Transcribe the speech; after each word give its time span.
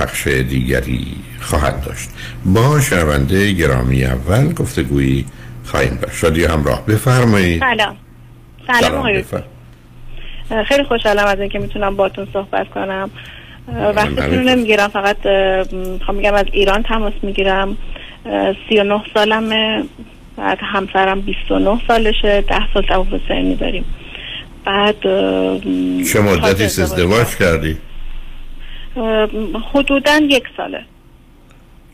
پخش 0.00 0.26
دیگری 0.26 1.06
خواهد 1.40 1.84
داشت. 1.84 2.08
با 2.44 2.80
شنونده 2.80 3.52
گرامی 3.52 4.04
اول 4.04 4.52
گفتگویی 4.52 5.24
خواهیم 5.64 5.98
داشت. 6.02 6.16
شادی 6.16 6.44
همراه 6.44 6.86
بفرمایید. 6.86 7.60
سلام. 7.60 7.96
سلام, 8.66 9.22
خیلی 10.68 10.84
خوشحالم 10.84 11.26
از 11.26 11.40
اینکه 11.40 11.58
می‌تونم 11.58 11.96
باتون 11.96 12.28
صحبت 12.32 12.68
کنم. 12.68 13.10
وقتتون 13.68 14.34
رو 14.34 14.40
نمی‌گیرم 14.40 14.88
فقط 14.88 15.26
می‌خوام 15.72 16.16
میگم 16.16 16.34
از 16.34 16.46
ایران 16.52 16.82
تماس 16.82 17.12
می‌گیرم. 17.22 17.76
سی 18.68 18.78
و 18.78 18.84
نه 18.84 19.02
سالمه. 19.14 19.84
بعد 20.36 20.58
همسرم 20.62 21.20
29 21.20 21.80
سالشه. 21.88 22.40
ده 22.40 22.72
سال 22.74 22.82
توافق 22.82 23.20
سنی 23.28 23.56
داریم. 23.56 23.84
بعد 24.64 25.02
چه 26.12 26.20
مدتی 26.20 26.64
ازدواج 26.64 27.36
کردی؟ 27.36 27.76
حدودا 29.72 30.20
یک 30.28 30.44
ساله 30.56 30.84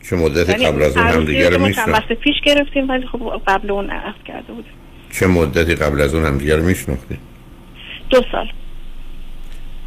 چه 0.09 0.15
مدتی 0.15 0.51
یعنی 0.51 0.65
قبل 0.65 0.81
از 0.81 0.97
اون 0.97 1.07
هم 1.07 1.25
دیگر 1.25 1.49
رو 1.49 1.65
میشناختی؟ 1.65 2.15
پیش 2.15 2.35
گرفتیم 2.45 2.89
ولی 2.89 3.07
خب 3.07 3.41
قبل 3.47 3.71
اون 3.71 3.89
عقد 3.89 4.23
کرده 4.25 4.53
بودیم 4.53 4.71
چه 5.11 5.27
مدتی 5.27 5.75
قبل 5.75 6.01
از 6.01 6.13
اون 6.13 6.25
هم 6.25 6.37
دیگر 6.37 6.59
میشناختی؟ 6.59 7.17
دو 8.09 8.21
سال 8.31 8.47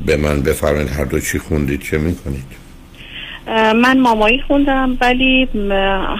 به 0.06 0.16
من 0.16 0.42
بفرمایید 0.42 0.88
هر 0.88 1.04
دو 1.04 1.20
چی 1.20 1.38
خوندید 1.38 1.82
چه 1.82 1.98
می‌کنید؟ 1.98 2.60
من 3.74 4.00
مامایی 4.00 4.40
خوندم 4.40 4.96
ولی 5.00 5.48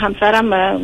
همسرم 0.00 0.80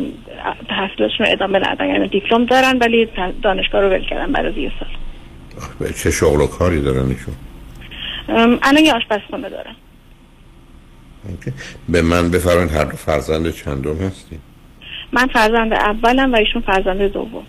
تحصیلشون 0.69 1.25
ادامه 1.27 1.59
ندن 1.59 1.85
یعنی 1.85 2.07
دیپلم 2.07 2.45
دارن 2.45 2.77
ولی 2.77 3.09
دانشگاه 3.43 3.81
رو 3.81 3.89
ول 3.89 4.05
کردن 4.09 4.31
بعد 4.31 4.45
از 4.45 4.57
یه 4.57 4.71
سال 4.79 5.91
چه 5.91 6.11
شغل 6.11 6.41
و 6.41 6.47
کاری 6.47 6.81
دارن 6.81 7.07
ایشون؟ 7.07 7.33
الان 8.61 8.83
یه 8.83 8.93
آشپزخونه 8.93 9.49
دارن 9.49 9.75
به 11.89 12.01
من 12.01 12.31
بفرمایید 12.31 12.71
هر 12.71 12.83
دو 12.83 12.97
فرزند 12.97 13.53
چندم 13.53 13.97
هستی؟ 13.97 14.39
من 15.11 15.27
فرزند 15.27 15.73
اولم 15.73 16.33
و 16.33 16.35
ایشون 16.35 16.61
فرزند 16.61 17.01
دوم. 17.01 17.43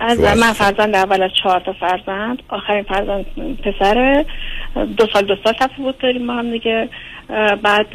از 0.00 0.20
من 0.20 0.52
فرزند 0.52 0.94
اول 0.94 1.22
از 1.22 1.30
چهار 1.42 1.60
تا 1.60 1.72
فرزند 1.72 2.42
آخرین 2.48 2.82
فرزند 2.82 3.26
پسره 3.62 4.26
دو 4.96 5.06
سال 5.12 5.26
دو 5.26 5.34
سال 5.44 5.52
تفاوت 5.52 5.98
داریم 5.98 6.26
ما 6.26 6.32
هم 6.32 6.50
دیگه. 6.50 6.88
بعد 7.62 7.86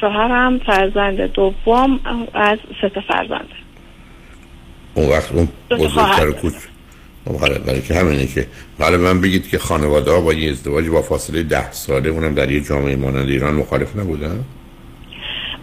شوهرم 0.00 0.58
فرزند 0.58 1.20
دوم 1.20 2.00
از 2.34 2.58
سه 2.80 2.88
تا 2.88 3.00
فرزند. 3.00 3.48
اون 4.94 5.08
وقت 5.08 5.32
اون 5.32 5.48
بزرگتر 5.70 6.30
کوچ 6.30 6.54
برای 7.66 7.82
که 7.82 7.94
همینه 7.94 8.26
که 8.26 8.46
حالا 8.78 8.98
من 8.98 9.20
بگید 9.20 9.48
که 9.48 9.58
خانواده 9.58 10.10
ها 10.10 10.20
با 10.20 10.32
یه 10.32 10.50
ازدواج 10.50 10.88
با 10.88 11.02
فاصله 11.02 11.42
ده 11.42 11.72
ساله 11.72 12.10
اونم 12.10 12.34
در 12.34 12.50
یه 12.50 12.60
جامعه 12.60 12.96
مانند 12.96 13.28
ایران 13.28 13.54
مخالف 13.54 13.96
نبودن؟ 13.96 14.44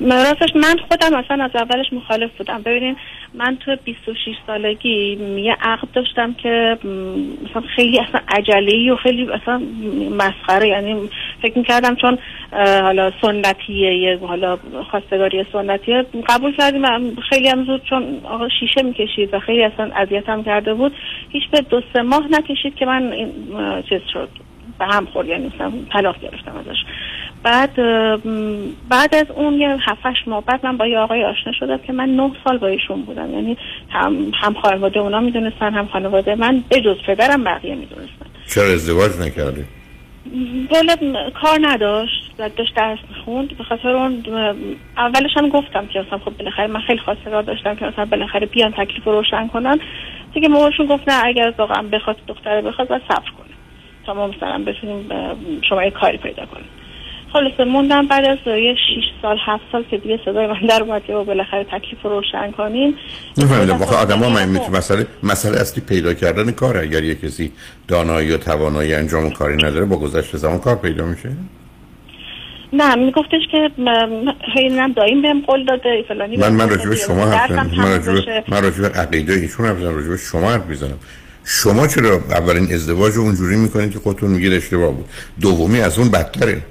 راستش 0.02 0.56
من 0.56 0.78
خودم 0.90 1.16
اصلا 1.16 1.44
از 1.44 1.52
اولش 1.54 1.94
مخالف 1.94 2.30
بودم 2.38 2.62
ببینین 2.62 2.96
من 3.34 3.58
تو 3.58 3.76
26 3.86 4.36
سالگی 4.48 5.18
یه 5.44 5.58
عقد 5.62 5.92
داشتم 5.94 6.34
که 6.34 6.78
مثلا 7.50 7.62
خیلی 7.76 8.00
اصلا 8.00 8.22
عجله 8.28 8.94
و 8.94 8.96
خیلی 8.96 9.32
اصلا 9.32 9.62
مسخره. 10.12 10.68
یعنی 10.68 11.10
فکر 11.42 11.58
می‌کردم 11.58 11.96
چون 11.96 12.18
حالا 12.82 13.12
سنتیه 13.22 13.98
یه 13.98 14.18
حالا 14.18 14.58
خواستگاری 14.92 15.46
سنتیه 15.54 16.06
قبول 16.30 16.56
کردیم 16.56 17.16
خیلی 17.30 17.50
هم 17.50 17.66
زود 17.66 17.84
چون 17.84 18.22
آقا 18.24 18.50
شیشه 18.60 18.82
می‌کشید 18.82 19.34
و 19.34 19.40
خیلی 19.40 19.64
اصلا 19.64 19.92
اذیتم 19.96 20.44
کرده 20.44 20.74
بود. 20.74 20.96
هیچ 21.30 21.44
به 21.52 21.62
دو 21.62 21.82
سه 21.94 22.02
ماه 22.02 22.28
نکشید 22.32 22.76
که 22.76 22.86
من 22.86 23.14
چیز 23.90 24.02
شد 24.14 24.30
به 24.80 24.86
هم 24.86 25.06
خورد 25.06 25.28
یعنی 25.28 25.52
مثلا 25.56 25.72
طلاق 25.94 26.20
گرفتم 26.22 26.52
ازش. 26.58 26.78
بعد 27.44 27.76
بعد 28.90 29.16
از 29.16 29.32
اون 29.36 29.54
یه 29.54 29.78
هفتش 29.82 30.28
ماه 30.28 30.44
بعد 30.46 30.66
من 30.66 30.78
با 30.78 30.88
یه 30.88 31.00
آقای 31.00 31.24
آشنا 31.24 31.54
شدم 31.54 31.78
که 31.78 31.94
من 31.94 32.10
نه 32.10 32.32
سال 32.44 32.58
با 32.58 32.68
ایشون 32.68 33.02
بودم. 33.02 33.34
یعنی 33.34 33.58
هم, 33.90 34.32
هم 34.34 34.54
خانواده 34.54 35.00
اونا 35.00 35.20
می‌دونستن 35.20 35.74
هم 35.74 35.88
خانواده 35.88 36.36
من 36.36 36.64
به 36.70 36.82
جز 36.82 36.98
پدرم 37.08 37.44
بقیه 37.44 37.76
می‌دونستن. 37.76 38.26
چرا 38.48 38.64
ازدواج 38.64 39.12
نکردی؟ 39.20 39.66
دولت 40.70 41.00
کار 41.34 41.60
نداشت. 41.62 42.32
و 42.40 42.50
داشت 42.50 42.76
درس 42.76 43.00
می‌خوند. 43.10 43.58
به 43.58 43.64
خاطر 43.64 43.90
اون 43.90 44.24
اولش 44.98 45.32
هم 45.36 45.50
گفتم 45.50 45.88
که 45.88 46.00
مثلا 46.00 46.18
خب 46.18 46.38
بالاخره 46.38 46.68
من 46.68 46.82
خیلی 46.82 47.00
خواستگار 47.00 47.42
داشتم 47.42 47.76
که 47.76 47.86
مثلا 47.86 48.06
بالاخره 48.06 48.46
بیان 48.46 48.72
تکلیف 48.72 49.04
روشن 49.04 49.48
کنن. 49.48 49.80
دیگه 50.34 50.48
ماماشون 50.48 50.86
گفت 50.86 51.10
نه 51.10 51.26
اگر 51.26 51.54
واقعا 51.58 51.82
بخواد 51.82 52.18
دختره 52.28 52.62
بخواد 52.62 52.88
باید 52.88 53.02
صبر 53.08 53.30
کنه. 53.38 53.56
تا 54.06 54.14
ما 54.14 54.28
مثلا 54.28 54.64
بتونیم 54.64 55.10
شما 55.70 55.84
یه 55.84 55.92
کاری 55.92 56.18
پیدا 56.18 56.46
کنیم. 56.46 56.66
خلاصه 57.34 57.64
موندم 57.64 58.08
بعد 58.08 58.26
از 58.26 58.38
یه 58.46 58.76
6 58.76 59.04
سال 59.22 59.38
7 59.46 59.64
سال 59.72 59.84
که 59.92 59.98
دیگه 59.98 60.20
صدای 60.26 60.48
من 60.48 60.60
در 60.70 60.84
اومد 60.84 61.04
که 61.08 61.14
بالاخره 61.14 61.64
تکلیف 61.64 62.02
رو 62.04 62.10
روشن 62.10 62.52
کنیم. 62.52 62.94
نفهمیدم 63.38 63.78
واقعا 63.78 64.00
آدم 64.00 64.20
ها 64.20 64.30
من 64.30 64.50
مسئله 64.50 65.08
مسئله 65.24 65.58
اصلی 65.58 65.84
پیدا 65.84 66.14
کردن 66.14 66.52
کار. 66.52 66.78
اگر 66.78 67.04
یه 67.04 67.16
کسی 67.16 67.52
دانایی 67.88 68.32
و 68.32 68.38
توانایی 68.38 68.94
انجام 68.94 69.30
کاری 69.30 69.56
نداره 69.56 69.86
با 69.86 69.98
گذشت 69.98 70.38
زمان 70.38 70.60
کار 70.60 70.76
پیدا 70.76 71.06
میشه؟ 71.06 71.32
نه 72.74 72.96
میگفتش 72.96 73.42
که 73.52 73.72
خیلی 74.54 74.94
دایم 74.96 75.22
بهم 75.22 75.42
قول 75.42 75.66
داده 75.66 76.04
فلانی 76.08 76.38
من 76.38 76.52
من 76.52 76.70
راجع 76.70 76.96
شما 76.96 77.26
حرف 77.26 77.52
من 78.50 78.64
راجع 78.64 78.84
عقیده 78.84 79.34
ایشون 79.34 79.66
حرف 79.66 79.82
راجع 79.82 80.16
شما 80.32 80.52
حرف 80.52 80.66
می‌زنم. 80.66 80.98
شما 81.46 81.88
چرا 81.88 82.20
اولین 82.30 82.74
ازدواج 82.74 83.14
رو 83.14 83.22
اونجوری 83.22 83.56
می‌کنید 83.56 83.92
که 83.92 84.00
خودتون 84.00 84.30
میگید 84.30 84.54
اشتباه 84.54 84.92
بود؟ 84.92 85.06
دومی 85.42 85.80
از 85.82 86.00
اون 86.00 86.12
بدتره. 86.12 86.62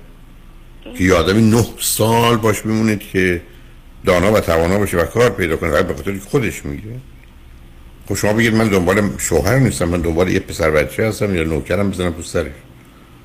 یه 1.01 1.15
آدمی 1.15 1.51
نه 1.51 1.67
سال 1.81 2.37
باش 2.37 2.67
میمونید 2.67 3.01
که 3.01 3.43
دانا 4.07 4.33
و 4.33 4.41
توانا 4.41 4.79
باشه 4.79 4.97
و 4.97 5.05
کار 5.05 5.31
پیدا 5.31 5.57
کنه. 5.57 5.71
فقط 5.71 5.87
به 5.87 5.95
خاطر 5.95 6.19
خودش 6.19 6.65
میگه. 6.65 7.01
خب 8.09 8.15
شما 8.15 8.33
بگید 8.33 8.55
من 8.55 8.69
دنبال 8.69 9.11
شوهر 9.19 9.59
نیستم 9.59 9.89
من 9.89 10.01
دنبال 10.01 10.29
یه 10.29 10.41
پسر 10.41 10.71
بچه 10.71 11.09
هستم 11.09 11.35
یا 11.35 11.43
نوکرم 11.43 11.91
بزنم 11.91 12.13
تو 12.13 12.23
سرش. 12.23 12.53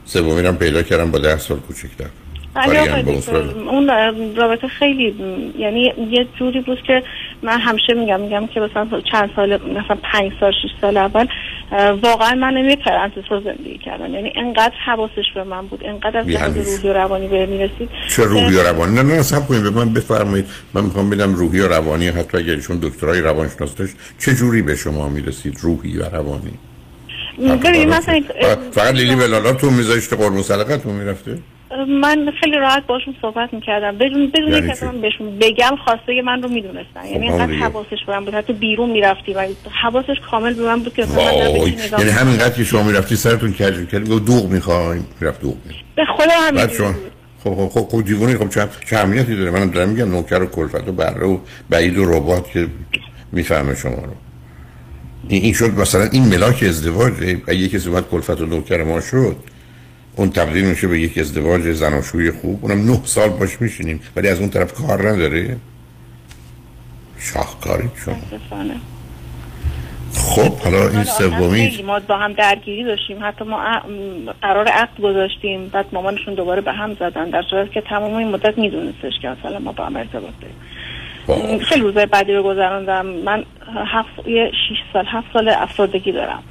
سومی 0.06 0.52
پیدا 0.52 0.84
کردم 0.84 1.12
با 1.12 1.20
ده 1.20 1.38
سال 1.38 1.60
کوچکتر. 1.60 2.10
اون 2.56 3.88
رابطه 4.36 4.68
خیلی 4.68 5.16
یعنی 5.58 5.94
یه 6.12 6.28
جوری 6.40 6.62
بود 6.62 6.82
که 6.88 7.04
من 7.42 7.60
همیشه 7.60 7.94
میگم 7.94 8.20
میگم 8.20 8.48
که 8.48 8.60
مثلا 8.60 9.02
چند 9.12 9.30
سال 9.36 9.56
مثلا 9.56 9.98
پنج 10.04 10.32
سال 10.40 10.52
شش 10.52 10.70
سال 10.82 10.98
اول 10.98 11.28
واقعا 12.02 12.36
من 12.36 12.54
نمی 12.54 12.78
رو 13.30 13.42
زندگی 13.42 13.78
کردم 13.78 14.14
یعنی 14.14 14.34
انقدر 14.36 14.74
حواسش 14.86 15.26
به 15.36 15.44
من 15.44 15.68
بود 15.68 15.82
انقدر 15.86 16.18
از 16.18 16.28
روحی 16.30 16.90
و 16.90 16.94
روانی 16.94 17.28
به 17.28 17.46
می‌رسید 17.46 17.90
چه 18.10 18.24
روحی 18.24 18.56
و 18.56 18.64
روانی؟ 18.64 18.96
نه 18.96 19.04
نه 19.04 19.22
سب 19.22 19.48
کنید 19.48 19.64
به 19.64 19.70
من 19.70 19.94
بفرمایید. 19.94 20.46
من 20.74 20.84
می‌خوام 20.84 21.10
ببینم 21.10 21.34
روحی 21.34 21.60
و 21.60 21.68
روانی 21.68 22.08
حتی 22.08 22.38
اگر 22.38 22.54
ایشون 22.54 22.80
دکترای 22.82 23.22
روانشناس 23.22 23.76
داشت 23.76 23.96
چه 24.20 24.36
جوری 24.36 24.62
به 24.62 24.76
شما 24.76 25.10
می‌رسید 25.10 25.58
روحی 25.62 25.98
و 25.98 26.04
روانی؟ 26.04 26.54
مثلا 27.86 28.22
فقط 28.72 28.96
لیلی 28.96 29.16
بلالا 29.16 29.54
تو 29.54 29.72
میذاشته 29.72 30.16
قرمو 30.16 30.44
سلقتون 30.44 30.94
می‌رفته؟ 30.94 31.38
من 31.88 32.32
خیلی 32.44 32.58
راحت 32.58 32.86
باشون 32.88 33.16
صحبت 33.22 33.54
می‌کردم. 33.54 33.98
بدون 33.98 34.28
بدون 34.28 34.52
یعنی 34.52 34.68
که 34.68 34.86
من 34.86 35.02
بهشون 35.02 35.40
بگم 35.40 35.76
خواسته 35.86 36.22
من 36.26 36.44
رو 36.44 36.50
می‌دونستن. 36.50 37.02
خب 37.02 37.12
یعنی 37.12 37.30
اینقدر 37.30 37.54
حواسش 37.54 38.06
به 38.08 38.14
من 38.14 38.26
بود. 38.26 38.34
حتی 38.34 38.54
بیرون 38.54 38.90
می‌رفتی 38.90 39.34
و 39.34 39.48
حواسش 39.82 40.16
کامل 40.32 40.54
به 40.54 40.64
من 40.64 40.80
بود 40.84 40.94
که 40.94 41.02
مثلا 41.02 42.00
یعنی 42.00 42.12
همینقدر 42.12 42.56
که 42.56 42.64
شما 42.64 42.84
می‌رفتی 42.84 43.16
سرتون 43.16 43.54
کج 43.54 43.90
کردی 43.92 44.12
گفت 44.12 44.26
دوغ 44.26 44.46
می‌خوایم 44.46 45.08
می‌رفت 45.22 45.42
دوغ 45.42 45.56
به 45.96 46.04
خدا 46.18 46.34
همین 46.48 46.68
خب 47.44 47.56
خب 47.56 47.70
خب 47.70 47.88
خب 47.90 48.04
دیوونی 48.06 48.38
خب 48.38 48.50
چه 48.50 48.68
چه 48.90 48.98
اهمیتی 48.98 49.36
داره؟ 49.36 49.52
من 49.52 49.70
دارم 49.70 49.90
میگم 49.90 50.12
نوکر 50.12 50.42
و 50.42 50.46
کلفت 50.46 50.88
و 50.88 50.92
بره 50.92 51.26
و 51.26 51.38
بعید 51.70 51.98
و 51.98 52.06
ربات 52.06 52.52
که 52.52 52.68
می‌فهمه 53.32 53.76
شما 53.76 53.92
رو. 53.92 54.14
این 55.30 55.54
شد 55.54 55.80
مثلا 55.80 56.04
این 56.12 56.24
ملاک 56.24 56.64
ازدواج 56.68 57.14
یه 57.48 57.68
کسی 57.70 57.90
اومد 57.90 58.10
کلفت 58.10 58.42
و 58.42 58.46
نوکر 58.46 58.84
ما 58.84 59.02
شد. 59.02 59.36
اون 60.16 60.30
تبدیل 60.30 60.66
میشه 60.66 60.88
به 60.88 61.00
یک 61.00 61.18
ازدواج 61.18 61.62
زناشوی 61.62 62.32
خوب. 62.32 62.60
اونم 62.62 62.92
نه 62.92 63.00
سال 63.04 63.30
باش 63.30 63.62
میشینیم. 63.62 64.00
ولی 64.16 64.28
از 64.28 64.40
اون 64.40 64.50
طرف 64.50 64.74
کار 64.74 65.10
نداره. 65.10 65.58
شاهکاری 67.20 67.90
شما. 68.06 68.16
خب 70.14 70.58
حالا 70.58 70.90
این 70.90 71.04
سومی 71.04 71.84
ما 71.88 72.00
با 72.00 72.18
هم 72.18 72.34
درگیری 72.34 72.84
داشتیم. 72.84 73.18
حتی 73.22 73.46
ما 73.46 73.82
قرار 74.42 74.68
عقد 74.68 75.02
گذاشتیم. 75.02 75.68
بعد 75.68 75.86
مامانشون 75.92 76.34
دوباره 76.34 76.62
به 76.62 76.72
هم 76.72 76.94
زدن. 76.94 77.30
در 77.30 77.44
صورت 77.50 77.72
که 77.72 77.82
تمام 77.82 78.14
این 78.14 78.28
مدت 78.28 78.58
میدونستش 78.58 79.14
که 79.22 79.30
اصلا 79.30 79.60
ما 79.60 79.72
با 79.72 79.86
هم 79.86 79.96
ارتباط 79.96 80.34
داریم. 80.42 81.60
خیلی 81.60 81.82
روزای 81.82 82.06
بعدی 82.06 82.34
رو 82.34 82.44
گذراندم 82.44 83.06
من 83.06 83.46
هفت 83.86 84.28
یه 84.28 84.52
شیش 84.68 84.78
سال 84.94 85.06
هفت 85.08 85.28
سال 85.34 85.50
افسردگی 85.50 86.12
دارم. 86.12 86.44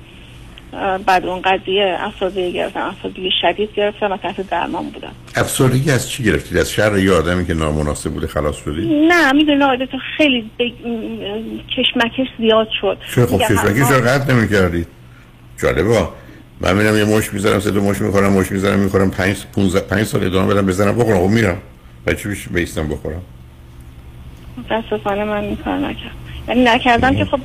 بعد 1.06 1.26
اون 1.26 1.42
قضیه 1.42 1.96
افسردگی 1.98 2.52
گرفتم 2.52 2.80
افسردگی 2.80 3.30
شدید 3.40 3.74
گرفتم 3.74 4.12
و 4.12 4.16
تحت 4.16 4.50
درمان 4.50 4.90
بودم. 4.90 5.12
افسردگی 5.36 5.90
از 5.90 6.10
چی 6.10 6.24
گرفتید 6.24 6.58
از 6.58 6.72
شر 6.72 6.98
یه 6.98 7.12
آدمی 7.12 7.46
که 7.46 7.54
نامناسب 7.54 8.10
بوده 8.10 8.26
خلاص 8.26 8.56
شدی؟ 8.56 9.06
نه 9.08 9.32
می‌دونی 9.32 9.86
تو 9.86 9.98
خیلی 10.16 10.50
کشمکش 11.76 12.26
زیاد 12.38 12.68
شد. 12.80 12.98
چه 13.14 13.26
خب 13.26 13.38
کشمکش 13.38 13.90
رو 13.90 14.08
قطع 14.08 14.32
نمی 14.34 14.48
کردید 14.48 14.86
جالبه. 15.62 16.08
من 16.60 16.76
میرم 16.76 16.96
یه 16.96 17.04
مش 17.04 17.32
می‌ذارم 17.32 17.60
سه 17.60 17.70
دو 17.70 17.80
مش 17.80 18.00
می‌خورم 18.00 18.32
مش 18.32 18.52
می‌ذارم 18.52 18.78
می‌خورم 18.78 19.10
5 19.10 19.36
15 19.54 19.80
5 19.80 20.04
سال 20.04 20.24
ادامه 20.24 20.54
بدم 20.54 20.66
بزنم 20.66 20.98
بخورم. 20.98 21.18
خب 21.18 21.32
میرم. 21.32 21.56
چی 22.22 22.28
بشه 22.28 22.50
بیستم 22.50 22.88
بخورم؟ 22.88 23.22
متاسفانه 24.58 25.24
من 25.24 25.44
این 25.44 25.56
کار 25.56 25.78
نکردم. 25.78 26.21
نکردم 26.48 27.14
که 27.16 27.24
خب 27.24 27.40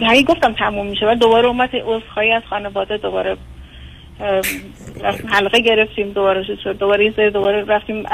هی 0.00 0.24
گفتم 0.24 0.52
تموم 0.52 0.86
میشه 0.86 1.06
و 1.06 1.14
دوباره 1.14 1.46
اومد 1.46 1.70
عذرخواهی 1.76 2.32
از 2.32 2.42
خانواده 2.50 2.96
دوباره 2.96 3.36
حلقه 5.28 5.60
گرفتیم 5.60 6.12
دوباره 6.12 6.42
شد 6.64 6.78
دوباره 6.78 7.04
یه 7.04 7.30
دوباره 7.30 7.64
رفتیم 7.64 8.04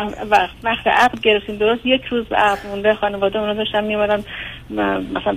وقت 0.63 0.87
عقد 0.87 1.21
گرفتیم. 1.21 1.57
درست 1.57 1.87
یک 1.87 2.05
روز 2.05 2.33
عقد 2.33 2.67
مونده 2.67 2.95
خانواده 2.95 3.39
اونا 3.39 3.55
داشتن 3.55 3.85
میمدن 3.85 4.25
مثلا 5.15 5.37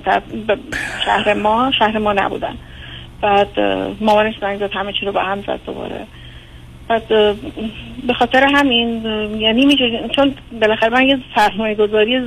شهر 1.05 1.33
ما 1.33 1.71
شهر 1.79 1.97
ما 1.97 2.13
نبودن. 2.13 2.57
بعد 3.21 3.59
مامانش 4.01 4.35
زنگ 4.41 4.59
زد 4.59 4.71
همه 4.73 4.93
چی 4.93 5.05
رو 5.05 5.11
با 5.11 5.21
هم 5.21 5.41
زد 5.41 5.59
دوباره. 5.65 6.07
به 8.07 8.13
خاطر 8.19 8.43
همین 8.43 9.05
یعنی 9.39 9.65
میشه 9.65 10.09
چون 10.15 10.35
بالاخره 10.61 10.89
من 10.89 11.03
یه 11.03 11.17
سرمایه 11.35 11.75
گذاری 11.75 12.19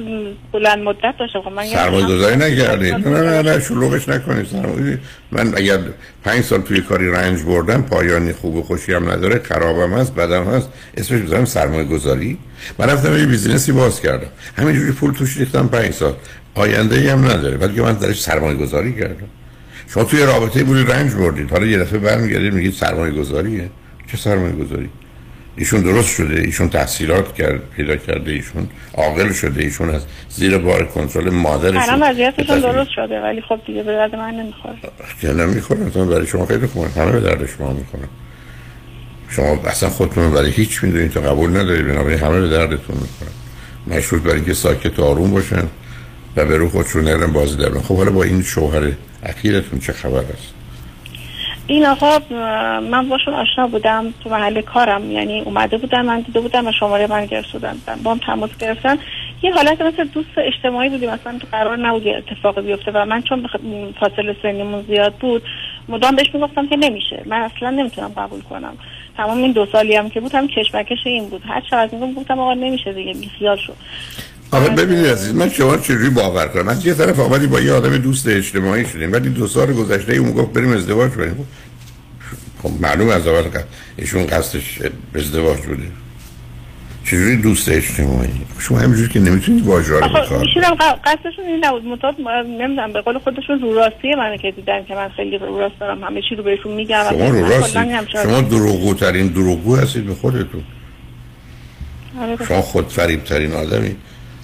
بلند 0.53 0.79
مدت 0.79 1.15
داشتم 1.19 1.41
خب 1.41 1.53
من 1.53 1.67
سرمایه 1.67 2.07
گذاری 2.07 2.37
نکردید 2.37 2.95
نه 2.95 3.21
نه 3.21 3.43
نه 3.43 3.61
شلوغش 3.61 4.09
نکنید 4.09 4.47
سرمایه 4.47 4.99
من 5.33 5.55
اگر 5.57 5.79
پنج 6.25 6.45
سال 6.45 6.61
توی 6.61 6.81
کاری 6.81 7.11
رنج 7.11 7.43
بردم 7.43 7.83
پایانی 7.83 8.33
خوب 8.33 8.57
و 8.57 8.63
خوشی 8.63 8.93
هم 8.93 9.11
نداره 9.11 9.39
خرابم 9.39 9.93
هست 9.93 10.15
بدم 10.15 10.45
هست 10.45 10.71
اسمش 10.97 11.21
بذارم 11.21 11.45
سرمایه 11.45 11.85
گذاری 11.85 12.39
من 12.79 12.91
رفتم 12.91 13.19
یه 13.19 13.27
بیزینسی 13.27 13.73
باز 13.73 14.01
کردم. 14.01 14.29
همینجوری 14.57 14.93
پول 14.93 15.15
توش 15.15 15.37
ریختم 15.37 15.69
پنج 15.69 15.93
سال. 15.93 16.15
آینده 16.55 16.97
ای 16.97 17.09
هم 17.09 17.25
نداره 17.25 17.57
ولی 17.57 17.81
من 17.81 17.93
درش 17.93 18.21
سرمایه 18.21 18.55
گذاری 18.55 18.95
کردم. 18.95 19.29
شما 19.89 20.05
توی 20.05 20.23
رابطه 20.23 20.65
بودی 20.65 20.85
رنج 20.85 21.15
بردید. 21.15 21.51
حالا 21.51 21.67
یه 21.67 21.79
دفعه 21.79 21.99
برمیگردید 21.99 22.55
میگید 22.55 22.73
سرمایه 22.73 23.13
گذاریه 23.13 23.71
چه 24.11 24.17
سرمایه 24.17 24.53
گذاری؟ 24.53 24.89
ایشون 25.57 25.83
درست 25.83 26.09
شده 26.09 26.41
ایشون 26.41 26.69
تحصیلات 26.69 27.35
کرد 27.35 27.71
پیدا 27.77 27.97
کرده 27.97 28.33
ایشون 28.33 28.69
عاقل 28.95 29.33
شده 29.33 29.63
ایشون 29.63 29.91
از 29.91 30.07
زیر 30.29 30.59
بار 30.59 30.87
کنترل 30.87 31.31
مادرش 31.31 31.89
الان 31.89 32.11
وضعیتشون 32.11 32.61
درست 32.61 32.91
شده 32.91 33.21
ولی 33.21 33.41
خب 33.41 33.61
دیگه 33.67 33.83
به 33.83 33.93
درد 33.93 34.15
من 34.15 34.35
نمی‌خوره. 34.35 34.77
که 35.21 35.33
نمی‌خوره 35.33 35.81
برای 35.85 36.27
شما 36.27 36.47
خیلی 36.47 36.67
خوبه 36.67 36.89
همه 36.89 37.13
به 37.13 37.21
درد 37.21 37.47
شما 37.47 37.73
می‌کنه 37.73 38.09
شما 39.29 39.61
اصلا 39.65 39.89
خودتون 39.89 40.31
برای 40.31 40.51
هیچ 40.51 40.85
می‌دونید 40.85 41.11
تو 41.11 41.21
قبول 41.21 41.51
ندارید 41.51 41.87
بنابراین 41.87 42.19
همه 42.19 42.41
به 42.41 42.49
دردتون 42.49 42.97
می‌کنه 42.97 43.31
مشروط 43.87 44.23
برای 44.23 44.37
اینکه 44.37 44.55
ساکت 44.55 44.99
و 44.99 45.05
آروم 45.05 45.31
باشن 45.31 45.65
و 46.37 46.45
به 46.45 46.57
رو 46.57 46.69
خودشون 46.69 47.05
نرن 47.05 47.33
بازی 47.33 47.57
دارن 47.57 47.81
خب 47.81 47.97
حالا 47.97 48.11
با 48.11 48.23
این 48.23 48.43
شوهر 48.43 48.93
اخیرتون 49.23 49.79
چه 49.79 49.93
خبر 49.93 50.19
است؟ 50.19 50.58
این 51.71 51.87
آقا 51.87 52.19
من 52.81 53.09
باشون 53.09 53.35
آشنا 53.35 53.67
بودم 53.67 54.15
تو 54.25 54.31
محل 54.31 54.61
کارم 54.61 55.11
یعنی 55.11 55.41
اومده 55.41 55.79
بودم 55.79 56.05
من 56.05 56.21
دیده 56.21 56.41
بودم 56.41 56.67
و 56.67 56.73
شماره 56.73 57.07
من 57.07 57.27
گرفتن 57.27 57.79
با 58.03 58.11
هم 58.11 58.19
تماس 58.19 58.51
گرفتن. 58.59 58.99
یه 59.43 59.53
حالت 59.53 59.83
مثل 59.83 60.05
دوست 60.05 60.29
اجتماعی 60.39 60.89
بودیم 60.89 61.11
مثلا 61.11 61.39
تو 61.39 61.47
قرار 61.53 61.77
نبود 61.77 62.09
اتفاق 62.09 62.61
بیفته 62.61 62.91
و 62.95 63.05
من 63.05 63.23
چون 63.23 63.47
فاصله 64.01 64.37
سنیمون 64.43 64.83
زیاد 64.83 65.15
بود 65.15 65.43
مدام 65.89 66.17
بهش 66.17 66.35
می‌گفتم 66.35 66.69
که 66.69 66.77
نمیشه. 66.77 67.23
من 67.27 67.41
اصلا 67.41 67.71
نمی‌تونم 67.71 68.13
قبول 68.17 68.41
کنم. 68.41 68.79
تمام 69.17 69.39
این 69.39 69.53
دو 69.53 69.67
سالی 69.67 69.97
هم 69.97 70.11
که 70.11 70.21
بود 70.21 70.35
هم 70.35 70.49
کشمکش 70.49 71.07
این 71.07 71.29
بود. 71.29 71.43
هر 71.49 71.61
چقدر 71.61 71.95
میگم 71.95 72.15
گفتم 72.15 72.39
آقا 72.39 72.55
نمیشه 72.55 72.93
دیگه 72.93 73.13
بیخیال 73.15 73.57
شد 73.57 73.77
آقا 74.53 74.69
ببینید 74.69 75.07
عزیز 75.07 75.35
من 75.35 75.49
شما 75.49 75.77
چجوری 75.77 76.11
باور 76.11 76.49
کنم؟ 76.49 76.63
من 76.63 76.81
یه 76.85 76.95
طرف 76.95 77.21
آمدی 77.21 77.47
با 77.47 77.61
یه 77.61 77.73
آدم 77.73 77.99
دوست 77.99 78.29
اجتماعی 78.29 78.87
شدیم 78.87 79.13
ولی 79.13 79.29
دو 79.29 79.47
سال 79.47 79.73
گذشته 79.73 80.15
اون 80.15 80.33
گفت 80.33 80.53
بریم 80.53 80.73
ازدواج 80.73 81.11
کنیم. 81.11 81.47
خب 82.63 82.71
معلوم 82.81 83.09
از 83.09 83.27
اول 83.27 83.51
ایشون 83.97 84.27
قصدش 84.27 84.79
ازدواج 85.15 85.59
بوده. 85.59 85.83
چجوری 87.05 87.37
دوست 87.37 87.69
اجتماعی؟ 87.69 88.31
شما 88.59 88.79
همینجوری 88.79 89.09
که 89.09 89.21
نمی‌تونید 89.21 89.67
واژه 89.67 89.95
رو 89.95 90.09
بکار 90.09 90.23
ایشون 90.23 90.63
قصدشون 91.05 91.45
این 91.47 91.65
نبود. 91.65 91.85
مطابق 91.85 92.21
نمی‌دونم 92.47 92.93
به 92.93 93.01
قول 93.01 93.19
خودشون 93.19 93.61
رو 93.61 93.75
راستی 93.75 94.15
منو 94.19 94.37
که 94.37 94.51
دیدن 94.51 94.85
که 94.85 94.95
من 94.95 95.09
خیلی 95.09 95.39
رو 95.39 95.59
راست 95.59 95.75
دارم 95.81 96.05
همه 96.05 96.23
چی 96.29 96.35
رو 96.35 96.43
بهشون 96.43 96.73
میگم 96.73 97.05
شما 97.11 97.29
رو 97.29 97.49
راستی. 97.49 97.79
شما 98.23 98.41
دروغگو 98.41 98.95
ترین 98.95 99.27
دروغگو 99.27 99.77
هستید 99.77 100.07
به 100.07 100.15
خودتون. 100.15 100.63
آره. 102.21 102.47
شما 102.49 102.63
خود 102.63 102.89
فریب 102.89 103.25
ترین 103.25 103.53
آدمی. 103.53 103.97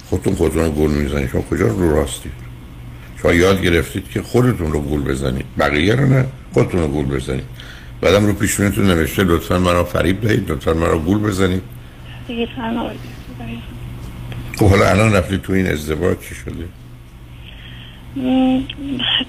خودتون 0.09 0.35
خودتون 0.35 0.71
گل 0.71 0.91
می‌زنید. 0.91 1.29
شما 1.29 1.41
کجا 1.41 1.67
رو 1.67 1.95
راستی؟ 1.95 2.29
شما 3.21 3.33
یاد 3.33 3.61
گرفتید 3.61 4.09
که 4.09 4.21
خودتون 4.21 4.71
رو 4.71 4.81
گول 4.81 5.01
بزنید. 5.03 5.45
بقیه 5.59 5.95
رو 5.95 6.05
نه 6.05 6.25
خودتون 6.53 6.81
رو 6.81 6.87
گول 6.87 7.05
بزنید. 7.05 7.45
بعدم 8.01 8.25
رو 8.25 8.33
پیشونیتون 8.33 8.85
نوشته 8.85 9.23
لطفا 9.23 9.59
مرا 9.59 9.83
فریب 9.83 10.21
دهید 10.21 10.51
لطفا 10.51 10.73
مرا 10.73 10.99
گول 10.99 11.17
بزنید. 11.17 11.61
دیگه 12.27 12.47
خب 14.59 14.65
حالا 14.69 14.85
الان 14.85 15.13
رفتید 15.13 15.41
تو 15.41 15.53
این 15.53 15.67
ازدواج 15.67 16.17
چی 16.19 16.35
شده؟ 16.35 16.65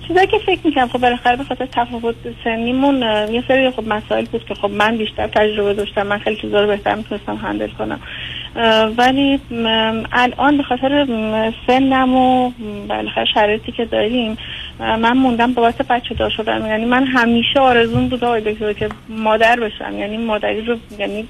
چیزایی 0.09 0.27
که 0.27 0.39
فکر 0.47 0.61
می‌کنم 0.65 0.89
خب 0.89 0.99
بالاخره 0.99 1.37
به 1.37 1.45
خاطر 1.45 1.67
تفاوت 1.73 2.15
سنیمون 2.45 3.03
یه 3.33 3.45
سری 3.49 3.71
خب 3.71 3.89
مسائل 3.89 4.25
بود 4.25 4.45
که 4.45 4.55
خب 4.55 4.71
من 4.71 4.97
بیشتر 4.97 5.29
تجربه 5.29 5.75
داشتم. 5.75 6.07
من 6.07 6.19
خیلی 6.19 6.37
چیزا 6.41 6.61
رو 6.61 6.67
بهتر 6.67 6.95
می‌تونستم 6.95 7.37
هندل 7.37 7.71
کنم. 7.79 8.01
ولی 8.97 9.41
الان 10.13 10.57
به 10.57 10.63
خاطر 10.63 11.07
سنم 11.67 12.15
و 12.15 12.51
بالاخره 12.89 13.25
شرایطی 13.35 13.73
که 13.73 13.85
داریم 13.85 14.37
من 14.79 15.13
موندم 15.13 15.53
بابت 15.53 15.83
بچه 15.83 16.15
دار 16.15 16.31
شدم 16.31 16.67
یعنی 16.67 16.85
من 16.85 17.07
همیشه 17.07 17.61
آرزون 17.61 18.09
بود 18.09 18.25
آقای 18.25 18.41
دکتر 18.41 18.73
که 18.73 18.89
مادر 19.09 19.61
بشم. 19.61 19.99
یعنی 19.99 20.17
مادری 20.17 20.63
رو 20.63 20.77
یعنی 20.99 21.29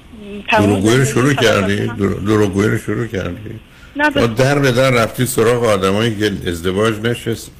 دروگوی 0.52 0.96
رو 0.96 1.04
شروع 1.04 1.34
کردی؟ 1.34 1.86
دروگوی 2.26 2.68
رو 2.68 2.78
شروع 2.78 3.06
کردی؟ 3.06 3.60
نه 3.96 4.10
در 4.26 4.58
به 4.58 4.72
در 4.72 4.90
رفتی 4.90 5.26
سراغ 5.26 5.64
آدمایی 5.64 6.18
که 6.18 6.26
ازدواج 6.48 6.94
نشست. 7.00 7.50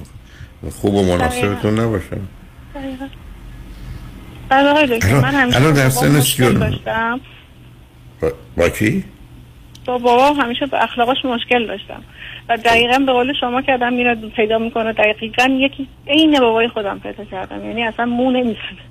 خوب 0.71 0.95
و 0.95 1.03
مناسبتون 1.03 1.81
نباشن. 1.81 2.21
الان 4.51 5.73
در 5.73 5.89
سن 5.89 6.13
داشتم 6.13 7.21
با 8.57 8.69
کی؟ 8.69 9.05
با 9.87 9.99
بابا 9.99 10.33
همیشه 10.33 10.67
به 10.67 10.83
اخلاقش 10.83 11.25
مشکل 11.25 11.67
داشتم. 11.67 12.03
و 12.49 12.57
دقیقا 12.57 12.99
به 12.99 13.13
قول 13.13 13.33
شما 13.41 13.63
که 13.63 13.73
آدم 13.73 13.93
میره 13.93 14.15
پیدا 14.15 14.59
می‌کنه. 14.59 14.93
دقیقا 14.93 15.45
یکی 15.45 15.89
عین 16.07 16.41
بابای 16.41 16.69
خودم 16.69 16.99
پیدا 16.99 17.25
کردم. 17.25 17.67
یعنی 17.67 17.85
اصلا 17.85 18.07
مو 18.07 18.31
نمی‌زنه 18.31 18.87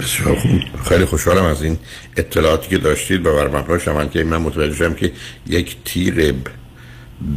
بسیار 0.00 0.36
خوب. 0.36 0.84
خیلی 0.88 1.04
خوشحالم 1.04 1.44
از 1.44 1.62
این 1.62 1.78
اطلاعاتی 2.16 2.68
که 2.68 2.78
داشتید. 2.78 3.26
و 3.26 3.36
بر 3.36 3.48
مبناش 3.48 3.88
هم 3.88 4.08
که 4.08 4.24
من 4.24 4.36
متوجه 4.36 4.74
شدم 4.74 4.94
که 4.94 5.12
یک 5.46 5.76
تیر 5.84 6.34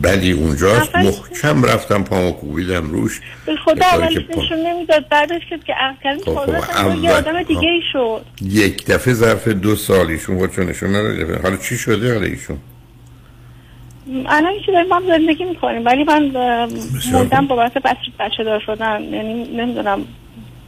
بدی 0.04 0.32
اونجاست 0.32 0.96
محکم 0.96 1.64
رفتم 1.64 2.04
پامو 2.04 2.32
کوبیدم 2.32 2.90
روش. 2.92 3.22
به 3.46 3.56
خدا 3.56 3.86
اولش 3.86 4.18
نشون 4.30 4.58
نمی‌داد. 4.68 5.10
بعدش 5.10 5.42
که 5.50 5.58
که 5.58 5.74
عقل 5.74 5.96
کردیم 6.04 6.36
خب 6.36 7.04
یه 7.04 7.12
آدم 7.12 7.44
دیگه 7.44 7.70
ای 7.70 7.82
شد. 7.94 8.26
یک 8.42 8.86
دفعه 8.86 9.14
ظرف 9.14 9.48
دو 9.48 9.76
سال 9.76 10.08
ایشون 10.08 10.38
خودشون 10.38 10.66
نشون 10.66 10.90
نداد 10.90 11.42
حالا 11.44 11.58
چی 11.58 11.78
شده 11.78 12.14
حالا 12.14 12.26
ایشون؟ 12.26 12.58
الان 14.28 14.54
چیزی 14.60 14.72
داریم 14.72 14.94
هم 14.94 15.04
زندگی 15.08 15.44
می‌کنیم 15.44 15.86
ولی 15.86 16.04
من 16.04 16.32
موندم 17.12 17.48
بابت 17.48 17.74
بچه 18.20 18.44
دار 18.44 18.60
شدن. 18.60 19.04
یعنی 19.04 19.58
نمی‌دونم 19.58 20.06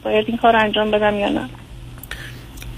باید 0.04 0.24
این 0.28 0.36
کار 0.36 0.56
انجام 0.56 0.90
بدم 0.90 1.18
یا 1.18 1.28
نه. 1.28 1.48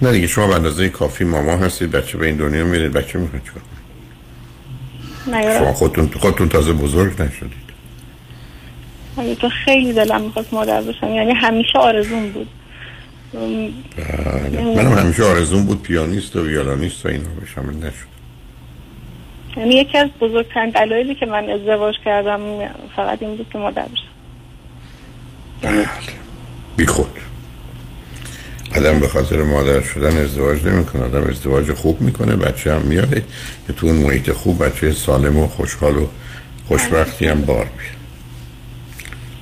نه 0.03 0.13
دیگه 0.13 0.27
شما 0.27 0.47
به 0.47 0.55
اندازه 0.55 0.89
کافی 0.89 1.25
ماما 1.25 1.57
هستید 1.57 1.91
بچه 1.91 2.19
به 2.19 2.27
این 2.27 2.37
دنیا 2.37 2.65
میرید 2.65 2.93
بچه 2.93 3.19
می‌خواد. 3.19 3.43
شما 5.27 5.59
شما 5.59 5.73
خودتون 5.73 6.11
خودتون 6.21 6.49
تازه 6.49 6.73
بزرگ 6.73 7.23
نشدید. 7.23 7.67
تو 9.41 9.49
خیلی 9.65 9.93
دلم 9.93 10.21
می‌خواست 10.21 10.55
مادر 10.55 10.83
بشم. 10.83 11.09
یعنی 11.09 11.33
همیشه 11.33 11.79
آرزون 11.79 12.33
بود. 12.33 12.49
بله. 13.33 13.73
منم 14.61 14.99
همیشه 14.99 15.25
آرزون 15.25 15.67
بود 15.67 15.83
پیانیست 15.83 16.37
و 16.37 16.47
ویولانیست 16.47 17.07
و 17.07 17.09
اینا 17.09 17.29
بشم 17.43 17.87
نشد. 17.87 18.17
یعنی 19.57 19.75
یکی 19.75 19.99
از 19.99 20.09
بزرگترین 20.21 20.71
دلایلی 20.71 21.15
که 21.15 21.27
من 21.27 21.51
ازدواج 21.51 21.95
کردم 22.05 22.41
فقط 22.97 23.23
این 23.23 23.37
بود 23.37 23.47
که 23.53 23.59
مادر 23.59 23.83
بشم. 23.83 24.03
بله. 25.63 25.89
بی 26.77 26.87
خود 26.87 27.11
آدم 28.77 29.01
به 29.01 29.09
خاطر 29.09 29.43
مادر 29.43 29.83
شدن 29.83 30.17
ازدواج 30.17 30.65
نمی‌کنه. 30.65 31.05
آدم 31.05 31.23
ازدواج 31.31 31.73
خوب 31.73 32.01
می‌کنه 32.01 32.37
بچه 32.37 32.75
هم 32.75 32.83
میاره. 32.83 33.23
که 33.67 33.73
تو 33.73 33.87
اون 33.87 33.97
محیط 33.97 34.31
خوب 34.31 34.65
بچه 34.65 34.93
سالم 34.93 35.37
و 35.37 35.47
خوشحال 35.47 35.97
و 35.97 36.07
خوشبختی 36.69 37.27
هم 37.27 37.43
بار 37.43 37.65
بیاد 37.65 37.97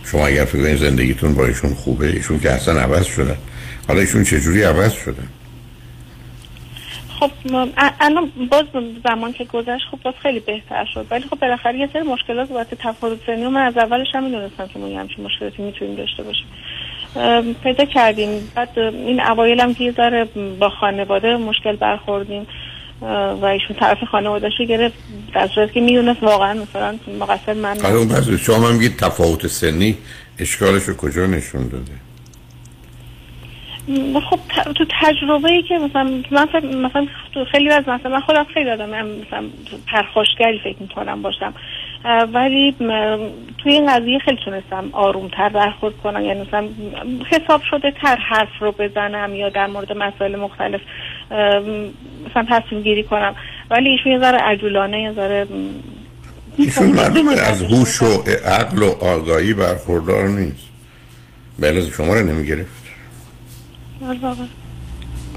شما 0.05 0.27
اگر 0.27 0.45
فکر 0.45 0.77
زندگیتون 0.77 1.35
با 1.35 1.47
ایشون 1.47 1.75
خوبه 1.75 2.07
ایشون 2.07 2.41
که 2.41 2.51
اصلا 2.51 2.81
عوض 2.81 3.07
شدن. 3.07 3.37
حالا 3.89 4.01
ایشون 4.01 4.25
چجوری 4.25 4.63
عوض 4.63 4.93
شدن؟ 4.93 5.29
خب 7.21 7.31
الان 8.01 8.33
باز 8.51 8.65
زمان 9.05 9.33
که 9.33 9.45
گذشت 9.45 9.85
خب 9.91 9.99
باز 10.05 10.15
خیلی 10.23 10.41
بهتر 10.41 10.85
شد. 10.95 11.07
ولی 11.11 11.25
خب 11.31 11.39
بالاخره 11.41 11.79
یه 11.79 11.89
سری 11.93 12.03
مشکلات 12.03 12.49
باید 12.49 12.67
تفاوت 12.67 13.19
سنی 13.27 13.47
من 13.47 13.61
از 13.61 13.77
اولش 13.77 14.07
هم 14.15 14.25
می‌دونستم 14.25 14.67
که 14.67 14.79
ما 14.79 15.01
همچین 15.01 15.25
مشکلاتی 15.25 15.63
می‌تونیم 15.63 15.97
داشته 15.97 16.23
باشیم. 16.23 16.47
پیدا 17.63 17.85
کردیم. 17.85 18.53
بعد 18.55 18.79
این 18.79 19.21
اوایل 19.21 19.61
هم 19.61 19.75
که 19.75 19.85
یه 19.85 20.29
با 20.61 20.71
خانواده 20.71 21.37
مشکل 21.37 21.77
برخوردیم. 21.77 22.47
و 23.41 23.45
ایشون 23.45 23.77
طرف 23.77 24.05
خانوادهش 24.05 24.61
گرفت. 24.69 24.95
در 25.35 25.49
صورت 25.55 25.73
که 25.73 25.81
می‌دونست 25.81 26.23
واقعا 26.23 26.55
مثلا 26.55 26.99
مقصر 27.21 27.53
من 27.53 27.81
حالا 27.83 27.99
اون 27.99 28.37
شما 28.37 28.69
هم 28.69 28.75
میگید 28.75 28.97
تفاوت 28.97 29.47
سنی. 29.47 29.97
اشکالش 30.39 30.83
رو 30.83 30.97
کجا 30.97 31.27
نشون 31.27 31.69
داده؟ 31.69 31.93
خب 34.31 34.39
تو 34.73 34.85
تجربه 35.01 35.49
ای 35.49 35.63
که 35.63 35.79
مثلا 35.79 36.05
من 36.31 36.49
مثلا 36.87 37.07
خیلی 37.53 37.71
از 37.71 37.89
مثلا 37.89 38.11
من 38.11 38.21
خودم 38.21 38.47
خیلی 38.55 38.71
آدم 38.71 38.89
مثلا 38.89 39.45
پرخاشگری 39.87 40.61
فکر 40.65 40.77
می‌کنم 40.81 41.23
باشم. 41.23 41.55
ولی 42.05 42.77
توی 43.59 43.73
این 43.73 43.87
قضیه 43.87 44.19
خیلی 44.19 44.39
تونستم 44.45 44.89
آرومتر 44.93 45.49
برخورد 45.49 45.95
کنم. 46.03 46.25
یعنی 46.25 46.41
مثلا 46.41 46.69
حساب 47.31 47.63
شده 47.71 47.93
تر 48.03 48.17
حرف 48.17 48.49
رو 48.61 48.73
بزنم 48.73 49.35
یا 49.35 49.49
در 49.49 49.67
مورد 49.67 49.93
مسائل 49.93 50.37
مختلف 50.37 50.81
مثلا 52.31 52.47
تصمیم 52.51 52.83
گیری 52.83 53.03
کنم. 53.03 53.35
ولی 53.71 53.91
ایشون 53.91 54.13
یه 54.13 54.19
ذره 54.19 54.39
عجولانه 54.39 55.03
یه 55.03 55.13
ذره 55.13 55.47
ایشون 56.57 56.87
مردم 56.87 57.29
از 57.29 57.63
هوش 57.63 58.03
و 58.03 58.23
عقل 58.47 58.83
و 58.83 58.91
آگاهی 59.05 59.55
برخوردار 59.55 60.29
نیست. 60.29 60.69
بله 61.59 61.91
شما 61.91 62.15
رو 62.15 62.27
نمی‌گرفت. 62.27 62.85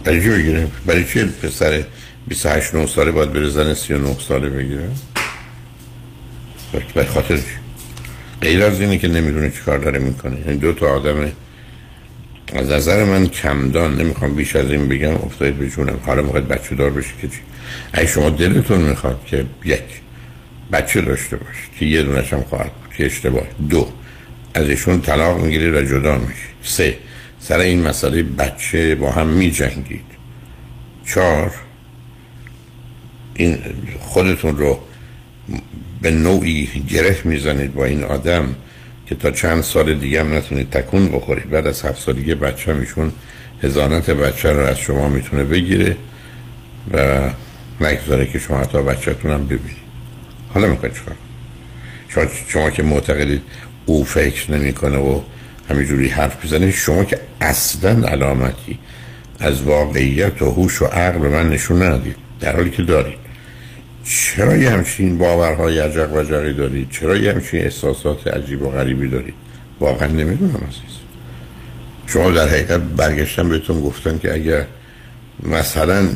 برای 0.03 0.21
چی 0.21 0.29
بگیره؟ 0.29 0.67
برای 0.85 1.05
چی 1.05 1.25
پسر 1.25 1.83
28 2.27 2.75
9 2.75 2.85
ساله 2.85 3.11
باید 3.11 3.33
بره 3.33 3.49
زن 3.49 3.73
39 3.73 4.13
ساله 4.13 4.49
بگیره؟ 4.49 4.89
به 6.93 7.05
خاطر 7.05 7.39
غیر 8.41 8.63
از 8.63 8.81
اینه 8.81 8.97
که 8.97 9.07
نمی‌دونه 9.07 9.49
چی 9.49 9.59
کار 9.65 9.77
داره 9.77 9.99
می‌کنه. 9.99 10.39
یعنی 10.39 10.57
دو 10.57 10.73
تا 10.73 10.87
آدم 10.95 11.31
از 12.53 12.69
نظر 12.69 13.03
من 13.03 13.27
کمدان. 13.27 13.95
نمی‌خوام 14.01 14.35
بیش 14.35 14.55
از 14.55 14.71
این 14.71 14.87
بگم 14.87 15.13
افتاید 15.15 15.57
به 15.57 15.69
جونم. 15.69 15.99
حالا 16.05 16.21
موقع 16.21 16.41
بچه 16.41 16.75
دار 16.75 16.89
بشه 16.89 17.09
که 17.21 17.27
چی؟ 17.27 17.39
ای 17.97 18.07
شما 18.07 18.29
دلتون 18.29 18.81
می‌خواد 18.81 19.25
که 19.25 19.45
یک 19.65 19.81
بچه 20.71 21.01
داشته 21.01 21.35
باش 21.35 21.55
که 21.79 21.85
یه 21.85 22.03
دونش 22.03 22.33
هم 22.33 22.41
خواهد 22.41 22.71
بود 22.71 22.93
که 22.97 23.05
اشتباه. 23.05 23.47
دو 23.69 23.87
از 24.53 24.69
ایشون 24.69 25.01
طلاق 25.01 25.39
می‌گیری 25.39 25.69
و 25.69 25.81
جدا 25.81 26.17
میشی 26.17 26.47
سه 26.63 26.97
سر 27.39 27.59
این 27.59 27.87
مسئله 27.87 28.23
بچه 28.23 28.95
با 28.95 29.11
هم 29.11 29.27
می 29.27 29.51
جنگید 29.51 30.05
چهار 31.05 31.51
این 33.35 33.57
خودتون 33.99 34.57
رو 34.57 34.79
به 36.01 36.11
نوعی 36.11 36.69
گره 36.89 37.17
می‌زنید 37.23 37.73
با 37.73 37.85
این 37.85 38.03
آدم 38.03 38.55
که 39.05 39.15
تا 39.15 39.31
چند 39.31 39.63
سال 39.63 39.93
دیگه 39.93 40.19
هم 40.19 40.33
نتونید 40.33 40.69
تکون 40.69 41.07
بخورید. 41.11 41.49
بعد 41.49 41.67
از 41.67 41.85
هفت 41.85 42.01
سالگی 42.01 42.35
بچه 42.35 42.73
میشون 42.73 43.11
هزانت 43.63 44.09
بچه 44.09 44.51
رو 44.51 44.59
از 44.59 44.79
شما 44.79 45.09
می‌تونه 45.09 45.43
بگیره 45.43 45.95
و 46.93 47.29
نگذاره 47.81 48.25
که 48.25 48.39
شما 48.39 48.57
حتی 48.57 48.83
بچهتون 48.83 49.31
هم 49.31 49.45
ببینید. 49.45 49.87
حالا 50.53 50.67
می‌خواید 50.67 50.95
چکار 50.95 51.15
شما, 52.09 52.23
شما 52.47 52.69
که 52.69 52.83
معتقدید 52.83 53.41
او 53.85 54.03
فکر 54.03 54.51
نمی‌کنه 54.51 54.97
و 54.97 55.21
همینجوری 55.69 56.07
حرف 56.07 56.45
بزنید 56.45 56.73
شما 56.73 57.03
که 57.03 57.19
اصلا 57.41 58.07
علامتی 58.07 58.79
از 59.39 59.61
واقعیت 59.61 60.41
و 60.41 60.45
هوش 60.51 60.81
و 60.81 60.85
عقل 60.85 61.19
به 61.19 61.29
من 61.29 61.49
نشون 61.49 61.83
ندید 61.83 62.15
در 62.39 62.55
حالی 62.55 62.69
که 62.69 62.83
دارید. 62.83 63.26
چرا 64.07 64.57
یه 64.57 64.69
همچین 64.69 65.17
باورهای 65.17 65.79
عجق 65.79 66.13
و 66.13 66.23
جقی 66.23 66.53
دارید 66.53 66.89
چرا 66.89 67.17
یه 67.17 67.33
همچین 67.33 67.61
احساسات 67.61 68.27
عجیب 68.27 68.61
و 68.61 68.69
غریبی 68.69 69.07
دارید 69.07 69.33
واقعا 69.79 70.07
نمی‌دونم 70.07 70.67
عزیز. 70.67 70.97
شما 72.07 72.31
در 72.31 72.47
حقیقت 72.47 72.81
برگشتن 72.81 73.49
بهتون 73.49 73.81
گفتن 73.81 74.19
که 74.19 74.33
اگر 74.33 74.65
مثلا 75.43 76.09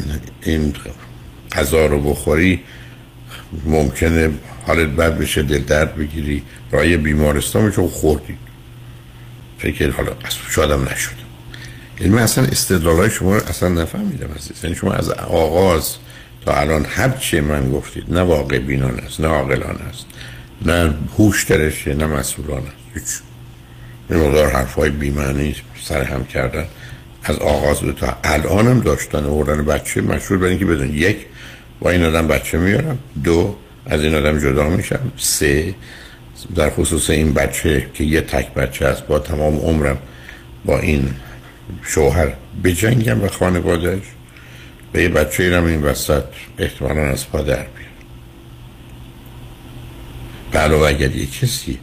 این 0.44 0.74
غذا 1.52 1.86
رو 1.86 2.02
بخوری 2.02 2.60
ممکنه 3.66 4.30
حالت 4.68 4.90
بد 4.90 5.18
بشه 5.18 5.42
دل 5.42 5.60
درد 5.64 5.96
بگیری 5.96 6.44
رای 6.72 6.98
بیمارستان 6.98 7.70
بشه 7.70 7.82
و 7.82 7.88
خوردید 7.88 8.38
فکر 9.60 9.92
حالا 9.92 10.12
شادم 10.50 10.84
نشد. 10.84 11.22
یعنی 12.00 12.14
من 12.14 12.22
اصلا 12.22 12.44
استدلال 12.44 13.10
شما 13.10 13.36
رو 13.36 13.44
اصلا 13.48 13.70
نفهمیدم 13.70 14.30
عزیز. 14.38 14.64
یعنی 14.64 14.76
شما 14.76 14.94
از 14.94 15.10
آغاز 15.10 15.96
تا 16.46 16.54
الان 16.54 16.86
هر 16.86 17.10
چی 17.10 17.40
من 17.40 17.72
گفتید 17.72 18.14
نه 18.14 18.22
واقع 18.22 18.60
بینان 18.60 19.00
است 19.00 19.20
نه 19.20 19.28
عاقلان 19.28 19.78
است 19.90 20.06
نه 20.62 20.94
هوش 21.18 21.44
درشه 21.44 21.94
نه 21.94 22.06
مسئولان 22.06 22.62
است 22.62 22.76
هیچ. 22.94 23.22
این 24.10 24.28
مقدار 24.28 24.52
حرفای 24.52 24.90
بیمعنی 24.90 25.56
سر 25.84 26.04
هم 26.04 26.26
کردن. 26.26 26.66
از 27.24 27.38
آغاز 27.38 27.80
تا 28.00 28.18
الان 28.24 28.68
هم 28.68 28.80
داشتن 28.80 29.26
اوردن 29.26 29.66
بچه 29.66 30.02
مشهور 30.02 30.40
برای 30.40 30.50
اینکه 30.50 30.66
بدون 30.66 30.94
یک 30.94 31.18
با 31.80 31.90
این 31.90 32.04
آدم 32.04 32.28
بچه 32.28 32.58
میارم 32.58 33.00
دو 33.24 33.56
از 33.86 34.04
این 34.04 34.16
آدم 34.16 34.40
جدا 34.40 34.70
میشم 34.70 35.12
سه 35.18 35.76
در 36.56 36.70
خصوص 36.70 37.10
این 37.10 37.34
بچه 37.34 37.88
که 37.94 38.04
یه 38.04 38.22
تک 38.22 38.54
بچه 38.54 38.86
است 38.86 39.08
با 39.08 39.20
تمام 39.20 39.56
عمرم 39.56 39.98
با 40.66 40.80
این 40.80 41.14
شوهر 41.84 42.28
بجنگم 42.64 43.24
و 43.24 43.28
خانوادهش 43.28 44.04
به 44.92 45.04
یه 45.04 45.10
بچه 45.10 45.44
این 45.44 45.82
وسط 45.82 46.24
احتمالا 46.58 47.02
از 47.02 47.30
پا 47.30 47.42
در 47.42 47.56
بیاد. 47.56 47.68
بله 50.52 50.76
اگر 50.76 51.16
یه 51.16 51.26
کسی 51.26 51.80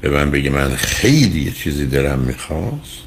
به 0.00 0.10
من 0.10 0.30
بگه 0.30 0.50
من 0.50 0.76
خیلی 0.76 1.40
یه 1.40 1.50
چیزی 1.50 1.86
دلم 1.86 2.18
می‌خواست 2.18 2.98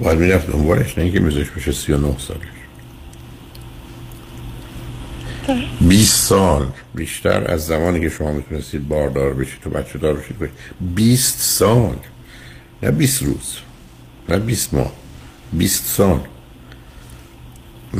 باید 0.00 0.18
می‌رفت 0.18 0.50
دنبالش 0.50 0.98
نه 0.98 1.04
اینکه 1.04 1.20
بشه 1.56 1.72
سی 1.72 1.92
و 1.92 1.98
نه 1.98 2.16
سالش. 2.18 2.40
20 5.80 6.26
سال 6.26 6.66
بیشتر 6.94 7.50
از 7.50 7.66
زمانی 7.66 8.00
که 8.00 8.08
شما 8.08 8.32
می‌تونستید 8.32 8.88
باردار 8.88 9.34
بشید 9.34 9.60
تو 9.60 9.70
بچه 9.70 9.98
دار 9.98 10.14
بشید. 10.14 10.50
20 10.94 11.40
سال. 11.40 11.96
نه 12.82 12.90
20 12.90 13.22
روز. 13.22 13.56
نه 14.28 14.38
20 14.38 14.74
ماه. 14.74 14.92
20 15.52 15.84
سال. 15.86 16.20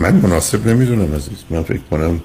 من 0.01 0.15
مناسب 0.15 0.69
نمی‌دونم 0.69 1.15
عزیز. 1.15 1.45
من 1.51 1.63
فکر 1.63 1.81
کنم 1.91 2.21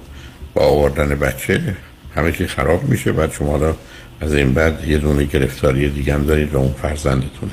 با 0.54 0.62
آوردن 0.62 1.08
بچه 1.08 1.76
همه 2.16 2.32
چی 2.32 2.46
خراب 2.46 2.84
میشه. 2.84 3.12
بعد 3.12 3.32
شما 3.32 3.56
را 3.56 3.76
از 4.20 4.34
این 4.34 4.54
بعد 4.54 4.88
یه 4.88 4.98
دونه 4.98 5.24
گرفتاری 5.24 5.90
دیگه 5.90 6.14
هم 6.14 6.24
دارید 6.24 6.54
و 6.54 6.58
اون 6.58 6.72
فرزندتونه. 6.72 7.52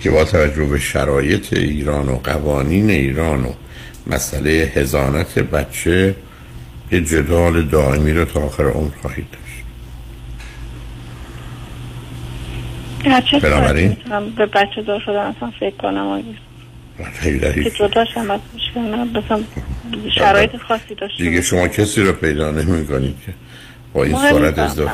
که 0.00 0.10
با 0.10 0.24
توجه 0.24 0.64
به 0.64 0.78
شرایط 0.78 1.52
ایران 1.52 2.08
و 2.08 2.16
قوانین 2.16 2.90
ایران 2.90 3.44
و 3.44 3.52
مسئله 4.06 4.50
هزانت 4.50 5.38
بچه 5.38 6.14
یه 6.92 7.00
جدال 7.00 7.62
دائمی 7.62 8.12
رو 8.12 8.24
تا 8.24 8.40
آخر 8.40 8.64
عمر 8.64 8.90
خواهید 9.02 9.26
داشت. 9.32 9.44
بنابراین؟ 13.44 13.96
به 14.36 14.46
بچه 14.46 14.82
دار 14.86 15.00
شدن 15.00 15.34
اصلا 15.36 15.52
فکر 15.60 15.76
کنم؟ 15.76 16.22
که 17.54 17.70
جداش 17.70 18.08
هم 18.16 18.30
از 18.30 18.40
شرایط 20.14 20.50
خاصی 20.68 20.94
داشت 20.94 21.18
دیگه 21.18 21.42
شما 21.42 21.68
کسی 21.68 22.02
رو 22.02 22.12
پیدا 22.12 22.50
نمی 22.50 22.86
کنید 22.86 23.14
که 23.26 23.32
با 23.92 24.04
این 24.04 24.16
صورت 24.30 24.58
ازدواج. 24.58 24.90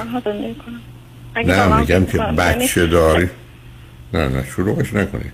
نه 1.37 1.81
میگم 1.81 2.05
که 2.07 2.19
بچه 2.19 2.87
داری. 2.87 3.29
نه 4.15 4.29
نه 4.29 4.45
شروعش 4.57 4.93
نکنید. 4.93 5.33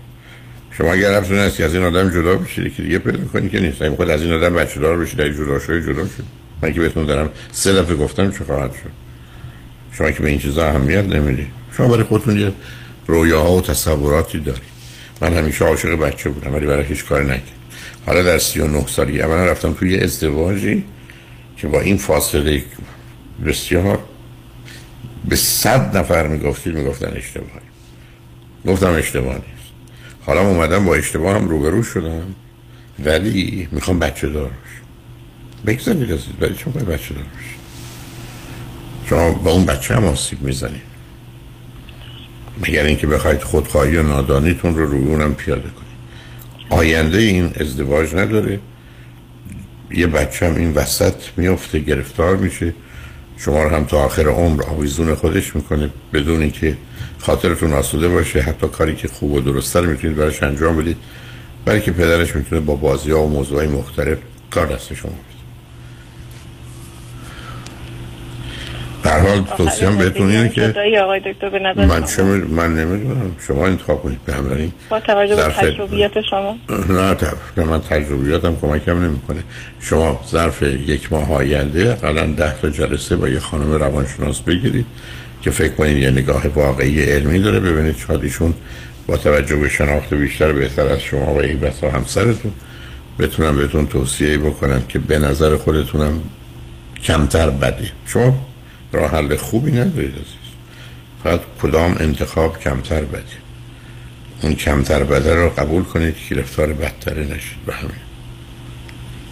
شما 0.71 0.93
اگر 0.93 1.11
رفتون 1.11 1.37
هستی 1.37 1.63
از 1.63 1.75
این 1.75 1.83
آدم 1.83 2.09
جدا 2.09 2.35
بشید 2.35 2.75
که 2.75 2.83
دیگه 2.83 2.99
پیدا 2.99 3.25
کنید 3.25 3.51
که 3.51 3.59
نیست. 3.59 3.89
خود 3.89 4.09
از 4.09 4.21
این 4.21 4.33
آدم 4.33 4.53
بچه 4.53 4.79
دار 4.79 4.97
بشید 4.97 5.21
اگه 5.21 5.33
جدا 5.33 5.59
شد 5.59 5.85
جدا 5.85 6.03
شد. 6.03 6.23
من 6.61 6.73
که 6.73 6.79
بهتون 6.79 7.05
دارم 7.05 7.29
سه 7.51 7.73
دفعه 7.73 7.95
گفتم 7.95 8.31
چه 8.31 8.43
خواهد 8.43 8.71
شد. 8.71 8.91
شما 9.97 10.11
که 10.11 10.23
به 10.23 10.29
این 10.29 10.39
چیزا 10.39 10.67
اهمیت 10.67 11.05
نمی‌دید. 11.05 11.47
شما 11.77 11.87
برای 11.87 12.03
خودتون 12.03 12.39
یه 12.39 12.51
رویاها 13.07 13.51
و 13.51 13.61
تصوراتی 13.61 14.39
دارید. 14.39 14.70
من 15.21 15.33
همیشه 15.33 15.65
عاشق 15.65 15.95
بچه 15.95 16.29
بودم 16.29 16.53
ولی 16.53 16.65
برای 16.65 16.85
هیچ 16.85 17.05
کار 17.05 17.23
نکرد 17.23 17.43
حالا 18.05 18.23
در 18.23 18.37
39 18.37 18.87
سالی 18.87 19.21
اولا 19.21 19.45
رفتم 19.45 19.73
توی 19.73 19.99
ازدواجی 19.99 20.83
که 21.57 21.67
با 21.67 21.81
این 21.81 21.97
فاصله 21.97 22.63
بسیار 23.45 23.99
به 25.29 25.35
صد 25.35 25.97
نفر 25.97 26.27
می‌گفتید 26.27 26.75
می‌گفتن 26.75 27.13
اشتباهی. 27.15 27.61
گفتم 28.67 28.93
اشتباه 28.93 29.33
نیست. 29.33 29.71
حالا 30.25 30.41
اومدم 30.41 30.85
با 30.85 30.95
اشتباه 30.95 31.35
هم 31.35 31.49
روبرو 31.49 31.83
شدم 31.83 32.35
ولی 33.05 33.67
می‌خوام 33.71 33.99
بچه 33.99 34.29
دار 34.29 34.51
بگذارید 35.65 36.11
از 36.11 36.19
ولی 36.41 36.55
چون 36.55 36.73
بچه 36.73 37.13
دار 37.13 37.23
شما 39.09 39.31
با 39.31 39.51
اون 39.51 39.65
بچه 39.65 39.95
هم 39.95 40.05
آسیب 40.05 40.41
می‌زنید. 40.41 40.90
مگر 42.67 42.83
اینکه 42.83 43.07
بخواید 43.07 43.43
خودخواهی 43.43 43.97
و 43.97 44.03
نادانیتون 44.03 44.75
رو 44.75 44.85
روی 44.85 45.07
اونم 45.07 45.35
پیاده 45.35 45.61
کنید. 45.61 45.91
آینده 46.69 47.17
این 47.17 47.51
ازدواج 47.59 48.15
نداره. 48.15 48.59
یه 49.91 50.07
بچه 50.07 50.47
هم 50.47 50.55
این 50.55 50.73
وسط 50.73 51.15
میفته 51.37 51.79
گرفتار 51.79 52.35
میشه. 52.35 52.73
شما 53.37 53.63
رو 53.63 53.69
هم 53.69 53.85
تا 53.85 53.97
آخر 53.97 54.27
عمر 54.27 54.63
آویزون 54.63 55.15
خودش 55.15 55.55
می‌کنه 55.55 55.89
بدون 56.13 56.41
اینکه 56.41 56.77
خاطرتون 57.19 57.73
آسوده 57.73 58.09
باشه. 58.09 58.41
حتی 58.41 58.67
کاری 58.67 58.95
که 58.95 59.07
خوب 59.07 59.31
و 59.31 59.41
درسته 59.41 59.79
رو 59.79 59.89
می‌تونید 59.89 60.17
براش 60.17 60.43
انجام 60.43 60.77
بدید. 60.77 60.97
برای 61.65 61.81
که 61.81 61.91
پدرش 61.91 62.35
می‌تونه 62.35 62.61
با 62.61 62.75
بازی 62.75 63.11
ها 63.11 63.23
و 63.23 63.29
موضوعی 63.29 63.67
مختلف 63.67 64.17
کار 64.51 64.65
دست 64.65 64.93
شما 64.93 65.11
در 69.03 69.19
حال 69.19 69.43
توصیم 69.57 69.97
بهتون 69.97 70.29
اینه 70.29 70.49
که 70.49 70.73
من 71.75 72.03
چه 72.03 72.23
من 72.23 72.75
نمی‌دونم. 72.75 73.35
شما 73.47 73.65
انتخاب 73.65 74.03
کنید 74.03 74.25
به 74.25 74.33
همراهی 74.33 74.71
با 74.89 74.99
توجه 74.99 75.35
به 75.35 75.41
تجربیات 75.41 76.21
شما. 76.29 76.57
نه 76.89 77.17
نه 77.57 77.63
من 77.63 77.81
تجربیاتم 77.81 78.55
کمکم 78.61 79.03
نمی‌کنه. 79.03 79.43
شما 79.79 80.21
ظرف 80.31 80.63
یک 80.63 81.13
ماه 81.13 81.33
آینده 81.33 81.93
قلا 81.93 82.25
ده 82.25 82.53
تا 82.61 82.69
جلسه 82.69 83.15
با 83.15 83.29
یه 83.29 83.39
خانم 83.39 83.71
روانشناس 83.71 84.41
بگیرید 84.41 84.85
که 85.41 85.51
فکر 85.51 85.73
کنید 85.73 85.97
یه 85.97 86.11
نگاه 86.11 86.47
واقعی 86.47 87.03
علمی 87.03 87.39
داره. 87.39 87.59
ببینید 87.59 87.97
شاید 87.97 88.23
ایشون 88.23 88.53
با 89.07 89.17
توجه 89.17 89.55
به 89.55 89.69
شناخت 89.69 90.13
بیشتر 90.13 90.51
بهتر 90.51 90.87
از 90.87 90.99
شما 90.99 91.33
و 91.33 91.41
این 91.41 91.59
بسا 91.59 91.89
همسرتون 91.89 92.51
بتونم 93.19 93.57
بهتون 93.57 93.87
توصیه 93.87 94.37
بکنم 94.37 94.81
که 94.89 94.99
به 94.99 95.19
نظر 95.19 95.57
خودتونم 95.57 96.21
کمتر 97.03 97.49
بدی 97.49 97.91
شما 98.05 98.50
راه 98.91 99.11
حل 99.11 99.35
خوبی 99.35 99.71
ندارید 99.71 100.13
فقط 101.23 101.41
کدام 101.61 101.95
انتخاب 101.99 102.59
کمتر 102.59 103.01
بده. 103.01 103.23
اون 104.41 104.55
کمتر 104.55 105.03
بده 105.03 105.35
رو 105.35 105.49
قبول 105.49 105.83
کنید 105.83 106.15
که 106.29 106.35
رفتار 106.35 106.73
بدتره 106.73 107.23
نشید 107.23 107.65
به 107.65 107.73
همین. 107.73 107.91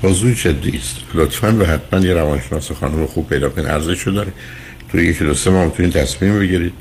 موضوع 0.03 0.33
جدی 0.33 0.81
لطفا 1.13 1.51
به 1.51 1.67
حتما 1.67 1.99
یه 1.99 2.13
روانشناس 2.13 2.71
خانم 2.71 3.05
خوب 3.05 3.29
پیدا 3.29 3.49
کنید. 3.49 3.67
ارزش 3.67 4.01
رو 4.01 4.11
داره. 4.11 4.31
توی 4.91 5.05
یکی 5.05 5.23
دو 5.23 5.33
سه 5.33 5.49
ماه 5.49 5.65
می‌تونید 5.65 5.93
تصمیم 5.93 6.39
بگیرید. 6.39 6.73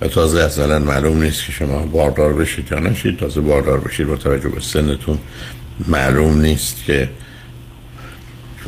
و 0.00 0.08
تازه 0.08 0.40
اصلا 0.40 0.78
معلوم 0.78 1.22
نیست 1.22 1.46
که 1.46 1.52
شما 1.52 1.78
باردار 1.78 2.32
بشید 2.32 2.68
یا 2.72 2.78
نشید. 2.78 3.18
تازه 3.18 3.40
باردار 3.40 3.80
بشید 3.80 4.06
با 4.06 4.16
توجه 4.16 4.48
به 4.48 4.60
سنتون. 4.60 5.18
معلوم 5.88 6.40
نیست 6.40 6.84
که 6.84 7.08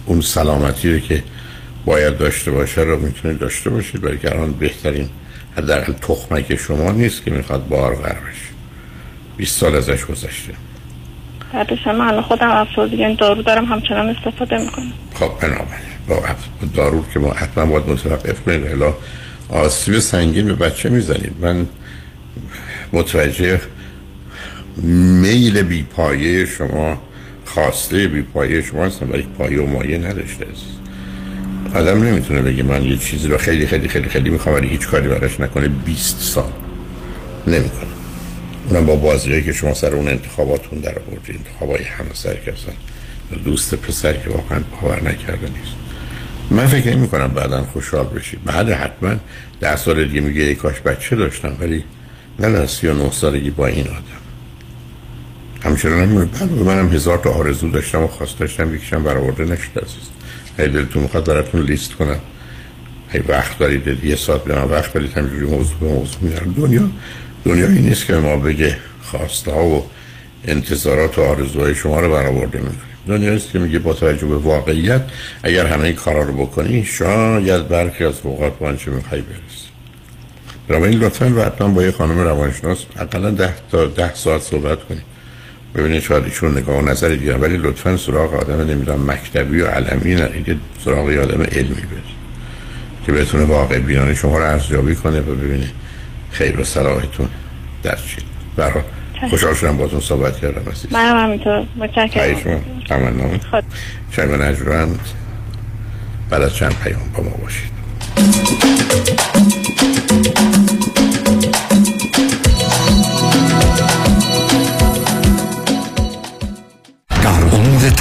اون 0.07 0.21
سلامتی 0.21 0.93
رو 0.93 0.99
که 0.99 1.23
باید 1.85 2.19
داشته 2.19 2.51
باشه 2.51 2.81
رو 2.81 3.01
می‌تونید 3.01 3.39
داشته 3.39 3.71
باشید 3.71 4.01
برای 4.01 4.19
که 4.19 4.35
الان 4.35 4.53
بهترین 4.53 5.09
حداقل 5.57 5.93
تخمک 5.93 6.57
شما 6.57 6.93
نیست 6.93 7.25
که 7.25 7.31
می‌خواد 7.31 7.69
بار 7.69 7.95
بشه. 7.95 8.55
20 9.37 9.61
سال 9.61 9.77
ازش 9.77 10.05
گذشته. 10.05 10.53
بعدش 11.53 11.87
من 11.87 12.01
الان 12.01 12.23
خودم 12.23 12.51
افسردگی 12.51 12.97
یعنی 12.97 13.17
دارو 13.17 13.43
دارم 13.43 13.65
همچنان 13.65 14.09
استفاده 14.09 14.59
می‌کنم. 14.59 14.93
خب 15.15 15.31
بنابراین. 15.41 15.95
با 16.09 16.23
دارو 16.75 17.05
که 17.15 17.19
ما 17.19 17.33
حتما 17.33 17.67
باید 17.67 17.89
متوقف 17.89 18.41
کنید. 18.41 18.67
الا 18.67 18.95
آسیب 19.49 19.99
سنگین 19.99 20.47
به 20.47 20.55
بچه 20.55 20.89
می‌زنید. 20.89 21.33
من 21.41 21.67
متوجه 22.93 23.61
میل 25.23 25.63
بی 25.63 25.83
پایه 25.83 26.47
شما 26.47 27.03
خواسته 27.45 28.09
بی 28.09 28.23
پایه 28.23 28.63
شما 28.63 28.85
هستم 28.85 29.11
ولی 29.11 29.23
پایه 29.39 29.63
و 29.63 29.67
مایه 29.67 29.99
نداشته 29.99 30.47
است 30.53 30.74
آدم 31.75 32.03
نمی‌تونه 32.03 32.43
بگه 32.43 32.63
من 32.63 32.83
یه 32.83 32.97
چیزی 32.97 33.29
رو 33.29 33.39
خیلی 33.39 33.67
خیلی 33.67 33.89
خیلی 33.89 34.09
خیلی 34.09 34.31
می‌خوام 34.31 34.55
ولی 34.55 34.69
هیچ 34.69 34.87
کاری 34.87 35.09
براش 35.09 35.41
نکنه. 35.41 35.69
20 35.69 36.21
سال. 36.21 36.53
نمی‌کنه. 37.47 37.91
اونم 38.69 38.87
با 38.87 38.97
بازیایی 38.97 39.43
که 39.43 39.53
شما 39.53 39.75
سر 39.75 39.95
اون 39.95 40.09
انتخاباتون 40.09 40.79
در 40.79 40.99
آوردید 40.99 41.37
انتخابای 41.37 41.85
همسر 41.85 42.35
که 42.35 42.53
دوست 43.45 43.75
پسر 43.75 44.13
که 44.13 44.31
واقعا 44.31 44.61
باور 44.83 45.03
نکرده 45.03 45.49
نیست. 45.49 45.75
من 46.51 46.67
فکر 46.67 46.97
نمی 46.97 47.09
کنم 47.09 47.29
بعدا 47.29 47.63
خوشحال 47.73 48.07
بشید 48.07 48.45
بعد 48.45 48.71
حتما 48.71 49.15
ده 49.61 49.77
سال 49.77 50.05
دیگه 50.05 50.21
میگه 50.21 50.43
ای 50.43 50.55
کاش 50.55 50.81
بچه 50.81 51.17
داشتم 51.17 51.57
ولی 51.61 51.85
نه 52.39 52.49
نه 52.49 52.67
سی 52.67 52.87
و 52.87 52.95
نه 52.95 53.11
سالگی 53.11 53.51
با 53.51 53.67
این 53.67 53.87
آدم. 53.89 54.25
همچنان 55.63 55.99
هم 56.01 56.49
منم 56.49 56.93
هزار 56.93 57.19
تا 57.19 57.31
آرزو 57.31 57.71
داشتم 57.71 58.03
و 58.03 58.07
خواست 58.07 58.39
داشتم 58.39 58.75
یکیشم 58.75 59.03
برآورده 59.03 59.45
نشد 59.45 59.79
عزیز 59.79 60.14
هی 60.59 60.69
دلتون 60.69 61.03
می‌خواد 61.03 61.27
براتون 61.27 61.63
لیست 61.63 61.95
کنم. 61.95 62.21
هی 63.09 63.21
وقت 63.29 63.59
دارید 63.59 64.05
یه 64.05 64.17
ساعت 64.17 64.45
به 64.45 64.55
من 64.55 64.65
وقت 64.65 64.93
بدید 64.93 65.13
همینجوری 65.13 65.47
موضوع 65.47 65.79
به 65.81 65.87
موضوع 65.87 66.19
میارم 66.21 66.53
دنیا 66.53 66.91
دنیایی 67.45 67.83
نیست 67.83 68.07
که 68.07 68.15
ما 68.15 68.37
بگه 68.37 68.77
خواسته 69.03 69.53
ها 69.53 69.65
و 69.65 69.85
انتظارات 70.45 71.19
و 71.19 71.23
آرزوهای 71.23 71.75
شما 71.75 72.01
رو 72.01 72.11
برآورده 72.11 72.59
می‌کنیم. 72.59 73.33
است 73.33 73.51
که 73.51 73.59
میگه 73.59 73.79
با 73.79 73.93
توجه 73.93 74.27
به 74.27 74.37
واقعیت 74.37 75.03
اگر 75.43 75.67
همه 75.67 75.85
این 75.85 75.95
کارا 75.95 76.23
رو 76.23 76.47
بکنی 76.47 76.85
شاید 76.85 77.69
برخی 77.69 78.05
از 78.05 78.15
اوقات 78.23 78.59
با 78.59 78.69
آنچه 78.69 78.91
می‌خوای 78.91 79.21
برسی. 79.21 79.65
برای 80.69 80.83
این 80.83 80.99
لطفا 80.99 81.53
و 81.61 81.69
با 81.69 81.83
یه 81.83 81.91
خانم 81.91 82.19
روانشناس 82.19 82.79
اقلا 82.97 83.31
ده 83.31 83.55
تا 83.73 83.87
ده 83.87 84.15
ساعت 84.15 84.43
صحبت 84.43 84.85
کنید 84.85 85.14
ببینید 85.75 86.03
شاید 86.03 86.25
ایشون 86.25 86.59
نگاه 86.59 86.77
و 86.77 86.89
نظر 86.89 87.09
دیگه 87.09 87.37
ولی 87.37 87.57
لطفا 87.57 87.97
سراغ 87.97 88.35
آدم 88.35 88.61
نمی‌دونم 88.61 89.11
مکتبی 89.11 89.61
و 89.61 89.67
علمی 89.67 90.15
نرید 90.15 90.61
سراغ 90.85 91.09
آدم 91.09 91.43
علمی 91.43 91.75
برید 91.75 92.15
که 93.07 93.13
بتونه 93.13 93.45
واقع 93.45 93.79
بینانه 93.79 94.15
شما 94.15 94.39
رو 94.39 94.45
ارزیابی 94.45 94.95
کنه 94.95 95.21
و 95.21 95.35
ببینه. 95.35 95.69
خیر 96.31 96.61
و 96.61 96.65
صلاحتون 96.65 97.29
در 97.83 97.97
چی 97.97 98.17
برای 98.57 98.83
خوشحال 99.31 99.55
شدم 99.55 99.77
باتون 99.77 100.01
صحبت 100.01 100.41
کردم 100.41 100.71
عزیز. 100.71 100.93
من 100.93 101.25
همینطور. 101.25 101.67
متشکرم. 101.77 102.41
شما 102.41 102.61
تمنا 102.89 103.39
شما 104.11 104.37
نجران 104.37 104.99
بعد 106.31 106.43
از 106.43 106.55
چند 106.55 106.77
پیام 106.85 107.01
با 107.17 107.23
ما 107.23 107.31
باشید. 107.31 107.75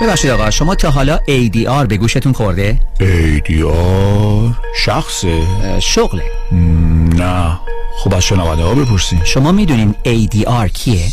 ببخشید 0.00 0.30
آقا 0.30 0.50
شما 0.50 0.74
تا 0.74 0.90
حالا 0.90 1.16
ADR 1.16 1.86
به 1.88 1.96
گوشتون 1.96 2.32
خورده؟ 2.32 2.80
ADR 3.00 4.54
شخصه؟ 4.84 5.40
شغله. 5.80 6.22
نه. 7.16 7.58
خب 7.98 8.14
از 8.14 8.22
شنونده 8.24 8.62
ها 8.62 8.74
بپرسین. 8.74 9.20
شما 9.24 9.52
می‌دونین 9.52 9.94
ADR 10.04 10.70
کیه؟ 10.72 11.12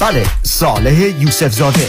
بله 0.00 0.26
صالح 0.42 1.00
یوسف 1.20 1.52
زاده 1.52 1.88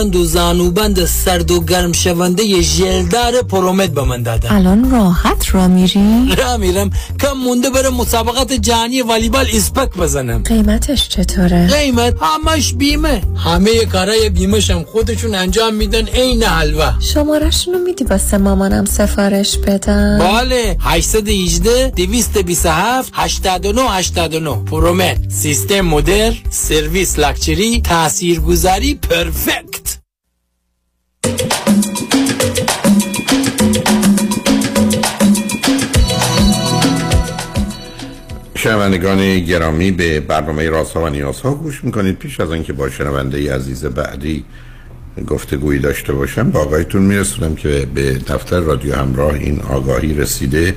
و 0.09 0.25
زانوبند 0.25 1.05
سرد 1.05 1.51
و 1.51 1.63
گرم 1.63 1.91
شونده 1.91 2.61
ژلدار 2.61 3.41
پرومد 3.41 3.93
به 3.93 4.03
من 4.03 4.23
دادن. 4.23 4.51
الان 4.51 4.91
راحت 4.91 5.55
را 5.55 5.67
میری؟ 5.67 6.35
را 6.37 6.57
میرم. 6.57 6.89
کم 7.21 7.33
مونده 7.33 7.69
بره 7.69 7.89
مسابقات 7.89 8.53
جهانی 8.53 9.01
والیبال 9.01 9.47
اسپک 9.53 9.97
بزنم. 9.97 10.43
قیمتش 10.43 11.09
چطوره؟ 11.09 11.67
قیمت 11.67 12.15
همش 12.21 12.73
بیمه. 12.73 13.21
همه 13.37 13.85
کارای 13.85 14.29
بیمه 14.29 14.59
هم 14.69 14.83
خودشون 14.83 15.35
انجام 15.35 15.75
میدن 15.75 16.07
عین 16.07 16.43
حلوا 16.43 16.93
شمارشونو 16.99 17.77
میدی 17.77 18.03
واسه 18.03 18.37
مامانم 18.37 18.85
سفارش 18.85 19.57
بدم؟ 19.57 20.19
بله. 20.19 20.77
818 20.79 21.89
227 21.95 23.11
89 23.13 23.81
89 23.81 24.55
پرومت 24.65 25.17
سیستم 25.29 25.81
مدر 25.81 26.33
سرویس 26.49 27.19
لاکچری 27.19 27.81
تاثیرگذاری 27.81 28.95
پرفکت. 28.95 29.70
شنوندگان 38.63 39.39
گرامی 39.39 39.91
به 39.91 40.19
برنامه 40.19 40.69
رازها 40.69 41.01
و 41.01 41.09
نیازها 41.09 41.53
گوش 41.53 41.83
می‌کنید. 41.83 42.17
پیش 42.17 42.39
از 42.39 42.51
آنکه 42.51 42.73
با 42.73 42.89
شنونده 42.89 43.55
عزیز 43.55 43.85
بعدی 43.85 44.45
گفتگویی 45.27 45.79
داشته 45.79 46.13
باشم 46.13 46.51
با 46.51 46.59
آقایتون 46.59 47.01
میرسونم 47.01 47.55
که 47.55 47.87
به 47.95 48.13
دفتر 48.13 48.59
رادیو 48.59 48.95
همراه 48.95 49.33
این 49.33 49.61
آگاهی 49.61 50.13
رسیده 50.13 50.75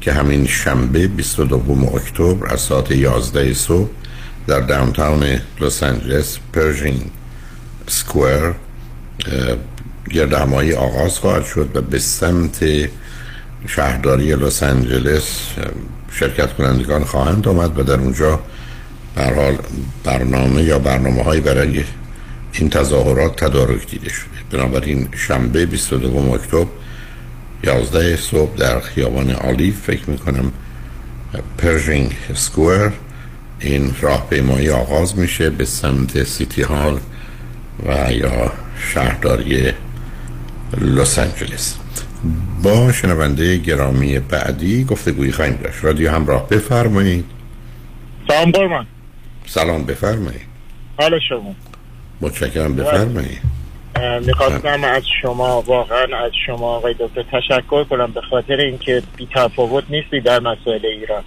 که 0.00 0.12
همین 0.12 0.46
شنبه 0.46 1.08
22 1.08 1.90
اکتبر 1.94 2.52
از 2.52 2.60
ساعت 2.60 2.90
11 2.90 3.54
صبح 3.54 3.88
در 4.46 4.60
داونتاون 4.60 5.40
لس 5.60 5.82
آنجلس 5.82 6.38
پرژین 6.52 7.00
سکوئر 7.86 8.52
گرد 10.10 10.32
همایی 10.32 10.74
آغاز 10.74 11.18
خواهد 11.18 11.44
شد 11.44 11.70
و 11.74 11.80
به 11.80 11.98
سمت 11.98 12.64
شهرداری 13.66 14.36
لس 14.36 14.62
آنجلس 14.62 15.40
شرکت 16.18 16.52
کنندگان 16.52 17.04
خواهند 17.04 17.48
آمد 17.48 17.78
و 17.78 17.82
در 17.82 17.94
اونجا 17.94 18.40
حال 19.16 19.58
برنامه 20.04 20.62
یا 20.62 20.78
برنامه 20.78 21.22
های 21.22 21.40
برای 21.40 21.84
این 22.52 22.70
تظاهرات 22.70 23.44
تدارک 23.44 23.90
دیده 23.90 24.08
شده. 24.08 24.28
بنابراین 24.50 25.08
شنبه 25.16 25.66
22 25.66 26.32
اکتبر 26.34 26.66
11 27.64 28.16
صبح 28.16 28.56
در 28.56 28.80
خیابان 28.80 29.30
Olive 29.30 29.82
فکر 29.82 30.10
می‌کنم 30.10 30.52
Pershing 31.58 32.16
Square 32.34 32.90
این 33.60 33.94
راهپیمایی 34.00 34.70
آغاز 34.70 35.18
میشه 35.18 35.50
به 35.50 35.64
سمت 35.64 36.24
City 36.24 36.62
Hall 36.62 36.98
و 37.86 38.12
یا 38.12 38.52
شهرداری 38.94 39.72
لس 40.80 41.18
آنجلس. 41.18 41.74
با 42.62 42.92
شنونده 42.92 43.56
گرامی 43.56 44.18
بعدی 44.18 44.84
گفتگویی 44.84 45.32
خواهیم 45.32 45.56
داشت. 45.62 45.84
رادیو 45.84 46.10
همراه 46.10 46.48
بفرمایید. 46.48 47.24
سلام 48.28 48.50
قربان 48.50 48.86
سلام 49.46 49.84
بفرمایید. 49.84 50.46
حال 50.98 51.18
شما؟ 51.28 51.54
متشکرم 52.20 52.76
بفرمایید. 52.76 53.40
می‌خواستم 54.26 54.84
از 54.84 55.02
شما 55.22 55.62
واقعا 55.62 56.18
از 56.24 56.32
شما 56.46 56.76
آقای 56.76 56.94
دکتر 56.98 57.22
تشکر 57.22 57.84
کنم 57.84 58.12
به 58.12 58.20
خاطر 58.20 58.56
اینکه 58.56 59.02
بی 59.16 59.28
تفاوت 59.34 59.84
نیستی 59.90 60.20
در 60.20 60.40
مسائل 60.40 60.86
ایران. 60.86 61.22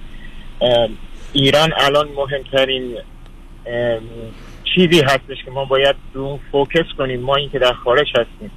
ایران 1.33 1.73
الان 1.77 2.07
مهمترین 2.15 2.95
چیزی 4.75 5.01
هستش 5.01 5.43
که 5.45 5.51
ما 5.51 5.65
باید 5.65 5.95
رو 6.13 6.39
فوکس 6.51 6.85
کنیم 6.97 7.19
ما 7.19 7.35
این 7.35 7.49
که 7.49 7.59
در 7.59 7.73
خارج 7.73 8.07
هستیم. 8.09 8.51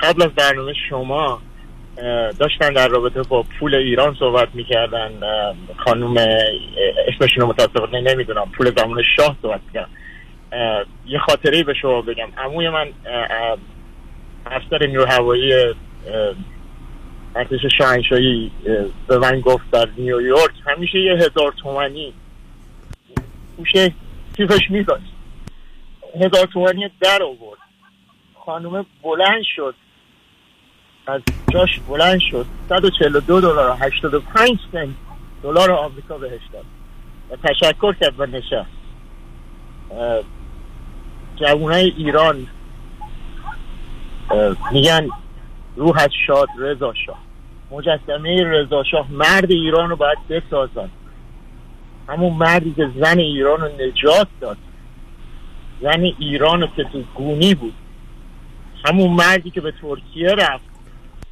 قبل 0.00 0.22
از 0.22 0.30
برنامه 0.30 0.72
شما 0.88 1.40
داشتن 2.38 2.72
در 2.72 2.88
رابطه 2.88 3.22
با 3.22 3.44
پول 3.60 3.74
ایران 3.74 4.16
صحبت 4.18 4.48
می‌کردن 4.54 5.10
خانوم 5.76 6.16
اسمشون 7.08 7.40
رو 7.40 7.46
متاسفانه 7.46 8.00
نمی‌دونم 8.00 8.52
پول 8.56 8.72
زمان 8.76 9.02
شاه 9.16 9.36
صحبت 9.42 9.60
می‌کردن. 9.66 9.90
یه 11.06 11.18
خاطره 11.18 11.62
به 11.62 11.74
شما 11.74 12.02
بگم. 12.02 12.28
عموی 12.38 12.68
من 12.68 12.88
افسر 14.46 14.86
نیرو 14.86 15.06
هوایی 15.06 15.52
ارتش 17.36 17.60
شاهنشاهی 17.78 18.50
به 19.06 19.18
من 19.18 19.40
گفت 19.40 19.70
در 19.70 19.88
نیویورک 19.96 20.54
همیشه 20.66 20.98
یه 20.98 21.12
هزار 21.12 21.52
تومنی 21.62 22.12
میشه 23.58 23.92
کیفش 24.36 24.70
میداشت 24.70 25.12
هزار 26.20 26.46
تومنی 26.46 26.90
در 27.00 27.22
آورد. 27.22 27.58
خانومه 28.46 28.84
بلند 29.02 29.42
شد. 29.56 29.74
از 31.06 31.20
جاش 31.52 31.80
بلند 31.88 32.20
شد. 32.30 32.46
142 32.68 33.40
دلار 33.40 33.70
و 33.70 33.72
85 33.72 34.58
سنت 34.72 34.88
دلار 35.42 35.70
آمریکا 35.70 36.18
بهش 36.18 36.40
داد. 36.52 36.64
و 37.30 37.36
تشکر 37.48 37.92
کرد 37.92 38.20
و 38.20 38.26
نشست. 38.26 38.70
جوانای 41.36 41.92
ایران 41.96 42.46
میگن 44.72 45.08
روحت 45.76 46.10
شاد 46.26 46.48
رضا 46.58 46.94
شاه. 47.06 47.18
مجسمه 47.70 48.44
رضا 48.44 48.84
شاه 48.84 49.12
مرد 49.12 49.50
ایران 49.50 49.90
رو 49.90 49.96
باید 49.96 50.18
بسازن. 50.28 50.90
همون 52.08 52.32
مردی 52.32 52.74
که 52.74 52.90
زن 53.00 53.18
ایران 53.18 53.60
رو 53.60 53.68
نجات 53.68 54.28
داد. 54.40 54.56
زن 55.80 56.00
ایران 56.18 56.60
رو 56.60 56.66
که 56.76 56.84
تو 56.84 57.02
گونی 57.14 57.54
بود. 57.54 57.74
همون 58.86 59.10
مردی 59.10 59.50
که 59.50 59.60
به 59.60 59.72
ترکیه 59.82 60.28
رفت 60.28 60.64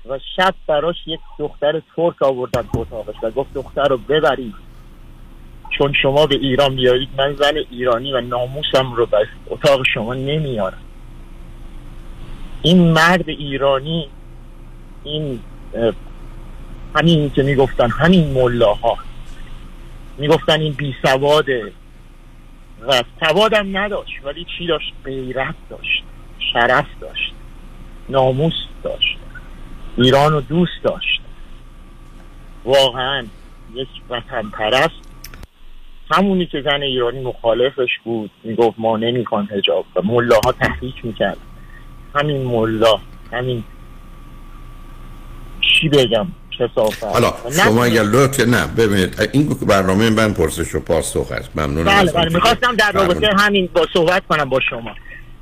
و 0.09 0.19
شب 0.37 0.55
براش 0.67 0.97
یک 1.07 1.21
دختر 1.38 1.83
ترک 1.97 2.23
آوردن 2.23 2.62
تو 2.62 2.79
اتاقش 2.81 3.14
و 3.23 3.31
گفت 3.31 3.55
دختر 3.55 3.88
رو 3.88 3.97
ببرید 3.97 4.55
چون 5.79 5.93
شما 6.03 6.27
به 6.27 6.35
ایران 6.35 6.77
بیایید 6.77 7.09
من 7.19 7.35
زن 7.35 7.57
ایرانی 7.71 8.12
و 8.12 8.21
ناموسم 8.21 8.93
رو 8.93 9.07
به 9.07 9.29
اتاق 9.47 9.83
شما 9.95 10.14
نمیارم. 10.14 10.81
این 12.62 12.93
مرد 12.93 13.29
ایرانی 13.29 14.09
این 15.05 15.40
همین 16.95 17.31
که 17.31 17.43
می‌گفتن 17.43 17.90
همین 17.90 18.33
ملاها. 18.33 18.99
می‌گفتن 20.19 20.61
این 20.61 20.73
بی 20.73 20.95
سواده. 21.03 21.73
و 22.88 23.03
سوادم 23.21 23.79
نداشت 23.79 24.12
ولی 24.25 24.47
چی 24.59 24.67
داشت؟ 24.67 24.93
غیرت 25.05 25.55
داشت 25.71 26.05
شرف 26.53 26.87
داشت. 27.01 27.13
ناموس 28.09 28.55
داشت. 28.83 29.19
ایران 29.97 30.33
رو 30.33 30.40
دوست 30.40 30.83
داشت. 30.83 31.21
واقعا 32.64 33.27
یک 33.75 33.88
وطن 34.11 34.51
پرست 34.51 35.05
همونی 36.11 36.47
که 36.47 36.62
زن 36.62 36.83
ایرانی 36.83 37.21
مخالفش 37.21 37.90
بود 38.05 38.31
می‌گفت 38.45 38.79
ما 38.79 38.97
نمی‌خوان 38.97 39.49
هجاب 39.53 39.85
و 39.97 40.03
ملاها 40.03 40.53
تحریک 40.53 41.05
می‌کرد. 41.05 41.38
همین 42.14 42.47
ملا 42.47 43.01
همین 43.33 43.64
چی 45.61 45.88
بگم 45.88 46.27
حالا 47.12 47.35
شما 47.64 47.85
اگر 47.85 48.03
لطف 48.03 48.40
نه 48.40 48.67
ببینید 48.67 49.31
این 49.33 49.49
برنامه 49.69 50.11
من 50.11 50.33
پرسش 50.33 50.75
و 50.75 50.81
پاسخ 50.81 51.33
هست 51.33 51.57
ممنون 51.57 51.85
بله 51.85 52.12
بله. 52.12 52.35
می‌خواستم 52.35 52.77
در 52.77 52.93
رابطه 52.93 53.31
همین 53.38 53.69
با 53.75 53.87
صحبت 53.93 54.27
کنم 54.27 54.45
با 54.45 54.61
شما. 54.61 54.95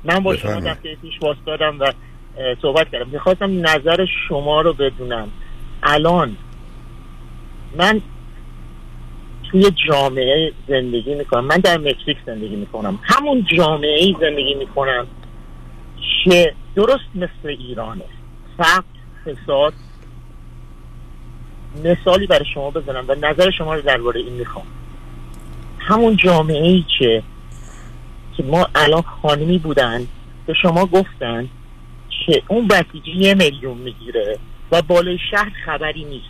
من 0.03 0.19
با 0.19 0.37
شما 0.37 0.59
دفعه 0.59 0.95
پیش 0.95 1.13
دادم 1.45 1.79
و 1.79 1.93
صحبت 2.61 2.91
کردم. 2.91 3.09
می‌خواستم 3.09 3.67
نظر 3.67 4.05
شما 4.27 4.61
رو 4.61 4.73
بدونم. 4.73 5.27
الان 5.83 6.37
من 7.77 8.01
توی 9.51 9.71
جامعه 9.87 10.51
زندگی 10.67 11.15
می‌کنم. 11.15 11.45
من 11.45 11.57
در 11.57 11.77
مکزیک 11.77 12.17
زندگی 12.25 12.55
می‌کنم. 12.55 12.99
همون 13.03 13.45
جامعه 13.57 13.99
ای 13.99 14.15
زندگی 14.21 14.53
می‌کنم 14.53 15.07
که 16.23 16.53
درست 16.75 17.09
مثل 17.15 17.47
ایرانه. 17.47 18.05
فقط 18.57 18.83
فساد 19.25 19.73
مثالی 21.83 22.27
برای 22.27 22.45
شما 22.53 22.71
بزنم 22.71 23.05
و 23.07 23.15
نظر 23.21 23.51
شما 23.51 23.75
رو 23.75 23.81
درباره 23.81 24.19
این 24.19 24.33
می‌خوام. 24.33 24.65
همون 25.79 26.15
جامعه 26.15 26.63
ای 26.63 26.85
که 26.99 27.23
که 28.37 28.43
ما 28.43 28.67
الان 28.75 29.01
خانمی 29.01 29.57
بودن 29.57 30.07
به 30.45 30.53
شما 30.53 30.85
گفتن 30.85 31.49
که 32.25 32.43
اون 32.47 32.67
بسیجی 32.67 33.11
یه 33.11 33.33
میلیون 33.33 33.77
می‌گیره 33.77 34.37
و 34.71 34.81
بالای 34.81 35.17
شهر 35.31 35.51
خبری 35.65 36.03
نیست. 36.03 36.25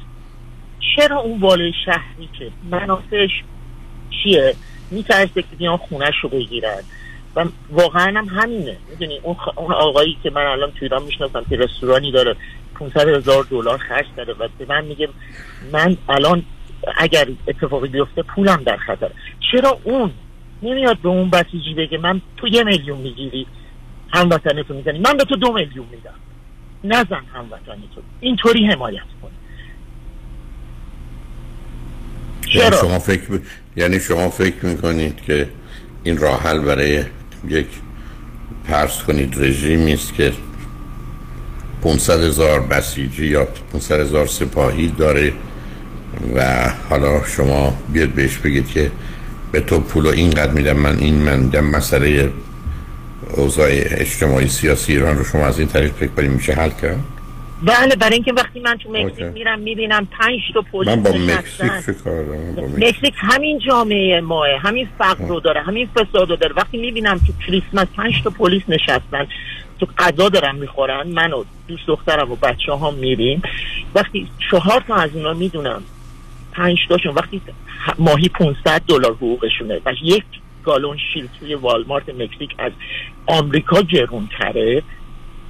چرا 0.95 1.19
اون 1.19 1.39
بالای 1.39 1.73
شهری 1.85 2.29
که 2.39 2.51
منافعش 2.71 3.43
چیه؟ 4.09 4.55
میترسه 4.91 5.41
که 5.41 5.55
بیان 5.57 5.77
خونش 5.77 6.15
رو 6.23 6.29
بگیرن. 6.29 6.83
و 7.35 7.45
واقعا 7.69 8.19
هم 8.19 8.25
همینه. 8.25 8.77
می‌دونی 8.89 9.19
اون, 9.23 9.35
اون 9.55 9.73
آقایی 9.73 10.17
که 10.23 10.29
من 10.29 10.45
الان 10.45 10.71
توی 10.71 10.79
ایران 10.81 11.03
می‌شناسم 11.03 11.45
که 11.49 11.55
رستورانی 11.57 12.11
داره 12.11 12.35
500 12.75 13.07
هزار 13.07 13.43
دلار 13.43 13.77
خرج 13.77 14.05
داره 14.17 14.33
و 14.33 14.47
به 14.57 14.65
من 14.69 14.85
میگه 14.85 15.09
من 15.71 15.97
الان 16.09 16.43
اگر 16.97 17.27
اتفاقی 17.47 17.87
بیفته 17.87 18.21
پولم 18.21 18.63
در 18.65 18.77
خطر. 18.77 19.11
چرا 19.51 19.79
اون 19.83 20.11
نمیاد 20.63 20.97
به 20.97 21.09
اون 21.09 21.29
بسیجی 21.29 21.73
بگه 21.73 21.97
من 21.97 22.21
تو 22.37 22.47
یه 22.47 22.63
میلیون 22.63 22.97
می‌گیری؟ 22.97 23.47
هموطن 24.13 24.63
تو 24.63 24.73
می‌زنی. 24.73 24.99
من 24.99 25.17
به 25.17 25.23
تو 25.23 25.35
دو 25.35 25.53
میلیون 25.53 25.85
میدم. 25.91 26.13
نزن 26.83 27.21
هموطن 27.33 27.83
تو 27.95 28.01
اینطوری 28.19 28.65
حمایت 28.65 29.01
کن. 29.21 29.31
یعنی 32.53 32.75
شما 32.75 32.99
فکر 32.99 33.39
یعنی 33.75 33.99
شما 33.99 34.29
فکر 34.29 34.65
می‌کنید 34.65 35.21
که 35.21 35.49
این 36.03 36.17
راه 36.17 36.41
حل 36.41 36.59
برای 36.59 37.03
یک 37.47 37.67
پرس 38.67 39.03
کنید 39.03 39.35
رژیمی 39.37 39.93
است 39.93 40.13
که 40.13 40.33
500 41.83 42.23
هزار 42.23 42.59
بسیجی 42.59 43.25
یا 43.25 43.47
500 43.73 43.99
هزار 43.99 44.25
سپاهی 44.27 44.87
داره 44.87 45.33
و 46.35 46.69
حالا 46.89 47.23
شما 47.23 47.77
بیاد 47.93 48.09
بهش 48.09 48.37
بگید 48.37 48.67
که 48.67 48.91
به 49.51 49.59
تو 49.59 49.79
پول 49.79 50.07
اینقدر 50.07 50.51
میدم 50.51 50.77
من 50.77 50.97
این 50.99 51.15
من 51.15 51.39
میدم 51.39 51.65
مسئله 51.65 52.31
اوضاع 53.37 53.69
اجتماعی 53.73 54.47
سیاسی 54.47 54.93
ایران 54.93 55.17
رو 55.17 55.23
شما 55.23 55.45
از 55.45 55.59
این 55.59 55.67
طریق 55.67 55.91
فکر 55.93 56.09
کنید 56.09 56.31
میشه 56.31 56.53
حل 56.53 56.69
کرد؟ 56.81 56.99
بله 57.63 57.95
برای 57.95 58.13
اینکه 58.13 58.33
وقتی 58.33 58.59
من 58.59 58.77
تو 58.77 58.91
مکزیک 58.91 59.23
میرم 59.23 59.59
می‌بینم 59.59 60.07
پنج 60.19 60.39
تا 60.53 60.61
پلیس 60.61 60.87
من 60.87 61.03
با 61.03 61.11
مکزیک 61.11 61.71
مکزیک. 62.77 63.13
همین 63.17 63.59
جامعه 63.59 64.21
ماه 64.21 64.47
همین 64.61 64.87
فقر 64.97 65.27
رو 65.27 65.39
داره 65.39 65.61
همین 65.61 65.89
فساد 65.95 66.29
رو 66.29 66.35
داره. 66.35 66.53
وقتی 66.55 66.77
می‌بینم 66.77 67.17
تو 67.17 67.33
کریسمس 67.47 67.87
پنج 67.97 68.13
تا 68.23 68.29
پلیس 68.29 68.63
نشستن 68.67 69.27
تو 69.79 69.87
غذا 69.97 70.29
دارن 70.29 70.55
می‌خورن 70.55 71.07
من 71.07 71.33
و 71.33 71.43
دوست 71.67 71.87
دخترم 71.87 72.31
و 72.31 72.35
بچه 72.35 72.71
ها 72.71 72.91
میریم. 72.91 73.41
وقتی 73.95 74.27
چهار 74.51 74.83
تا 74.87 74.95
از 74.95 75.09
اونا 75.13 75.33
می‌دونم 75.33 75.83
پنج 76.51 76.77
تاشون 76.89 77.13
وقتی 77.13 77.41
ماهی 77.99 78.29
500 78.29 78.81
دلار 78.87 79.11
حقوقشونه. 79.11 79.81
و 79.85 79.93
یک 80.03 80.23
گالون 80.63 80.97
شیر 81.13 81.29
توی 81.39 81.55
والمارت 81.55 82.09
مکزیک 82.09 82.55
از 82.57 82.71
آمریکا 83.27 83.81
گرون 83.81 84.29
تره 84.39 84.83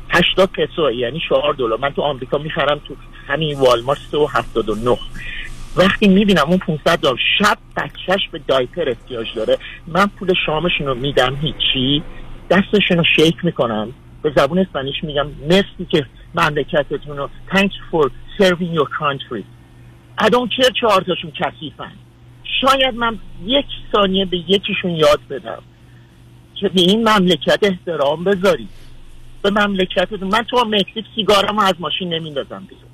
80 0.10 0.49
پسو 0.52 0.91
یعنی 0.91 1.21
4 1.30 1.54
دلار. 1.54 1.80
من 1.80 1.89
تو 1.89 2.02
آمریکا 2.02 2.38
می‌خرم 2.38 2.82
تو 2.88 2.95
همین 3.28 3.60
والمارت 3.60 3.99
379 4.12 4.97
وقتی 5.76 6.08
می‌بینم 6.08 6.45
اون 6.47 6.58
500 6.58 6.99
دلار 6.99 7.19
شب 7.39 7.58
بچهش 7.78 8.30
به 8.32 8.39
دایپر 8.47 8.89
احتیاج 8.89 9.28
داره. 9.36 9.58
من 9.88 10.06
پول 10.06 10.34
شامشون 10.45 10.88
رو 10.88 10.95
میدم 10.95 11.36
هیچی. 11.36 12.04
دستشون 12.49 12.97
رو 12.97 13.04
شیک 13.15 13.45
می‌کنم. 13.45 13.93
به 14.21 14.34
زبون 14.36 14.60
اسپانیش 14.60 15.04
میگم 15.04 15.28
مرسی 15.49 15.86
که 15.91 16.06
مملکتتون 16.36 17.17
رو. 17.17 17.30
Thanks 17.52 17.76
for 17.91 18.10
serving 18.39 18.73
your 18.73 18.88
country. 19.02 19.43
I 20.21 20.30
don't 20.30 20.49
care 20.58 20.71
چهار 20.82 21.02
تاشون 21.02 21.32
کسیفن 21.32 21.91
شاید 22.63 22.95
من 22.95 23.19
یک 23.45 23.65
ثانیه 23.95 24.26
به 24.26 24.38
یکیشون 24.38 24.91
یاد 24.91 25.19
بدم 25.30 25.62
که 26.56 26.69
به 26.69 26.82
این 26.82 27.10
مملکت 27.10 27.60
احترام 27.62 28.23
بذارید. 28.23 28.69
به 29.41 29.49
مملکتتون 29.49 30.28
من 30.28 30.43
تو 30.43 30.65
مکزیک 30.67 31.06
سیگارم 31.15 31.60
از 31.60 31.73
ماشین 31.80 32.13
نمیندازم 32.13 32.67
بیرون. 32.69 32.89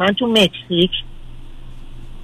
من 0.00 0.06
تو 0.06 0.26
مکزیک 0.26 0.90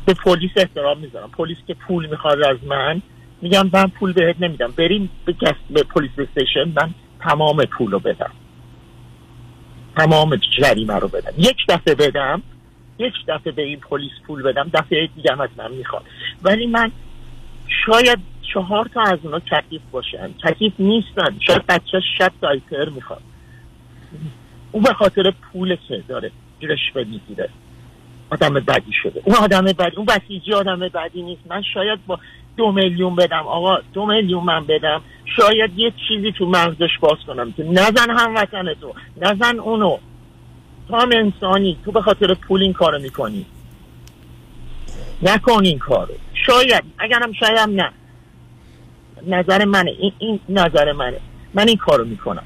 به 0.06 0.14
پلیس 0.14 0.50
احترام 0.56 0.98
می‌ذارم. 0.98 1.30
پلیس 1.30 1.56
که 1.66 1.74
پول 1.74 2.06
می‌خواد 2.06 2.42
از 2.42 2.56
من 2.66 3.02
میگم 3.42 3.70
من 3.72 3.86
پول 3.86 4.12
بهت 4.12 4.36
نمیدم. 4.40 4.72
بریم 4.76 5.10
به, 5.24 5.34
به 5.70 5.82
پلیس 5.82 6.10
استیشن 6.18 6.72
من 6.76 6.94
تمام 7.20 7.64
پول 7.64 7.90
رو 7.90 7.98
بدم. 7.98 8.30
تمام 9.96 10.36
جریمه 10.36 10.94
رو 10.94 11.08
بدم. 11.08 11.32
یک 11.38 11.56
دفعه 11.68 11.94
بدم 11.94 12.42
یک 12.98 13.14
دفعه 13.28 13.52
به 13.52 13.62
این 13.62 13.80
پلیس 13.80 14.12
پول 14.26 14.42
بدم 14.42 14.70
دفعه 14.74 15.08
دیگه 15.16 15.32
از 15.32 15.48
من 15.56 15.72
می‌خواد. 15.72 16.04
ولی 16.42 16.66
من 16.66 16.92
شاید 17.86 18.18
چهار 18.54 18.90
تا 18.94 19.02
از 19.02 19.18
اونا 19.22 19.40
کثیف 19.40 19.82
باشن. 19.90 20.30
کثیف 20.44 20.72
نیستن. 20.78 21.38
شاید 21.46 21.66
بچه 21.66 22.00
شب 22.18 22.32
دایپر 22.40 22.88
می‌خواد 22.88 23.22
اون 24.72 24.82
به 24.82 24.92
خاطر 24.94 25.30
پول 25.30 25.76
که 25.88 26.02
داره 26.08 26.30
رشوه 26.62 27.04
می‌گیره. 27.04 27.48
آدم 28.30 28.54
بدی 28.54 28.92
شده. 29.02 29.22
اون 29.24 29.36
آدم 29.36 29.64
بدی 29.64 29.96
اون 29.96 30.06
بسیجی 30.06 30.52
آدم 30.52 30.78
بدی 30.78 31.22
نیست. 31.22 31.42
من 31.50 31.62
شاید 31.74 32.06
با 32.06 32.18
دو 32.56 32.72
میلیون 32.72 33.14
بدم. 33.16 33.46
آقا 33.46 33.78
دو 33.94 34.06
میلیون 34.06 34.44
من 34.44 34.66
بدم. 34.66 35.00
شاید 35.36 35.78
یه 35.78 35.92
چیزی 36.08 36.32
تو 36.32 36.46
مغزش 36.46 36.98
باز 37.00 37.18
کنم. 37.26 37.52
که 37.52 37.64
نزن 37.64 38.10
هموطن 38.10 38.74
تو. 38.74 38.94
نزن 39.16 39.58
اونو. 39.58 39.98
تو 40.88 40.96
هم 40.96 41.10
انسانی. 41.12 41.78
تو 41.84 41.92
به 41.92 42.02
خاطر 42.02 42.34
پول 42.34 42.62
این 42.62 42.72
کارو 42.72 42.98
می‌کنی. 42.98 43.46
نکن 45.22 45.64
این 45.64 45.78
کارو. 45.78 46.14
شاید. 46.46 46.84
اگرم 46.98 47.32
شاید 47.32 47.58
نه. 47.58 47.92
نظر 49.26 49.64
منه. 49.64 49.90
این, 49.98 50.12
این 50.18 50.40
نظر 50.48 50.92
منه. 50.92 51.20
من 51.54 51.68
این 51.68 51.76
کارو 51.76 52.04
می‌کنم. 52.04 52.44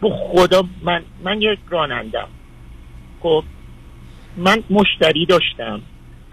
به 0.00 0.10
خدا 0.10 0.62
من 0.82 1.02
من 1.24 1.42
یک 1.42 1.58
رانندم 1.70 2.28
خب؟ 3.20 3.44
من 4.36 4.62
مشتری 4.70 5.26
داشتم. 5.26 5.80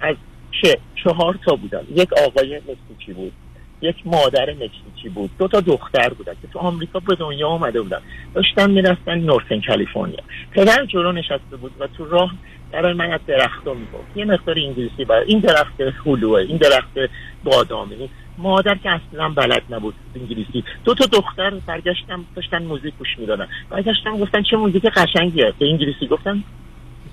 از 0.01 0.15
چه 0.61 0.77
چهار 1.03 1.39
تا 1.45 1.55
بودن 1.55 1.81
یک 1.95 2.13
آقای 2.13 2.57
مکزیکی 2.57 3.13
بود. 3.13 3.33
یک 3.81 3.95
مادر 4.05 4.53
مکزیکی 4.53 5.09
بود. 5.09 5.29
دو 5.37 5.47
تا 5.47 5.59
دختر 5.59 6.09
بودن 6.09 6.33
که 6.41 6.47
تو 6.53 6.59
آمریکا 6.59 6.99
به 6.99 7.15
دنیا 7.15 7.47
آمده 7.47 7.81
بودن. 7.81 8.01
داشتن 8.33 8.71
می‌رفتن 8.71 9.19
نورتن 9.19 9.61
کالیفرنیا. 9.61 10.19
پدر 10.51 10.85
جلو 10.85 11.11
نشسته 11.11 11.55
بود 11.61 11.71
و 11.79 11.87
تو 11.87 12.05
راه 12.05 12.33
برای 12.71 12.93
من 12.93 13.11
از 13.11 13.19
درخت 13.27 13.65
رو 13.65 13.73
می‌گفت. 13.73 14.17
یه 14.17 14.25
مقدار 14.25 14.55
انگلیسی 14.59 15.05
برای 15.05 15.25
این 15.27 15.39
درخت 15.39 15.81
هلوه 16.05 16.39
این 16.39 16.57
درخت 16.57 17.11
بادامه. 17.43 17.95
مادر 18.37 18.75
که 18.75 18.89
اصلا 18.89 19.29
بلد 19.29 19.61
نبود 19.69 19.93
انگلیسی. 20.15 20.63
دو 20.83 20.93
تا 20.93 21.05
دختر 21.05 21.49
برگشتم 21.49 22.25
داشتن 22.35 22.63
موزیک 22.63 22.93
گوش 22.99 23.19
می‌دادن. 23.19 23.47
برگشتم 23.69 24.17
گفتن 24.17 24.43
چه 24.43 24.57
موزیک 24.57 24.85
قشنگیه. 24.85 25.53
به 25.59 25.69
انگلیسی 25.69 26.07
گفتن 26.07 26.43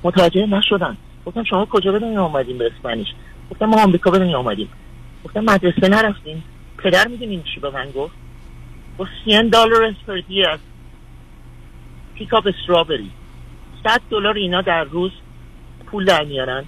متوجه 0.02 0.46
نشدن 0.46 0.96
گفتم 1.26 1.44
شما 1.44 1.66
کجا 1.66 1.92
به 1.92 1.98
دنیا 1.98 2.28
به 2.28 2.70
اسپانیش؟ 2.76 3.08
گفتم 3.50 3.66
ما 3.66 3.82
آمریکا 3.82 4.10
به 4.10 4.18
دنیا 4.18 4.38
آمدیم 4.38 4.68
گفتم 5.24 5.40
مدرسه 5.40 5.88
نرفتیم 5.88 6.44
پدر 6.78 7.08
می‌دونین 7.08 7.42
چی 7.42 7.60
به 7.60 7.70
من 7.70 7.90
گفت؟ 7.90 8.14
گفت 8.98 9.10
100 9.24 9.44
دلار 9.50 9.94
پر 10.06 10.20
پیک 12.14 12.34
اپ 12.34 12.46
استرابری. 12.46 13.10
100 13.84 14.00
دلار 14.10 14.34
اینا 14.34 14.60
در 14.60 14.84
روز 14.84 15.10
پول 15.86 16.04
در 16.04 16.24
میارن 16.24 16.64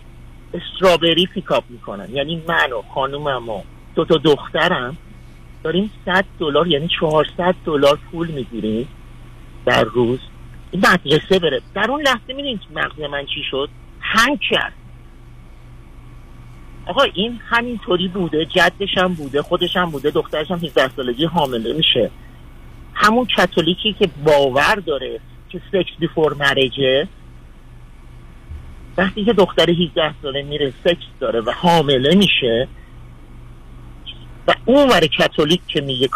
استرابری 0.55 1.27
پیکاپ 1.27 1.65
می‌کنن. 1.69 2.09
یعنی 2.13 2.43
من 2.49 2.73
و 2.73 2.83
خانومم 2.95 3.49
و 3.49 3.63
دو 3.95 4.05
تا 4.05 4.17
دخترم 4.17 4.97
داریم 5.63 5.91
100 6.05 6.25
دلار 6.41 6.67
یعنی 6.69 6.89
400 7.01 7.55
دلار 7.65 7.99
پول 8.11 8.29
می‌گیریم 8.29 8.89
در 9.67 9.85
روز. 9.85 10.21
مدرسه 10.75 11.39
بره. 11.39 11.61
در 11.75 11.91
اون 11.91 12.03
لحظه 12.03 12.21
می‌دونید 12.29 12.61
مغز 12.75 13.01
من 13.01 13.27
چی 13.27 13.43
شد؟ 13.51 13.69
هنگ 14.01 14.41
کرد. 14.51 14.73
آقا 16.87 17.03
این 17.15 17.41
همینطوری 17.49 18.09
بوده 18.09 18.45
جدش 18.45 18.99
هم 18.99 19.15
بوده 19.15 19.43
خودش 19.43 19.77
هم 19.77 19.91
بوده 19.91 20.11
دخترش 20.11 20.51
هم 20.51 20.59
18 20.59 20.89
سالگی 20.97 21.25
حامله 21.25 21.73
میشه. 21.73 22.11
همون 22.95 23.27
کاتولیکی 23.37 23.93
که 23.93 24.09
باور 24.25 24.75
داره 24.75 25.21
که 25.49 25.61
sex 25.73 25.91
before 25.99 26.35
marriage 26.35 27.09
وقتی 28.99 29.25
که 29.25 29.33
دختر 29.33 29.71
18 29.71 30.15
ساله 30.23 30.43
میره 30.43 30.73
سکس 30.85 31.07
داره 31.21 31.41
و 31.41 31.51
حامله 31.51 32.15
میشه 32.15 32.69
و 34.49 34.55
اون 34.65 34.89
ور 34.89 35.07
کاتولیک 35.19 35.61
که 35.69 35.81
میگه 35.81 36.09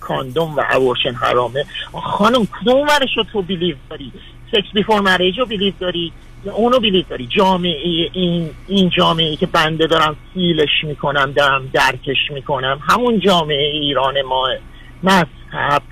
کاندوم 0.00 0.56
و 0.56 0.60
اورشن 0.74 1.14
حرامه 1.14 1.64
خانم 1.92 2.46
کدوم 2.46 2.80
ورش 2.80 3.16
رو 3.16 3.24
تو 3.32 3.42
believe 3.42 3.76
داری؟ 3.90 4.12
sex 4.52 4.72
before 4.74 5.00
marriage 5.00 5.38
رو 5.38 5.46
believe 5.46 5.72
داری؟ 5.80 6.12
یا 6.44 6.54
اونو 6.54 6.80
believe 6.80 7.04
داری؟ 7.08 7.26
جامعه 7.26 8.10
این 8.12 8.50
این 8.68 8.88
جامعه 8.88 9.36
که 9.36 9.46
بنده 9.46 9.86
دارم 9.86 10.16
feel 10.34 10.67
ش 10.67 10.84
می‌کنم 10.84 11.32
دارم 11.32 11.70
درکش 11.72 12.30
می‌کنم 12.30 12.80
همون 12.88 13.20
جامعه 13.20 13.70
ایران 13.70 14.22
ما 14.22 14.48
مذهب 15.02 15.82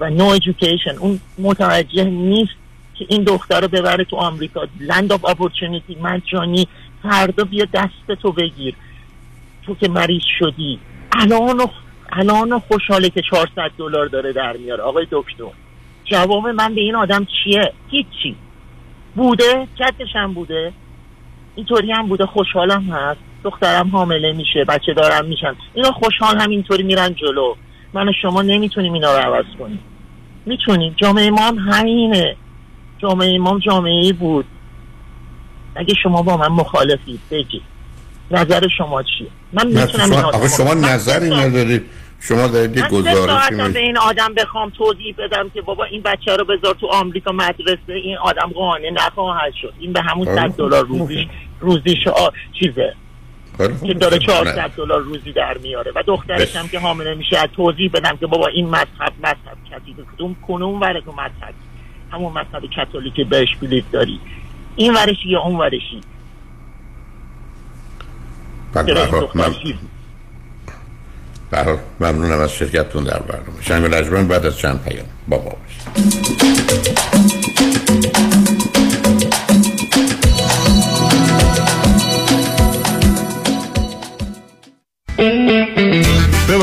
و 0.00 0.10
no 0.10 0.24
education 0.24 0.96
اون 0.98 1.20
متوجه 1.38 2.04
نیست 2.04 2.65
که 2.98 3.06
این 3.08 3.24
دختر 3.24 3.60
رو 3.60 3.68
ببره 3.68 4.04
تو 4.04 4.16
آمریکا. 4.16 4.66
land 4.80 5.12
of 5.12 5.24
opportunity 5.24 5.96
مجانی 6.02 6.68
فردا 7.02 7.44
بیا 7.44 7.66
دست 7.74 8.20
تو 8.22 8.32
بگیر. 8.32 8.74
تو 9.66 9.74
که 9.74 9.88
مریض 9.88 10.22
شدی. 10.38 10.78
الان 11.12 11.68
الان 12.12 12.58
خوشحاله 12.58 13.10
که 13.10 13.22
400 13.30 13.70
دلار 13.78 14.06
داره 14.06 14.32
در 14.32 14.56
میاره. 14.56 14.82
آقای 14.82 15.06
دکتر 15.10 15.44
جواب 16.04 16.48
من 16.48 16.74
به 16.74 16.80
این 16.80 16.94
آدم 16.94 17.26
چیه؟ 17.44 17.72
هیچی. 17.90 18.36
بوده؟ 19.16 19.68
جدش 19.74 20.08
هم 20.14 20.34
بوده. 20.34 20.72
اینطوری 21.54 21.92
هم 21.92 22.08
بوده. 22.08 22.26
خوشحالم 22.26 22.82
هست. 22.82 23.20
دخترم 23.44 23.88
حامله 23.88 24.32
میشه. 24.32 24.64
بچه 24.64 24.94
دارم 24.94 25.24
میشن. 25.24 25.56
اینا 25.74 25.92
خوشحال 25.92 26.40
هم 26.40 26.50
اینطوری 26.50 26.82
میرن 26.82 27.14
جلو. 27.14 27.54
من 27.92 28.08
و 28.08 28.12
شما 28.22 28.42
نمی‌تونیم 28.42 28.92
اینا 28.92 29.18
رو 29.18 29.18
عوض 29.18 29.44
کنیم. 29.58 29.80
می‌تونیم. 30.46 30.94
جامعه 30.96 31.30
ما 31.30 31.40
هم 31.40 31.58
همینه. 31.58 32.36
جامعه 32.98 33.38
ما 33.38 33.58
جامعه 33.58 34.12
بود. 34.12 34.44
اگه 35.74 35.94
شما 36.02 36.22
با 36.22 36.36
من 36.36 36.48
مخالفید 36.48 37.20
بگید. 37.30 37.62
نظر 38.30 38.68
شما 38.78 39.02
چیه؟ 39.02 39.28
من 39.52 39.66
می‌تونم 39.66 40.12
آقا 40.12 40.48
شما 40.48 40.74
نظری 40.74 41.30
ندارید. 41.30 41.84
شما 42.20 42.46
دارید 42.46 42.76
یک 42.76 42.88
گزارشی 42.88 43.72
به 43.72 43.78
این 43.78 43.98
آدم 43.98 44.34
بخوام 44.34 44.70
توضیح 44.70 45.14
بدم 45.18 45.50
که 45.54 45.62
بابا 45.62 45.84
این 45.84 46.02
بچه 46.02 46.36
رو 46.36 46.44
بذار 46.44 46.74
تو 46.74 46.86
آمریکا 46.86 47.32
مدرسه 47.32 47.92
این 47.92 48.16
آدم 48.16 48.50
قانع 48.54 48.90
نخواهد 48.90 49.52
شد. 49.62 49.72
این 49.78 49.92
به 49.92 50.02
همون 50.02 50.34
100 50.34 50.48
دلار 50.56 50.84
روزیش 50.84 51.26
روزیش 51.60 52.06
آ... 52.06 52.28
چیزه. 52.60 52.94
که 53.86 53.94
داره 53.94 54.18
400 54.18 54.70
دلار 54.76 55.00
روزی 55.00 55.32
در 55.32 55.58
میاره. 55.58 55.92
و 55.94 56.02
دخترش 56.06 56.56
هم 56.56 56.68
که 56.68 56.78
حامله 56.78 57.14
میشه 57.14 57.46
توضیح 57.46 57.90
بدم 57.90 58.16
که 58.16 58.26
بابا 58.26 58.46
این 58.46 58.68
مذهب 58.68 59.12
مذهب 59.18 59.56
کتیده 59.70 60.02
کدوم 60.14 60.36
کنون 60.48 61.00
تو 61.00 61.12
مذهب؟ 61.12 61.54
همون 62.10 62.32
مذهب 62.32 62.62
کاتولیک 62.76 63.28
بهش 63.28 63.56
بلیف 63.62 63.84
داری. 63.92 64.20
این 64.76 64.94
ورشی 64.94 65.28
یا 65.28 65.40
اون 65.40 65.56
ورشی؟ 65.56 66.00
برای 71.50 71.78
ممنونم 72.00 72.40
از 72.40 72.52
شرکتتون 72.52 73.04
در 73.04 73.18
برنامه. 73.18 73.62
شنگ 73.62 73.84
لجبان 73.84 74.28
بعد 74.28 74.46
از 74.46 74.58
چند 74.58 74.84
پیام. 74.84 75.06
بابا 75.28 75.50
باشید. 75.50 77.15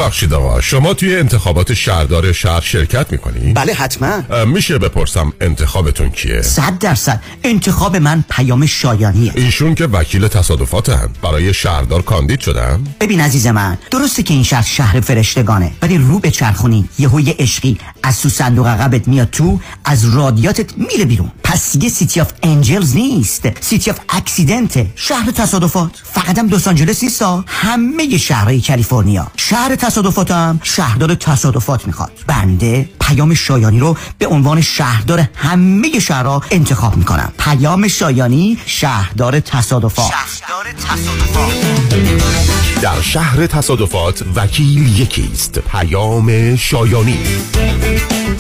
ببخشید 0.04 0.34
آقا 0.34 0.62
شما 0.62 0.94
توی 0.94 1.16
انتخابات 1.16 1.74
شهردار 1.74 2.32
شهر 2.32 2.62
شرکت 2.62 3.12
می‌کنی؟ 3.12 3.54
بله 3.54 3.74
حتما 3.74 4.46
میشه 4.46 4.78
بپرسم 4.78 5.34
انتخابتون 5.42 6.10
کیه؟ 6.10 6.42
صد 6.42 6.78
درصد 6.80 7.22
انتخاب 7.44 7.96
من 7.96 8.24
پیام 8.30 8.66
شایانیه 8.66 9.32
ایشون 9.36 9.76
که 9.76 9.86
وکیل 9.86 10.28
تصادفات 10.28 10.90
هم 10.90 11.10
برای 11.22 11.54
شهردار 11.54 12.02
کاندید 12.02 12.40
شدن؟ 12.40 12.84
ببین 13.00 13.22
عزیز 13.22 13.48
من 13.48 13.78
درسته 13.92 14.24
که 14.24 14.34
این 14.34 14.44
شهر 14.44 14.62
شهر 14.62 15.02
فرشتگانه 15.02 15.72
ولی 15.82 15.98
رو 15.98 16.20
بچرخونی 16.20 16.90
یهو 17.00 17.20
یه 17.20 17.36
عشقی 17.40 17.78
از 18.04 18.22
تو 18.22 18.30
صندوق 18.30 18.68
عقبت 18.68 19.08
میاد 19.08 19.30
تو 19.30 19.60
از 19.86 20.16
رادیاتت 20.16 20.78
میره 20.78 21.06
بیرون 21.06 21.32
پس 21.54 21.72
دیگه 21.72 21.90
City 21.90 22.22
of 22.22 22.32
Angels 22.44 22.96
نیست. 22.96 23.62
City 23.62 23.92
of 23.92 24.00
Accident 24.10 24.86
شهر 24.96 25.32
تصادفات. 25.32 25.92
فقط 26.04 26.40
هم 26.40 26.48
لس 26.48 26.68
آنجلس 26.68 27.04
نیست 27.04 27.22
همه 27.48 28.18
شهرهای 28.18 28.62
کالیفرنیا. 28.62 29.32
شهر 29.38 29.76
تصادفاتم 29.76 30.60
شهردار 30.64 31.16
تصادفات 31.16 31.88
می‌خواد. 31.88 32.12
بنده 32.28 32.90
پیام 33.02 33.34
شایانی 33.34 33.80
رو 33.80 33.98
به 34.18 34.28
عنوان 34.28 34.62
شهردار 34.62 35.30
همه 35.36 36.00
شهرها 36.00 36.42
انتخاب 36.52 36.98
می‌کنم. 36.98 37.32
پیام 37.40 37.88
شایانی 37.88 38.58
شهردار 38.66 39.40
تصادفات. 39.40 40.12
شهردار 40.12 40.72
تصادفات. 40.72 42.73
در 42.84 43.02
شهر 43.02 43.48
تصادفات 43.48 44.24
وکیل 44.36 45.00
یکیست. 45.00 45.60
پیام 45.60 46.56
شایانی. 46.56 47.20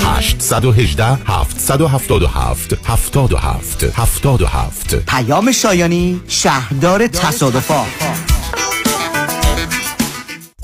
818 0.05 1.05
777 1.05 2.73
77 2.85 3.83
77 3.83 4.95
پیام 4.95 5.51
شایانی 5.51 6.21
شهردار 6.27 7.07
تصادفات. 7.07 8.12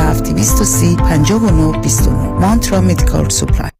230 0.00 0.96
59 0.96 1.78
29 1.78 2.16
مانترا 2.40 2.80
مدیکال 2.80 3.28
سوپلای 3.28 3.70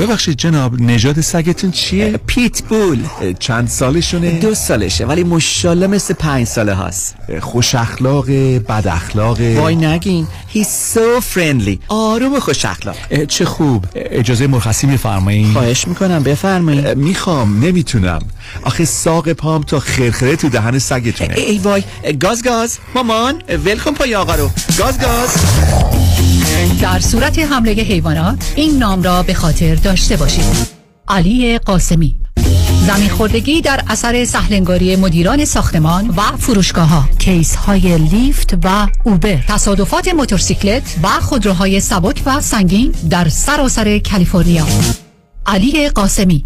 ببخشید 0.00 0.36
جناب 0.36 0.80
نژاد 0.80 1.20
سگتون 1.20 1.70
چیه؟ 1.70 2.20
پیت 2.26 2.62
بول 2.62 3.02
چند 3.38 3.68
سالشونه؟ 3.68 4.30
دو 4.30 4.54
سالشه 4.54 5.06
ولی 5.06 5.24
مشالله 5.24 5.86
مثل 5.86 6.14
پنج 6.14 6.46
ساله 6.46 6.74
هست 6.74 7.16
خوش 7.40 7.74
اخلاق 7.74 8.30
بد 8.58 8.88
اخلاق. 8.88 9.40
وای 9.40 9.76
نگین 9.76 10.26
He's 10.54 10.96
so 10.96 11.22
friendly. 11.34 11.78
آروم 11.88 12.38
خوش 12.38 12.64
اخلاق. 12.64 12.96
چه 13.28 13.44
خوب. 13.44 13.84
اجازه 13.94 14.46
مرخصی 14.46 14.86
میفرمایید 14.86 15.52
خواهش 15.52 15.88
می‌کنم 15.88 16.22
بفرمایید 16.22 16.88
می‌خوام 16.98 17.64
نمی‌تونم. 17.64 18.18
آخه 18.62 18.84
ساق 18.84 19.32
پام 19.32 19.62
تا 19.62 19.80
خرخره 19.80 20.36
تو 20.36 20.48
دهن 20.48 20.78
سگتونه. 20.78 21.34
ای 21.34 21.58
وای. 21.58 21.84
گاز 22.20 22.42
گاز. 22.42 22.78
مامان 22.94 23.42
ولکن 23.64 23.94
پای 23.94 24.14
آقا 24.14 24.34
رو. 24.34 24.50
گاز 24.78 25.00
گاز. 25.00 25.34
در 26.80 27.00
صورت 27.00 27.38
حمله 27.38 27.72
حیوانات 27.72 28.52
این 28.56 28.78
نام 28.78 29.02
را 29.02 29.22
به 29.22 29.34
خاطر 29.34 29.74
داشته 29.74 30.16
باشید. 30.16 30.76
علی 31.08 31.58
قاسمی. 31.58 32.16
زمین 32.86 33.08
خوردگی 33.08 33.60
در 33.60 33.82
اثر 33.88 34.24
سهلنگاری 34.24 34.96
مدیران 34.96 35.44
ساختمان 35.44 36.08
و 36.08 36.22
فروشگاه 36.38 36.88
ها 36.88 37.08
کیس 37.18 37.54
های 37.54 37.98
لیفت 37.98 38.54
و 38.64 38.88
اوبر. 39.04 39.44
تصادفات 39.48 40.08
موتورسیکلت 40.08 40.82
و 41.02 41.08
خودروهای 41.08 41.80
سبک 41.80 42.22
و 42.26 42.40
سنگین 42.40 42.94
در 43.10 43.28
سراسر 43.28 43.98
کالیفرنیا. 43.98 44.66
علی 45.46 45.88
قاسمی. 45.88 46.44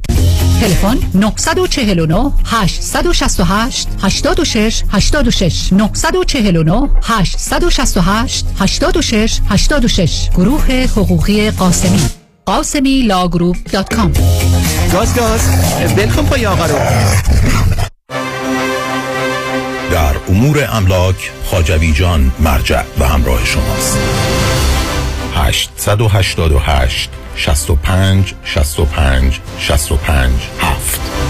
تلفن 0.61 0.99
949 1.15 2.33
868 2.45 3.89
86 4.03 4.83
86 4.93 5.73
949 5.73 6.89
868 7.03 8.47
86 8.59 9.41
86 9.49 10.29
گروه 10.31 10.73
حقوقی 10.73 11.51
قاسمی. 11.51 12.01
قاسمی 12.47 13.03
Law 13.03 13.23
Group 13.23 13.57
dot 13.73 13.95
com. 13.95 14.13
گاز 14.93 15.15
گاز. 15.15 15.41
بلکن 15.97 16.23
پای 16.27 16.47
آقا 16.47 16.67
رو. 16.67 16.79
در 19.91 20.17
امور 20.29 20.69
املاک 20.73 21.31
خاجوی 21.45 21.93
جان 21.93 22.33
مرجع 22.39 22.83
و 22.99 23.09
همراه 23.09 23.45
شماست. 23.45 23.99
888 25.35 27.11
65 27.41 28.35
65 28.45 29.41
65 29.59 30.51
7 30.61 31.30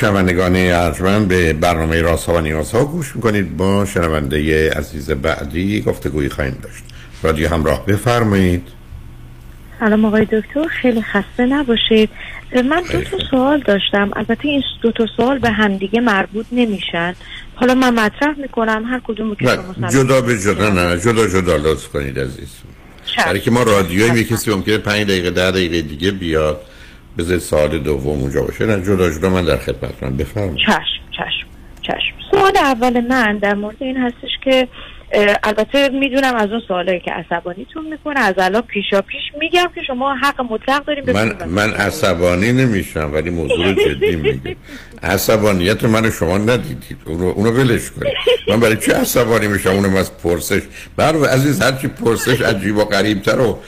شنوندگان 0.00 0.56
ارجمند 0.56 1.28
به 1.28 1.52
برنامه 1.52 2.02
راست 2.02 2.26
ها 2.26 2.34
و 2.34 2.40
نیاز 2.40 2.72
ها 2.72 2.84
گوش 2.84 3.16
می‌کنید. 3.16 3.56
با 3.56 3.84
شنونده 3.84 4.70
عزیز 4.70 5.10
بعدی 5.10 5.80
گفتگویی 5.80 6.28
خواهیم 6.28 6.58
داشت. 6.62 6.84
رادیو 7.22 7.48
همراه 7.48 7.86
بفرمایید. 7.86 8.68
سلام 9.80 10.04
آقای 10.04 10.24
دکتر. 10.24 10.68
خیلی 10.82 11.02
خسته 11.02 11.46
نباشید. 11.46 12.10
من 12.70 12.82
دو 12.92 13.00
تا 13.00 13.18
سوال 13.30 13.60
داشتم. 13.60 14.10
البته 14.16 14.48
این 14.48 14.62
دو 14.82 14.92
تا 14.92 15.06
سوال 15.16 15.38
به 15.38 15.50
همدیگه 15.50 16.00
مربوط 16.00 16.46
نمیشن. 16.52 17.14
حالا 17.54 17.74
من 17.74 17.94
مطرح 17.94 18.38
می‌کنم. 18.38 18.84
هر 18.86 19.00
کدوم 19.04 19.34
که 19.34 19.46
شما 19.76 19.88
جدا 19.88 20.20
به 20.20 20.38
جدا 20.38 20.70
نه 20.70 21.00
جدا 21.00 21.28
جدا 21.28 21.56
لطف 21.56 21.88
کنید 21.88 22.18
عزیز 22.18 22.48
برای 23.16 23.40
که 23.40 23.50
ما 23.50 23.62
رادیوی 23.62 24.24
کسی 24.24 24.50
ممکنه 24.50 24.78
پنج 24.78 25.06
دقیقه 25.06 25.30
ده 25.30 25.50
دقیقه 25.50 25.82
دیگه 25.82 26.10
بیاد. 26.10 26.60
بذارید 27.18 27.40
سال 27.40 27.78
دوم 27.78 28.20
اونجا 28.20 28.42
باشه. 28.42 28.66
نه 28.66 28.82
جدا 28.82 29.10
جدا 29.10 29.30
من 29.30 29.44
در 29.44 29.56
خدمتتونم 29.56 30.16
بفرمایید. 30.16 30.58
چشم 30.58 31.02
چشم 31.10 31.46
چشم. 31.82 32.16
سوال 32.30 32.56
اول 32.56 33.00
من 33.00 33.38
در 33.38 33.54
مورد 33.54 33.76
این 33.80 33.96
هستش 33.96 34.30
که 34.44 34.68
البته 35.42 35.88
می‌دونم 35.88 36.34
از 36.34 36.50
اون 36.50 36.60
سوالایی 36.68 37.00
که 37.00 37.10
عصبانیتون 37.12 37.86
می‌کنه 37.90 38.20
از 38.20 38.34
الان 38.38 38.62
پیشا 38.62 39.02
پیش 39.02 39.22
میگم 39.40 39.70
که 39.74 39.82
شما 39.86 40.14
حق 40.14 40.40
مطلق 40.40 40.84
داریم 40.84 41.04
من 41.12 41.48
من 41.48 41.72
عصبانی 41.72 42.52
نمیشم 42.52 43.10
ولی 43.14 43.30
موضوع 43.30 43.72
جدی 43.72 44.16
میگه. 44.16 44.56
عصبانیت 45.02 45.84
من 45.84 46.10
شما 46.10 46.38
ندیدید. 46.38 46.96
اونو, 47.04 47.24
اونو 47.24 47.50
ولش 47.50 47.90
کنید. 47.90 48.14
من 48.48 48.60
برای 48.60 48.76
چه 48.76 48.92
عصبانی 48.92 49.46
میشم؟ 49.46 49.70
اونم 49.70 49.96
از 49.96 50.18
پرسش 50.18 50.62
برای 50.96 51.24
عزیز 51.24 51.62
هرچی 51.62 51.88
پرسش 51.88 52.40
عجیب 52.40 52.76
و 52.76 52.84
غریبتر 52.84 53.40
و 53.40 53.58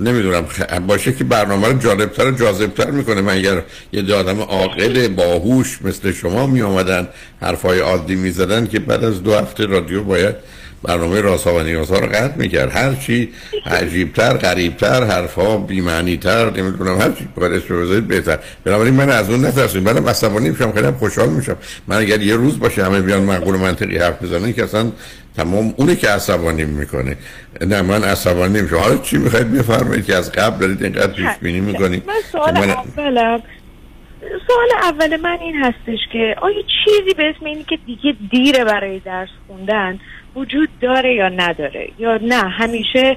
نمی‌دونم 0.00 0.46
باشه 0.86 1.12
که 1.12 1.24
برنامه 1.24 1.68
رو 1.68 1.78
جالبتر 1.78 2.26
و 2.26 2.30
جاذبتر 2.30 2.90
می‌کنه. 2.90 3.20
من 3.20 3.32
اگر 3.32 3.62
یه 3.92 4.14
آدم 4.14 4.40
عاقل 4.40 5.08
باهوش 5.08 5.78
مثل 5.82 6.12
شما 6.12 6.46
می 6.46 6.62
آمدن 6.62 7.08
حرفای 7.40 7.78
عادی 7.78 8.14
می‌زدن 8.14 8.66
که 8.66 8.78
بعد 8.78 9.04
از 9.04 9.22
دو 9.22 9.34
هفته 9.34 9.66
رادیو 9.66 10.02
باید 10.04 10.34
برنامه 10.84 11.20
راسا 11.20 11.54
و 11.54 11.60
نیازها 11.60 11.98
رو 11.98 12.06
قطع 12.06 12.36
می‌کرد. 12.36 12.76
هر 12.76 12.94
چی 12.94 13.32
عجیبتر 13.66 14.32
غریبتر 14.32 15.04
حرفها 15.04 15.56
بیمعنیتر 15.56 16.50
نمی‌دونم 16.50 17.00
هر 17.00 17.10
چی. 17.10 17.28
باید 17.36 17.52
اسم 17.52 17.82
بذارید 17.82 18.08
بهتر. 18.08 18.38
بنابراین 18.64 18.94
من 18.94 19.10
از 19.10 19.30
اون 19.30 19.44
نترسیم. 19.44 19.82
منم 19.82 20.08
عصبانی 20.08 20.50
میشم 20.50 20.72
خیلی 20.72 20.90
خوشحال 20.90 21.28
میشم. 21.28 21.56
من 21.86 21.96
اگر 21.96 22.22
یه 22.22 22.36
روز 22.36 22.58
باشه 22.58 22.84
همه 22.84 23.00
بیان 23.00 23.22
معقول 23.22 23.56
منطقی 23.56 23.98
حرف 23.98 24.22
بزنن 24.22 24.52
که 24.52 24.64
اصلا 24.64 24.92
تمام 25.36 25.74
اونه 25.76 25.96
که 25.96 26.08
عصبانی 26.08 26.64
می‌کنه. 26.64 27.16
نه 27.60 27.82
من 27.82 28.04
عصبانی 28.04 28.58
نمیشم. 28.58 28.76
حالا 28.76 28.96
چی 28.96 29.16
می‌خواید 29.16 29.52
بفرمایید 29.52 30.06
که 30.06 30.14
از 30.14 30.32
قبل 30.32 30.58
دارید 30.58 30.82
اینقدر 30.82 31.12
پیش 31.12 31.26
بینی 31.42 31.60
می‌کنید؟ 31.60 32.02
من 32.06 32.14
سوال 32.32 32.56
اولم 32.56 33.42
سوال 34.46 34.68
اول 34.82 35.16
من 35.16 35.38
این 35.40 35.54
هستش 35.56 35.98
که 36.12 36.34
آیا 36.42 36.62
چیزی 36.84 37.14
به 37.16 37.22
اسم 37.36 37.46
اینی 37.46 37.64
که 37.64 37.78
دیگه 37.86 38.16
دیره 38.30 38.64
برای 38.64 38.98
درس 38.98 39.28
خوندن 39.46 39.98
وجود 40.36 40.68
داره 40.80 41.14
یا 41.14 41.28
نداره 41.28 41.88
یا 41.98 42.16
نه؟ 42.22 42.48
همیشه 42.48 43.16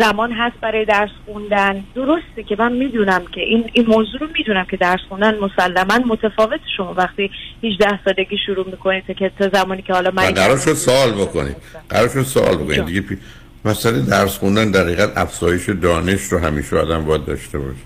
زمان 0.00 0.32
هست 0.32 0.56
برای 0.60 0.84
درس 0.84 1.10
خوندن. 1.26 1.84
درسته 1.94 2.42
که 2.48 2.56
من 2.58 2.72
می‌دونم 2.72 3.22
که 3.32 3.40
این, 3.40 3.70
این 3.72 3.86
موضوع 3.86 4.20
رو 4.20 4.26
می‌دونم 4.38 4.64
که 4.70 4.76
درس 4.76 5.00
خوندن 5.08 5.34
مسلما 5.38 5.98
متفاوت 6.06 6.60
شما 6.76 6.94
وقتی 6.94 7.30
18 7.64 7.98
سالگی 8.04 8.38
شروع 8.46 8.66
می‌کنید 8.66 9.04
که 9.18 9.30
تا 9.38 9.48
زمانی 9.48 9.82
که 9.82 9.92
حالا 9.92 10.10
من 10.10 10.30
قرار 10.30 10.58
شد 10.58 10.74
سوال 10.74 11.12
بکنید. 11.12 11.56
قرار 11.88 12.08
شد 12.08 12.22
سوال 12.22 12.56
بکنید. 12.56 12.86
دیگه 12.86 13.00
پی... 13.00 13.18
مثلا 13.64 13.98
درس 13.98 14.38
خوندن 14.38 14.70
در 14.70 14.82
حقیقت 14.82 15.18
افزایش 15.18 15.68
دانش 15.68 16.20
رو 16.20 16.38
همیشه 16.38 16.76
آدم 16.76 17.04
باید 17.04 17.24
داشته 17.24 17.58
باشه. 17.58 17.76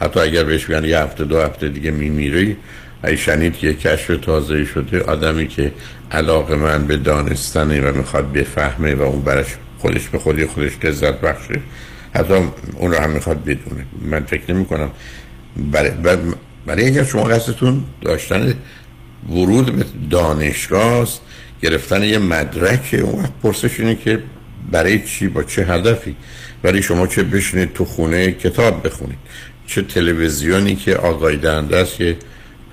حتی 0.00 0.20
اگر 0.20 0.44
بهش 0.44 0.64
بگن 0.64 0.84
یه 0.84 0.98
هفته 0.98 1.24
دو 1.24 1.40
هفته 1.40 1.68
دیگه 1.68 1.90
میمیری 1.90 2.56
ای 3.04 3.16
شنید 3.16 3.56
که 3.56 3.74
کشف 3.74 4.18
تازه 4.22 4.64
شده 4.64 5.00
آدمی 5.00 5.48
که 5.48 5.72
علاقه 6.10 6.56
من 6.56 6.86
به 6.86 6.96
دانستنه 6.96 7.80
و 7.80 7.96
می‌خواد 7.96 8.32
بفهمه 8.32 8.94
و 8.94 9.02
اون 9.02 9.22
برش 9.22 9.46
خودش 9.78 10.08
به 10.08 10.18
خودی 10.18 10.46
خودش 10.46 10.72
لذت 10.84 11.20
بخشه 11.20 11.60
حتی 12.14 12.34
اون 12.76 12.92
رو 12.92 12.98
هم 12.98 13.10
می‌خواد 13.10 13.44
بدونه. 13.44 13.86
من 14.02 14.24
فکر 14.24 14.54
نمی 14.54 14.64
کنم 14.64 14.90
برای 16.66 16.86
اگر 16.86 17.04
شما 17.04 17.24
قصدتون 17.24 17.84
داشتن 18.02 18.54
ورود 19.28 19.76
به 19.76 19.84
دانشگاه 20.10 21.02
است 21.02 21.20
گرفتن 21.62 22.02
یه 22.02 22.18
مدرک 22.18 23.00
اون 23.02 23.22
وقت 23.22 23.32
پرسش 23.42 23.80
اینه 23.80 23.94
که 23.94 24.22
برای 24.70 25.02
چی 25.06 25.28
با 25.28 25.42
چه 25.42 25.64
هدفی؟ 25.64 26.16
ولی 26.64 26.82
شما 26.82 27.06
چه 27.06 27.22
بشینید 27.22 27.72
تو 27.72 27.84
خونه 27.84 28.32
کتاب 28.32 28.86
بخونید؟ 28.86 29.18
چه 29.66 29.82
تلویزیونی 29.82 30.76
که 30.76 30.96
آقای 30.96 31.36
دهنده 31.36 31.76
است 31.76 31.96
که 31.96 32.16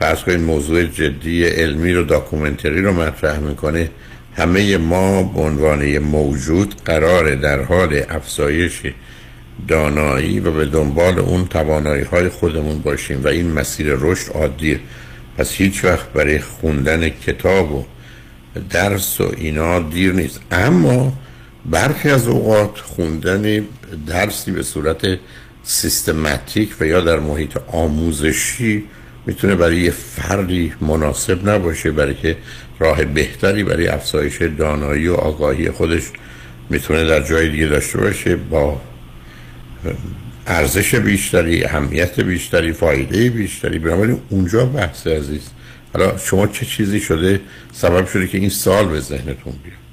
فرض 0.06 0.24
کنید 0.24 0.40
موضوع 0.40 0.84
جدی 0.84 1.46
علمی 1.46 1.94
رو 1.94 2.04
داکومنتری 2.04 2.82
رو 2.82 2.94
مطرح 2.94 3.40
می‌کنه. 3.40 3.90
همه 4.38 4.78
ما 4.78 5.24
به 5.24 5.42
عنوان 5.42 5.98
موجود 5.98 6.76
قراره 6.86 7.36
در 7.36 7.62
حال 7.62 8.02
افزایش 8.10 8.82
دانایی 9.68 10.40
و 10.40 10.52
به 10.52 10.66
دنبال 10.66 11.20
اون 11.20 11.48
توانایی 11.48 12.04
های 12.04 12.30
خودمون 12.30 12.80
باشیم 12.80 13.24
و 13.24 13.28
این 13.28 13.52
مسیر 13.52 13.88
رشد 14.00 14.32
عادیه 14.32 14.80
پس 15.38 15.52
هیچ 15.52 15.86
وقت 15.86 16.14
برای 16.14 16.40
خوندن 16.40 17.10
کتاب 17.10 17.72
و 17.72 17.86
درس 18.70 19.22
و 19.22 19.32
اینا 19.38 19.80
دیر 19.80 20.14
نیست. 20.14 20.40
اما 20.52 21.14
برخی 21.66 22.10
از 22.10 22.28
اوقات 22.28 22.80
خوندن 22.80 23.64
درسی 24.08 24.52
به 24.52 24.64
صورت 24.64 25.20
سیستماتیک 25.64 26.70
و 26.80 26.86
یا 26.86 27.02
در 27.02 27.20
محیط 27.20 27.58
آموزشی 27.68 28.84
می‌تونه 29.26 29.56
برای 29.56 29.78
یه 29.78 29.92
فردی 29.92 30.74
مناسب 30.82 31.50
نباشه 31.50 31.92
برای 31.92 32.16
که 32.16 32.38
راه 32.80 33.06
بهتری 33.06 33.64
برای 33.64 33.88
افزایش 33.88 34.42
دانایی 34.42 35.08
و 35.08 35.14
آگاهی 35.14 35.72
خودش 35.72 36.04
می‌تونه 36.70 37.06
در 37.06 37.22
جای 37.24 37.50
دیگه 37.50 37.66
داشته 37.66 37.98
باشه 37.98 38.36
با 38.36 38.82
ارزش 40.48 40.96
بیشتری 40.96 41.66
اهمیت 41.66 42.20
بیشتری 42.20 42.74
فایده 42.74 43.30
بیشتری. 43.30 43.80
بنابراین 43.80 44.20
اونجا 44.30 44.66
بحث 44.66 45.08
عزیز. 45.08 45.42
حالا 45.94 46.18
شما 46.18 46.48
چه 46.48 46.66
چیزی 46.66 47.00
شده؟ 47.00 47.40
سبب 47.74 48.08
شده 48.08 48.28
که 48.28 48.38
این 48.38 48.50
سال 48.50 48.88
به 48.88 49.00
ذهنتون 49.00 49.54
بیاد. 49.64 49.85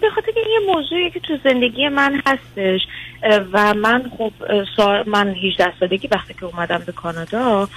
به 0.00 0.10
خاطر 0.14 0.32
که 0.32 0.40
یه 0.40 0.74
موضوعی 0.74 1.10
که 1.10 1.20
تو 1.20 1.36
زندگی 1.44 1.88
من 1.88 2.22
هستش 2.26 2.80
و 3.52 3.74
من 3.74 4.10
خب 4.18 4.32
من 5.06 5.28
18 5.28 5.72
سالگی 5.80 6.08
وقتی 6.08 6.34
که 6.34 6.44
اومدم 6.44 6.82
به 6.86 6.92
کانادا 6.92 7.68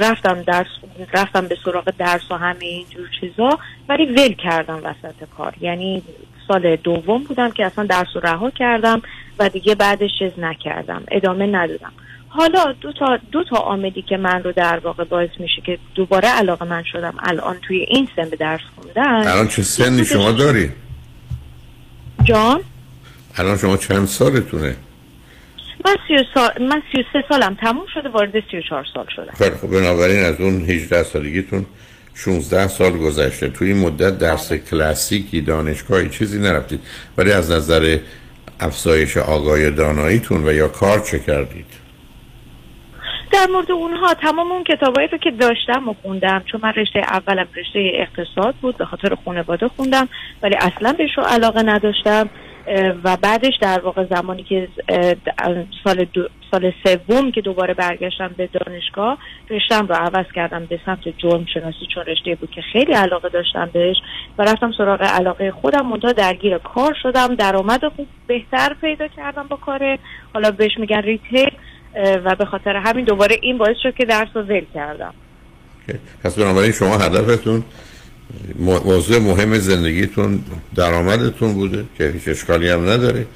رفتم 0.00 0.42
درس 0.42 0.66
رفتم 1.12 1.48
به 1.48 1.56
سراغ 1.64 1.92
درس 1.98 2.30
و 2.30 2.34
همه 2.34 2.64
اینجور 2.64 3.08
چیزا 3.20 3.58
ولی 3.88 4.06
ول 4.06 4.32
کردم 4.32 4.80
وسط 4.84 5.24
کار. 5.36 5.54
یعنی 5.60 6.02
سال 6.48 6.76
دوم 6.76 7.24
بودم 7.24 7.50
که 7.50 7.66
اصلا 7.66 7.84
درس 7.84 8.08
رو 8.14 8.20
رها 8.20 8.50
کردم 8.50 9.02
و 9.38 9.48
دیگه 9.48 9.74
بعدش 9.74 10.10
چیز 10.18 10.32
نکردم 10.38 11.02
ادامه 11.10 11.46
ندادم. 11.46 11.92
حالا 12.32 12.72
دو 12.80 12.92
تا 12.92 13.18
دو 13.32 13.44
تا 13.44 13.56
عاملی 13.56 14.02
که 14.02 14.16
من 14.16 14.42
رو 14.42 14.52
در 14.52 14.78
واقع 14.78 15.04
باعث 15.04 15.30
میشه 15.38 15.62
که 15.66 15.78
دوباره 15.94 16.28
علاقه 16.28 16.64
من 16.64 16.82
شدم 16.92 17.14
الان 17.22 17.56
توی 17.62 17.76
این 17.88 18.08
سن 18.16 18.28
به 18.28 18.36
درس 18.36 18.60
خوندن 18.76 19.28
الان 19.28 19.48
چه 19.48 19.62
سنی 19.62 20.04
شما 20.04 20.32
داری؟ 20.32 20.70
جان 22.24 22.60
الان 23.36 23.56
شما 23.56 23.76
چند 23.76 24.06
سالتونه؟ 24.06 24.76
من 25.84 25.96
سی, 26.08 26.14
سال... 26.34 26.50
من 26.60 26.82
سی 26.92 27.04
سه 27.12 27.24
سالم 27.28 27.54
تموم 27.54 27.86
شده 27.94 28.08
وارد 28.08 28.32
سی 28.50 28.56
و 28.56 28.62
چهار 28.68 28.86
سال 28.94 29.06
شدم 29.16 29.32
خیلی 29.38 29.56
خب 29.56 29.70
بنابراین 29.70 30.24
از 30.24 30.40
اون 30.40 30.60
18 30.60 31.02
سالگیتون 31.02 31.66
16 32.14 32.68
سال 32.68 32.98
گذشته 32.98 33.48
توی 33.48 33.72
این 33.72 33.80
مدت 33.80 34.18
درس 34.18 34.52
کلاسیکی 34.52 35.40
دانشگاهی 35.40 36.08
چیزی 36.08 36.38
نرفتید 36.38 36.80
ولی 37.18 37.32
از 37.32 37.50
نظر 37.50 37.98
افزایش 38.60 39.16
آگاه 39.16 39.70
داناییتون 39.70 40.48
و 40.48 40.52
یا 40.52 40.68
کار 40.68 41.00
چه 41.00 41.18
کردید؟ 41.18 41.79
در 43.32 43.46
مورد 43.52 43.72
اونها 43.72 44.14
تمام 44.14 44.52
اون 44.52 44.64
کتابایی 44.64 45.08
رو 45.08 45.18
که 45.18 45.30
داشتم 45.30 45.88
و 45.88 45.94
خوندم. 46.02 46.42
چون 46.52 46.60
من 46.62 46.72
رشته 46.72 46.98
اولم 46.98 47.46
رشته 47.56 47.92
اقتصاد 47.94 48.54
بود 48.54 48.76
به 48.76 48.84
خاطر 48.84 49.16
خانواده 49.24 49.68
خوندم 49.68 50.08
ولی 50.42 50.54
اصلا 50.56 50.92
بهش 50.92 51.18
رو 51.18 51.24
علاقه 51.24 51.62
نداشتم. 51.62 52.30
و 53.04 53.16
بعدش 53.16 53.54
در 53.60 53.80
واقع 53.80 54.04
زمانی 54.04 54.42
که 54.42 54.68
سال 55.84 56.06
سال 56.50 56.72
سوم 56.84 57.32
که 57.32 57.40
دوباره 57.40 57.74
برگشتم 57.74 58.30
به 58.36 58.46
دانشگاه 58.46 59.18
رشتم 59.50 59.86
رو 59.86 59.94
عوض 59.94 60.26
کردم 60.34 60.66
به 60.66 60.80
سمت 60.86 61.18
جرم 61.18 61.46
شناسی 61.54 61.86
چون 61.94 62.04
رشته 62.04 62.34
بود 62.34 62.50
که 62.50 62.62
خیلی 62.72 62.92
علاقه 62.92 63.28
داشتم 63.28 63.70
بهش. 63.72 63.96
و 64.38 64.42
رفتم 64.42 64.72
سراغ 64.72 65.02
علاقه 65.02 65.50
خودم 65.50 65.86
منتها 65.86 66.12
درگیر 66.12 66.58
کار 66.58 66.96
شدم. 67.02 67.34
درآمد 67.34 67.88
خوب 67.88 68.06
بهتر 68.26 68.74
پیدا 68.80 69.08
کردم 69.08 69.46
با 69.48 69.56
کار 69.56 69.98
حالا 70.34 70.50
بهش 70.50 70.78
میگن 70.78 71.02
ریتیل. 71.02 71.50
و 72.24 72.34
به 72.34 72.44
خاطر 72.44 72.76
همین 72.76 73.04
دوباره 73.04 73.36
این 73.42 73.58
باعث 73.58 73.76
شد 73.82 73.94
که 73.94 74.04
درس 74.04 74.28
رو 74.34 74.42
ول 74.42 74.64
کردم. 74.74 75.14
پس 76.24 76.34
بنابراین 76.34 76.72
شما 76.72 76.98
هدفتون 76.98 77.64
موضوع 78.84 79.18
مهم 79.18 79.58
زندگیتون 79.58 80.44
درآمدتون 80.74 81.54
بوده 81.54 81.84
که 81.98 82.08
هیچ 82.08 82.28
اشکالی 82.28 82.68
هم 82.68 82.88
نداره 82.88 83.26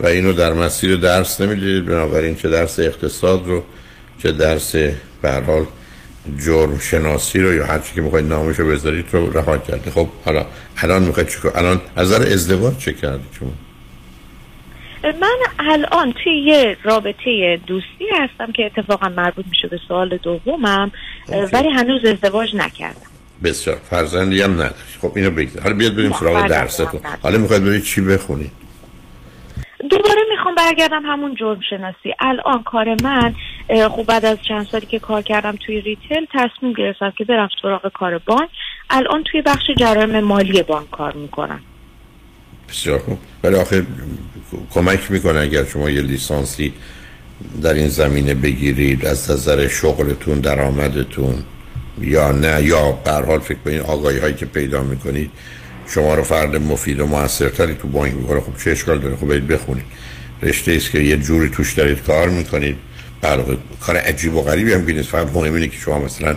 و 0.00 0.06
اینو 0.06 0.32
در 0.32 0.52
مسیر 0.52 0.96
درس 0.96 1.40
نمی‌دید 1.40 1.86
بنابراین 1.86 2.34
چه 2.34 2.48
درس 2.50 2.78
اقتصاد 2.78 3.46
رو 3.46 3.62
چه 4.22 4.32
درس 4.32 4.76
حال 5.46 5.66
جرم 6.44 6.78
شناسی 6.78 7.40
رو 7.40 7.54
یا 7.54 7.66
هر 7.66 7.78
چی 7.78 7.94
که 7.94 8.00
می‌خواید 8.00 8.26
نامش 8.26 8.56
رو 8.56 8.70
بذارید 8.70 9.06
رو 9.12 9.38
رها 9.38 9.58
کرده 9.58 9.90
خب 9.90 10.08
حالا 10.24 10.46
الان 10.76 11.02
می‌خواید 11.02 11.28
چیکار؟ 11.28 11.52
الان 11.54 11.80
از 11.96 12.12
نظر 12.12 12.32
ازدواج 12.32 12.78
چه 12.78 12.92
کردید 12.92 13.26
شما؟ 13.38 13.52
من 15.12 15.36
الان 15.58 16.12
توی 16.12 16.38
یه 16.38 16.76
رابطه 16.82 17.60
دوستی 17.66 18.06
هستم 18.12 18.52
که 18.52 18.66
اتفاقا 18.66 19.08
مربوط 19.08 19.44
میشه 19.50 19.68
به 19.68 19.80
سوال 19.88 20.16
دومم 20.16 20.90
ولی 21.52 21.68
هنوز 21.68 22.04
ازدواج 22.04 22.56
نکردم. 22.56 23.00
بسیار. 23.44 23.76
فرزندی 23.76 24.42
هم 24.42 24.52
نداری. 24.52 24.74
خب 25.02 25.12
اینو 25.16 25.30
بگذار. 25.30 25.62
حالا 25.62 25.74
بیاد 25.74 25.94
بریم 25.96 26.12
سراغ 26.12 26.46
درستون 26.46 27.00
حالا 27.22 27.38
می‌خواید 27.38 27.64
برید 27.64 27.82
چی 27.82 28.00
بخونید 28.00 28.50
دوباره 29.90 30.20
می‌خوام 30.30 30.54
برگردم 30.54 31.02
همون 31.04 31.34
جرم 31.34 31.60
شناسی. 31.70 32.14
الان 32.20 32.62
کار 32.62 32.96
من 33.02 33.34
خب 33.88 34.02
بعد 34.02 34.24
از 34.24 34.38
چند 34.48 34.66
سالی 34.66 34.86
که 34.86 34.98
کار 34.98 35.22
کردم 35.22 35.56
توی 35.66 35.80
ریتل 35.80 36.26
تصمیم 36.32 36.72
گرفتم 36.72 37.10
که 37.10 37.24
برم 37.24 37.48
سراغ 37.62 37.92
کار 37.92 38.18
بانک. 38.18 38.50
الان 38.90 39.22
توی 39.22 39.42
بخش 39.42 39.70
جرایم 39.76 40.20
مالی 40.20 40.62
بانک 40.62 40.90
کار 40.90 41.12
می‌کنم. 41.12 41.60
بسیار 42.68 42.98
خوب. 42.98 43.18
ولی 43.44 43.54
آخه 43.54 43.86
کمک 44.70 45.10
می‌کنه 45.10 45.40
اگر 45.40 45.64
شما 45.64 45.90
یه 45.90 46.00
لیسانسی 46.00 46.72
در 47.62 47.74
این 47.74 47.88
زمینه 47.88 48.34
بگیرید 48.34 49.06
از 49.06 49.30
نظر 49.30 49.68
شغلتون 49.68 50.40
درآمدتون 50.40 51.44
یا 52.00 52.32
نه 52.32 52.62
یا 52.62 52.92
به 52.92 53.12
حال 53.12 53.40
فکر 53.40 53.58
کنید 53.64 53.80
آگاهی 53.80 54.18
هایی 54.18 54.34
که 54.34 54.46
پیدا 54.46 54.82
می‌کنید 54.82 55.30
شما 55.88 56.14
رو 56.14 56.22
فرد 56.22 56.56
مفید 56.56 57.00
و 57.00 57.06
موثرتری 57.06 57.74
تو 57.74 57.88
بانک 57.88 58.14
می‌کنه. 58.14 58.40
خب 58.40 58.64
چه 58.64 58.70
اشکال 58.70 58.98
داره؟ 58.98 59.16
خب 59.16 59.52
بخونید. 59.52 59.84
رشته 60.42 60.72
است 60.72 60.90
که 60.90 60.98
یه 60.98 61.16
جوری 61.16 61.50
توش 61.50 61.74
دارید 61.74 62.02
کار 62.02 62.28
می‌کنید. 62.28 62.76
برای 63.20 63.56
کار 63.80 63.96
عجیب 63.96 64.34
و 64.34 64.42
غریبی 64.42 64.72
هم 64.72 64.84
نیست. 64.84 65.08
فقط 65.08 65.32
مهم 65.34 65.54
اینه 65.54 65.68
که 65.68 65.76
شما 65.76 65.98
مثلا 65.98 66.36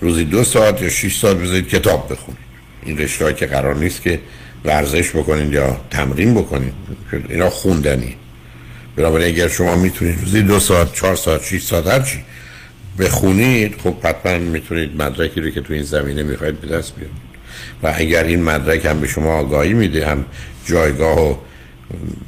روزی 0.00 0.24
دو 0.24 0.44
ساعت 0.44 0.82
یا 0.82 0.88
6 0.88 1.16
ساعت 1.16 1.36
بذارید 1.36 1.68
کتاب 1.68 2.12
بخونید. 2.12 2.40
این 2.84 2.98
رشته 2.98 3.34
که 3.34 3.46
قرار 3.46 3.76
نیست 3.76 4.02
که 4.02 4.20
ورزش 4.64 5.10
بکنید 5.10 5.52
یا 5.52 5.80
تمرین 5.90 6.34
بکنید. 6.34 6.72
اینا 7.28 7.50
خوندنی. 7.50 8.16
بنابراین 8.96 9.34
اگر 9.34 9.48
شما 9.48 9.76
می‌تونید 9.76 10.20
روزی 10.20 10.42
دو 10.42 10.60
ساعت 10.60 10.92
چهار 10.92 11.16
ساعت 11.16 11.44
6 11.44 11.62
ساعت 11.62 11.86
هرچی 11.86 12.18
بخونید 12.98 13.74
خب 13.84 13.94
حتما 14.02 14.38
می‌تونید 14.38 15.02
مدرکی 15.02 15.40
رو 15.40 15.50
که 15.50 15.60
تو 15.60 15.74
این 15.74 15.82
زمینه 15.82 16.22
می‌خواید 16.22 16.60
به 16.60 16.66
دست 16.66 16.94
بیارید. 16.96 17.16
و 17.82 17.92
اگر 17.94 18.24
این 18.24 18.42
مدرک 18.42 18.86
هم 18.86 19.00
به 19.00 19.08
شما 19.08 19.38
آگاهی 19.38 19.72
میده 19.72 20.06
هم 20.06 20.24
جایگاه 20.66 21.30
و 21.30 21.36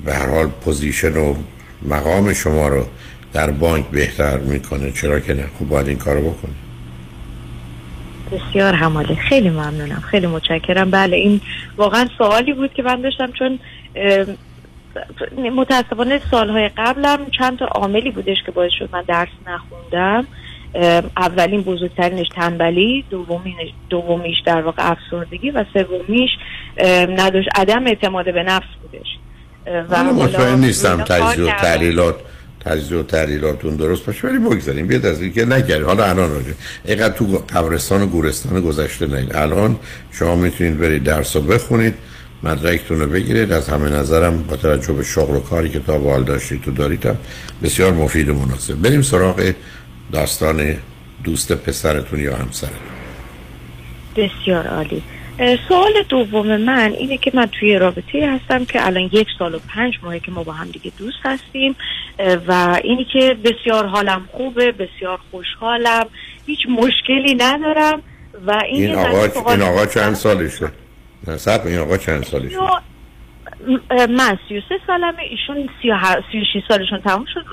به 0.05 0.15
هر 0.15 0.27
حال 0.27 0.47
position 0.47 1.17
و 1.17 1.35
مقام 1.83 2.33
شما 2.33 2.69
رو 2.69 2.87
در 3.33 3.51
بانک 3.51 3.87
بهتر 3.87 4.39
می‌کنه 4.39 4.93
چرا 4.93 5.21
که 5.21 5.35
نه؟ 5.35 5.45
خب 5.59 5.69
باید 5.69 5.89
این 5.89 5.99
کارو 5.99 6.31
بکنید. 6.31 6.66
بسیار 8.33 8.75
عالیه 8.75 9.15
خیلی 9.15 9.51
ممنونم. 9.51 10.03
خیلی 10.11 10.27
متشکرم. 10.27 10.91
بله 10.91 11.17
این 11.17 11.41
واقعا 11.77 12.09
سوالی 12.19 12.53
بود 12.53 12.75
که 12.75 12.83
من 12.83 13.01
داشتم 13.01 13.33
چون 13.33 13.59
متاسفانه 15.57 16.21
سالهای 16.31 16.71
قبلم 16.77 17.19
چند 17.39 17.59
تا 17.59 17.65
عاملی 17.65 18.11
بودش 18.11 18.37
که 18.47 18.53
باعث 18.53 18.73
شد 18.79 18.89
من 18.93 19.03
درس 19.03 19.29
نخوندم. 19.47 20.27
اولین 21.17 21.63
بزرگترینش 21.63 22.29
تنبلی 22.29 23.05
دومیش, 23.11 23.71
دومیش 23.91 24.37
در 24.47 24.63
واقع 24.63 24.91
افسردگی 24.91 25.51
و 25.51 25.65
سومیش 25.73 26.31
نداشت 27.09 27.49
عدم 27.55 27.87
اعتماد 27.87 28.35
به 28.35 28.43
نفس 28.43 28.67
بودش. 28.83 29.07
و 29.91 30.05
مطمئن 30.05 30.59
نیستم 30.59 31.03
تجزیه 31.03 31.45
و 31.45 31.49
تحلیلات 31.51 32.15
تجزیه 32.67 32.99
و 32.99 33.03
تحلیلاتون 33.03 33.77
درست 33.77 34.07
باشه 34.07 34.29
ولی 34.29 34.39
بگذاریم 34.39 34.87
بیاد 34.87 35.07
از 35.07 35.23
اینکه 35.23 35.45
نگرد 35.45 35.83
حالا 35.83 36.05
الان 36.05 36.31
راجع 36.31 36.53
اینقدر 36.85 37.15
تو 37.15 37.25
قبرستان 37.55 38.03
و 38.03 38.07
گورستان 38.07 38.61
گذشته 38.61 39.07
نه 39.07 39.29
الان 39.35 39.77
شما 40.13 40.37
می‌تونید 40.37 40.79
برید 40.79 41.05
درس 41.05 41.37
رو 41.37 41.43
بخونید 41.43 41.95
مدرکتون 42.43 43.01
رو 43.01 43.07
بگیرید. 43.07 43.53
از 43.53 43.69
همه 43.69 43.91
نظرم 43.91 44.43
با 44.43 44.57
توجه 44.57 44.93
به 44.93 45.03
شغل 45.03 45.37
و 45.37 45.41
کاری 45.41 45.69
که 45.69 45.81
تا 45.81 45.99
بال 45.99 46.25
داشتید 46.25 46.63
تو 46.63 46.71
داریدم 46.71 47.17
بسیار 47.63 47.93
مفید 47.93 48.29
و 48.29 48.35
مناسب. 48.35 48.75
بریم 48.75 49.03
سراغ 49.03 49.53
داستان 50.13 50.77
دوست 51.25 51.53
پسرتون 51.53 52.21
یا 52.21 52.37
همسرتون. 52.37 52.77
بسیار 54.17 54.67
عالی. 54.67 55.03
سوال 55.69 55.93
دوم 56.09 56.57
من 56.57 56.93
اینه 56.99 57.17
که 57.19 57.31
من 57.35 57.47
توی 57.47 57.79
رابطه 57.79 58.29
هستم 58.29 58.65
که 58.65 58.87
الان 58.87 59.11
یک 59.13 59.29
سال 59.39 59.55
و 59.55 59.59
پنج 59.75 59.95
ماهه 60.03 60.21
که 60.21 60.33
ما 60.33 60.43
با 60.43 60.53
هم 60.53 60.71
دیگه 60.71 60.93
دوست 60.99 61.19
هستیم. 61.25 61.77
و 62.19 62.81
اینی 62.85 63.07
که 63.13 63.37
بسیار 63.45 63.87
حالم 63.87 64.29
خوبه 64.33 64.73
بسیار 64.73 65.19
خوشحالم. 65.31 66.07
هیچ 66.47 66.59
مشکلی 66.69 67.35
ندارم 67.35 68.03
و 68.47 68.63
این, 68.71 68.83
این 68.83 68.95
آقا, 68.95 69.51
این 69.51 69.63
آقا 69.63 69.87
چند 69.87 70.15
سالشه؟ 70.15 70.73
نه 71.29 71.37
سب 71.37 71.63
این 71.67 71.79
آقا 71.79 71.97
چند 71.97 72.25
سالشه؟ 72.25 72.59
من 73.91 74.39
سی 74.49 74.59
و 74.59 74.61
سه 74.69 74.75
سالمه 74.87 75.23
ایشون 75.31 75.69
سی 75.83 75.91
و, 75.91 75.99
سی 76.33 76.39
و 76.39 76.45
شی 76.53 76.63
سالشون 76.69 77.01
تموم 77.01 77.25
شد 77.35 77.45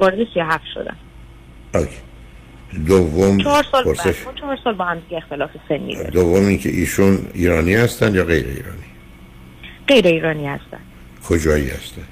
وارد 0.00 0.18
سی 0.34 0.40
و 0.40 0.44
هفت 0.44 0.64
شدن. 0.74 0.96
اوکی. 1.74 1.96
دوم 2.86 3.38
چهار 3.38 3.64
سال 3.72 3.84
پرسش. 3.84 4.24
چهار 4.40 4.58
سال 4.64 4.74
با 4.74 4.84
هم 4.84 4.98
دیگه 4.98 5.16
اختلاف 5.16 5.50
سنی 5.68 5.94
داریم. 5.94 6.10
دوم 6.10 6.46
اینکه 6.46 6.68
ایشون 6.68 7.18
ایرانی 7.34 7.74
هستن 7.74 8.14
یا 8.14 8.24
غیر 8.24 8.46
ایرانی؟ 8.46 8.84
غیر 9.88 10.06
ایرانی 10.06 10.46
هستن. 10.46 10.80
کجایی 11.28 11.70
هستن؟ 11.70 12.02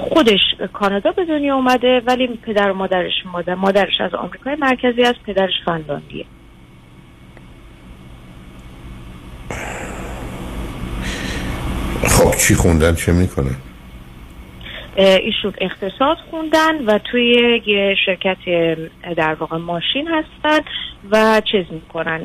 خودش 0.00 0.40
کانادا 0.72 1.10
به 1.10 1.24
دنیا 1.24 1.54
اومده 1.54 2.02
ولی 2.06 2.26
پدر 2.26 2.70
و 2.70 2.74
مادرش 2.74 3.12
مادر 3.32 3.54
مادرش 3.54 4.00
از 4.00 4.14
آمریکای 4.14 4.54
مرکزی 4.54 5.02
است 5.02 5.22
پدرش 5.26 5.52
فنلاندیه. 5.64 6.24
خب 12.08 12.36
چی 12.36 12.54
خوندن 12.54 12.94
چه 12.94 13.12
می‌کنن؟ 13.12 13.56
ایشون 14.96 15.52
اقتصاد 15.60 16.16
خوندن 16.30 16.84
و 16.86 16.98
توی 16.98 17.60
یه 17.66 17.96
شرکت 18.06 18.36
در 19.16 19.34
واقع 19.34 19.56
ماشین 19.56 20.08
هستن 20.08 20.60
و 21.10 21.42
چیز 21.52 21.64
می‌کنن. 21.70 22.20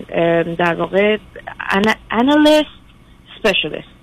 در 0.56 0.74
واقع 0.74 1.18
انالیست 2.12 2.80
سپیشلیست 3.40 3.99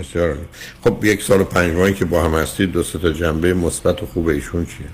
بسیار 0.00 0.36
خب 0.84 1.04
یک 1.04 1.22
سال 1.22 1.40
و 1.40 1.44
پنج 1.44 1.76
ماهی 1.76 1.94
که 1.94 2.04
با 2.04 2.22
هم 2.22 2.34
هستید 2.34 2.72
دو 2.72 2.82
تا 2.82 3.12
جنبه 3.12 3.54
مثبت 3.54 4.02
و 4.02 4.06
خوب 4.06 4.28
ایشون 4.28 4.66
چیه؟ 4.66 4.86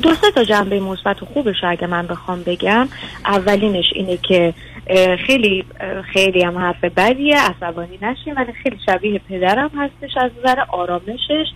دو 0.00 0.14
تا 0.34 0.44
جنبه 0.44 0.80
مثبت 0.80 1.22
و 1.22 1.26
خوبش 1.26 1.56
اگه 1.62 1.86
من 1.86 2.06
بخوام 2.06 2.42
بگم 2.42 2.88
اولینش 3.24 3.84
اینه 3.94 4.16
که 4.16 4.54
خیلی 5.26 5.64
خیلی 6.12 6.42
هم 6.42 6.58
حرف 6.58 6.84
بدیه 6.84 7.36
عصبانی 7.40 7.98
نشیم 8.02 8.36
ولی 8.36 8.52
خیلی 8.52 8.78
شبیه 8.86 9.20
پدرم 9.28 9.70
هستش 9.76 10.16
از 10.16 10.30
نظر 10.38 10.60
آرامشش. 10.68 11.46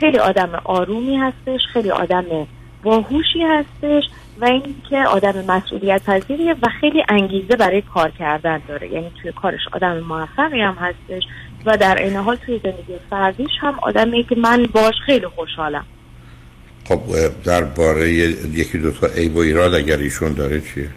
خیلی 0.00 0.18
آدم 0.18 0.60
آرومی 0.64 1.16
هستش 1.16 1.60
خیلی 1.72 1.90
آدم 1.90 2.24
باهوشی 2.82 3.42
هستش. 3.42 4.04
و 4.40 4.44
اینکه 4.44 4.96
آدم 5.08 5.44
مسئولیت 5.48 6.02
پذیریه 6.02 6.52
و 6.52 6.66
خیلی 6.80 7.04
انگیزه 7.08 7.56
برای 7.56 7.82
کار 7.82 8.10
کردن 8.10 8.60
داره. 8.68 8.92
یعنی 8.92 9.10
توی 9.22 9.32
کارش 9.32 9.60
آدم 9.72 10.00
موفقی 10.00 10.60
هم 10.60 10.74
هستش 10.74 11.22
و 11.66 11.76
در 11.76 12.02
این 12.02 12.16
حال 12.16 12.36
توی 12.36 12.60
زندگی 12.62 12.94
فردیش 13.10 13.50
هم 13.60 13.74
آدمی 13.82 14.24
که 14.24 14.36
من 14.36 14.66
باش 14.72 14.94
خیلی 15.06 15.26
خوشحالم. 15.26 15.84
خب 16.88 17.00
درباره 17.44 18.10
یکی 18.12 18.78
دو 18.78 18.90
تا 18.90 19.06
عیب 19.06 19.36
و 19.36 19.38
ایراد 19.38 19.74
اگر 19.74 19.96
ایشون 19.96 20.32
داره 20.32 20.60
چیه؟ 20.60 20.88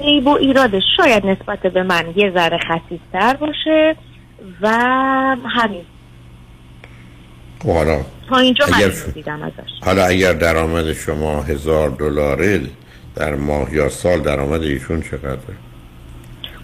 عیب 0.00 0.26
و 0.26 0.30
ایرادش 0.30 0.82
شاید 0.96 1.26
نسبت 1.26 1.58
به 1.58 1.82
من 1.82 2.04
یه 2.16 2.32
ذره 2.34 2.58
خسیستر 2.58 3.36
باشه 3.36 3.96
و 4.60 4.68
همین. 5.46 5.84
حالا 7.64 8.00
تا 8.28 8.38
اینجا 8.38 8.64
اگر 8.64 8.92
من 9.26 9.42
ازش. 9.42 9.70
حالا 9.80 10.04
اگر 10.04 10.32
درآمد 10.32 10.92
شما 10.92 11.42
هزار 11.42 11.90
دلاره 11.90 12.60
در 13.16 13.34
ماه 13.34 13.74
یا 13.74 13.88
سال 13.88 14.20
درآمد 14.20 14.62
ایشون 14.62 15.02
چقدره؟ 15.02 15.38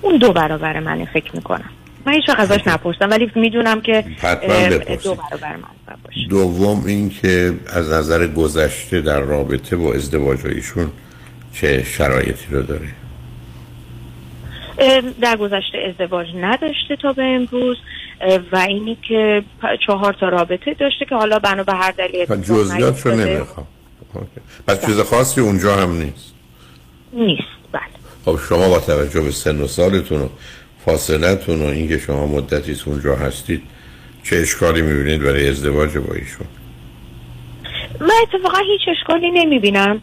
اون 0.02 0.16
دو 0.16 0.32
برابر 0.32 0.80
منه 0.80 1.08
فکر 1.12 1.36
می‌کنم. 1.36 1.70
من 2.06 2.12
هیچ 2.12 2.28
وقت 2.28 2.40
ازش 2.40 2.66
نپرسم 2.66 3.10
ولی 3.10 3.32
می‌دونم 3.34 3.80
که 3.80 4.04
دو 5.02 5.14
برابر 5.14 5.56
من 5.56 5.96
باشه. 6.04 6.28
دوم 6.30 6.84
این 6.86 7.10
که 7.10 7.52
از 7.66 7.92
نظر 7.92 8.26
گذشته 8.26 9.00
در 9.00 9.20
رابطه 9.20 9.76
با 9.76 9.94
ازدواج 9.94 10.46
ایشون 10.46 10.90
چه 11.52 11.84
شرایطی 11.84 12.46
رو 12.50 12.62
داره؟ 12.62 12.88
در 15.20 15.36
گذشته 15.36 15.78
ازدواج 15.88 16.26
نداشته 16.40 16.96
تا 17.02 17.12
به 17.12 17.22
امروز. 17.22 17.76
و 18.52 18.56
اینی 18.56 18.98
که 19.08 19.42
چهار 19.86 20.16
تا 20.20 20.28
رابطه 20.28 20.74
داشته 20.74 21.04
که 21.04 21.14
حالا 21.14 21.38
بنا 21.38 21.62
به 21.62 21.72
هر 21.72 21.90
دلیل 21.90 22.26
جزئیات 22.26 23.06
رو 23.06 23.14
نمی‌خوام. 23.14 23.66
پس 24.66 24.86
چیز 24.86 25.00
خاصی 25.00 25.40
اونجا 25.40 25.76
هم 25.76 25.92
نیست. 25.92 26.34
نیست. 27.12 27.42
بله. 27.72 27.82
خب 28.24 28.38
شما 28.48 28.68
با 28.68 28.78
توجه 28.78 29.20
به 29.20 29.30
سن 29.30 29.60
و 29.60 29.66
سالتون 29.66 30.20
و 30.20 30.28
فاصلتون 30.84 31.62
و 31.62 31.66
اینکه 31.66 31.98
شما 31.98 32.26
مدتی 32.26 32.76
اونجا 32.86 33.16
هستید 33.16 33.62
چه 34.22 34.36
اشکالی 34.36 34.82
می‌بینید 34.82 35.22
برای 35.22 35.48
ازدواج 35.48 35.98
با 35.98 36.14
ایشون؟ 36.14 36.46
من 38.00 38.10
اتفاقا 38.22 38.58
هیچ 38.58 38.96
اشکالی 38.98 39.30
نمی‌بینم. 39.30 40.00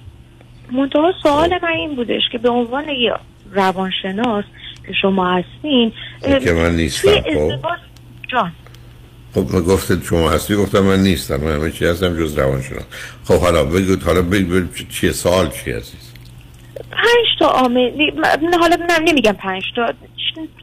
منتها 0.71 1.13
سوال 1.23 1.49
من 1.63 1.69
این 1.69 1.95
بودش 1.95 2.21
که 2.31 2.37
به 2.37 2.49
عنوان 2.49 2.89
یه 2.89 3.13
روانشناس 3.51 4.43
که 4.87 4.93
شما 5.01 5.33
هستین 5.33 5.91
که 6.21 6.51
من 6.53 6.75
نیستم 6.75 7.21
خب. 7.21 7.51
جان. 8.33 8.51
خب 9.33 9.41
گفتید 9.41 10.03
شما 10.03 10.29
هستی؟ 10.29 10.55
گفتم 10.55 10.79
من 10.79 10.99
نیستم 10.99 11.37
من 11.37 11.55
همه 11.55 11.71
چی 11.71 11.85
هستم 11.85 12.17
جز 12.19 12.37
روانشناس. 12.37 12.83
خب 13.23 13.39
حالا 13.39 13.65
بگید 13.65 14.03
حالا 14.03 14.21
بگید 14.21 14.69
چیه؟ 14.89 15.11
سوال 15.11 15.49
چی 15.49 15.71
عزیز؟ 15.71 16.13
پنج 16.91 17.25
تا 17.39 17.47
عامل 17.47 17.89
حالا 18.59 18.75
نه 18.75 18.99
نمیگم 18.99 19.31
پنج 19.31 19.63
تا. 19.75 19.93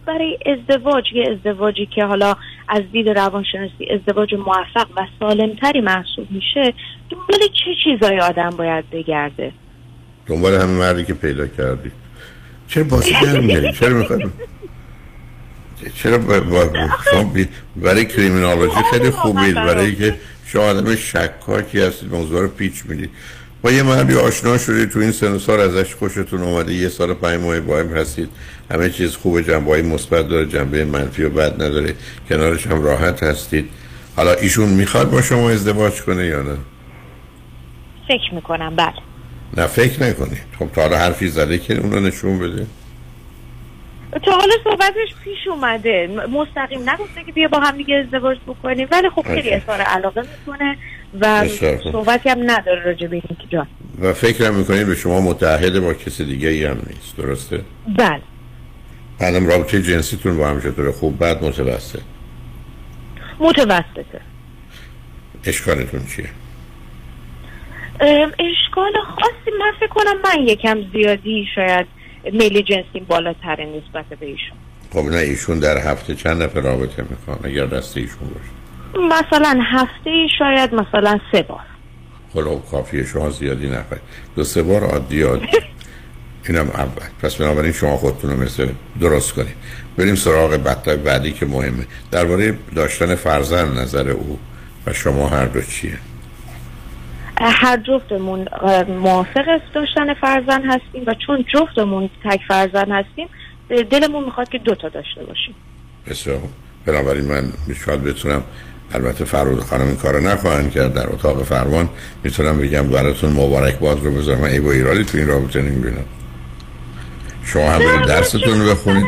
برای 0.06 0.38
ازدواج 0.46 1.04
یه 1.12 1.30
ازدواجی 1.30 1.86
که 1.86 2.04
حالا 2.04 2.36
از 2.68 2.82
دید 2.92 3.08
روانشناسی 3.08 3.86
ازدواج 3.90 4.34
موفق 4.34 4.86
و 4.96 5.06
سالمتری 5.20 5.80
محسوب 5.80 6.26
میشه 6.30 6.74
دنبال 7.10 7.38
چه 7.38 7.70
چیزای 7.84 8.20
آدم 8.20 8.50
باید 8.50 8.90
بگرده؟ 8.90 9.52
دنبال 10.26 10.54
همه 10.54 10.78
مردی 10.78 11.04
که 11.04 11.14
پیدا 11.14 11.46
کردی. 11.46 11.90
چرا 12.68 12.84
بازی 12.84 13.12
در 13.12 13.40
میاری؟ 13.40 13.72
چرا 13.72 13.96
می‌خواد 13.96 14.20
چرا 15.94 16.18
با, 16.18 16.70
شما 17.10 17.32
برای 17.76 18.04
کریمینالوجی 18.04 18.82
خیلی 18.90 19.10
خوبید 19.10 19.54
برای 19.54 19.96
که 19.96 20.14
شما 20.46 20.62
آدم 20.62 20.96
شکاکی 20.96 21.80
هستید 21.80 22.14
موضوع 22.14 22.40
رو 22.40 22.48
پیچ 22.48 22.82
می‌دید. 22.88 23.10
با 23.62 23.72
یه 23.72 23.82
مردی 23.82 24.14
آشنا 24.14 24.58
شدید 24.58 24.90
تو 24.90 24.98
این 24.98 25.12
سن 25.12 25.38
سال 25.38 25.60
ازش 25.60 25.94
خوشتون 25.94 26.42
اومده. 26.42 26.74
یه 26.74 26.88
سال 26.88 27.14
پنج 27.14 27.40
ماه 27.40 27.60
با 27.60 27.78
هم 27.78 27.96
هستید. 27.96 28.28
همه 28.70 28.90
چیز 28.90 29.16
خوبه. 29.16 29.42
جنبه 29.42 29.82
مثبت 29.82 30.28
داره 30.28 30.46
جنبه 30.46 30.84
منفی 30.84 31.22
و 31.22 31.30
بد 31.30 31.62
نداره. 31.62 31.94
کنارش 32.28 32.66
هم 32.66 32.82
راحت 32.82 33.22
هستید. 33.22 33.70
حالا 34.16 34.32
ایشون 34.32 34.68
می‌خواد 34.68 35.10
با 35.10 35.22
شما 35.22 35.50
ازدواج 35.50 36.02
کنه 36.02 36.26
یا 36.26 36.42
نه؟ 36.42 36.56
فکر 38.08 38.34
می‌کنم. 38.34 38.76
بله. 38.76 38.92
نه 39.56 39.66
فکر 39.66 40.02
نکنید. 40.02 40.42
خب 40.58 40.68
تا 40.74 40.82
حالا 40.82 40.98
حرفی 40.98 41.28
زده 41.28 41.58
که 41.58 41.78
اونو 41.78 42.00
نشون 42.00 42.38
بده. 42.38 42.66
تا 44.12 44.32
حالا 44.32 44.54
صحبتش 44.64 45.14
پیش 45.24 45.48
اومده. 45.50 46.06
مستقیم 46.32 46.90
نگفته 46.90 47.24
که 47.26 47.32
بیا 47.32 47.48
با 47.48 47.60
هم 47.60 47.76
دیگه 47.76 47.94
ازدواج 47.94 48.38
بکنیم. 48.46 48.88
ولی 48.92 49.10
خب 49.10 49.22
خیلی 49.34 49.50
اظهار 49.50 49.80
علاقه 49.80 50.22
می‌کنه 50.22 50.76
و 51.20 51.48
صحبتی 51.92 52.28
هم 52.28 52.50
نداره 52.50 52.82
راجع 52.84 53.06
به 53.06 53.16
این 53.16 53.36
جان. 53.50 53.66
و 54.00 54.12
فکر 54.12 54.50
می‌کنید 54.50 54.86
به 54.86 54.94
شما 54.94 55.20
متحد 55.20 55.80
با 55.80 55.94
کسی 55.94 56.24
دیگه 56.24 56.48
ای 56.48 56.64
هم 56.64 56.78
نیست. 56.86 57.16
درسته؟ 57.16 57.60
بله. 57.98 58.22
بعدم 59.18 59.46
رابطه 59.46 59.82
جنسیتون 59.82 60.36
با 60.38 60.48
هم 60.48 60.60
چطوره؟ 60.60 60.92
خوب 60.92 61.18
بعد 61.18 61.44
متوسط؟ 61.44 62.00
متوسطه. 63.40 64.20
اشکالتون 65.44 66.06
چیه؟ 66.06 66.28
اشکال 68.38 68.92
خاصی 69.16 69.56
من 69.60 69.72
فکر 69.80 69.88
کنم 69.88 70.16
من 70.24 70.46
یکم 70.46 70.78
زیادی 70.92 71.46
شاید 71.54 71.86
میل 72.24 72.62
جنسی 72.62 73.00
بالاتر 73.08 73.56
نسبت 73.64 74.18
به 74.20 74.26
ایشون. 74.26 74.56
خب 74.92 74.98
نه 74.98 75.16
ایشون 75.16 75.58
در 75.58 75.78
هفته 75.78 76.14
چند 76.14 76.42
نفر 76.42 76.60
رابطه 76.60 77.04
می‌کنن 77.10 77.50
اگر 77.50 77.66
دست 77.66 77.96
ایشون 77.96 78.28
باشه؟ 78.28 78.60
مثلا 79.06 79.60
هفته 79.62 80.26
شاید 80.38 80.74
مثلا 80.74 81.20
سه 81.32 81.42
بار. 81.42 81.60
خب 82.34 82.70
کافیه 82.70 83.04
شما 83.06 83.30
زیادی 83.30 83.66
نخواهید. 83.66 84.02
دو 84.36 84.44
سه 84.44 84.62
بار 84.62 84.84
عادی 84.84 85.22
عادی. 85.22 85.46
اینم 86.48 86.68
اول. 86.68 87.06
پس 87.22 87.36
بنابراین 87.36 87.72
شما 87.72 87.96
خودتون 87.96 88.30
رو 88.30 88.42
مثل 88.42 88.68
درست 89.00 89.32
کنید. 89.32 89.56
بریم 89.96 90.14
سراغ 90.14 90.50
بطه 90.50 90.96
بعدی 90.96 91.32
که 91.32 91.46
مهمه. 91.46 91.86
درباره 92.10 92.54
داشتن 92.76 93.14
فرزند 93.14 93.78
نظر 93.78 94.10
او 94.10 94.38
و 94.86 94.92
شما 94.92 95.28
هر 95.28 95.46
دو 95.46 95.62
چیه؟ 95.62 95.98
هر 97.40 97.76
جفتمون 97.76 98.48
موافق 98.88 99.60
داشتن 99.74 100.14
فرزند 100.14 100.62
هستیم 100.64 101.04
و 101.06 101.14
چون 101.26 101.44
جفتمون 101.54 102.10
تک 102.24 102.40
فرزند 102.48 102.88
هستیم 102.90 103.28
دلمون 103.90 104.24
می‌خواد 104.24 104.48
که 104.48 104.58
دوتا 104.58 104.88
داشته 104.88 105.24
باشیم. 105.24 105.54
بسیار. 106.06 106.38
بنابراین 106.86 107.24
من 107.24 107.52
شاید 107.86 108.02
بتونم 108.02 108.42
البته 108.94 109.24
فرود 109.24 109.60
خانم 109.60 109.86
این 109.86 109.96
کارو 109.96 110.20
نخواهند 110.20 110.72
کرد 110.72 110.94
در 110.94 111.06
اتاق 111.12 111.42
فرمان 111.42 111.88
می‌تونم 112.24 112.58
بگم 112.58 112.88
براتون 112.88 113.32
مبارک 113.32 113.78
باد 113.78 114.04
رو 114.04 114.10
بذارم. 114.10 114.40
من 114.40 114.48
ای 114.48 114.60
با 114.60 114.72
ایرادی 114.72 115.04
تو 115.04 115.18
این 115.18 115.26
رابطه 115.26 115.62
نمی‌بینم. 115.62 116.04
شما 117.44 117.70
هم 117.70 117.78
برید 117.78 118.06
درستون 118.06 118.60
رو 118.60 118.70
بخونید. 118.70 119.06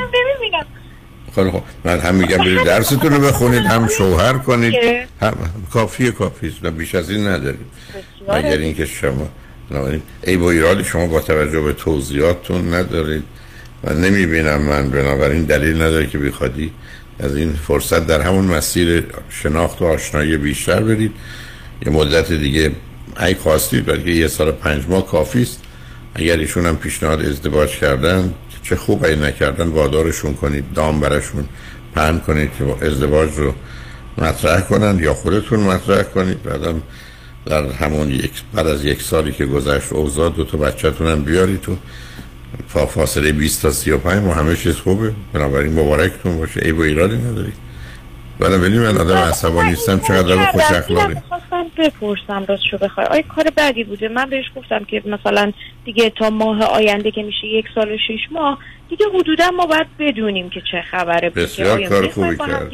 خیلی 1.34 1.50
خب 1.50 1.62
من 1.84 1.98
هم 1.98 2.14
میگم 2.14 2.38
برید 2.38 2.64
درستون 2.64 3.12
رو 3.12 3.20
بخونید 3.20 3.62
هم 3.62 3.88
شوهر 3.88 4.32
کنید. 4.32 4.74
هم 5.20 5.34
کافیه 5.72 6.10
کافی 6.10 6.48
است 6.48 6.66
بیش 6.66 6.94
از 6.94 7.10
این 7.10 7.26
ندارید 7.26 7.66
مگر 8.28 8.56
اینکه 8.56 8.86
شما 8.86 9.28
ای 10.22 10.36
با 10.36 10.50
ایراد 10.50 10.82
شما 10.82 11.06
با 11.06 11.20
توجه 11.20 11.60
به 11.60 11.72
توضیحاتتون 11.72 12.74
ندارید. 12.74 13.22
و 13.84 13.94
نمی‌بینم 13.94 14.62
من 14.62 14.90
بنابراین 14.90 15.44
دلیل 15.44 15.76
نداره 15.76 16.06
که 16.06 16.18
بخوادی 16.18 16.72
از 17.20 17.36
این 17.36 17.52
فرصت 17.52 18.06
در 18.06 18.20
همون 18.20 18.44
مسیر 18.44 19.04
شناخت 19.28 19.82
و 19.82 19.84
آشنایی 19.84 20.36
بیشتر 20.36 20.82
برید. 20.82 21.12
یه 21.86 21.92
مدت 21.92 22.32
دیگه 22.32 22.72
ای 23.20 23.34
خواستید 23.34 23.86
بلکه 23.86 24.10
یه 24.10 24.28
سال 24.28 24.52
پنج 24.52 24.82
ماه 24.88 25.06
کافی 25.06 25.42
است. 25.42 25.60
اگر 26.14 26.36
ایشون 26.36 26.66
هم 26.66 26.76
پیشنهاد 26.76 27.20
ازدواج 27.20 27.70
کردن 27.70 28.34
چه 28.62 28.76
خوب 28.76 29.04
ای 29.04 29.16
نکردن 29.16 29.68
وادارشون 29.68 30.34
کنید 30.34 30.64
دام 30.74 31.00
برشون 31.00 31.44
پهن 31.94 32.18
کنید 32.18 32.50
که 32.58 32.86
ازدواج 32.86 33.30
رو 33.36 33.54
مطرح 34.18 34.60
کنند 34.60 35.00
یا 35.00 35.14
خودتون 35.14 35.60
مطرح 35.60 36.02
کنید. 36.02 36.42
بعدم 36.42 36.82
در 37.46 37.66
همون 37.66 38.10
یک 38.10 38.32
بعد 38.54 38.66
از 38.66 38.84
یک 38.84 39.02
سالی 39.02 39.32
که 39.32 39.46
گذشت 39.46 39.92
اوضاع 39.92 40.30
دو 40.30 40.44
تا 40.44 40.58
بچه‌تون 40.58 41.06
هم 41.06 41.24
بیارید 41.24 41.60
تو. 41.60 41.76
فا 42.68 42.86
فاصله 42.86 43.32
20 43.32 43.62
تا 43.62 43.70
35 43.70 44.26
و 44.26 44.32
همه 44.32 44.56
چیز 44.56 44.76
خوبه. 44.76 45.12
بنابراین 45.32 45.72
مبارکتون 45.72 46.38
باشه. 46.38 46.60
ای 46.64 46.72
با 46.72 46.84
ایرادی 46.84 47.16
نداری. 47.16 47.52
ولی 48.40 48.54
ولی 48.54 48.78
من 48.78 48.98
آدم 48.98 49.16
عصبانی 49.16 49.70
نیستم. 49.70 49.98
چقدر 49.98 50.32
آدم 50.32 50.44
خوش 50.44 50.62
اخلاقی؟ 50.62 51.14
خواستم 51.28 51.64
بپرسم 51.78 52.44
راست 52.48 52.62
شو 52.70 52.78
بخوای. 52.78 53.06
آیا 53.06 53.22
کار 53.22 53.44
بدی 53.56 53.84
بوده. 53.84 54.08
من 54.08 54.30
بهش 54.30 54.44
گفتم 54.56 54.84
که 54.84 55.02
مثلا 55.06 55.52
دیگه 55.84 56.10
تا 56.10 56.30
ماه 56.30 56.62
آینده 56.64 57.10
که 57.10 57.22
میشه 57.22 57.46
یک 57.46 57.66
سال 57.74 57.92
و 57.92 57.96
شش 57.96 58.32
ماه 58.32 58.58
دیگه 58.88 59.06
حدودا 59.14 59.50
ما 59.50 59.66
باید 59.66 59.86
بدونیم 59.98 60.50
که 60.50 60.62
چه 60.70 60.82
خبره. 60.90 61.30
بسیار 61.30 61.82
کار 61.82 62.08
خوبی 62.08 62.36
کرد. 62.36 62.72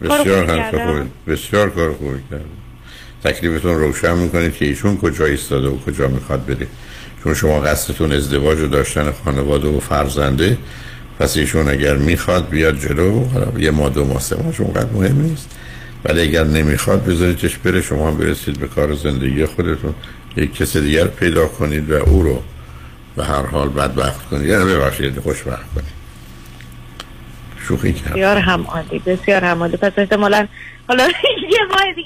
بسیار 0.00 0.46
حرف 0.46 0.74
خوبی. 0.74 1.10
بسیار 1.26 1.70
کار 1.70 1.92
خوبی 1.92 2.20
کرد. 2.30 2.44
تکلیفتون 3.24 3.74
روشن 3.80 4.18
می‌کنید 4.18 4.54
که 4.54 4.64
ایشون 4.64 4.96
کجا 4.96 5.24
ایستاده 5.24 5.68
و 5.68 5.78
کجا 5.78 6.08
می‌خواد 6.08 6.46
بره. 6.46 6.66
چون 7.24 7.34
شما 7.34 7.60
قصدتون 7.60 8.12
ازدواج 8.12 8.60
و 8.60 8.66
داشتن 8.66 9.12
خانواده 9.24 9.68
و 9.68 9.80
فرزنده 9.80 10.58
پس 11.18 11.36
ایشون 11.36 11.68
اگر 11.68 11.96
می‌خواد 11.96 12.48
بیاد 12.48 12.78
جلو. 12.78 13.24
یه 13.58 13.70
ما 13.70 13.88
دو 13.88 14.04
ماه 14.04 14.20
سه 14.20 14.36
اونقدر 14.58 14.90
مهم 14.92 15.20
نیست. 15.20 15.50
ولی 16.04 16.20
اگر 16.20 16.44
نمی‌خواد 16.44 17.04
بذاریدش 17.04 17.56
بره. 17.56 17.82
شما 17.82 18.10
هم 18.10 18.16
برسید 18.16 18.58
به 18.58 18.68
کار 18.68 18.94
زندگی 18.94 19.46
خودتون. 19.46 19.94
یک 20.36 20.56
کسی 20.56 20.80
دیگر 20.80 21.04
پیدا 21.04 21.46
کنید 21.46 21.90
و 21.90 21.94
او 21.94 22.22
رو 22.22 22.42
به 23.16 23.24
هر 23.24 23.46
حال 23.46 23.68
بدبخت 23.68 24.28
کنید. 24.28 24.48
یعنی 24.48 24.64
ببخشید 24.64 25.20
خوشبخت 25.20 25.74
کنید. 25.74 26.00
شوخی 27.68 27.92
کرد 27.92 28.12
بسیار 28.12 28.36
هم 28.36 28.62
عالی 28.62 28.98
بسیار 28.98 29.44
هم 29.44 29.58
عالی. 29.58 29.76
پس 29.76 29.92
احتمالا 29.96 30.46
حالا 30.88 31.08
یه 31.54 31.58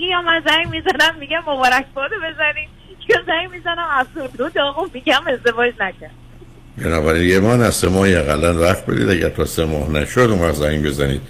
دیگه 0.04 0.16
یا 0.16 0.22
من 0.22 0.42
زنگ 0.46 0.66
می‌زنم 0.70 1.18
میگم 1.20 1.40
مبارک 1.46 1.86
باده 1.94 2.14
بزنید 2.16 2.68
یا 3.08 3.16
زنگ 3.26 3.50
می‌زنم 3.50 3.86
افسرده 3.90 4.44
و 4.44 4.48
داغم 4.48 4.90
میگم 4.94 5.20
ازدواج 5.26 5.72
نکرد. 5.80 6.10
بنابراین 6.78 7.28
یه 7.30 7.40
ماه 7.40 7.60
از 7.60 7.74
سه 7.74 7.88
ماه 7.88 8.08
اقلا 8.08 8.60
وقت 8.60 8.86
بدید. 8.86 9.10
اگر 9.10 9.28
تا 9.28 9.44
سه 9.44 9.64
ماه 9.64 9.90
نشد 9.90 10.20
اون 10.20 10.40
وقت 10.40 10.54
زنگ 10.54 10.86
بزنید 10.86 11.20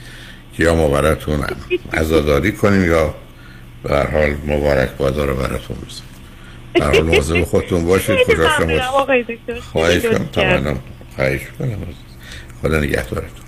که 0.57 0.63
یا 0.63 0.75
مبارکتون 0.75 1.45
عزاداری 1.93 2.53
کنیم 2.53 2.85
یا 2.85 3.15
به 3.83 3.95
هر 3.97 4.11
حال 4.11 4.37
مبارک 4.47 4.91
بادا 4.91 5.25
رو 5.25 5.35
براتون 5.35 5.77
بزنیم. 5.77 6.09
در 6.75 6.91
حال 6.91 7.03
مواظب 7.03 7.45
خودتون 7.45 7.85
باشید. 7.87 8.17
خدا 8.27 8.49
شما 8.59 9.07
خواهش 9.73 10.03
کنم. 10.03 10.29
تمام 10.33 10.81
خواهش 11.17 11.41
کنم. 11.59 11.79
خدا 12.63 12.81
نگهدارتون. 12.81 13.45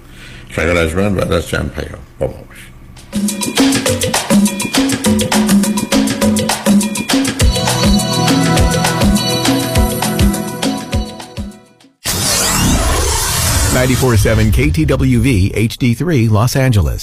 شنگ 0.51 0.69
رجمن 0.69 1.15
بعد 1.15 1.33
از 1.33 1.49
چند 1.49 1.73
پیام 1.73 2.01
با 2.19 2.27
ما 2.27 2.33
باشید. 2.49 4.16
Ninety-four 13.77 14.17
seven 14.27 14.47
KTWV 14.59 15.29
HD3 15.71 16.03
Los 16.37 16.53
Angeles. 16.67 17.03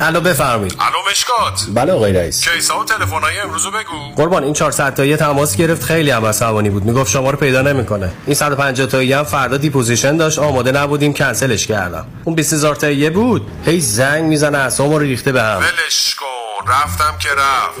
الو 0.00 0.20
بفرمایید. 0.20 0.76
الو 0.80 1.10
مشکات. 1.10 1.66
بله 1.74 1.92
آقای 1.92 2.12
رئیس. 2.12 2.48
case 2.48 2.74
ها 2.74 2.80
و 2.80 2.84
تلفن‌های 2.84 3.38
امروز 3.38 3.66
بگو. 3.66 4.14
قربان 4.16 4.44
این 4.44 4.52
400 4.52 4.94
تایی 4.94 5.16
تماس 5.16 5.56
گرفت. 5.56 5.82
خیلی 5.82 6.10
هم 6.10 6.24
عصبانی 6.24 6.70
بود. 6.70 6.84
می‌گفت 6.84 7.10
شما 7.10 7.30
رو 7.30 7.38
پیدا 7.38 7.62
نمی‌کنه. 7.62 8.12
این 8.26 8.34
150 8.34 8.86
تایی 8.86 9.12
هم 9.12 9.24
فردا 9.24 9.56
deposition 9.56 10.16
داشت. 10.16 10.38
آماده 10.38 10.72
نبودیم. 10.72 11.12
کنسلش 11.12 11.66
کردم. 11.66 12.06
اون 12.24 12.34
20000 12.34 12.76
تایی 12.76 13.10
بود. 13.10 13.50
هی 13.66 13.80
زنگ 13.80 14.24
می‌زنه 14.24 14.58
اعصابمو 14.58 14.98
رو 14.98 15.04
ریخته 15.04 15.32
به 15.32 15.42
هم. 15.42 15.58
ولش 15.58 16.14
کن. 16.14 16.70
رفتم 16.72 17.18
که 17.18 17.28
رفت. 17.28 17.80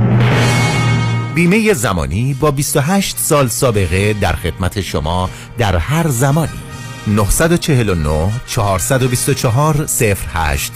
بیمه 1.35 1.73
زمانی 1.73 2.33
با 2.33 2.51
28 2.51 3.17
سال 3.17 3.47
سابقه 3.47 4.13
در 4.13 4.33
خدمت 4.33 4.81
شما 4.81 5.29
در 5.57 5.77
هر 5.77 6.07
زمانی. 6.07 6.59
949 7.07 8.31
424 8.47 9.87
0808 10.01 10.71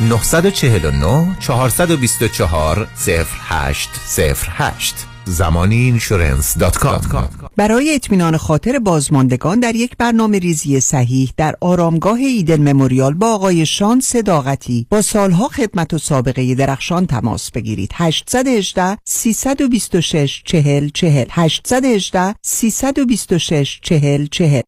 949 0.00 1.36
424 1.40 2.86
0808 3.06 5.11
زمانی 5.24 5.76
Insurance 5.76 6.58
dot 6.58 6.78
com 6.78 7.28
برای 7.56 7.94
اطمینان 7.94 8.36
خاطر 8.36 8.78
بازماندگان 8.78 9.60
در 9.60 9.74
یک 9.74 9.96
برنامه 9.96 10.38
ریزی 10.38 10.80
صحیح 10.80 11.32
در 11.36 11.54
آرامگاه 11.60 12.18
Eden 12.18 12.72
Memorial 12.72 13.14
با 13.14 13.34
آقای 13.34 13.66
شان 13.66 14.00
صداقتی 14.00 14.86
با 14.90 15.02
سالها 15.02 15.48
خدمت 15.48 15.94
و 15.94 15.98
سابقه 15.98 16.54
درخشان 16.54 17.06
تماس 17.06 17.50
بگیرید. 17.50 17.90
818 17.94 18.98
326 19.04 20.42
40 20.44 20.88
40 20.94 21.26
818 21.30 22.34
326 22.42 23.80
40 23.82 24.26
40 24.26 24.60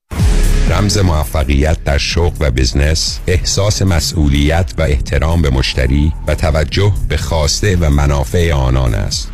رمز 0.70 0.98
موفقیت 0.98 1.84
در 1.84 1.98
شغل 1.98 2.36
و 2.40 2.50
بزنس 2.50 3.20
احساس 3.26 3.82
مسئولیت 3.82 4.74
و 4.78 4.82
احترام 4.82 5.42
به 5.42 5.50
مشتری 5.50 6.12
و 6.26 6.34
توجه 6.34 6.92
به 7.08 7.16
خواسته 7.16 7.76
و 7.76 7.90
منافع 7.90 8.52
آنان 8.52 8.94
است. 8.94 9.33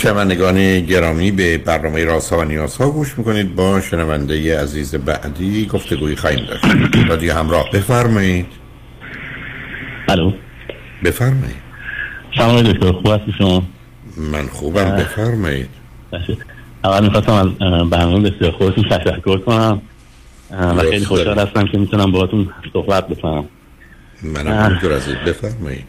شنوندگان 0.00 0.80
گرامی 0.80 1.30
به 1.30 1.58
برنامه 1.58 2.04
راسا 2.04 2.38
و 2.38 2.44
نیاز 2.44 2.76
ها 2.76 2.90
گوش 2.90 3.18
می‌کنید. 3.18 3.54
با 3.54 3.80
شنونده 3.80 4.60
عزیز 4.60 4.94
بعدی 4.94 5.66
گفتگوی 5.66 6.16
خواهیم 6.16 6.46
داشت. 6.46 6.64
رادیو 7.08 7.34
همراه 7.34 7.70
بفرمایید. 7.72 8.46
الو. 10.08 10.32
بفرمایید. 11.04 11.56
سلام 12.36 12.62
دکتر. 12.62 12.92
خوب 12.92 13.06
هستی 13.06 13.34
شما؟ 13.38 13.62
من 14.16 14.46
خوبم. 14.46 14.96
بفرمایید. 14.96 15.68
اول 16.84 17.04
می‌خواستم 17.04 17.32
از 17.32 17.48
برنامه 17.90 18.30
بسیار 18.30 18.50
خودتون 18.52 18.84
تشکر 18.84 19.38
کنم. 19.38 19.82
و 20.50 20.80
خیلی 20.90 21.04
خوشحال 21.04 21.38
هستم 21.38 21.66
که 21.66 21.78
می‌تونم 21.78 22.12
باهاتون 22.12 22.48
صحبت 22.72 23.08
بکنم. 23.08 23.44
منم 24.22 24.64
همینطور 24.64 24.96
عزیز. 24.96 25.14
بفرمایید. 25.14 25.84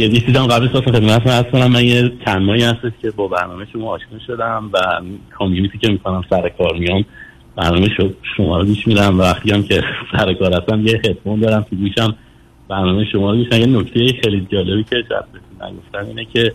یه 0.00 0.08
دیسیدم 0.08 0.46
قبل 0.46 0.64
از 0.64 0.82
خدمت 0.82 1.26
هست 1.26 1.50
کنم. 1.50 1.66
من 1.66 1.84
یه 1.84 2.12
چند 2.24 2.42
ماهی 2.42 2.62
هستش 2.62 2.92
که 3.02 3.10
با 3.10 3.28
برنامه 3.28 3.66
شما 3.72 3.90
آشنا 3.90 4.18
شدم 4.26 4.70
و 4.72 4.78
کامیونیتی 5.38 5.78
که 5.78 5.88
می‌کنم 5.88 6.24
سر 6.30 6.48
کار 6.48 6.76
میام 6.78 7.04
برنامه 7.56 7.88
شما 8.36 8.58
رو 8.58 8.64
گوش 8.64 8.86
میدم 8.86 9.18
و 9.18 9.22
وقتی 9.22 9.50
هم 9.50 9.62
که 9.62 9.82
سر 10.16 10.34
کار 10.34 10.54
هستم 10.54 10.86
یه 10.86 11.00
هدفون 11.04 11.40
دارم 11.40 11.66
تو 11.70 11.76
گوشم 11.76 12.14
برنامه 12.68 13.04
شما 13.04 13.32
رو 13.32 13.36
گوشم 13.36 13.60
یه 13.60 13.66
نکته 13.66 14.12
خیلی 14.22 14.46
جالبی 14.52 14.84
که 14.84 14.96
شاید 15.08 15.24
بهتون 15.32 15.68
نگفتم 15.68 16.06
اینه 16.06 16.24
که 16.24 16.52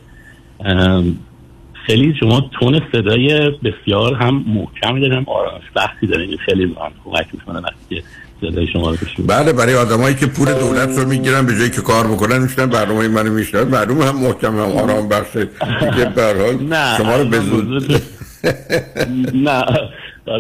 خیلی 1.74 2.16
شما 2.20 2.42
تون 2.42 2.82
صدای 2.92 3.50
بسیار 3.50 4.14
هم 4.14 4.46
محکمی 4.48 5.02
داریم 5.02 5.24
آرامش 5.28 5.64
بخشی 5.76 6.08
داریم 6.08 6.38
خیلی 6.38 6.66
من 6.66 6.92
کمک 7.06 7.28
می‌کنه 7.34 7.60
وقتی 7.60 7.96
که 7.96 8.04
صدای 8.42 8.68
شما 8.74 8.90
رو 8.90 8.98
بله 9.28 9.54
برای 9.54 9.76
آدمایی 9.76 10.16
که 10.16 10.26
پول 10.26 10.54
دولت 10.54 10.98
رو 10.98 11.08
می‌گیرن 11.08 11.46
به 11.46 11.56
جایی 11.58 11.70
که 11.70 11.82
کار 11.82 12.08
بکنن 12.08 12.42
میشنن 12.42 12.66
برنامه 12.66 13.08
منو 13.08 13.34
میشنن 13.34 13.64
معلومه 13.64 14.06
هم 14.06 14.16
محکم 14.16 14.60
هم 14.60 14.72
آرام 14.78 15.10
بخشه. 15.10 15.46
دیگه 15.80 16.06
به 16.16 16.22
هر 16.22 16.38
حال 16.38 16.58
شما 16.98 17.16
رو 17.18 17.26
به 17.26 17.40
زود 17.40 18.02
نه 19.34 19.66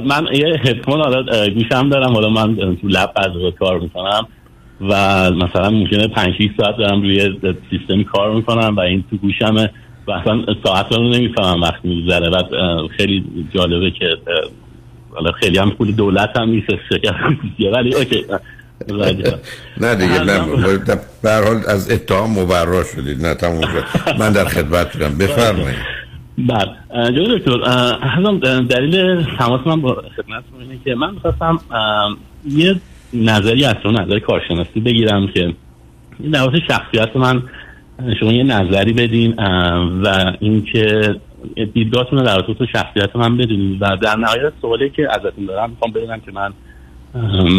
من 0.06 0.28
یه 0.34 0.62
هدفون 0.66 1.02
حالا 1.02 1.50
گوشم 1.50 1.89
دارم. 1.89 2.14
حالا 2.14 2.30
من 2.30 2.56
تو 2.56 2.88
لب 2.88 3.12
از 3.16 3.32
کار 3.60 3.80
می‌کنم 3.80 4.28
و 4.82 4.93
مثلا 5.32 5.70
ممکنه 5.70 6.08
5 6.08 6.34
6 6.38 6.50
ساعت 6.58 6.78
دارم 6.78 7.02
روی 7.02 7.39
سیستمی 7.70 8.04
کار 8.04 8.36
می‌کنم 8.36 8.76
و 8.76 8.80
این 8.80 9.04
تو 9.10 9.18
گوشمه 9.18 9.72
و 10.08 10.12
اصلا 10.12 10.46
ساعت 10.64 10.91
رو 10.91 11.10
نمی‌فهمم 11.10 11.62
وقتی 11.62 11.88
میگذره. 11.88 12.30
و 12.30 12.43
خیلی 12.98 13.26
جالبه 13.56 13.91
که 13.91 14.06
حالا 15.16 15.32
خیلی 15.32 15.57
هم 15.57 15.72
پول 15.72 15.91
دولت 15.91 16.30
هم 16.38 16.49
نیست 16.49 16.68
ولی 17.74 17.95
اوکی. 17.95 18.26
نه 19.82 19.95
دیگه 19.95 20.24
نه. 20.24 20.39
به 21.24 21.32
حال 21.34 21.61
از 21.68 21.91
اتهام 21.91 22.39
مبرا 22.39 22.84
شدید. 22.84 23.26
نه 23.26 23.36
تموم 23.36 23.61
شد. 23.61 23.84
من 24.20 24.32
در 24.32 24.45
خدمتتونم 24.45 25.18
بفرمایید. 25.18 25.78
بله. 26.38 27.11
جناب 27.11 27.38
دکتر 27.38 27.51
هم 28.01 28.68
دلیل 28.68 29.24
تماس 29.38 29.68
من 29.68 29.82
با 29.82 29.93
خدمتتون 29.93 30.61
اینه 30.61 30.80
که 30.86 30.95
من 30.95 31.13
می‌خواستم 31.13 31.59
یه 32.49 32.76
نظری 33.13 33.66
از 33.66 33.76
اون 33.86 33.99
نظر 34.01 34.20
کارشناسی 34.20 34.80
بگیرم 34.80 35.28
که 35.28 35.53
این 36.20 36.32
در 36.32 36.49
شخصیت 36.68 37.16
من 37.16 37.43
شما 38.20 38.32
یه 38.32 38.43
نظری 38.43 38.93
بدین 38.93 39.34
و 40.03 40.34
اینکه 40.39 41.16
دیدگاهتون 41.74 42.20
رو 42.20 42.26
در 42.26 42.42
تو 42.42 42.66
شخصیت 42.72 43.16
من 43.16 43.38
بدونید. 43.38 43.82
و 43.82 43.98
در 44.02 44.16
نهایت 44.16 44.54
سوالی 44.62 44.90
که 44.90 45.08
ازتون 45.12 45.46
دارم 45.46 45.70
می‌خوام 45.70 45.92
بدونم 45.92 46.20
که 46.20 46.32
من 46.32 46.54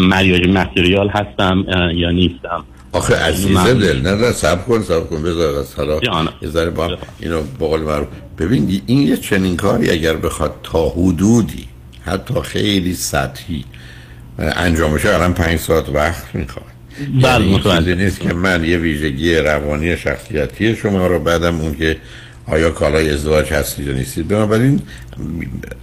مریاج 0.08 0.48
متریال 0.48 1.08
هستم 1.08 1.64
یا 1.94 2.10
نیستم. 2.10 2.64
آخه 2.92 3.14
عزیز 3.16 3.58
دل 3.58 4.00
نه 4.02 4.14
نه 4.14 4.32
سب 4.32 4.66
کن 4.66 4.82
سب 4.82 5.10
کن 5.10 5.22
بذار 5.22 5.58
از 5.58 5.74
حالا 5.74 6.00
یه 6.42 6.48
ذره 6.48 6.70
با 6.70 6.98
اینو 7.20 7.42
بقول 7.60 7.80
مرو 7.80 8.06
ببین 8.38 8.82
این 8.86 9.02
یه 9.02 9.16
چنین 9.16 9.56
کاری 9.56 9.90
اگر 9.90 10.16
بخواد 10.16 10.54
تا 10.62 10.88
حدودی 10.88 11.64
حتی 12.04 12.34
خیلی 12.40 12.94
سطحی 12.94 13.64
انجامش 14.38 15.06
الان 15.06 15.34
پنج 15.34 15.58
ساعت 15.58 15.88
وقت 15.88 16.34
می‌خواد. 16.34 16.66
بله 17.22 17.66
یعنی 17.74 18.04
نیست 18.04 18.20
که 18.20 18.34
من 18.34 18.64
یه 18.64 18.78
ویژگی 18.78 19.34
روانی 19.34 19.96
شخصیتی 19.96 20.76
شما 20.76 21.06
رو 21.06 21.18
بعدم 21.18 21.60
اون 21.60 21.74
که 21.74 21.96
آیا 22.48 22.70
کالای 22.70 23.10
ازدواج 23.10 23.52
هستید 23.52 23.86
یا 23.86 23.92
نیستید؟ 23.92 24.28
بنابراین 24.28 24.80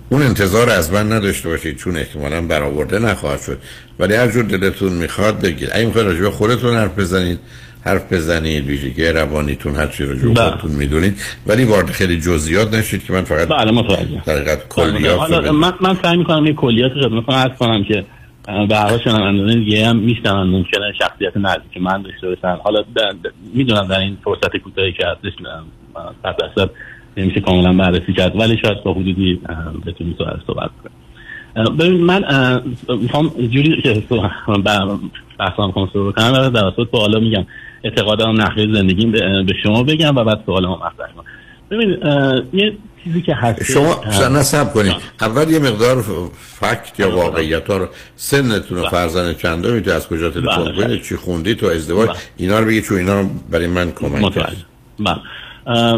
اون 0.10 0.22
انتظار 0.22 0.70
از 0.70 0.94
من 0.94 1.12
نداشته 1.12 1.50
باشید 1.50 1.78
چون 1.78 1.98
احتمالا 1.98 2.42
برآورده 2.42 3.00
نخواهد 3.00 3.42
شد. 3.42 3.58
ولی 4.00 4.14
هر 4.14 4.28
جور 4.28 4.44
دلتون 4.44 4.94
می‌خواد 4.94 5.42
بگید 5.42 5.70
اگه 5.74 5.86
می‌خواید 5.86 6.08
راجع 6.08 6.30
خودتون 6.30 6.76
حرف 6.76 7.00
بزنید 7.00 7.40
حرف 7.86 8.14
بزنید 8.14 8.68
ویژگی 8.68 9.06
روانیتون 9.06 9.76
هر 9.76 9.88
چی 9.88 10.06
رو 10.06 10.36
خودتون 10.36 10.72
می‌دونید. 10.72 11.22
ولی 11.48 11.64
وارد 11.64 11.92
خیلی 11.92 12.20
جزئیات 12.20 12.74
نشید 12.74 13.06
که 13.06 13.14
من 13.14 13.24
فقط 13.24 13.48
بله 13.48 13.72
متوجه. 13.72 14.22
در 14.26 14.36
حقیقت 14.36 14.68
کلیات 14.68 15.20
حالا 15.20 15.52
من 15.52 15.74
من 15.82 15.98
سعی 16.04 16.18
می‌کنم 16.18 16.46
یه 16.46 16.54
کلیات 16.54 16.92
رو 16.92 17.02
خدمتتون 17.02 17.36
عرض 17.36 17.58
کنم 17.58 17.84
که 17.84 18.06
به 18.70 18.76
هر 18.76 18.90
حال 18.90 19.00
شنوندگان 19.04 19.64
دیگه 19.64 19.88
هم 19.88 19.98
میشنون 19.98 20.50
ممکنه 20.50 20.94
شخصیت 21.00 21.38
نزدیک 21.38 21.82
من 21.82 22.02
داشته 22.02 22.28
باشن. 22.28 22.62
حالا 22.64 22.84
می‌دونم 23.54 23.88
در 23.88 24.00
این 24.00 24.18
فرصت 24.24 24.58
کوتاهی 24.58 24.94
که 24.94 25.04
هستش 25.08 25.34
صد 26.24 26.36
درصد 26.38 26.72
نمیشه 27.18 27.42
کاملا 27.42 27.74
بررسی 27.74 28.14
کرد. 28.14 28.40
ولی 28.40 28.58
شاید 28.58 28.84
با 28.84 28.94
حدودی 28.94 29.42
بتونیم 29.86 30.14
تو 30.14 30.26
صحبت 30.48 30.70
کنیم. 30.84 31.78
ببین 31.78 32.04
من 32.04 32.24
می‌خوام 33.02 33.28
جوری 33.28 33.82
که 33.82 34.04
بحثم 35.40 35.72
کنم 35.72 35.90
شروع 35.94 36.12
بکنم 36.12 36.50
در 36.50 36.66
اصل 36.66 36.86
سوالا 36.92 37.20
میگم. 37.20 37.46
اعتقادم 37.84 38.42
نحوه 38.42 38.74
زندگیم 38.74 39.12
به 39.12 39.54
شما 39.64 39.84
بگم 39.84 40.16
و 40.16 40.24
بعد 40.24 40.44
سوال 40.46 40.66
ما 40.66 40.76
مطرح 40.76 41.12
کنم. 41.16 41.26
ببین 41.72 41.90
یه 42.54 42.78
چیزی 43.04 43.22
که 43.22 43.36
هست 43.36 43.64
شما 43.64 44.02
نصب 44.30 44.74
کنید. 44.74 44.94
اول 45.22 45.52
یه 45.52 45.60
مقدار 45.60 46.04
فکت 46.32 47.00
یا 47.00 47.16
واقعیت 47.16 47.70
ها 47.70 47.78
رو 47.78 47.88
سنتون 48.16 48.78
و 48.78 48.84
فرزند 48.90 49.38
چنده 49.38 49.72
می‌تونید 49.72 49.90
از 49.90 50.08
کجا 50.08 50.30
تلفن 50.30 50.76
کنید؟ 50.76 51.02
چی 51.02 51.16
خوندید 51.16 51.58
تو 51.58 51.66
ازدواج؟ 51.66 52.10
اینا 52.38 52.60
رو 52.60 52.66
بگید 52.66 52.84
چون 52.84 52.98
اینا 52.98 53.22
رو 53.22 53.28
برای 53.52 53.68
من 53.68 53.92
کمک 53.92 54.34
کرد 54.34 54.58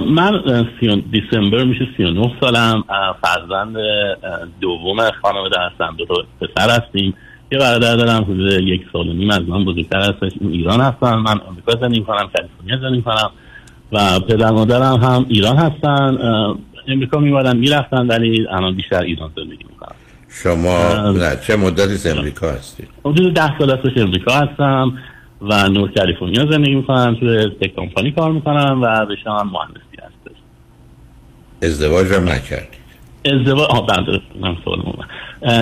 من 0.07 0.41
دیسمبر 1.11 1.63
میشه 1.63 1.87
39 1.97 2.31
سالم. 2.41 2.83
فرزند 3.21 3.75
دوم 4.61 5.11
خانواده 5.21 5.55
هستم. 5.59 5.95
دو 5.97 6.05
تا 6.05 6.15
پسر 6.41 6.69
هستیم. 6.69 7.13
یه 7.51 7.59
برادر 7.59 7.95
دارم 7.95 8.23
حدود 8.23 8.51
یک 8.51 8.81
سال 8.93 9.09
و 9.09 9.13
نیم 9.13 9.29
از 9.29 9.41
من 9.41 9.65
بزرگتر 9.65 9.99
هستش. 9.99 10.31
این 10.41 10.51
ایران 10.51 10.81
هستم 10.81 11.15
من 11.15 11.39
آمریکا 11.39 11.71
زندگی 11.81 12.01
کنم 12.01 12.29
کالیفرنیا 12.37 12.89
زندگی 12.89 13.01
کنم 13.01 13.31
و 13.91 14.19
پدر 14.19 14.51
مادرم 14.51 14.95
هم 14.95 15.25
ایران 15.29 15.57
هستن. 15.57 16.17
امریکا 16.87 17.19
میمادن 17.19 17.57
می‌رفتن 17.57 18.07
ولی 18.07 18.47
الان 18.49 18.75
بیشتر 18.75 19.01
ایران 19.01 19.31
زندگی 19.35 19.63
می‌کنن 19.69 19.95
شما 20.29 21.11
نه 21.11 21.37
چه 21.47 21.55
مدتی 21.55 21.93
از 21.93 22.07
امریکا 22.07 22.51
هستید 22.51 22.87
حدود 23.05 23.33
ده 23.33 23.59
سال 23.59 23.71
هستش 23.71 23.97
امریکا 23.97 24.33
هستم. 24.33 24.97
و 25.49 25.69
نور 25.69 25.91
کالیفرنیا 25.91 26.45
زندگی 26.51 26.75
می‌کنم 26.75 27.17
توی 27.19 27.45
تک 27.45 27.75
کمپانی 27.75 28.11
کار 28.11 28.31
می‌کنم 28.31 28.81
و 28.81 28.85
رشته 28.85 29.31
هم 29.31 29.51
مهندسی 29.53 29.97
هستش 29.97 30.37
ازدواج 31.63 32.13
هم 32.13 32.29
نکردید. 32.29 32.85
ازدواج 33.25 33.67
آه 33.69 33.85
بله 33.87 34.21
من 34.39 34.57
سوال 34.65 34.79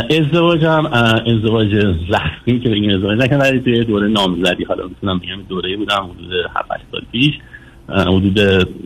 ازدواجم 0.10 0.86
اه، 0.86 1.28
ازدواج 1.28 1.76
رسمی 1.76 2.60
که 2.60 2.70
بگیم 2.70 2.96
ازدواج 2.96 3.20
نکردم 3.20 3.40
ولی 3.40 3.60
توی 3.60 3.84
دوره 3.84 4.08
نامزدی. 4.08 4.64
حالا 4.64 4.88
می‌تونم 4.88 5.20
بگم 5.20 5.42
دوره 5.50 5.78
بودم 5.78 6.10
حدود 6.12 6.32
7 6.56 6.68
سال 6.92 7.02
پیش. 7.12 7.34
حدود 7.90 8.38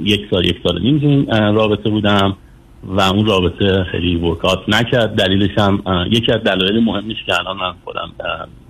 یک 0.04 0.28
سال 0.32 0.46
یک 0.46 0.58
سال 0.64 0.82
نیم 0.82 1.00
تو 1.00 1.32
رابطه 1.32 1.90
بودم 1.90 2.36
و 2.84 3.02
اون 3.02 3.26
رابطه 3.26 3.84
خیلی 3.92 4.16
ورکات 4.16 4.60
نکرد. 4.68 5.16
دلیلش 5.16 5.58
هم 5.58 5.84
یکی 6.12 6.32
از 6.32 6.44
دلایل 6.44 6.84
مهمش 6.84 7.24
که 7.26 7.40
الان 7.40 7.58
من 7.58 7.74
خودم 7.86 8.12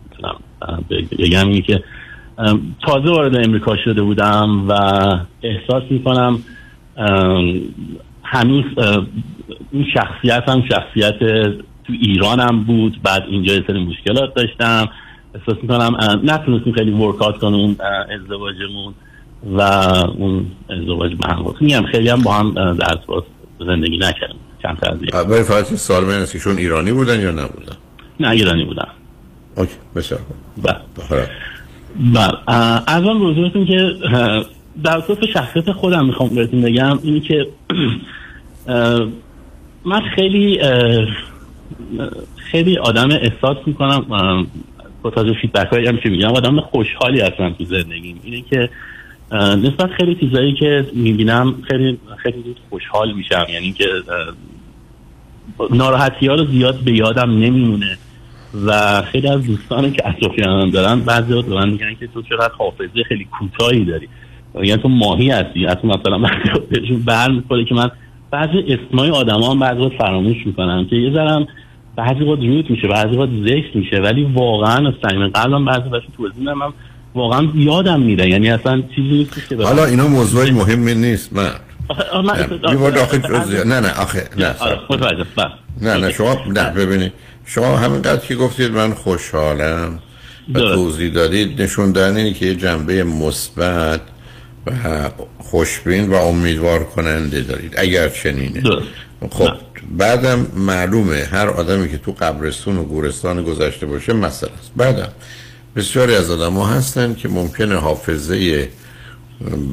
می‌تونم 0.10 0.36
بگم 1.20 1.48
اینه 1.48 1.62
که 1.62 1.84
تازه 2.86 3.10
وارد 3.10 3.36
امریکا 3.36 3.76
شده 3.86 4.02
بودم 4.02 4.70
و 4.70 4.74
احساس 5.44 5.84
می‌کنم 5.90 6.40
هنوز 8.24 8.64
این 9.72 9.86
شخصیت 9.94 10.44
هم 10.50 10.64
شخصیت 10.70 11.20
تو 11.84 11.94
ایران 12.02 12.40
هم 12.40 12.64
بود 12.64 13.00
بعد 13.04 13.24
اینجا 13.28 13.54
یه 13.54 13.64
سری 13.68 13.86
مشکلات 13.86 14.34
داشتم. 14.34 14.90
احساس 15.36 15.58
می‌کنم 15.62 15.98
نتونستیم 16.24 16.74
خیلی 16.74 16.92
ورکات 16.92 17.44
اون 17.44 17.76
اه، 17.80 18.16
ازدواجمون 18.16 18.94
و 19.58 19.62
اون 20.18 20.46
ازدواج 20.70 21.12
محمود 21.28 21.62
میگم 21.62 21.86
خیلی 21.92 22.10
هم 22.10 22.22
با 22.22 22.34
هم 22.34 22.74
در 22.74 22.98
زندگی 23.60 23.98
نکردیم. 23.98 24.40
چند 24.64 24.78
تا 24.78 24.92
از. 24.92 24.98
اول 25.14 25.44
فقط 25.44 25.72
یه 25.72 25.78
سوال 25.78 26.04
من 26.04 26.14
است 26.14 26.34
که 26.34 26.40
چون 26.40 26.58
ایرانی 26.58 26.92
بودن 26.92 27.20
یا 27.20 27.32
نبودن؟ 27.32 27.76
نه 28.20 28.30
ایرانی 28.30 28.66
بودم 28.66 28.88
اوکی 29.58 29.76
بسیار 29.96 30.20
بله. 30.64 31.30
بله. 32.00 32.54
از 32.88 33.04
آن 33.04 33.20
بزرگتون 33.20 33.66
که 33.66 33.92
در 34.84 35.02
صورت 35.08 35.26
شخصیت 35.26 35.72
خودم 35.72 36.06
می‌خوام 36.06 36.30
بهتون 36.30 36.62
بگم 36.62 37.00
اینی 37.04 37.20
که 37.20 37.48
من 39.86 40.02
خیلی 40.16 40.60
خیلی 42.36 42.78
آدم 42.78 43.10
احساس 43.12 43.58
می‌کنم 43.66 44.06
با 45.02 45.10
تازه 45.10 45.34
فیدبک 45.42 45.68
هایی 45.68 45.88
هم 45.88 45.98
که 45.98 46.10
میگم 46.10 46.30
آدم 46.30 46.60
خوشحالی 46.60 47.22
هستم 47.22 47.50
تو 47.50 47.66
زندگیم. 47.66 48.20
اینه 48.24 48.42
که 48.50 48.70
نسبت 49.34 49.90
خیلی 49.98 50.16
چیزایی 50.16 50.54
که 50.54 50.88
می‌بینم 50.94 51.56
خیلی 51.68 51.98
خیلی 52.18 52.44
زود 52.44 52.60
خوشحال 52.70 53.14
میشم. 53.14 53.46
یعنی 53.54 53.72
که 53.72 53.86
ناراحتی 55.72 56.28
ها 56.28 56.36
رو 56.36 56.46
زیاد 56.46 56.80
به 56.80 56.92
یادم 56.92 57.30
نمیمونه. 57.30 57.98
و 58.66 59.02
خیلی 59.02 59.28
از 59.28 59.46
دوستانی 59.48 59.92
که 59.92 60.08
اطرافیانم 60.08 60.70
دارن 60.72 61.00
بعضی 61.00 61.34
ها 61.34 61.42
به 61.42 61.56
من 61.56 61.70
میگن 61.70 61.96
که 62.00 62.08
تو 62.08 62.22
چقدر 62.22 62.52
حافظه 62.58 63.04
خیلی 63.08 63.28
کوتاهی 63.40 63.86
داری. 63.86 64.08
یعنی 64.64 64.82
تو 64.82 64.90
ماهی 64.90 65.30
هستی 65.32 65.66
حتی 65.66 65.88
مثلا 65.88 66.18
بهشون 66.72 67.00
بر 67.06 67.32
می‌خوره 67.32 67.66
که 67.66 67.76
من 67.76 67.92
بعضی 68.32 68.64
اسمای 68.68 69.10
آدم 69.10 69.42
هم 69.44 69.60
بعضی 69.60 69.80
وقت 69.82 69.94
فراموش 69.98 70.38
می‌کنم 70.46 70.86
که 70.90 70.96
یه 70.96 71.14
ذرم 71.14 71.48
بعضی 71.96 72.24
وقت 72.24 72.40
روت 72.40 72.70
میشه 72.72 72.88
بعضی 72.88 73.18
وقت 73.18 73.30
زشت 73.44 73.76
میشه 73.76 73.98
ولی 73.98 74.24
واقعا 74.24 74.88
از 74.88 74.94
صمیم 75.10 75.28
قلبم 75.28 75.66
بعضی 75.66 75.90
وقت 75.90 76.04
توضیح 76.18 76.40
میدم 76.40 76.54
من 76.54 76.68
واقعا 77.16 77.48
یادم 77.56 78.00
میره. 78.02 78.30
یعنی 78.30 78.50
اصلا 78.50 78.82
چیزی 78.96 79.08
نیست 79.10 79.50
که 79.50 79.56
حالا 79.64 79.86
اینا 79.86 80.08
موضوع 80.08 80.52
مهمی 80.52 80.94
نیست 80.96 81.34
من. 81.34 81.50
جزئی- 83.20 83.66
نه 83.68 83.80
نه 83.80 84.02
آخه 84.02 84.30
نه 84.38 84.56
آره، 84.60 84.80
بله. 85.38 85.50
نه 85.82 85.98
نه 85.98 86.12
شما 86.12 86.38
نه 86.56 86.70
ببینید. 86.70 87.12
شما 87.48 87.78
همینقدر 87.78 88.26
که 88.26 88.36
گفتید 88.36 88.72
من 88.72 88.94
خوشحالم 88.94 90.00
و. 90.54 90.60
توضیح 90.60 91.12
دادید 91.12 91.62
نشون 91.62 91.98
اینه 91.98 92.34
که 92.34 92.46
یه 92.46 92.56
جنبه 92.56 93.04
مثبت 93.04 94.02
و 94.68 95.10
خوشبین 95.40 96.10
و 96.10 96.14
امیدوار 96.14 96.84
کننده 96.84 97.42
دارید 97.42 97.74
اگر 97.78 98.10
چنینه. 98.10 98.64
خب 99.32 99.50
بعدم 99.98 100.48
معلومه 100.56 101.28
هر 101.32 101.48
آدمی 101.48 101.92
که 101.92 101.98
تو 101.98 102.12
قبرستون 102.12 102.78
و 102.78 102.84
گورستان 102.84 103.44
گذشته 103.44 103.86
باشه 103.86 104.14
مسئله 104.14 104.52
است. 104.60 104.72
بعدم 104.76 105.10
بسیاری 105.76 106.16
از 106.16 106.30
آدم 106.30 106.54
ها 106.54 106.68
هستن 106.68 107.14
که 107.14 107.28
ممکنه 107.28 107.76
حافظه 107.76 108.70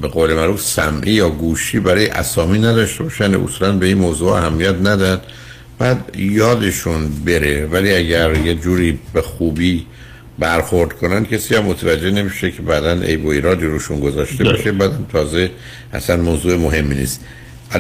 به 0.03 0.09
قول 0.09 0.35
معروف 0.35 0.62
سمعی 0.62 1.12
یا 1.12 1.31
گوشی 1.31 1.81
برای 1.81 2.07
اسامی 2.07 2.59
نداشته 2.59 3.05
باشن 3.05 3.35
اصولا 3.35 3.72
به 3.72 3.87
این 3.87 3.99
موضوع 3.99 4.33
اهمیت 4.33 4.75
ندن 4.75 5.20
بعد 5.79 6.16
یادشون 6.18 7.09
بره 7.25 7.66
ولی 7.66 7.95
اگر 7.95 8.35
یه 8.35 8.55
جوری 8.55 8.99
به 9.12 9.22
خوبی 9.22 9.87
برخورد 10.39 10.93
کنن 10.93 11.25
کسی 11.25 11.55
هم 11.55 11.64
متوجه 11.64 12.11
نمیشه 12.11 12.51
که 12.51 12.62
بعدا 12.62 12.93
عیب 12.93 13.25
و 13.25 13.29
ایرادی 13.29 13.66
روشون 13.66 14.01
گذاشته 14.01 14.45
باشه. 14.45 14.72
بعدم 14.72 15.07
تازه 15.12 15.51
اصلا 15.93 16.16
موضوع 16.16 16.57
مهمی 16.57 16.95
نیست. 16.95 17.20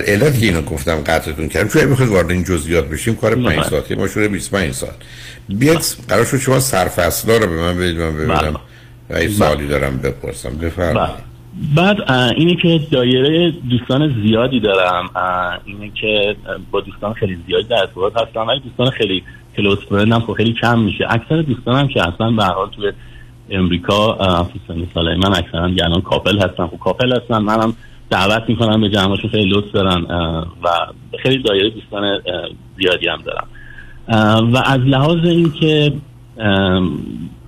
علت 0.06 0.40
که 0.40 0.46
اینو 0.46 0.62
گفتم 0.62 0.94
قطعتون 0.94 1.48
کردم 1.48 1.68
چون 1.68 1.84
می‌خواید 1.84 2.10
وارد 2.10 2.30
این 2.30 2.44
جزئیات 2.44 2.88
بشیم 2.88 3.16
کار 3.16 3.34
5 3.34 3.46
بله. 3.46 3.68
ساعته 3.68 3.94
ما 3.94 4.08
شده 4.08 4.28
25 4.28 4.74
ساعت. 4.74 4.94
بیاید 5.48 5.80
قرار 6.08 6.24
شد 6.24 6.38
شما 6.38 6.60
سرفصلا 6.60 7.36
رو 7.36 7.46
به 7.46 7.56
من 7.56 7.78
بدید 7.78 7.96
من 7.96 8.16
ببینم 8.16 8.60
و 9.10 9.14
این 9.14 9.30
سوالی 9.30 9.68
دارم 9.68 9.96
بپرسم. 9.96 10.50
بفرمایید. 10.50 11.33
بعد 11.76 12.10
اینه 12.36 12.54
که 12.54 12.80
دایره 12.90 13.50
دوستان 13.50 14.22
زیادی 14.22 14.60
دارم. 14.60 15.10
اینه 15.64 15.90
که 16.00 16.36
با 16.70 16.80
دوستان 16.80 17.12
خیلی 17.12 17.38
زیادی 17.46 17.68
در 17.68 17.76
ارتباط 17.78 18.12
هستم. 18.16 18.46
ولی 18.46 18.60
دوستان 18.60 18.90
خیلی 18.90 19.22
کلوز 19.56 19.78
فرندم 19.78 20.18
خب 20.18 20.32
خیلی 20.32 20.52
کم 20.52 20.78
میشه. 20.78 21.06
اکثر 21.10 21.42
دوستانم 21.42 21.88
که 21.88 22.08
اصلا 22.08 22.30
به 22.30 22.44
هر 22.44 22.52
توی 22.76 22.92
امریکا 23.50 24.16
سن 24.68 24.86
سال 24.94 25.16
من 25.16 25.36
اکثرا 25.36 25.64
الان 25.64 26.00
کاپل 26.00 26.38
هستن 26.38 26.66
خب 26.66 26.78
کاپل 26.78 27.16
هستن. 27.16 27.38
منم 27.38 27.74
دعوت 28.10 28.42
می‌کنم 28.48 28.80
به 28.80 28.88
جمعشون 28.88 29.30
خیلی 29.30 29.50
لطف 29.50 29.72
دارن 29.72 30.02
و 30.62 30.68
خیلی 31.22 31.42
دایره 31.42 31.70
دوستان 31.70 32.20
زیادی 32.78 33.08
هم 33.08 33.18
دارم. 33.22 33.46
و 34.52 34.62
از 34.66 34.80
لحاظ 34.80 35.24
اینکه 35.24 35.92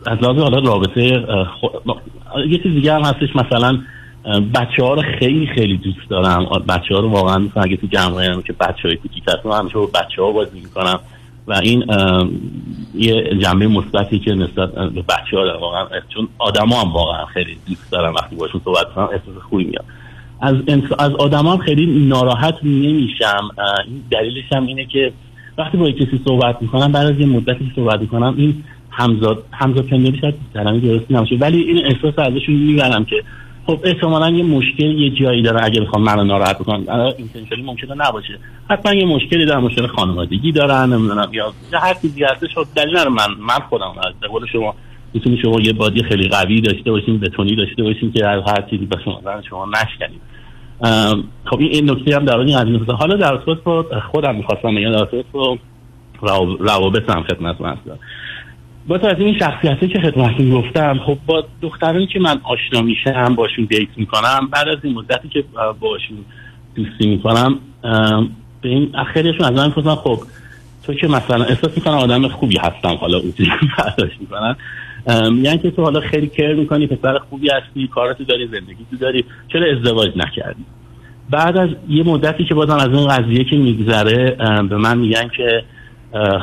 از 0.07 0.18
لحاظ 0.22 0.38
حالا 0.38 0.59
رابطه 0.59 1.26
خو- 1.61 1.92
یه 2.48 2.59
چیز 2.59 2.72
دیگه 2.72 2.94
هم 2.94 3.00
هستش. 3.00 3.36
مثلا 3.36 3.78
بچه 4.55 4.83
ها 4.83 4.95
رو 4.95 5.03
خیلی 5.18 5.47
خیلی 5.47 5.77
دوست 5.77 6.09
دارم. 6.11 6.45
بچه 6.68 6.95
ها 6.95 7.01
رو 7.01 7.09
واقعا 7.11 7.39
مثلا 7.39 7.62
اگه 7.62 7.77
تو 7.77 7.87
جمعه 7.87 8.33
هم 8.33 8.43
که 8.43 8.53
بچه 8.53 8.89
های 8.89 8.97
کوچیک 8.97 9.22
هست 9.29 9.47
من 9.47 9.59
همیشه 9.59 9.74
با 9.74 9.87
بچه 9.87 10.22
ها 10.22 10.33
بازی 10.33 10.61
می‌کنم. 10.61 11.01
و 11.47 11.55
این 11.55 11.85
یه 12.95 13.39
جنبه 13.43 13.68
مثبتی 13.68 14.18
که 14.18 14.35
نسبت 14.35 14.74
به 14.74 15.03
بچه 15.03 15.37
ها 15.37 15.45
دارم. 15.45 15.61
واقعا 15.61 15.87
چون 16.14 16.29
آدم 16.39 16.68
هم 16.68 16.93
واقعا 16.93 17.27
خیلی 17.27 17.57
دوست 17.68 17.93
دارم 17.93 18.14
وقتی 18.14 18.37
باشون 18.37 18.61
صحبت 18.64 18.95
کنم 18.95 19.05
احساس 19.05 19.43
خوبی 19.51 19.64
میاد. 19.64 19.85
از 20.41 20.55
از 20.99 21.12
آدم 21.12 21.47
هم 21.47 21.59
خیلی 21.59 22.07
ناراحت 22.09 22.55
نمیشم. 22.62 23.49
دلیلش 24.11 24.53
هم 24.53 24.66
اینه 24.66 24.85
که 24.85 25.12
وقتی 25.59 25.77
با 25.77 25.91
کسی 25.91 26.20
صحبت 26.24 26.62
می‌کنم 26.62 26.93
بعد 26.93 27.07
از 27.07 27.20
یه 27.20 27.27
مدتی 27.27 27.72
صحبت 27.77 28.01
می‌کنم 28.01 28.35
این 28.37 28.64
همزاد 28.91 29.45
همزاد 29.53 29.85
پنداری 29.85 30.18
شاید 30.20 30.35
کلمه 30.55 30.81
درستی 30.81 31.14
نباشه. 31.14 31.37
ولی 31.37 31.62
این 31.62 31.87
احساس 31.87 32.18
ازشون 32.18 32.55
می‌برم 32.55 33.05
که 33.05 33.22
خب 33.67 33.81
احتمالا 33.85 34.31
یه 34.31 34.45
مشکل 34.45 34.85
یه 34.85 35.11
جایی 35.11 35.43
داره 35.43 35.64
اگه 35.64 35.81
بخوام 35.81 36.03
منو 36.03 36.25
ناراحت 36.25 36.59
بکنم. 36.59 36.85
اینتنشنالی 37.19 37.62
ممکنه 37.62 37.95
نباشه. 37.95 38.39
حتما 38.71 38.95
یه 38.95 39.07
مشکلی 39.07 39.47
دارن 39.47 39.61
مشکل 39.61 39.87
خانوادگی 39.87 40.53
دارن 40.53 40.93
نمی‌دونم 40.93 41.29
یا 41.33 41.53
هر 41.73 41.95
چیزی 41.95 42.25
هستش. 42.25 42.55
خب 42.55 42.67
دلیل 42.77 42.95
من 43.09 43.27
من 43.39 43.59
خودم 43.69 43.95
از 43.99 44.31
قول 44.31 44.47
شما 44.53 44.75
می‌تونی 45.14 45.39
شما 45.43 45.61
یه 45.61 45.73
بادی 45.73 46.03
خیلی 46.03 46.29
قوی 46.29 46.61
داشته 46.61 46.91
باشین 46.91 47.21
بتونی 47.21 47.57
داشته 47.57 47.83
باشین 47.83 48.12
که 48.12 48.27
هر 48.27 48.43
هر 48.47 48.62
چیزی 48.71 48.87
به 48.87 48.97
شما 49.05 49.21
شما 49.51 49.67
نشکنید 49.67 50.21
خب 51.45 51.59
این 51.59 51.71
این 51.73 51.91
نکته 51.91 52.17
هم 52.17 52.25
در 52.25 52.39
این 52.39 52.57
از 52.57 52.64
این. 52.64 52.87
حالا 52.99 53.17
در 53.17 53.39
خودم 54.12 54.35
می‌خواستم 54.35 54.75
بگم 54.75 54.93
در 54.93 55.07
روابط 56.59 57.11
هم 57.11 57.23
خدمت 57.23 57.61
من 57.61 57.77
با 58.89 58.97
از 58.97 59.18
این 59.18 59.39
شخصیتی 59.39 59.89
که 59.89 60.01
خدمتتون 60.01 60.51
گفتم 60.51 60.99
خب 61.07 61.18
با 61.26 61.45
دخترانی 61.62 62.07
که 62.07 62.20
من 62.20 62.41
آشنا 62.43 62.82
میشم 62.82 63.34
باشون 63.34 63.64
دیت 63.64 63.89
می‌کنم 63.97 64.49
بعد 64.53 64.68
از 64.68 64.78
این 64.82 64.95
مدتی 64.95 65.28
که 65.28 65.45
باشون 65.80 66.18
دوستی 66.74 67.07
می‌کنم 67.07 67.59
به 68.62 68.68
این 68.68 69.05
خیلیشون 69.14 69.47
از 69.47 69.53
من 69.53 69.66
می‌پرسن 69.66 69.95
خب 69.95 70.18
تو 70.82 70.95
که 70.95 71.09
مثلا 71.09 71.45
احساس 71.45 71.76
می‌کنم 71.76 71.95
آدم 71.95 72.28
خوبی 72.28 72.59
هستم 72.59 72.95
حالا 72.95 73.18
اون 73.18 73.32
که 73.32 73.45
برداشت 73.78 74.20
می‌کنن. 74.20 74.57
میگن 75.30 75.57
که 75.57 75.70
تو 75.70 75.82
حالا 75.82 76.01
خیلی 76.01 76.26
کر 76.26 76.55
می‌کنی 76.55 76.87
پسر 76.87 77.18
خوبی 77.18 77.49
هستی 77.51 77.89
کارتو 77.89 78.24
داری 78.24 78.47
زندگی 78.47 78.87
تو 78.91 78.97
داری 78.97 79.24
چرا 79.53 79.66
ازدواج 79.76 80.11
نکردی؟ 80.16 80.64
بعد 81.30 81.57
از 81.57 81.68
یه 81.89 82.03
مدتی 82.03 82.45
که 82.45 82.55
بازم 82.55 82.76
از 82.76 82.89
این 82.89 83.09
قضیه 83.09 83.45
که 83.45 83.57
میگذره 83.57 84.37
به 84.68 84.76
من 84.76 84.99
میگن 84.99 85.28
که 85.37 85.64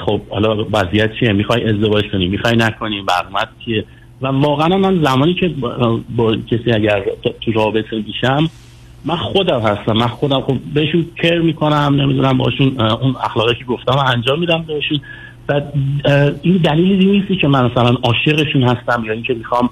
خب 0.06 0.22
حالا 0.30 0.66
وضعیت 0.74 1.12
چیه؟ 1.20 1.34
می‌خوای 1.34 1.64
ازدواج 1.64 2.04
کنی 2.12 2.28
می‌خوای 2.28 2.56
نکنی 2.56 3.02
برنامه 3.02 3.48
چیه؟ 3.66 3.86
و 4.22 4.28
واقعا 4.28 4.78
من 4.78 5.04
زمانی 5.04 5.34
که 5.34 5.48
با, 5.48 6.00
با 6.16 6.36
کسی 6.36 6.72
اگر 6.72 7.04
تو 7.42 7.52
رابطه 7.52 8.04
میشم 8.08 8.50
من 9.06 9.16
خودم 9.16 9.60
هستم 9.60 9.94
من 9.94 10.08
خودم 10.08 10.42
خب 10.42 10.58
بهشون 10.74 11.06
کر 11.24 11.40
می‌کنم 11.40 11.96
نمی‌دونم 12.02 12.38
باشون 12.38 12.82
اون 12.82 13.16
اخلاقی 13.24 13.56
که 13.56 13.66
گفتم 13.66 13.98
انجام 13.98 14.40
میدم 14.40 14.64
بهشون. 14.68 15.00
و 15.50 15.62
این 16.42 16.58
دلیلی 16.58 17.06
نیستی 17.06 17.36
که 17.36 17.48
من 17.48 17.66
مثلا 17.66 17.96
عاشقشون 18.04 18.64
هستم 18.64 19.04
یا 19.06 19.14
اینکه 19.14 19.34
می‌خوام 19.34 19.70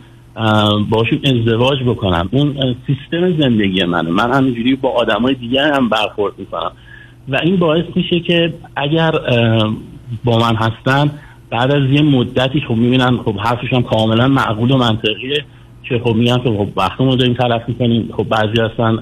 باشون 0.89 1.19
ازدواج 1.23 1.83
بکنم. 1.83 2.29
اون 2.31 2.75
سیستم 2.87 3.37
زندگی 3.37 3.83
منه. 3.83 4.09
من 4.09 4.31
همینجوری 4.33 4.75
با 4.75 4.89
آدمای 4.89 5.33
دیگه 5.33 5.61
هم 5.61 5.89
برخورد 5.89 6.33
می‌کنم. 6.37 6.71
و 7.27 7.35
این 7.43 7.55
باعث 7.55 7.85
میشه 7.95 8.19
که 8.19 8.53
اگر 8.75 9.11
با 10.23 10.37
من 10.39 10.55
هستن 10.55 11.11
بعد 11.49 11.71
از 11.71 11.89
یه 11.89 12.01
مدتی 12.01 12.61
خب 12.61 12.75
می‌بینن 12.75 13.17
خب 13.17 13.35
حرفش 13.37 13.73
هم 13.73 13.83
کاملا 13.83 14.27
معقول 14.27 14.71
و 14.71 14.77
منطقیه 14.77 15.45
که 15.83 16.01
خب 16.03 16.15
میگن 16.15 16.37
که 16.37 16.49
خب 16.49 16.67
وقتی 16.75 17.03
ما 17.03 17.15
داریم 17.15 17.33
تلف 17.33 17.61
می‌کنیم 17.67 18.09
خب 18.17 18.23
بعضی 18.23 18.61
هستن 18.61 18.99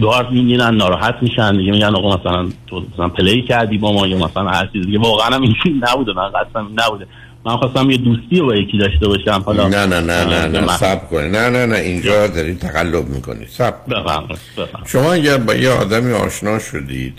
گارد 0.00 0.30
می‌گیرن 0.30 0.74
ناراحت 0.74 1.14
میشن 1.22 1.56
دیگه 1.56 1.72
میگن 1.72 1.94
آقا 1.94 2.16
مثلا 2.16 2.48
تو 2.66 2.82
مثلا 2.94 3.08
پلی 3.08 3.42
کردی 3.42 3.78
با 3.78 3.92
ما 3.92 4.06
یا 4.06 4.16
مثلا 4.18 4.48
هر 4.48 4.68
چیز 4.72 4.86
دیگه. 4.86 4.98
واقعا 4.98 5.36
هم 5.36 5.42
اینجوری 5.42 5.80
نبوده 5.92 6.12
من 6.12 6.28
قصدم 6.28 6.68
نبوده. 6.78 7.06
من 7.46 7.56
خواستم 7.56 7.90
یه 7.90 7.96
دوستی 7.96 8.40
با 8.40 8.54
یکی 8.54 8.78
داشته 8.78 9.08
باشم 9.08 9.42
حالا 9.46 9.68
نه 9.68 9.86
نه 9.86 10.00
نه 10.00 10.24
نه 10.24 10.60
نه 10.60 10.76
سب 10.76 11.08
کنی 11.10 11.28
نه 11.28 11.50
نه 11.50 11.66
نه 11.66 11.76
اینجا 11.76 12.26
دارید 12.26 12.58
تقلب 12.58 13.08
می‌کنید. 13.08 13.48
سب 13.48 13.74
شما 14.86 15.12
اگر 15.12 15.36
با 15.36 15.54
یه 15.54 15.70
آدمی 15.70 16.12
آشنا 16.12 16.58
شدید 16.58 17.18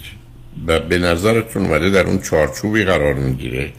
و 0.67 0.79
به 0.79 0.97
نظرتون 0.97 1.65
اومده 1.65 1.89
در 1.89 2.07
اون 2.07 2.19
چارچوبی 2.21 2.83
قرار 2.83 3.13
می‌گیره 3.13 3.69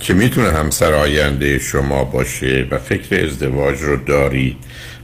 که 0.00 0.14
می‌تونه 0.14 0.50
همسر 0.50 0.92
آینده 0.92 1.58
شما 1.58 2.04
باشه 2.04 2.66
و 2.70 2.78
فکر 2.78 3.24
ازدواج 3.24 3.80
رو 3.80 3.96
دارید 3.96 4.56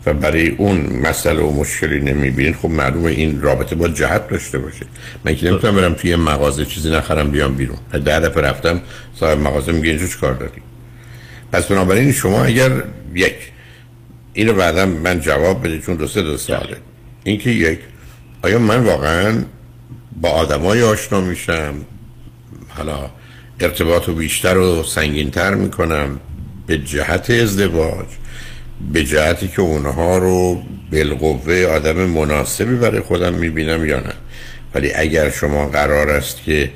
و 0.07 0.15
برای 0.15 0.49
اون 0.49 0.77
مسئله 1.03 1.43
و 1.43 1.53
مشکلی 1.53 2.01
نمی‌بینید 2.01 2.57
خب 2.57 2.69
معلومه 2.69 3.11
این 3.11 3.41
رابطه 3.41 3.75
با 3.75 3.89
جهت 3.89 4.29
داشته 4.29 4.59
باشه. 4.59 4.87
من 5.25 5.37
که 5.37 5.51
نمی‌تونم 5.51 5.77
برم 5.77 5.95
توی 5.95 6.17
مغازه 6.17 6.65
چیزی 6.65 6.91
نخرم 6.91 7.31
بیام 7.31 7.55
بیرون. 7.55 7.79
ده 7.93 8.21
دفعه 8.21 8.43
رفتم 8.43 8.81
صاحب 9.15 9.39
مغازه 9.39 9.73
میگه 9.73 9.91
اینجا 9.91 10.07
کار 10.21 10.35
داری 10.35 10.63
پس 11.53 11.67
بنابراین 11.67 12.13
شما 12.13 12.45
اگر 12.45 12.71
یک 13.15 13.35
اینو 14.33 14.53
بعدا 14.53 14.87
من 14.87 15.21
جواب 15.21 15.67
بده 15.67 15.79
چون 15.79 15.97
دو 15.97 16.07
سه 16.07 16.23
دو 16.23 16.37
ساله 16.37 16.77
اینکه 17.25 17.51
یک 17.51 17.79
آیا 18.43 18.59
من 18.59 18.85
واقعا 18.85 19.45
با 20.21 20.29
آدمای 20.29 20.83
آشنا 20.83 21.21
میشم؟ 21.21 21.75
حالا 22.69 23.11
ارتباط 23.61 24.09
رو 24.09 24.15
بیشتر 24.15 24.59
و 24.59 24.83
سنگینتر 24.83 25.55
می‌کنم؟ 25.55 26.21
به 26.67 26.79
جهت 26.79 27.31
ازدواج؟ 27.31 28.07
به 28.93 29.05
جهتی 29.05 29.49
که 29.49 29.61
اونها 29.63 30.19
رو 30.19 30.63
بالقوه 30.93 31.65
آدم 31.65 31.97
مناسبی 31.97 32.75
برای 32.75 33.01
خودم 33.01 33.35
می‌بینم 33.35 33.85
یا 33.85 34.01
نه. 34.01 34.13
ولی 34.75 34.93
اگر 34.95 35.31
شما 35.31 35.67
قرار 35.67 36.11
است 36.11 36.43
که 36.45 36.71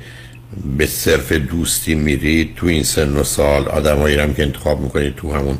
به 0.77 0.85
صرف 0.85 1.31
دوستی 1.31 1.95
میرید 1.95 2.55
تو 2.55 2.67
این 2.67 2.83
سن 2.83 3.15
و 3.15 3.23
سال 3.23 3.67
آدمایی 3.67 4.15
هم 4.15 4.33
که 4.33 4.43
انتخاب 4.43 4.81
می‌کنید 4.81 5.15
تو 5.15 5.33
همون 5.33 5.57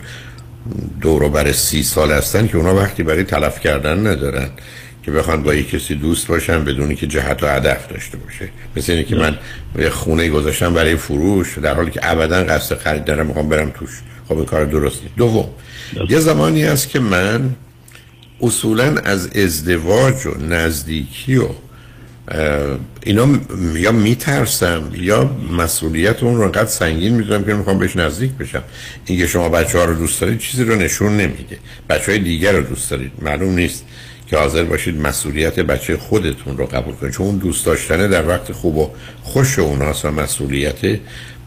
دورو 1.02 1.30
برای 1.30 1.54
سی 1.54 1.84
سال 1.84 2.12
هستن 2.12 2.48
که 2.48 2.58
اونا 2.58 2.76
وقتی 2.76 3.04
برای 3.04 3.24
تلف 3.24 3.60
کردن 3.60 4.08
ندارن 4.08 4.50
که 5.04 5.12
بخوان 5.12 5.44
با 5.44 5.54
یک 5.54 5.70
کسی 5.70 5.96
دوست 5.96 6.28
باشن 6.28 6.64
بدونی 6.64 6.96
که 6.96 7.08
جهت 7.08 7.44
و 7.44 7.48
هدف 7.48 7.88
داشته 7.88 8.18
باشه. 8.18 8.50
مثل 8.76 8.92
اینه 8.92 9.04
که 9.04 9.16
من 9.16 9.38
یه 9.80 9.90
خونه 9.90 10.30
گذاشتم 10.30 10.74
برای 10.74 10.96
فروش 10.96 11.58
در 11.58 11.74
حالی 11.74 11.92
که 11.92 12.00
ابدا 12.04 12.44
قصد 12.44 12.78
خرید 12.78 13.06
دارم 13.06 13.26
می‌خوام 13.26 13.50
برم 13.50 13.70
توش. 13.70 13.90
خب 14.28 14.38
این 14.38 14.46
کار 14.46 14.66
درست 14.66 15.02
نیست 15.02 15.16
دوم 15.16 15.50
یه 16.10 16.20
زمانی 16.20 16.64
هست 16.64 16.90
که 16.90 17.00
من 17.00 17.56
اصولا 18.42 18.98
از 18.98 19.28
ازدواج 19.28 20.26
و 20.26 20.38
نزدیکی 20.50 21.38
و 21.38 21.48
اینا 23.04 23.28
یا 23.76 23.92
میترسم 23.92 24.92
یا 24.94 25.38
مسئولیت 25.52 26.24
اون 26.24 26.38
رو 26.38 26.42
انقدر 26.42 26.66
سنگین 26.66 27.14
می‌دونم 27.14 27.44
که 27.44 27.54
می‌خوام 27.54 27.80
بهش 27.80 27.96
نزدیک 27.96 28.32
بشم. 28.32 28.64
اینکه 29.06 29.28
شما 29.28 29.50
بچه 29.50 29.80
ها 29.80 29.86
رو 29.86 29.94
دوست 29.94 30.22
دارید 30.22 30.40
چیزی 30.40 30.64
رو 30.64 30.76
نشون 30.76 31.18
نمیده. 31.18 31.58
بچه 31.90 32.12
های 32.12 32.20
دیگر 32.20 32.52
رو 32.52 32.64
دوست 32.64 32.92
دارید. 32.92 33.12
معلوم 33.22 33.56
نیست 33.56 33.86
که 34.28 34.38
حاضر 34.38 34.64
باشید 34.64 35.02
مسئولیت 35.02 35.60
بچه 35.60 35.98
خودتون 35.98 36.58
رو 36.58 36.66
قبول 36.66 36.96
کنید. 36.96 37.14
چون 37.14 37.38
دوست 37.38 37.66
داشتنه 37.66 38.08
در 38.08 38.28
وقت 38.28 38.52
خوب 38.52 38.78
و 38.78 38.90
خوش 39.24 39.60
اوناست 39.60 40.06
و 40.06 40.12
مسئولیت 40.12 41.00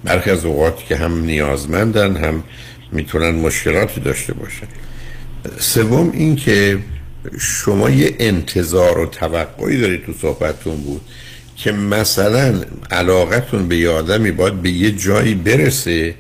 برخی 0.05 0.31
از 0.31 0.45
اوقات 0.45 0.85
که 0.89 0.97
هم 0.97 1.25
نیازمندن 1.25 2.17
هم 2.17 2.45
می‌تونن 2.93 3.31
مشکلاتی 3.31 4.01
داشته 4.01 4.35
باشن. 4.35 4.67
سوم 5.59 6.11
این 6.11 6.37
که 6.37 6.79
شما 7.41 7.91
یه 7.91 8.15
انتظار 8.19 8.99
و 8.99 9.07
توقعی 9.07 9.81
دارید 9.81 10.07
تو 10.07 10.13
صحبتتون 10.13 10.77
بود 10.77 11.01
که 11.57 11.73
مثلا 11.73 12.61
علاقتون 12.91 13.69
به 13.69 13.77
یه 13.77 13.91
آدمی 13.91 14.31
باید 14.31 14.63
به 14.63 14.71
یه 14.71 14.91
جایی 14.91 15.35
برسه 15.35 16.15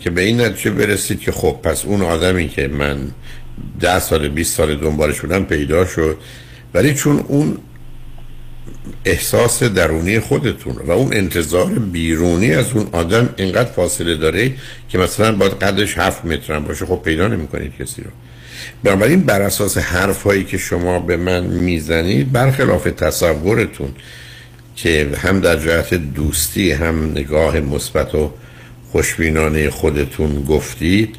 که 0.00 0.10
به 0.10 0.22
این 0.22 0.40
نتیجه 0.40 0.70
برسید 0.70 1.20
که 1.20 1.32
خب 1.32 1.60
پس 1.62 1.84
اون 1.84 2.02
آدمی 2.02 2.48
که 2.48 2.68
من 2.68 2.98
ده 3.80 3.98
سال 3.98 4.28
20 4.28 4.56
سال 4.56 4.76
دنبالش 4.76 5.20
بودم 5.20 5.44
پیدا 5.44 5.86
شد. 5.86 6.16
ولی 6.74 6.94
چون 6.94 7.24
اون 7.28 7.58
احساس 9.04 9.62
درونی 9.62 10.20
خودتون 10.20 10.76
و 10.86 10.90
اون 10.90 11.12
انتظار 11.12 11.66
بیرونی 11.66 12.54
از 12.54 12.72
اون 12.72 12.88
آدم 12.92 13.28
اینقدر 13.36 13.70
فاصله 13.70 14.16
داره 14.16 14.52
که 14.88 14.98
مثلا 14.98 15.36
باید 15.36 15.52
قدش 15.52 15.98
هفت 15.98 16.24
متر 16.24 16.58
باشه. 16.58 16.86
خب 16.86 17.00
پیدا 17.04 17.28
نمی‌کنید 17.28 17.72
کسی 17.80 18.02
رو. 18.02 18.10
بنابراین 18.84 19.20
بر 19.20 19.42
اساس 19.42 19.78
حرف 19.78 20.22
هایی 20.22 20.44
که 20.44 20.58
شما 20.58 21.00
به 21.00 21.16
من 21.16 21.44
می‌زنید 21.46 22.32
برخلاف 22.32 22.84
تصورتون 22.84 23.88
که 24.76 25.10
هم 25.22 25.40
در 25.40 25.56
جهت 25.56 25.94
دوستی 25.94 26.72
هم 26.72 27.10
نگاه 27.10 27.60
مثبت 27.60 28.14
و 28.14 28.32
خوشبینانه 28.92 29.70
خودتون 29.70 30.44
گفتید 30.44 31.16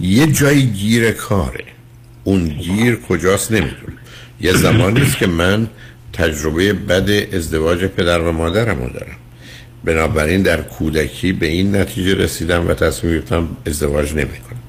یه 0.00 0.26
جایی 0.26 0.62
گیر 0.62 1.10
کاره. 1.10 1.64
اون 2.24 2.48
گیر 2.48 2.96
کجاست 2.96 3.52
نمی‌دونم. 3.52 3.98
یه 4.40 4.52
زمانی 4.52 5.00
است 5.00 5.18
که 5.18 5.26
من 5.26 5.66
تجربه 6.16 6.72
بد 6.72 7.34
ازدواج 7.34 7.84
پدر 7.84 8.20
و 8.20 8.32
مادرم 8.32 8.82
رو 8.82 8.88
دارم. 8.90 9.16
بنابراین 9.84 10.42
در 10.42 10.62
کودکی 10.62 11.32
به 11.32 11.46
این 11.46 11.76
نتیجه 11.76 12.14
رسیدم 12.14 12.68
و 12.68 12.74
تصمیم 12.74 13.12
گرفتم 13.14 13.48
ازدواج 13.66 14.12
نمی 14.12 14.24
کنم 14.24 14.60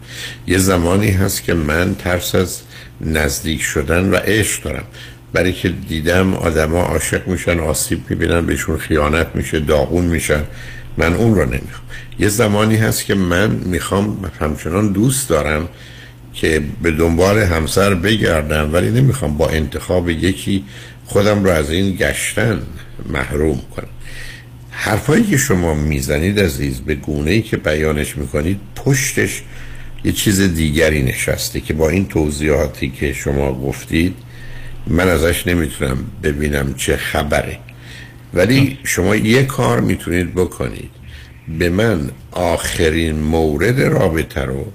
یه 0.47 0.57
زمانی 0.57 1.11
هست 1.11 1.43
که 1.43 1.53
من 1.53 1.95
ترس 1.95 2.35
از 2.35 2.61
نزدیک 3.01 3.61
شدن 3.61 4.09
و 4.09 4.15
عشق 4.15 4.63
دارم. 4.63 4.83
برای 5.33 5.53
که 5.53 5.69
دیدم 5.69 6.33
آدما 6.33 6.81
عاشق 6.81 7.27
میشن 7.27 7.59
آسیب 7.59 7.99
می‌بینن 8.09 8.45
بهشون 8.45 8.77
خیانت 8.77 9.27
میشه 9.33 9.59
داغون 9.59 10.05
میشن. 10.05 10.43
من 10.97 11.13
اون 11.13 11.35
رو 11.35 11.45
نمی‌خوام. 11.45 11.87
یه 12.19 12.27
زمانی 12.27 12.75
هست 12.75 13.05
که 13.05 13.15
من 13.15 13.51
می‌خوام 13.51 14.31
همچنان 14.39 14.91
دوست 14.91 15.29
دارم 15.29 15.67
که 16.33 16.61
به 16.81 16.91
دنبال 16.91 17.37
همسر 17.37 17.93
بگردم 17.93 18.73
ولی 18.73 18.89
نمی‌خوام 18.89 19.37
با 19.37 19.49
انتخاب 19.49 20.09
یکی 20.09 20.63
خودم 21.07 21.43
رو 21.43 21.49
از 21.49 21.71
این 21.71 21.95
گشتن 21.95 22.61
محروم 23.09 23.61
کنم. 23.75 23.87
حرفایی 24.69 25.23
که 25.23 25.37
شما 25.37 25.73
می‌زنید 25.73 26.39
عزیز 26.39 26.81
به 26.81 26.95
گونه 26.95 27.31
ای 27.31 27.41
که 27.41 27.57
بیانش 27.57 28.17
می‌کنید 28.17 28.59
پشتش 28.75 29.41
یه 30.03 30.11
چیز 30.11 30.41
دیگری 30.41 31.03
نشسته 31.03 31.59
که 31.59 31.73
با 31.73 31.89
این 31.89 32.07
توضیحاتی 32.07 32.89
که 32.89 33.13
شما 33.13 33.53
گفتید 33.53 34.15
من 34.87 35.07
ازش 35.07 35.47
نمی‌تونم 35.47 35.97
ببینم 36.23 36.73
چه 36.73 36.97
خبره. 36.97 37.59
ولی 38.33 38.77
شما 38.83 39.15
یه 39.15 39.43
کار 39.43 39.81
می‌تونید 39.81 40.35
بکنید. 40.35 40.89
به 41.59 41.69
من 41.69 42.09
آخرین 42.31 43.19
مورد 43.19 43.81
رابطه 43.81 44.41
رو 44.41 44.71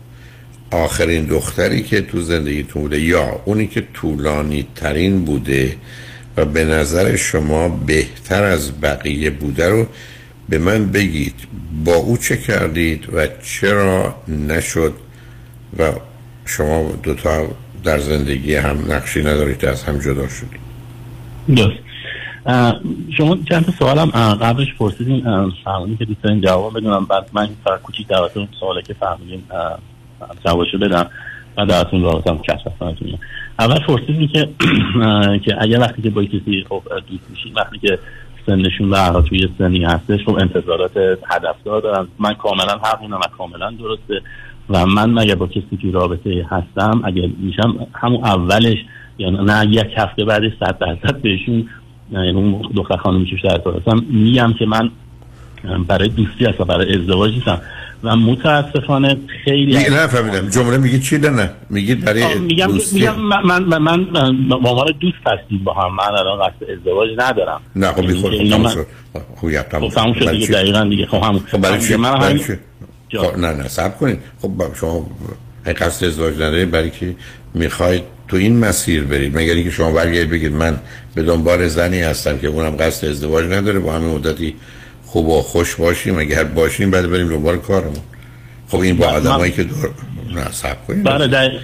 آخرین 0.70 1.24
دختری 1.24 1.82
که 1.82 2.00
تو 2.00 2.22
زندگیتون 2.22 2.82
بوده 2.82 3.00
یا 3.00 3.42
اونی 3.44 3.66
که 3.66 3.82
طولانی 3.94 4.66
ترین 4.74 5.24
بوده 5.24 5.76
و 6.36 6.44
به 6.44 6.64
نظر 6.64 7.16
شما 7.16 7.68
بهتر 7.68 8.44
از 8.44 8.80
بقیه 8.80 9.30
بوده 9.30 9.68
رو 9.68 9.86
به 10.48 10.58
من 10.58 10.92
بگید. 10.92 11.34
با 11.84 11.94
او 11.94 12.16
چه 12.16 12.36
کردید 12.36 13.14
و 13.14 13.26
چرا 13.42 14.14
نشد 14.28 14.92
و 15.78 15.92
شما 16.44 16.92
دوتا 17.02 17.48
در 17.84 17.98
زندگی 17.98 18.54
هم 18.54 18.92
نقشی 18.92 19.20
ندارید 19.20 19.64
از 19.64 19.84
هم 19.84 19.98
جدا 19.98 20.28
شدید؟ 20.28 20.62
شما 23.16 23.38
چند 23.48 23.64
تا 23.64 23.72
سوالم 23.72 24.10
قبلش 24.34 24.74
پرسیدین 24.78 25.24
فرمونی 25.64 25.96
که 25.96 26.04
دوست 26.04 26.26
جواب 26.42 26.78
بدونم 26.78 27.04
بعد 27.04 27.30
من 27.32 27.48
فقط 27.64 27.82
کوچیک 27.82 28.08
دواتون 28.08 28.48
سواله 28.60 28.82
که 28.82 28.94
فهمیدین 28.94 29.42
جوابشو 30.44 30.78
بدم. 30.78 31.10
و 31.58 31.66
دواتون 31.66 32.02
رابطم 32.02 32.38
کسب 32.38 32.72
اول 33.58 33.78
پرسیدین 33.78 34.28
که 34.28 34.48
که 35.44 35.56
اگر 35.62 35.80
وقتی 35.80 36.02
که 36.02 36.10
با 36.10 36.24
کسی 36.24 36.64
خب 36.68 36.82
دوست 37.10 37.30
میشین 37.30 37.52
وقتی 37.56 37.78
که 37.78 37.98
سنشون 38.46 38.90
به 38.90 39.22
توی 39.28 39.48
سنی 39.58 39.84
هستش 39.84 40.24
خب 40.26 40.34
انتظارات 40.34 40.96
هدفدار 41.30 41.80
دارن. 41.80 42.08
من 42.18 42.34
کاملا 42.34 42.72
حق 42.72 43.02
و 43.02 43.36
کاملا 43.38 43.70
درسته. 43.70 44.26
و 44.70 44.86
من 44.86 45.10
مگه 45.10 45.34
با 45.34 45.46
کسی 45.46 45.78
که 45.82 45.90
رابطه 45.90 46.46
هستم 46.50 47.00
اگر 47.04 47.28
میشم 47.38 47.86
همون 47.94 48.24
اولش 48.24 48.76
یا 49.18 49.30
نه 49.30 49.66
یک 49.66 49.86
هفته 49.96 50.24
بعدش 50.24 50.52
صد 50.60 50.78
درصد 50.78 51.16
بهشون 51.20 51.68
یعنی 52.12 52.30
اون 52.30 52.62
دختر 52.76 52.96
خانم 52.96 53.24
که 53.24 53.36
در 53.44 53.60
هستم 53.76 54.04
میگم 54.10 54.52
که 54.58 54.66
من 54.66 54.90
برای 55.88 56.08
دوستی 56.08 56.44
هستم 56.44 56.64
برای 56.64 56.94
ازدواج 56.94 57.36
هستم. 57.36 57.60
و 58.04 58.16
متاسفانه 58.16 59.16
خیلی 59.44 59.74
نه 59.74 60.06
فهمیدم 60.06 60.48
جمله 60.48 60.78
میگی 60.78 60.98
چی 60.98 61.18
نه؟ 61.18 61.50
میگید 61.70 62.04
برای 62.04 62.38
میگم 62.38 62.68
میگم 62.92 63.20
من 63.20 63.62
من 63.64 63.78
من 63.78 64.04
با 64.48 64.70
عنوان 64.70 64.94
دوست 65.00 65.16
هستیم 65.26 65.64
با 65.64 65.72
هم. 65.72 65.94
من 65.94 66.18
الان 66.18 66.38
قصد 66.38 66.70
ازدواج 66.70 67.08
ندارم. 67.16 67.60
نه 67.76 67.92
خب 67.92 68.06
بیخود 68.06 68.32
یعنی 68.32 68.68
شد. 68.68 68.86
خب 69.36 69.50
یه 69.50 69.62
تموم 69.62 69.88
خب 69.88 69.94
تموم 69.94 70.14
شد 70.14 70.30
دیگه؟ 70.30 70.46
دقیقاً 70.46 70.84
دیگه. 70.84 71.06
خب 71.06 71.22
هم 71.22 71.38
خب 71.38 71.58
برای 71.58 71.80
چی؟ 71.80 71.96
من 71.96 72.22
هم؟ 72.22 72.38
خب 73.18 73.38
نه 73.38 73.52
نه 73.52 73.68
سب 73.68 73.98
کنید 73.98 74.18
خب 74.42 74.50
شما 74.80 75.06
این 75.66 75.74
قصد 75.74 76.06
ازدواج 76.06 76.34
ندارید 76.34 76.70
برای 76.70 76.90
که 76.90 77.14
می‌خواید 77.54 78.02
تو 78.28 78.36
این 78.36 78.58
مسیر 78.58 79.04
برید 79.04 79.38
مگر 79.38 79.54
اینکه 79.54 79.70
شما 79.70 79.92
برگردید 79.92 80.30
بگید 80.30 80.52
من 80.52 80.76
به 81.14 81.22
دنبال 81.22 81.68
زنی 81.68 82.00
هستم 82.00 82.38
که 82.38 82.46
اونم 82.46 82.76
قصد 82.76 83.08
ازدواج 83.08 83.46
نداره 83.46 83.78
با 83.78 83.92
همین 83.92 84.14
مدتی 84.14 84.54
خوب 85.12 85.28
و 85.28 85.42
خوش 85.42 85.74
باشیم. 85.74 86.18
اگر 86.18 86.44
باشیم 86.44 86.90
بعد 86.90 87.10
بریم 87.10 87.28
دنبال 87.28 87.58
کارمون. 87.58 87.96
خب 88.68 88.78
این 88.78 88.96
با 88.96 89.06
من- 89.06 89.14
آدمایی 89.16 89.52
که 89.52 89.62
دور 89.62 89.90
نه 90.34 90.52
سب 90.52 90.86
کنید. 90.86 91.04
بله 91.04 91.60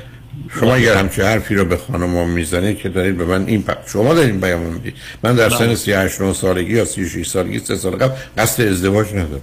شما 0.60 0.74
اگر 0.74 0.94
همچه 0.94 1.24
حرفی 1.24 1.54
رو 1.54 1.64
به 1.64 1.76
خانم 1.76 2.28
می‌زنید 2.28 2.78
که 2.78 2.88
دارید 2.88 3.18
به 3.18 3.24
من 3.24 3.46
این 3.46 3.62
پ... 3.62 3.70
شما 3.86 4.14
دارید 4.14 4.40
بیان 4.40 4.60
می‌دید. 4.60 4.94
من 5.22 5.34
در 5.34 5.50
سن 5.50 5.66
بله. 5.66 5.74
38 5.74 6.20
9 6.20 6.32
سالگی 6.32 6.72
یا 6.72 6.84
36 6.84 7.28
سالگی 7.28 7.58
سه 7.58 7.76
سال 7.76 7.92
قبل 7.96 8.14
قصد 8.38 8.62
ازدواج 8.62 9.06
ندارم؟ 9.14 9.42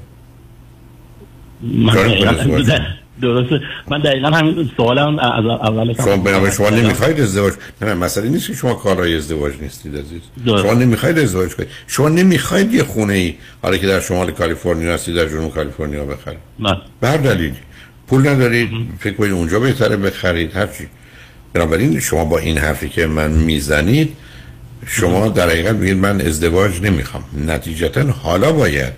درسته. 3.22 3.62
من 3.88 4.02
دقیقا 4.02 4.28
همین 4.28 4.70
سوالم 4.78 5.20
از 5.20 5.46
اول 5.46 5.94
شما 5.94 6.18
بنابراین 6.18 6.52
شما 6.52 6.70
نمی‌خواید 6.70 7.22
ازدواج 7.22 7.54
نه 7.82 7.88
نه 7.88 7.94
مسئله 7.94 8.30
نیست 8.30 8.48
که 8.48 8.54
شما 8.54 8.74
کارهای 8.74 9.16
ازدواج 9.16 9.54
نیستید 9.62 9.96
عزیز. 9.96 10.22
درست. 10.46 10.64
شما 10.64 10.74
نمی‌خواید 10.74 11.20
ازدواج 11.20 11.56
کنید. 11.56 11.70
شما 11.88 12.10
نمی‌خواید 12.10 12.74
یه 12.74 12.84
خونه 12.84 13.14
ای 13.14 13.34
حالا 13.62 13.78
که 13.78 13.88
در 13.88 14.00
شمال 14.00 14.32
کالیفرنیا 14.32 14.94
هستید 14.94 15.16
در 15.16 15.30
جنوب 15.30 15.54
کالیفرنیا 15.54 16.06
بخرید. 16.06 16.40
نه. 16.60 16.78
به 17.02 17.08
هر 17.08 17.18
دلیلی 17.18 17.54
پول 18.08 18.28
ندارید 18.28 18.70
فکر 19.00 19.14
کنید 19.14 19.32
اونجا 19.32 19.60
بهتره 19.60 19.98
بخرید 19.98 20.56
هرچی 20.56 20.88
بنابراین 21.54 22.00
شما 22.00 22.26
با 22.26 22.38
این 22.38 22.58
حرفی 22.58 22.90
که 22.90 23.08
من 23.08 23.32
می‌زنید 23.32 24.10
شما 24.88 25.28
در 25.30 25.50
حقیقت 25.50 25.76
میگید 25.76 25.98
من 25.98 26.22
ازدواج 26.22 26.82
نمی‌خوام. 26.82 27.24
نتیجتا 27.48 28.04
حالا 28.04 28.52
باید 28.52 28.94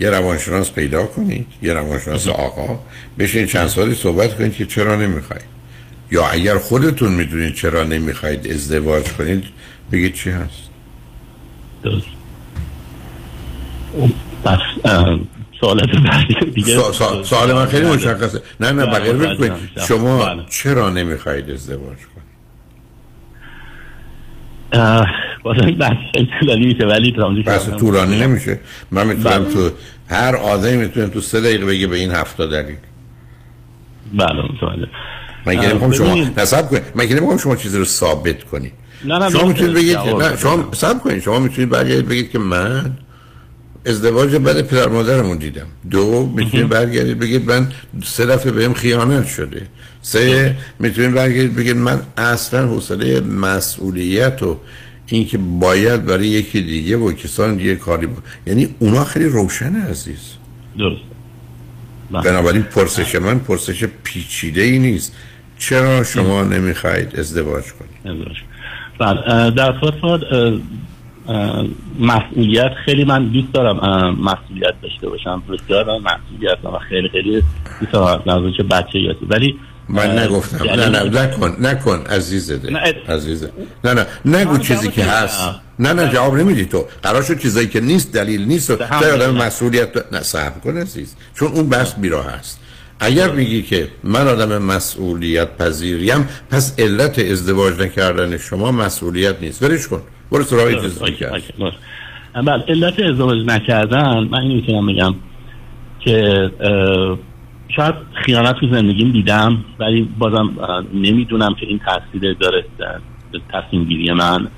یه 0.00 0.10
روانشناس 0.10 0.72
پیدا 0.72 1.06
کنید 1.06 1.46
یه 1.62 1.72
روانشناس 1.72 2.28
آقا. 2.28 2.78
بشین 3.18 3.46
چند 3.46 3.68
سالی 3.68 3.94
صحبت 3.94 4.36
کنید 4.38 4.54
که 4.54 4.66
چرا 4.66 4.96
نمی‌خواید. 4.96 5.44
یا 6.10 6.26
اگر 6.26 6.58
خودتون 6.58 7.12
می‌دونید 7.12 7.54
چرا 7.54 7.84
نمی‌خواید 7.84 8.50
ازدواج 8.50 9.04
کنید 9.04 9.44
بگید 9.92 10.14
چی 10.14 10.30
هست. 10.30 10.70
درست. 11.82 12.06
دیگه 16.54 16.76
سا- 16.92 17.24
سوال 17.24 17.52
من 17.52 17.66
خیلی 17.66 17.86
مشخصه. 17.86 18.42
نه 18.60 18.72
نه 18.72 18.86
بله، 18.86 18.98
بقیه 18.98 19.12
بله، 19.12 19.34
بکنید 19.34 19.74
بله. 19.76 19.86
شما 19.86 20.24
بله. 20.24 20.42
چرا 20.50 20.90
نمی‌خواید 20.90 21.50
ازدواج 21.50 21.98
کنید؟ 21.98 22.24
بازم 25.44 25.70
بحث 25.70 25.96
طولانی 26.40 26.66
میشه 26.66 26.86
ولی 26.86 27.12
که 27.12 27.42
بحث 27.46 27.68
طولانی 27.68 28.20
نمیشه. 28.20 28.60
من 28.90 29.06
می‌تونم 29.06 29.44
بله. 29.44 29.54
تو 29.54 29.70
هر 30.08 30.36
آدمی 30.36 30.76
می‌تونه 30.76 31.08
تو 31.08 31.20
سه 31.20 31.40
دقیقه 31.40 31.66
بگه 31.66 31.86
به 31.86 31.96
این 31.96 32.10
هفته 32.10 32.46
دلیل. 32.46 32.76
بله 34.14 34.42
متوجه. 34.42 34.88
من 35.46 35.60
که 35.60 35.68
نمی‌خوام 35.68 35.92
شما. 35.92 36.14
نصب 36.36 36.70
کنید. 36.70 36.82
من 36.94 37.06
که 37.06 37.14
نمی‌خوام 37.14 37.38
شما 37.38 37.56
چیزی 37.56 37.78
رو 37.78 37.84
ثابت 37.84 38.44
کنید. 38.44 38.72
نه 39.04 39.18
نه 39.18 39.30
شما. 39.30 39.48
می‌تونید 39.48 39.74
بگید 39.74 39.96
نه. 39.96 40.36
شما 40.36 40.68
سب 40.72 41.02
کنید. 41.02 41.22
شما 41.22 41.38
می‌تونید 41.38 41.70
برگردید 41.70 42.08
بگید 42.08 42.30
که 42.30 42.38
من 42.38 42.92
ازدواج 43.86 44.36
بعد 44.36 44.62
پدر 44.62 44.88
مادرمون 44.88 45.36
دیدم. 45.36 45.66
دو 45.90 46.32
می‌تونید 46.36 46.68
برگردید 46.68 47.18
بگید 47.18 47.50
من 47.50 47.68
سه 48.04 48.26
دفعه 48.26 48.52
بهم 48.52 48.74
خیانت 48.74 49.26
شده. 49.26 49.66
سه 50.02 50.56
می‌تونید 50.78 51.14
برگردید 51.14 51.56
بگید 51.56 51.76
من 51.76 52.00
اصلا 52.16 52.66
حوصله 52.66 53.20
مسئولیت 53.20 54.42
و 54.42 54.58
اینکه 55.06 55.38
باید 55.38 56.06
برای 56.06 56.26
یکی 56.26 56.62
دیگه 56.62 56.96
و 56.96 57.12
کسان 57.12 57.56
دیگه 57.56 57.76
کاری 57.76 58.06
با 58.06 58.16
یعنی 58.46 58.68
اونا 58.78 59.04
خیلی 59.04 59.24
روشنه 59.24 59.84
عزیز. 59.84 60.34
درست. 60.78 61.00
بنابراین 62.10 62.62
پرسش 62.62 63.14
من 63.14 63.38
پرسش 63.38 63.84
پیچیده 63.84 64.62
ای 64.62 64.78
نیست. 64.78 65.16
چرا 65.58 66.04
شما 66.04 66.42
نمی‌خواید 66.44 67.16
ازدواج 67.20 67.64
کنید؟ 67.64 68.16
ازدواج. 68.16 68.36
بله 68.98 69.50
در 69.50 69.74
صورت 69.80 69.94
مسئولیت 72.00 72.72
خیلی 72.84 73.04
من 73.04 73.28
دوست 73.28 73.52
دارم 73.52 73.76
مسئولیت 74.20 74.74
داشته 74.82 75.08
باشم. 75.08 75.42
بسیار 75.48 75.84
دارم 75.84 76.02
مسئولیت 76.02 76.62
دارم 76.62 76.74
و 76.74 76.78
خیلی 76.78 77.08
خیلی 77.08 77.42
دوست 77.80 77.92
دارم. 77.92 78.52
چه 78.52 78.62
بچه 78.62 78.98
یادی 78.98 79.26
ولی 79.28 79.56
من 79.88 80.18
اه، 80.18 80.24
نگفتم. 80.24 80.64
یعنی- 80.64 80.76
نه 80.82 80.88
نه 80.88 81.22
نکن 81.22 81.56
نکن 81.60 82.04
عزیز 82.10 82.52
دل 82.52 82.72
نه، 82.72 82.94
عزیزه. 83.08 83.50
نه 83.84 83.94
نه 83.94 84.06
نگو 84.24 84.58
چیزی 84.58 84.88
که. 84.88 85.04
هست. 85.04 85.40
نه 85.78 85.92
نه 85.92 86.12
جواب 86.12 86.36
نمیدی 86.36 86.64
تو. 86.64 86.84
قرار 87.02 87.22
شد 87.22 87.38
چیزایی 87.38 87.68
که 87.68 87.80
نیست 87.80 88.12
دلیل 88.12 88.44
نیست. 88.44 88.70
و 88.70 88.76
جای 89.00 89.10
آدم. 89.10 89.34
مسئولیت 89.34 90.12
نه 90.12 90.22
صبر 90.22 90.58
کن 90.64 90.76
عزیز. 90.76 91.14
چون 91.34 91.48
اون 91.48 91.68
بحث 91.68 91.94
بیراه 91.94 92.26
هست 92.30 92.60
اگر 93.00 93.30
میگی 93.30 93.62
که 93.62 93.88
من 94.04 94.28
آدم 94.28 94.62
مسئولیت 94.62 95.56
پذیریم 95.56 96.28
پس 96.50 96.74
علت 96.78 97.18
ازدواج 97.18 97.80
نکردن 97.80 98.38
شما 98.38 98.72
مسئولیت 98.72 99.36
نیست. 99.40 99.62
ولش 99.62 99.88
کن. 99.88 100.02
برو 100.32 100.44
سراغ 100.44 100.70
درست، 100.70 100.84
چیز 100.84 100.98
OK، 100.98 101.12
دیگه 101.12 101.32
OK، 101.32 101.52
درست. 101.58 101.76
بله 102.34 102.64
علت 102.68 103.00
ازدواج 103.00 103.38
نکردن 103.46 104.28
من 104.30 104.38
اینو 104.38 104.54
می‌تونم 104.54 104.86
بگم 104.86 105.14
که 106.00 106.50
شاید 107.68 107.94
خیانت 108.14 108.56
تو 108.56 108.68
زندگیم 108.68 109.12
دیدم 109.12 109.64
ولی 109.78 110.08
بازم 110.18 110.50
نمی‌دونم 110.94 111.54
که 111.54 111.66
این 111.66 111.80
تاثیر 111.86 112.34
داره 112.34 112.64
تصمیم 113.52 113.84
گیری 113.84 114.12
من 114.12 114.48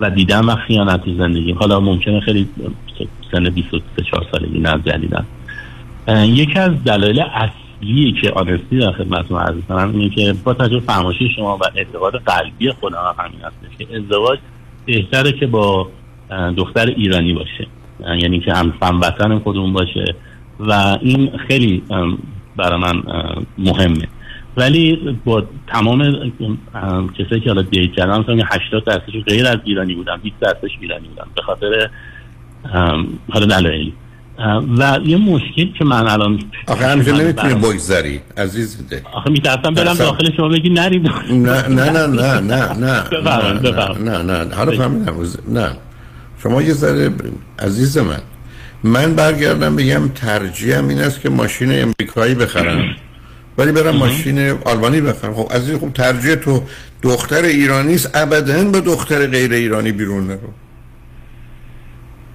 و 0.00 0.10
دیدم 0.10 0.48
و 0.48 0.54
خیانت 0.54 1.04
تو 1.04 1.14
زندگیم. 1.14 1.58
حالا 1.58 1.80
ممکنه 1.80 2.20
خیلی 2.20 2.48
سن 3.32 3.50
24 3.50 4.26
سالگی 4.32 4.58
نه 4.58 4.80
جدیدن 4.86 5.26
اه، 6.08 6.26
یکی 6.26 6.58
از 6.58 6.84
دلایل 6.84 7.20
اصلی 7.20 8.12
که 8.22 8.30
آنستی 8.30 8.78
در 8.78 8.92
خدمتتون 8.92 9.40
عرض 9.40 9.56
کنم 9.68 9.90
اینه 9.94 10.08
که 10.08 10.34
با 10.44 10.54
توجه 10.54 10.74
به 10.74 10.80
فرمایش 10.80 11.18
شما 11.36 11.56
و 11.56 11.60
اعتقاد 11.74 12.16
قلبی 12.16 12.70
خودم 12.70 12.96
هم 12.96 13.24
همین 13.24 13.40
هستش 13.40 13.78
که 13.78 13.96
ازدواج 13.96 14.38
بهتره 14.86 15.32
که 15.32 15.46
با 15.46 15.88
دختر 16.56 16.86
ایرانی 16.86 17.32
باشه. 17.32 17.66
یعنی 18.18 18.40
که 18.40 18.54
هم 18.54 18.74
هموطن 18.82 19.38
خودمون 19.38 19.72
باشه 19.72 20.14
و 20.60 20.98
این 21.00 21.30
خیلی 21.48 21.82
برای 22.56 22.80
من 22.80 23.02
مهمه. 23.58 24.08
ولی 24.56 24.98
با 25.24 25.44
تمام 25.66 26.02
کسایی 27.18 27.40
که 27.40 27.50
حالا 27.50 27.62
دیت 27.62 27.92
کردم 27.96 28.20
مثلا 28.20 28.34
80 28.34 28.84
درصدش 28.84 29.24
غیر 29.28 29.46
از 29.46 29.58
ایرانی 29.64 29.94
بودن 29.94 30.16
20 30.22 30.34
درصدش 30.40 30.70
ایرانی 30.80 31.08
بودن 31.08 31.24
به 31.36 31.42
خاطر 31.42 31.90
حالا 33.32 33.46
دلایلی. 33.46 33.92
و 34.78 34.98
یه 35.04 35.16
مشکل 35.16 35.72
که 35.78 35.84
من 35.84 36.08
الان 36.08 36.38
آخه 36.66 36.96
من 36.96 37.02
نمی‌تونی 37.02 37.54
بگذری 37.54 38.20
عزیز 38.36 38.88
دل 38.88 38.98
آخه 39.12 39.30
میترسم 39.30 39.74
برم 39.74 39.94
داخل 39.94 40.36
شما 40.36 40.48
بگی 40.48 40.70
نریم. 40.70 41.02
نه 41.30 41.68
نه 41.68 41.90
نه 41.90 42.06
نه 42.06 42.40
نه 42.40 42.72
نه 42.72 43.02
نه. 43.20 43.98
نه 43.98 44.22
نه 44.22 44.44
نه 44.44 44.54
حالا 44.54 44.72
فهمیدم 44.72 45.14
نه. 45.48 45.70
شما 46.42 46.62
یه 46.62 46.72
ذره 46.72 47.10
عزیز 47.58 47.98
من 47.98 48.20
من 48.84 49.14
برگردم 49.14 49.76
بگم 49.76 50.08
ترجیحم 50.08 50.88
این 50.88 50.98
است 51.00 51.20
که 51.20 51.28
ماشین 51.30 51.82
امریکایی 51.82 52.34
بخرم. 52.34 52.82
ولی 53.58 53.72
برم 53.72 53.96
ماشین 53.96 54.50
آلمانی 54.50 55.00
بخرم. 55.00 55.34
خب 55.34 55.52
عزیز 55.54 55.78
خب 55.78 55.92
ترجیح 55.92 56.34
تو 56.34 56.62
دختر 57.02 57.42
ایرانی 57.42 57.94
است. 57.94 58.10
ابدا 58.14 58.64
به 58.64 58.80
دختر 58.80 59.26
غیر 59.26 59.52
ایرانی 59.52 59.92
بیرون 59.92 60.26
نرو. 60.26 60.38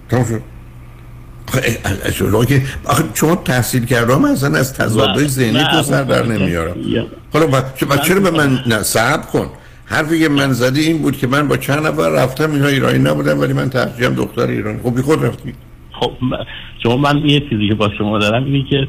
تمام 0.09 0.25
شد. 0.25 0.41
شما 2.13 2.45
که 2.45 2.61
آخه 2.85 3.03
شما 3.13 3.35
تحصیل 3.35 3.85
کردم 3.85 4.25
اصلا 4.25 4.59
از 4.59 4.73
تضادهای 4.73 5.23
نه، 5.23 5.29
ذهنی 5.29 5.51
نه، 5.57 5.71
تو 5.71 5.83
سر 5.83 6.03
در 6.03 6.25
نه. 6.25 6.37
نمیارم. 6.37 6.75
یا- 6.85 7.07
حالا. 7.33 7.63
چ- 7.79 8.07
چرا 8.07 8.19
به 8.19 8.31
من 8.31 8.59
نه 8.67 8.83
صبر 8.83 9.25
کن. 9.25 9.49
حرفی 9.85 10.19
که 10.19 10.29
من 10.29 10.53
زدی 10.53 10.81
این 10.81 10.97
بود 11.01 11.17
که 11.17 11.27
من 11.27 11.47
با 11.47 11.57
چند 11.57 11.87
نفر 11.87 12.09
رفتم 12.09 12.51
اینا 12.51 12.67
ایرانی 12.67 12.99
نبودن 12.99 13.37
ولی 13.37 13.53
من 13.53 13.69
ترجیحم 13.69 14.13
دختر 14.15 14.47
ایرانی 14.47 14.79
خب 14.83 14.95
بی 14.95 15.01
خود 15.01 15.25
رفتی. 15.25 15.53
خب 15.99 16.11
شما 16.83 16.97
من 16.97 17.17
یه 17.25 17.39
چیزی 17.49 17.67
که 17.69 17.75
با 17.75 17.89
شما 17.97 18.19
دارم 18.19 18.45
اینه 18.45 18.69
که 18.69 18.87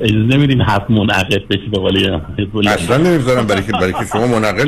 اجازه 0.00 0.36
نمیدین 0.36 0.60
حرف 0.60 0.90
منعقد 0.90 1.48
بشه 1.48 1.66
به 1.72 1.78
قول 1.78 2.20
اصلا 2.68 2.96
نمی‌ذارم 2.96 3.46
برای 3.46 3.62
که 3.62 3.72
برای 3.72 3.92
که 3.92 4.04
شما 4.12 4.26
منعقد 4.26 4.66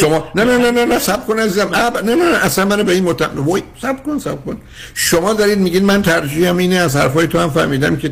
شما 0.00 0.24
نه 0.34 0.44
نه 0.44 0.58
نه 0.58 0.70
نه 0.70 0.84
نه 0.84 0.98
سب 0.98 1.26
کن 1.26 1.38
عزیزم 1.38 1.68
نه 1.74 2.14
نه 2.14 2.14
نه 2.14 2.44
اصلا 2.44 2.64
من 2.64 2.82
به 2.82 2.92
این 2.92 3.04
مت 3.04 3.30
وای 3.36 3.62
سب 3.76 4.02
کن 4.02 4.18
سب 4.18 4.44
کن. 4.44 4.56
شما 4.94 5.34
دارید 5.34 5.58
میگین 5.58 5.84
من 5.84 6.02
ترجیحم 6.02 6.56
اینه 6.56 6.74
از 6.74 6.96
حرفای 6.96 7.26
تو 7.26 7.38
هم 7.38 7.48
فهمیدم 7.48 7.96
که 7.96 8.08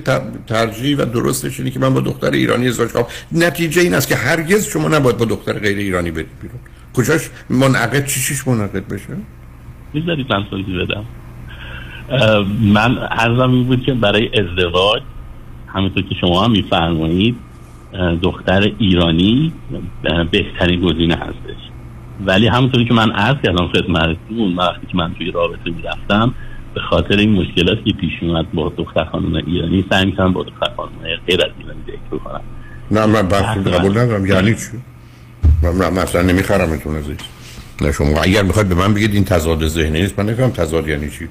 ترجیح 0.47 0.97
و 0.97 1.05
درستش 1.05 1.59
اینه 1.59 1.71
که 1.71 1.81
من 1.81 1.95
با 1.95 2.01
دختر 2.01 2.31
ایرانی 2.31 2.69
ازدواج 2.69 2.91
کنم. 2.91 3.07
نتیجه 3.33 3.83
این 3.83 3.95
است 3.95 4.09
که 4.09 4.17
هرگز 4.17 4.67
شما 4.67 4.89
نباید 4.89 5.17
با 5.17 5.25
دختر 5.25 5.53
غیر 5.53 5.79
ایرانی 5.79 6.11
برید 6.11 6.27
بیرون. 6.43 6.59
کجاش 6.97 7.31
منعقد؟ 7.51 8.07
چی 8.07 8.21
چیش 8.21 8.49
منعقد 8.49 8.89
بشه؟ 8.89 9.05
می‌ذارید 9.95 10.27
من 10.33 10.45
توضیح 10.51 10.83
بدم. 10.83 11.05
من 12.61 12.99
عرضم 12.99 13.51
این 13.51 13.65
بود 13.65 13.83
که 13.83 13.95
برای 13.95 14.29
ازدواج 14.29 15.03
همینطور 15.67 16.03
که 16.03 16.15
شما 16.21 16.45
هم 16.45 16.51
میفرمایید 16.51 17.37
دختر 18.23 18.73
ایرانی 18.79 19.53
بهترین 20.31 20.81
گزینه 20.81 21.15
هستش. 21.15 21.61
ولی 22.27 22.47
همونطوری 22.47 22.85
که 22.85 22.95
من 22.95 23.11
عرض 23.11 23.37
کردم 23.43 23.69
خدمتتون 23.69 24.57
وقتی 24.57 24.87
که 24.87 24.97
من 24.97 25.15
توی 25.15 25.31
رابطه 25.31 25.71
می‌رفتم 25.71 26.35
به 26.75 26.81
خاطر 26.81 27.17
این 27.17 27.33
مشکلاتی 27.33 27.93
که 27.93 27.99
پیش 27.99 28.13
اومد 28.23 28.53
با 28.53 28.73
دختر 28.77 29.05
خانم 29.05 29.35
ایرانی 29.35 29.85
سعی 29.91 30.07
می‌کنم 30.07 30.33
با 30.33 30.43
دختر 30.43 30.71
خانم 30.77 30.91
غیر 31.27 31.41
از 31.45 31.51
ایرانی 31.59 31.81
ذکر 31.87 32.19
کنم 32.25 32.41
نه 32.91 33.07
من 33.07 33.29
بحث 33.29 33.59
قبول 33.59 33.91
ندارم. 33.91 34.27
یعنی 34.27 34.55
چی؟ 34.55 34.61
من 35.63 35.93
مثلا 36.03 36.23
نمی‌خرم 36.23 36.73
عزیز. 36.73 37.17
نه 37.81 37.93
شما 37.93 38.21
اگر 38.23 38.43
می‌خواید 38.43 38.69
به 38.69 38.75
من 38.75 38.95
بگید 38.95 39.15
این 39.15 39.25
تضاد 39.25 39.67
ذهنی 39.67 40.01
نیست 40.01 40.19
من 40.19 40.31
نگم 40.31 40.51
تضاد 40.51 40.89
یعنی 40.89 41.11
چی. 41.11 41.29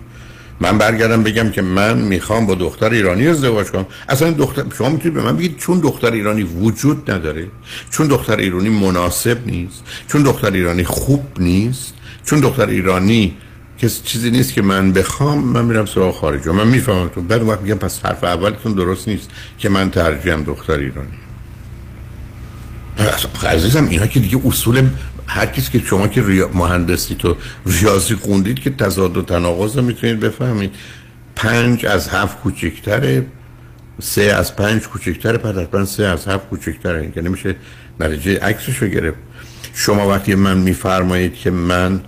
من 0.60 0.78
برگردم 0.78 1.24
بگم 1.24 1.50
که 1.50 1.62
من 1.62 1.98
می‌خوام 1.98 2.46
با 2.46 2.56
دختر 2.56 2.90
ایرانی 2.90 3.28
ازدواج 3.28 3.68
کنم. 3.68 3.86
اصلا 4.10 4.32
دختر 4.32 4.64
شما 4.78 4.90
می‌تونید 4.90 5.14
به 5.14 5.24
من 5.24 5.38
بگید 5.38 5.58
چون 5.58 5.80
دختر 5.80 6.12
ایرانی 6.12 6.44
وجود 6.44 7.12
نداره 7.12 7.48
چون 7.90 8.08
دختر 8.08 8.38
ایرانی 8.38 8.70
مناسب 8.70 9.38
نیست 9.46 9.84
چون 10.08 10.24
دختر 10.24 10.52
ایرانی 10.52 10.84
خوب 10.84 11.26
نیست 11.40 11.94
چون 12.26 12.40
دختر 12.40 12.66
ایرانی 12.66 13.38
که 13.78 13.90
چیزی 13.90 14.32
نیست 14.32 14.54
که 14.54 14.62
من 14.62 14.94
بخوام 14.94 15.40
من 15.40 15.66
میرم 15.66 15.86
سراغ 15.86 16.16
خارج 16.16 16.48
و 16.48 16.54
من 16.54 16.68
می‌فهمم 16.68 17.08
تو 17.08 17.22
بعد 17.22 17.44
وقت 17.44 17.62
میگم 17.62 17.76
پس 17.76 18.06
حرف 18.06 18.24
اولتون 18.24 18.74
درست 18.74 19.08
نیست 19.08 19.30
که 19.58 19.70
من 19.70 19.92
ترجیحم 19.92 20.44
دختر 20.44 20.74
ایرانی. 20.74 21.18
عزیزم 23.48 23.88
اینا 23.90 24.08
که 24.08 24.20
دیگه 24.20 24.40
اصول 24.46 24.90
هر 25.28 25.46
کسی 25.46 25.72
که 25.72 25.86
شما 25.86 26.08
که. 26.08 26.22
مهندسی 26.54 27.16
تو 27.16 27.36
ریاضی 27.66 28.16
خوندید 28.16 28.60
که 28.60 28.70
تضاد 28.70 29.18
و 29.18 29.22
تناقض 29.22 29.78
رو 29.78 29.84
می‌تونید 29.84 30.20
بفهمید 30.20 30.72
پنج 31.36 31.86
از 31.86 32.10
هفت 32.10 32.40
کوچکتره 32.42 33.26
سه 34.02 34.22
از 34.22 34.56
پنج 34.56 34.88
کوچکتره 34.88 35.38
پس 35.38 35.56
حتما 35.56 35.86
سه 35.86 36.04
از 36.04 36.28
هفت 36.28 36.50
کوچکتره 36.50 37.02
این 37.02 37.12
که 37.12 37.22
نمیشه 37.22 37.56
نتیجه 38.00 38.40
عکسش 38.40 38.78
رو 38.78 38.88
گرفت 38.88 39.18
شما 39.74 40.08
وقتی 40.08 40.36
من 40.36 40.58
میفرمایید 40.58 41.36
که 41.36 41.52
من 41.52 42.02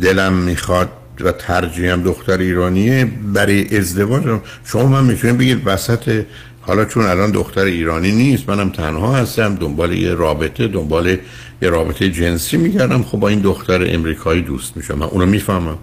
دلم 0.00 0.32
می‌خواد 0.32 0.88
و 1.20 1.32
ترجیحم 1.32 2.02
دختر 2.02 2.38
ایرانیه 2.38 3.04
برای 3.32 3.78
ازدواج 3.78 4.40
شما 4.64 4.86
من 4.86 5.04
می‌تونید 5.04 5.38
بگید 5.38 5.62
وسط 5.64 6.24
حالا 6.60 6.84
چون 6.84 7.06
الان 7.06 7.30
دختر 7.30 7.64
ایرانی 7.64 8.12
نیست 8.12 8.48
منم 8.48 8.70
تنها 8.70 9.16
هستم 9.16 9.54
دنبال 9.54 9.92
یه 9.92 10.14
رابطه 10.14 10.68
دنبال 10.68 11.16
یه 11.62 11.68
رابطه 11.70 12.10
جنسی 12.10 12.56
میگردم 12.56 13.02
خب 13.02 13.18
با 13.18 13.28
این 13.28 13.40
دختر 13.40 13.94
امریکایی 13.94 14.42
دوست 14.42 14.76
میشم 14.76 14.94
من 14.94 15.06
اونو 15.06 15.26
می‌فهمم. 15.26 15.78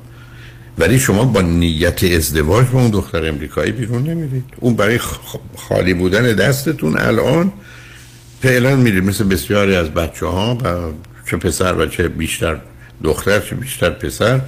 ولی 0.77 0.99
شما 0.99 1.23
با 1.25 1.41
نیت 1.41 2.03
ازدواج 2.03 2.67
با 2.67 2.81
اون 2.81 2.91
دختر 2.91 3.27
امریکایی 3.27 3.71
بیرون 3.71 4.03
نمیرید. 4.03 4.43
اون 4.59 4.75
برای 4.75 4.99
خالی 5.57 5.93
بودن 5.93 6.33
دستتون 6.33 6.97
الان 6.97 7.51
فعلا 8.41 8.75
میرید. 8.75 9.03
مثل 9.03 9.23
بسیاری 9.23 9.75
از 9.75 9.89
بچه 9.89 10.25
ها 10.25 10.57
و 10.63 10.91
چه 11.29 11.37
پسر 11.37 11.73
و 11.73 11.85
چه 11.85 12.07
بیشتر 12.07 12.57
دختر 13.03 13.39
چه 13.39 13.55
بیشتر 13.55 13.89
پسر 13.89 14.41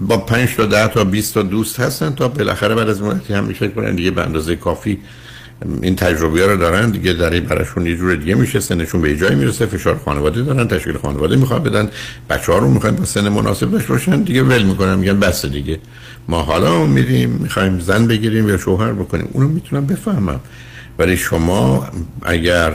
با 0.00 0.16
پنج 0.16 0.54
تا 0.56 0.66
ده 0.66 0.88
تا 0.88 1.04
20 1.04 1.34
تا 1.34 1.42
دوست 1.42 1.80
هستن 1.80 2.14
تا 2.14 2.28
بالاخره 2.28 2.74
بعد 2.74 2.88
از 2.88 3.02
مدتی 3.02 3.34
هم 3.34 3.44
میشه 3.44 3.68
کنن 3.68 3.94
دیگه 3.94 4.10
به 4.10 4.22
اندازه 4.22 4.56
کافی 4.56 4.98
این 5.82 5.96
تجربه 5.96 6.40
ها 6.40 6.46
رو 6.46 6.56
دارن 6.56 6.90
دیگه 6.90 7.12
در 7.12 7.30
این 7.30 7.44
براشون 7.44 7.86
یه 7.86 7.96
جور 7.96 8.14
دیگه 8.14 8.34
میشه 8.34 8.60
سنشون 8.60 9.00
به 9.00 9.16
جای 9.16 9.34
می‌رسه 9.34 9.66
فشار 9.66 10.00
خانواده 10.04 10.42
دارن 10.42 10.68
تشکیل 10.68 10.98
خانواده 10.98 11.36
می‌خواد 11.36 11.62
بدن 11.62 11.88
بچه 12.30 12.52
ها 12.52 12.58
رو 12.58 12.68
می‌خوان 12.68 12.96
با 12.96 13.04
سن 13.04 13.28
مناسب 13.28 13.86
باشن 13.88 14.22
دیگه 14.22 14.42
ول 14.42 14.62
می‌کنن 14.62 14.94
میگن 14.94 15.20
بس 15.20 15.46
دیگه. 15.46 15.78
ما 16.28 16.42
حالا 16.42 16.86
میریم 16.86 17.30
می‌خوایم 17.30 17.80
زن 17.80 18.06
بگیریم 18.06 18.48
یا 18.48 18.56
شوهر 18.56 18.92
بکنیم 18.92 19.28
اونو 19.32 19.48
می‌تونم 19.48 19.86
بفهمم. 19.86 20.40
ولی 20.98 21.16
شما 21.16 21.86
اگر 22.22 22.72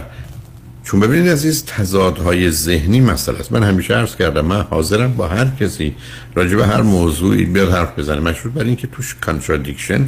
چون 0.83 0.99
ببینید 0.99 1.31
عزیز 1.31 1.65
تضادهای 1.65 2.51
ذهنی 2.51 3.01
مسئله 3.01 3.39
است. 3.39 3.51
من 3.51 3.63
همیشه 3.63 3.93
عرض 3.93 4.15
کردم 4.15 4.45
من 4.45 4.61
حاضرم 4.61 5.13
با 5.13 5.27
هر 5.27 5.47
کسی 5.59 5.95
راجع 6.35 6.55
به 6.55 6.67
هر 6.67 6.81
موضوعی 6.81 7.45
بیاد 7.45 7.71
حرف 7.71 7.99
بزنه. 7.99 8.19
مشروط 8.19 8.53
برای 8.53 8.67
اینکه 8.67 8.87
توش 8.87 9.15
contradiction 9.21 10.07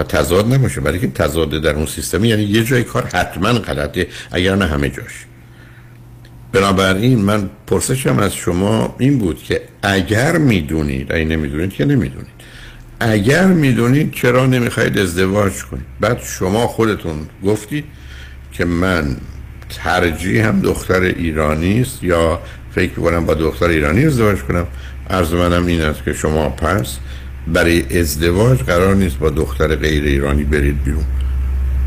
و 0.00 0.02
تضاد 0.02 0.54
نباشه 0.54 0.80
برای 0.80 0.98
که 0.98 1.06
تضاد 1.06 1.50
در 1.50 1.74
اون 1.74 1.86
سیستم 1.86 2.24
یعنی 2.24 2.42
یه 2.42 2.64
جای 2.64 2.82
کار 2.84 3.06
حتما 3.06 3.52
غلطه 3.52 4.06
اگر 4.32 4.54
نه 4.54 4.66
همه 4.66 4.88
جاش. 4.88 5.26
بنابراین 6.52 7.18
من 7.18 7.50
پرسشم 7.66 8.18
از 8.18 8.34
شما 8.34 8.96
این 8.98 9.18
بود 9.18 9.42
که 9.42 9.62
اگر 9.82 10.36
می‌دونید 10.36 11.12
اگه 11.12 11.24
نمی‌دونید 11.24 11.72
که 11.72 11.84
نمی‌دونید. 11.84 12.40
اگر 13.00 13.46
می‌دونید 13.46 14.12
چرا 14.12 14.46
نمی‌خواید 14.46 14.98
ازدواج 14.98 15.52
کنید؟ 15.52 15.86
بعد 16.00 16.20
شما 16.22 16.66
خودتون 16.66 17.18
گفتید 17.44 17.84
که 18.52 18.64
من 18.64 19.16
ترجیح 19.84 20.46
هم 20.46 20.60
دختر 20.60 21.00
ایرانی 21.00 21.80
است 21.80 22.02
یا 22.02 22.40
فکر 22.74 22.92
کنم 22.94 23.26
با 23.26 23.34
دختر 23.34 23.66
ایرانی 23.66 24.06
ازدواج 24.06 24.38
کنم. 24.38 24.66
عرض 25.10 25.32
منم 25.32 25.66
این 25.66 25.80
است 25.80 26.04
که 26.04 26.12
شما 26.12 26.48
پس 26.48 26.96
برای 27.46 28.00
ازدواج 28.00 28.58
قرار 28.58 28.94
نیست 28.94 29.18
با 29.18 29.30
دختر 29.30 29.76
غیر 29.76 30.04
ایرانی 30.04 30.44
برید 30.44 30.84
بیرون. 30.84 31.04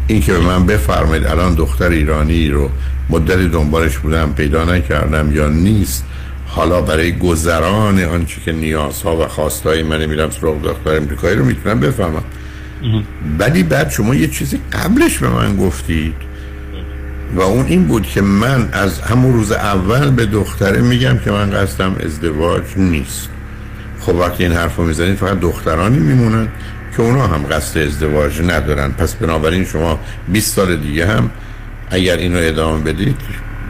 این 0.07 0.21
که 0.21 0.33
به 0.33 0.39
من 0.39 0.65
بفرمایید 0.65 1.25
الان 1.25 1.55
دختر 1.55 1.89
ایرانی 1.89 2.49
رو 2.49 2.69
مدتی 3.09 3.49
دنبالش 3.49 3.97
بودم 3.97 4.33
پیدا 4.33 4.65
نکردم 4.65 5.35
یا 5.35 5.47
نیست 5.47 6.05
حالا 6.47 6.81
برای 6.81 7.11
گذران 7.11 8.03
آنچه 8.03 8.41
که 8.45 8.51
نیازها 8.51 9.17
و 9.17 9.27
خواستهای 9.27 9.83
من 9.83 10.05
میرم 10.05 10.29
سراغ 10.29 10.61
دختر 10.61 10.95
امریکایی 10.95 11.35
رو 11.35 11.45
می‌تونم 11.45 11.79
بفهمم. 11.79 12.23
ولی 13.39 13.63
بعد 13.63 13.89
شما 13.89 14.15
یه 14.15 14.27
چیزی 14.27 14.59
قبلش 14.71 15.17
به 15.17 15.29
من 15.29 15.57
گفتید 15.57 16.15
و 17.35 17.41
اون 17.41 17.65
این 17.65 17.83
بود 17.83 18.03
که 18.03 18.21
من 18.21 18.69
از 18.71 18.99
همون 19.01 19.33
روز 19.33 19.51
اول 19.51 20.09
به 20.09 20.25
دختره 20.25 20.81
میگم 20.81 21.17
که 21.17 21.31
من 21.31 21.51
قصدم 21.51 21.95
ازدواج 22.05 22.63
نیست. 22.77 23.29
خب 24.05 24.15
وقتی 24.15 24.43
این 24.43 24.53
حرف 24.53 24.75
رو 24.75 24.83
می‌زنید 24.83 25.15
فقط 25.15 25.39
دخترانی 25.39 25.99
میمونن 25.99 26.47
که 26.97 27.03
اونا 27.03 27.27
هم 27.27 27.43
قصد 27.51 27.77
ازدواج 27.77 28.41
ندارن. 28.41 28.91
پس 28.91 29.15
بنابراین 29.15 29.65
شما 29.65 29.99
20 30.27 30.55
سال 30.55 30.75
دیگه 30.75 31.07
هم 31.07 31.29
اگر 31.89 32.17
اینو 32.17 32.39
ادامه 32.41 32.83
بدید 32.83 33.17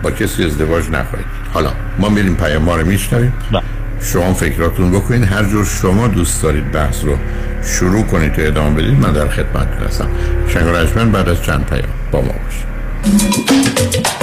با 0.04 0.12
کسی 0.12 0.44
ازدواج 0.46 0.90
نخواهید. 0.90 1.28
حالا 1.54 1.72
ما 2.00 2.10
میریم 2.10 2.36
پیام 2.36 2.64
ما 2.64 2.76
رو 2.76 2.88
میشنویم 2.88 3.34
بله. 3.52 3.62
شما 4.02 4.34
فکراتون 4.34 4.92
بکنید. 4.92 5.24
هر 5.24 5.44
جور 5.44 5.66
شما 5.66 6.08
دوست 6.08 6.44
دارید 6.44 6.72
بحث 6.72 7.04
رو 7.04 7.18
شروع 7.64 8.04
کنید 8.04 8.34
تا 8.34 8.42
ادامه 8.42 8.82
بدید 8.82 9.00
من 9.00 9.14
در 9.14 9.28
خدمت 9.28 9.68
هستم. 9.88 10.10
شنگ 10.48 11.12
بعد 11.12 11.30
از 11.30 11.44
چند 11.44 11.66
پیام 11.66 11.90
با 12.12 12.22
ما 12.22 12.34
باشید. 12.44 14.23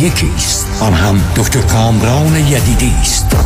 یکی 0.00 0.30
است 0.36 0.66
آن 0.80 0.94
هم 0.94 1.20
دکتر 1.36 1.60
کامران 1.60 2.36
یدیدی 2.36 2.92
است. 3.00 3.36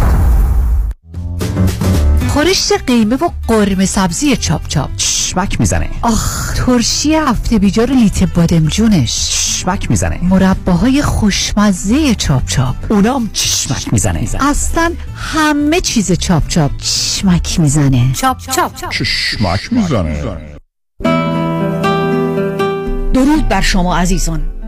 خورشت 2.28 2.72
قیمه 2.86 3.16
و 3.16 3.28
قرمه 3.48 3.86
سبزی 3.86 4.36
چاپ 4.36 4.68
چاپ. 4.68 4.96
چشمک 4.96 5.60
می‌زنه. 5.60 5.88
آخ 6.02 6.54
ترشی 6.54 7.14
هفته 7.14 7.58
بیجار 7.58 7.90
لیت 7.90 8.22
بادمجونش 8.22 9.30
چشمک 9.30 9.90
می‌زنه. 9.90 10.18
مرباهای 10.22 11.02
خوشمزه 11.02 12.14
چاپ 12.14 12.46
چاپ. 12.46 12.76
اونام 12.88 13.30
چشمک 13.32 13.92
می‌زنه. 13.92 14.28
اصلا 14.40 14.92
همه 15.16 15.80
چیز 15.80 16.12
چاپ 16.12 16.48
چاپ. 16.48 16.70
چشمک 16.76 17.60
می‌زنه. 17.60 18.12
چاپ 18.12 18.38
چاپ. 18.38 18.90
چشمک 18.90 19.72
می‌زنه. 19.72 20.22
درود 23.14 23.48
بر 23.48 23.60
شما 23.60 23.96
عزیزان. 23.96 24.55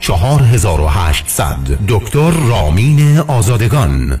4800 0.00 1.56
دکتر 1.88 2.30
رامین 2.30 3.18
آزادگان. 3.18 4.20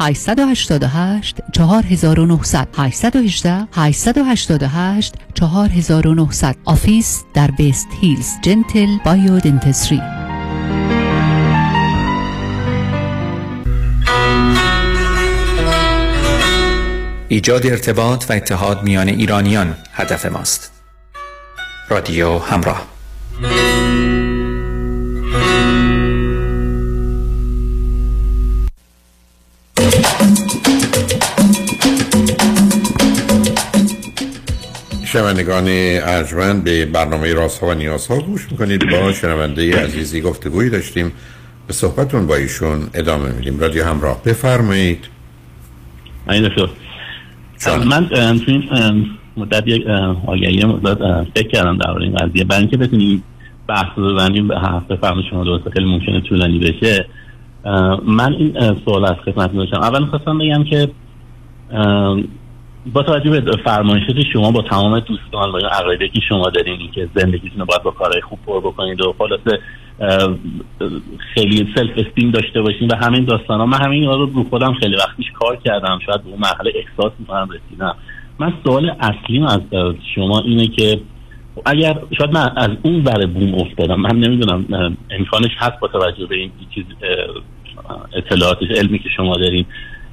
888 0.00 1.40
4900 1.52 2.68
818 2.76 3.68
888 3.72 5.14
4900 5.34 6.56
office 6.64 7.24
در 7.34 7.50
West 7.50 7.88
Hills. 8.00 8.30
Gentle 8.42 8.98
Biodentistry 9.04 10.02
ایجاد 17.28 17.66
ارتباط 17.66 18.24
و 18.28 18.32
اتحاد 18.32 18.82
میان 18.82 19.08
ایرانیان 19.08 19.76
هدف 19.92 20.26
ماست. 20.26 20.72
رادیو 21.88 22.38
همراه. 22.38 22.86
شنوندگان 35.16 35.64
ارجمند 35.68 36.64
به 36.64 36.86
برنامه 36.86 37.34
راست 37.34 37.62
و 37.62 37.74
نیاز 37.74 38.06
ها 38.06 38.20
گوش 38.20 38.48
می‌کنید. 38.50 38.90
با 38.90 39.12
شنونده 39.12 39.82
عزیزی 39.84 40.20
گفتگویی 40.20 40.70
داشتیم. 40.70 41.12
به 41.66 41.72
صحبتون 41.72 42.26
با 42.26 42.36
ایشون 42.36 42.88
ادامه 42.94 43.32
میدیم. 43.32 43.60
رادیو 43.60 43.84
همراه 43.84 44.22
بفرمایید. 44.24 45.04
این 46.30 46.50
من 47.84 48.08
تو 48.08 48.50
این 48.52 49.06
مدت 49.36 49.62
یک 49.66 49.86
آگهی 50.26 50.64
مدت 50.64 51.26
فکر 51.34 51.48
کردم 51.48 51.78
در 51.78 51.90
این 51.90 52.14
قضیه. 52.14 52.44
برای 52.44 52.60
اینکه 52.60 52.76
بتونیم 52.76 53.22
بحث 53.68 53.88
رو 53.96 54.14
ببندیم 54.14 54.48
به 54.48 54.58
هفته 54.58 54.96
فرم 54.96 55.22
شما 55.30 55.44
درسته 55.44 55.70
خیلی 55.70 55.86
ممکنه 55.86 56.20
طولانی 56.20 56.58
بشه. 56.58 57.06
من 58.06 58.32
این 58.32 58.76
سوال 58.84 59.04
از 59.04 59.16
خدمت 59.24 59.54
داشتم. 59.54 59.80
اول 59.80 60.04
خواستم 60.04 60.38
بگم 60.38 60.64
که 60.64 60.88
با 62.92 63.02
توجه 63.02 63.40
به 63.40 63.56
فرمایشات 63.64 64.16
شما 64.32 64.50
با 64.50 64.62
تمام 64.62 65.00
دوستان 65.00 65.50
و 65.52 65.58
عقایدی 65.58 66.08
که 66.08 66.20
شما 66.28 66.50
دارین 66.50 66.90
که 66.94 67.08
زندگیتون 67.14 67.58
رو 67.58 67.66
باید 67.66 67.82
با 67.82 67.90
کارهای 67.90 68.20
خوب 68.20 68.38
پر 68.46 68.60
بکنید 68.60 69.00
و 69.00 69.14
خلاصه 69.18 69.58
خیلی 71.34 71.68
سلف 71.76 71.90
استیم 71.96 72.30
داشته 72.30 72.62
باشین 72.62 72.88
و 72.88 72.96
همین 72.96 73.24
داستان 73.24 73.60
ها 73.60 73.66
من 73.66 73.80
همین 73.80 74.04
رو 74.04 74.26
رو 74.26 74.44
خودم 74.44 74.74
خیلی 74.74 74.96
وقتیش 74.96 75.26
کار 75.40 75.56
کردم 75.56 75.98
شاید 76.06 76.22
به 76.22 76.30
اون 76.30 76.38
مرحله 76.40 76.72
احساس 76.74 77.12
می‌کنم 77.18 77.48
رسیدم. 77.50 77.96
من 78.38 78.52
سوال 78.64 78.92
اصلیم 79.00 79.42
از 79.42 79.60
شما 80.14 80.40
اینه 80.40 80.68
که 80.68 81.00
اگر 81.66 81.98
شاید 82.18 82.30
من 82.32 82.50
از 82.56 82.70
اون 82.82 83.04
ور 83.04 83.26
بوم 83.26 83.54
افتادم 83.54 84.00
من 84.00 84.16
نمی‌دونم 84.16 84.96
امکانش 85.10 85.50
هست 85.58 85.80
با 85.80 85.88
توجه 85.88 86.26
به 86.26 86.36
این 86.36 86.50
چیز 86.74 86.84
اطلاعاتش 88.12 88.70
علمی 88.70 88.98
که 88.98 89.08
شما 89.16 89.36
دارین. 89.36 89.66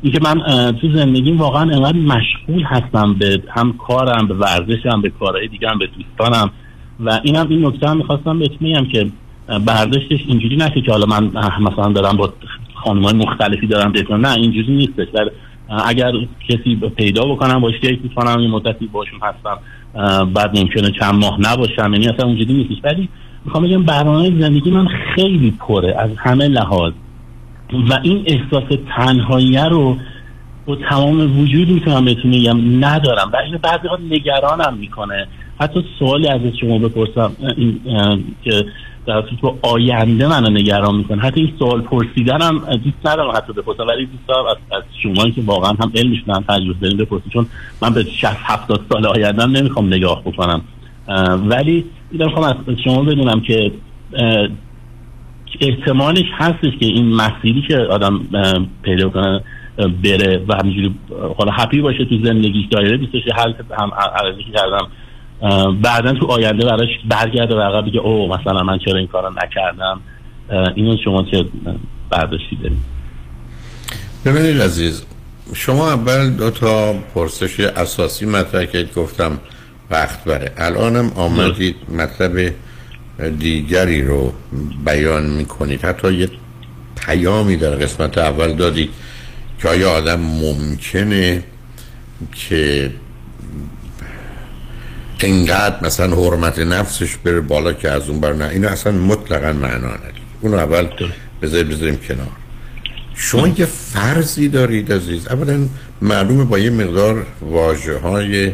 اینکه 0.03 0.19
من 0.21 0.71
تو 0.71 0.91
زندگیم 0.91 1.37
واقعا 1.37 1.61
انقدر 1.61 1.97
مشغول 1.97 2.63
هستم 2.63 3.13
به 3.13 3.43
هم 3.49 3.73
کارم 3.87 4.27
به 4.27 4.33
ورزشم 4.33 5.01
به 5.01 5.09
کارهای 5.09 5.47
دیگه 5.47 5.69
هم 5.69 5.79
به 5.79 5.87
دوستانم. 5.87 6.51
و 6.99 7.19
اینم 7.23 7.47
این 7.49 7.65
نکته 7.65 7.89
هم 7.89 7.97
می‌خواستم 7.97 8.39
بهت 8.39 8.61
میگم 8.61 8.85
که 8.85 9.07
برداشتش 9.47 10.19
اینجوری 10.27 10.55
نشه 10.55 10.81
که 10.81 10.91
حالا 10.91 11.05
من 11.05 11.31
مثلا 11.59 11.91
دارم 11.91 12.17
با 12.17 12.33
خانمای 12.73 13.13
مختلفی 13.13 13.67
دارم 13.67 13.91
بکنم 13.91 14.25
نه 14.25 14.33
اینجوری 14.33 14.75
نیستش. 14.75 15.07
در 15.13 15.31
اگر 15.85 16.11
کسی 16.49 16.75
پیدا 16.95 17.25
بکنم 17.25 17.59
باش 17.59 17.73
دیت 17.81 18.01
می‌کنم 18.03 18.39
این 18.39 18.49
مدتی 18.49 18.87
باشون 18.87 19.19
هستم 19.21 19.57
بعد 20.33 20.59
ممکنه 20.59 20.91
چند 20.99 21.15
ماه 21.15 21.39
نباشم. 21.41 21.93
یعنی 21.93 22.07
اصلا 22.07 22.25
اونجوری 22.25 22.53
نیستش. 22.53 22.77
ولی 22.83 23.09
می‌خوام 23.45 23.63
بگم 23.63 23.83
برنامه 23.83 24.41
زندگی 24.41 24.71
من 24.71 24.87
خیلی 25.15 25.51
پره 25.59 25.95
از 25.99 26.09
همه 26.17 26.47
لحاظ. 26.47 26.93
و 27.89 27.99
این 28.03 28.23
احساس 28.25 28.63
تنهایی 28.95 29.57
رو 29.57 29.97
با 30.65 30.75
تمام 30.75 31.39
وجود 31.39 31.69
می‌تونم 31.69 32.05
بهتون 32.05 32.31
میگم 32.31 32.85
ندارم. 32.85 33.31
و 33.33 33.37
این 33.37 33.57
بعضی 33.57 33.87
ها 33.87 33.99
نگرانم 34.09 34.77
می‌کنه. 34.79 35.27
حتی 35.59 35.85
سوالی 35.99 36.27
از 36.27 36.41
شما 36.61 36.77
بپرسم 36.77 37.31
این 37.57 37.79
که 38.43 38.65
در 39.05 39.21
تو 39.21 39.57
آینده 39.61 40.27
منو 40.27 40.49
نگران 40.49 40.95
می‌کنه. 40.95 41.21
حتی 41.21 41.41
این 41.41 41.53
سوال 41.59 41.81
پرسیدنم 41.81 42.59
دوست 42.59 43.05
ندارم 43.05 43.31
حتی 43.35 43.53
بپرسم 43.53 43.87
ولی 43.87 44.05
دوست 44.05 44.27
دارم 44.27 44.45
از, 44.45 44.57
از 44.71 44.83
شما 45.03 45.29
که 45.29 45.41
واقعا 45.41 45.71
هم 45.71 45.91
علمش 45.95 46.17
هم 46.27 46.43
تجربه 46.47 46.79
داریم 46.81 46.97
بپرسید. 46.97 47.31
چون 47.31 47.45
من 47.81 47.93
به 47.93 48.03
60 48.03 48.37
70 48.43 48.81
سال 48.89 49.05
آینده 49.05 49.45
نمی‌خوام 49.45 49.87
نگاه 49.87 50.21
بکنم. 50.21 50.61
ولی 51.45 51.85
می‌خوام 52.11 52.43
از 52.43 52.55
شما 52.83 53.03
بدونم 53.03 53.41
که 53.41 53.71
احتمالش 55.61 56.25
هستش 56.37 56.71
که 56.79 56.85
این 56.85 57.15
مسیری 57.15 57.63
که 57.67 57.77
آدم 57.77 58.21
پیدا 58.83 59.09
کنه 59.09 59.41
بره 59.77 60.45
و 60.47 60.55
همینجوری 60.55 60.95
حالا 61.37 61.51
هپی 61.51 61.81
باشه 61.81 62.05
تو 62.05 62.25
زندگیش 62.25 62.65
دایره 62.71 62.97
دوستش 62.97 63.21
هر 63.35 63.53
هم 63.79 63.91
عرضی 63.93 64.43
کردم 64.53 64.87
بعدا 65.81 66.13
تو 66.13 66.25
آینده 66.25 66.65
براش 66.65 66.89
برگرده 67.09 67.55
و 67.55 67.59
عقب 67.59 67.85
بگه 67.85 67.99
او 67.99 68.27
مثلا 68.27 68.63
من 68.63 68.79
چرا 68.79 68.97
این 68.97 69.07
کارو 69.07 69.33
نکردم؟ 69.43 70.01
اینو 70.75 70.97
شما 71.03 71.23
چه 71.31 71.45
برداشتی 72.09 72.55
دارید 72.55 72.77
ببینید 74.25 74.61
عزیز 74.61 75.05
شما 75.55 75.91
اول 75.91 76.29
دو 76.29 76.49
تا 76.49 76.93
پرسش 77.15 77.59
اساسی 77.59 78.25
مطرح 78.25 78.65
که 78.65 78.87
گفتم 78.95 79.39
وقت 79.91 80.23
بره. 80.23 80.51
الانم 80.57 81.11
آمدید 81.15 81.75
مطلب 81.89 82.53
دیگری 83.39 84.01
رو 84.01 84.33
بیان 84.85 85.25
می‌کنید. 85.25 85.85
حتی 85.85 86.13
یه 86.13 86.29
پیامی 86.95 87.57
در 87.57 87.69
قسمت 87.69 88.17
اول 88.17 88.53
دادید 88.53 88.89
که 89.59 89.69
آیا 89.69 89.91
آدم 89.91 90.19
ممکنه 90.19 91.43
که 92.31 92.91
اینقدر 95.21 95.75
مثلا 95.81 96.15
حرمت 96.15 96.59
نفسش 96.59 97.17
بره 97.17 97.41
بالا 97.41 97.73
که 97.73 97.89
از 97.89 98.09
اون 98.09 98.19
بر 98.19 98.33
نه؟ 98.33 98.47
اینو 98.47 98.67
اصلا 98.67 98.91
مطلقا 98.91 99.53
معنا 99.53 99.87
نداره. 99.87 100.13
اونو 100.41 100.57
اول 100.57 100.87
بذاریم 101.41 101.69
بذاریم 101.69 101.97
کنار. 101.97 102.27
شما 103.15 103.47
یه 103.47 103.65
فرضی 103.65 104.47
دارید 104.47 104.93
عزیز. 104.93 105.27
اولا 105.27 105.67
معلومه 106.01 106.43
با 106.43 106.59
یه 106.59 106.69
مقدار 106.69 107.25
واجه 107.41 107.97
های 107.97 108.51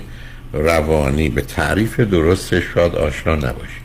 روانی. 0.54 1.30
به 1.30 1.42
تعریف 1.42 2.00
درست 2.00 2.60
شاد 2.60 2.96
آشنا 2.96 3.36
نباشید. 3.36 3.79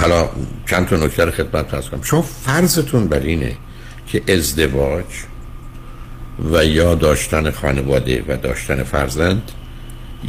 حالا 0.00 0.28
چند 0.66 0.86
تا 0.86 0.96
نکته 0.96 1.30
خدمت 1.30 1.74
هست 1.74 1.90
کنم. 1.90 2.02
شما 2.02 2.22
فرضتون 2.22 3.08
بر 3.08 3.20
اینه 3.20 3.56
که 4.06 4.22
ازدواج 4.28 5.04
و 6.52 6.64
یا 6.64 6.94
داشتن 6.94 7.50
خانواده 7.50 8.24
و 8.28 8.36
داشتن 8.36 8.82
فرزند 8.82 9.42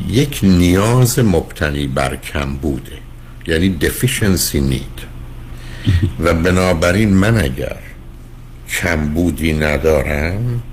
یک 0.10 0.40
نیاز 0.44 1.20
مبتنی 1.20 1.88
بر 1.88 2.16
کم 2.16 2.54
بوده. 2.54 2.98
یعنی 3.48 3.78
deficiency 3.82 4.74
need. 4.74 5.02
و 6.24 6.34
بنابراین 6.34 7.14
من 7.14 7.38
اگر 7.38 7.78
کم 8.70 9.08
بودی 9.14 9.54
ندارم 9.54 10.64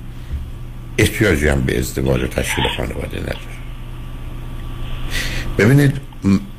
احتیاجی 0.99 1.49
هم 1.49 1.61
به 1.61 1.79
ازدواج 1.79 2.23
و 2.23 2.27
تشکیل 2.27 2.65
خانواده 2.77 3.21
ندارم. 3.21 3.39
ببینید 5.59 6.01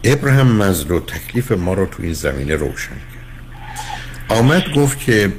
ابراهیم 0.04 0.48
مزلو 0.48 1.00
تکلیف 1.00 1.52
ما 1.52 1.74
رو 1.74 1.86
تو 1.86 2.04
این 2.04 2.14
زمینه 2.14 2.56
روشن 2.56 2.90
کرد. 2.90 4.40
آمد 4.40 4.64
گفت 4.76 5.00
که 5.00 5.34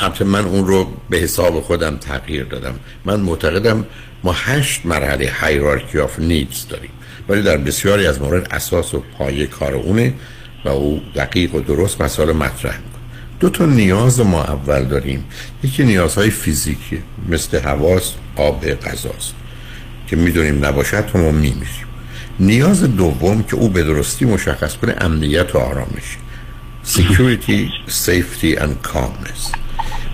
البته 0.00 0.24
من 0.24 0.44
اون 0.44 0.66
رو 0.66 0.92
به 1.10 1.16
حساب 1.16 1.60
خودم 1.60 1.96
تغییر 1.96 2.44
دادم. 2.44 2.74
من 3.04 3.20
معتقدم 3.20 3.86
ما 4.24 4.32
هشت 4.32 4.86
مرحله 4.86 5.32
هایرارکی 5.40 5.98
آف 5.98 6.18
نیدز 6.18 6.68
داریم. 6.68 6.90
ولی 7.28 7.42
در 7.42 7.56
بسیاری 7.56 8.06
از 8.06 8.20
مورد 8.20 8.54
اساس 8.54 8.94
و 8.94 9.02
پایه 9.18 9.46
کار 9.46 9.74
اونه 9.74 10.14
و 10.64 10.68
او 10.68 11.00
دقیق 11.14 11.54
و 11.54 11.60
درست 11.60 12.00
مسائل 12.00 12.32
مطرح 12.32 12.76
می‌کنه. 12.76 13.02
دو 13.40 13.50
تا 13.50 13.66
نیاز 13.66 14.20
ما 14.20 14.42
اول 14.42 14.84
داریم. 14.84 15.24
یکی 15.64 15.84
نیازهای 15.84 16.30
فیزیکی 16.30 17.02
مثل 17.28 17.60
حواس 17.60 18.12
آب 18.36 18.66
غذاست 18.66 19.34
که 20.06 20.16
می‌دونیم 20.16 20.64
نباشد 20.64 21.04
ما 21.14 21.30
میمیریم. 21.30 21.91
نیاز 22.42 22.82
دوم 22.96 23.42
که 23.42 23.56
او 23.56 23.68
به 23.68 23.82
درستی 23.82 24.24
مشخص 24.24 24.76
کنه 24.76 24.94
امنیت 25.00 25.54
و 25.54 25.58
آرامش. 25.58 26.18
Security, 26.84 27.90
safety 28.06 28.58
and 28.58 28.88
calmness. 28.88 29.56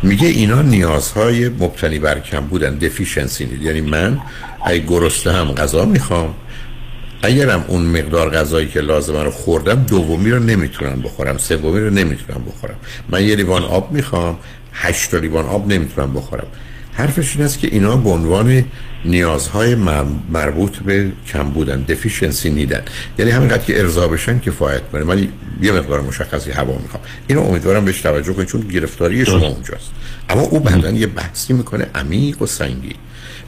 میگه 0.03 0.29
اینا 0.29 0.63
نیازهای 0.63 1.49
مبتنی 1.49 1.99
بر 1.99 2.21
کم 2.21 2.41
بودن 2.41 2.79
دفیشنسی 2.79 3.45
نید 3.45 3.63
یعنی 3.63 3.81
من 3.81 4.21
اگه 4.65 4.79
گرسته 4.79 5.33
هم 5.33 5.53
غذا 5.53 5.85
می‌خوام. 5.85 6.35
اگرم 7.23 7.65
اون 7.69 7.83
مقدار 7.83 8.31
غذایی 8.31 8.69
که 8.69 8.81
لازم 8.81 9.17
رو 9.17 9.31
خوردم 9.31 9.83
دومی 9.83 10.31
رو 10.31 10.39
نمی‌تونم 10.39 11.03
بخورم 11.03 11.39
سومی 11.39 11.81
رو 11.81 11.91
نمی‌تونم 11.91 12.45
بخورم. 12.49 12.77
من 13.09 13.25
یه 13.25 13.37
لیوان 13.37 13.63
آب 13.63 13.93
می‌خوام 13.93 14.39
هشت 14.73 15.15
لیوان 15.15 15.45
آب 15.45 15.73
نمی‌تونم 15.73 16.15
بخورم. 16.15 16.47
حرفش 16.99 17.37
این 17.37 17.45
است 17.45 17.59
که 17.59 17.69
اینا 17.73 17.97
به 17.97 18.11
عنوان 18.11 18.65
نیازهای 19.05 19.75
مربوط 20.33 20.77
به 20.77 21.13
کم 21.27 21.43
بودن 21.43 21.83
دفیشنسی 21.83 22.51
نیدن 22.51 22.83
یعنی 23.19 23.31
همینقدر 23.31 23.63
که 23.63 23.81
ارضا 23.81 24.09
بشن 24.09 24.39
کفایت 24.39 24.83
کنه 24.93 25.05
من 25.05 25.29
یه 25.63 25.73
مقدار 25.73 26.01
مشخصی 26.01 26.51
هوا 26.51 26.79
می‌خوام 26.83 27.03
اینو 27.27 27.43
امیدوارم 27.43 27.85
بهش 27.85 28.01
توجه 28.01 28.33
کنید 28.33 28.49
چون 28.49 28.61
گرفتاری 28.61 29.27
شما 29.27 29.47
اونجاست. 29.47 29.91
اما 30.29 30.41
او 30.41 30.61
بعدا 30.61 30.91
یه 30.91 31.07
بحثی 31.07 31.53
می‌کنه 31.53 31.87
عمیق 31.95 32.43
و 32.43 32.47
سنگی 32.47 32.95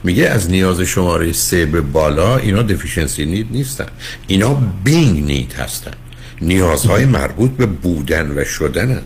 میگه 0.05 0.27
از 0.27 0.51
نیاز 0.51 0.81
شماره 0.81 1.33
سه 1.33 1.67
به 1.67 1.81
بالا 1.81 2.37
اینا 2.37 2.63
دفیشنسی 2.63 3.27
نید 3.27 3.47
نیستن. 3.51 3.87
اینا 4.27 4.63
بینگ 4.85 5.25
نید 5.25 5.53
هستن. 5.53 5.95
نیازهای 6.43 7.05
مربوط 7.05 7.51
به 7.51 7.67
بودن 7.67 8.31
و 8.37 8.45
شدن 8.45 9.03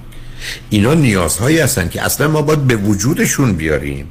اینا 0.70 0.94
نیازهایی 0.94 1.58
هستن 1.58 1.88
که 1.88 2.02
اصلا 2.02 2.28
ما 2.28 2.42
باید 2.42 2.66
به 2.66 2.76
وجودشون 2.76 3.52
بیاریم. 3.52 4.06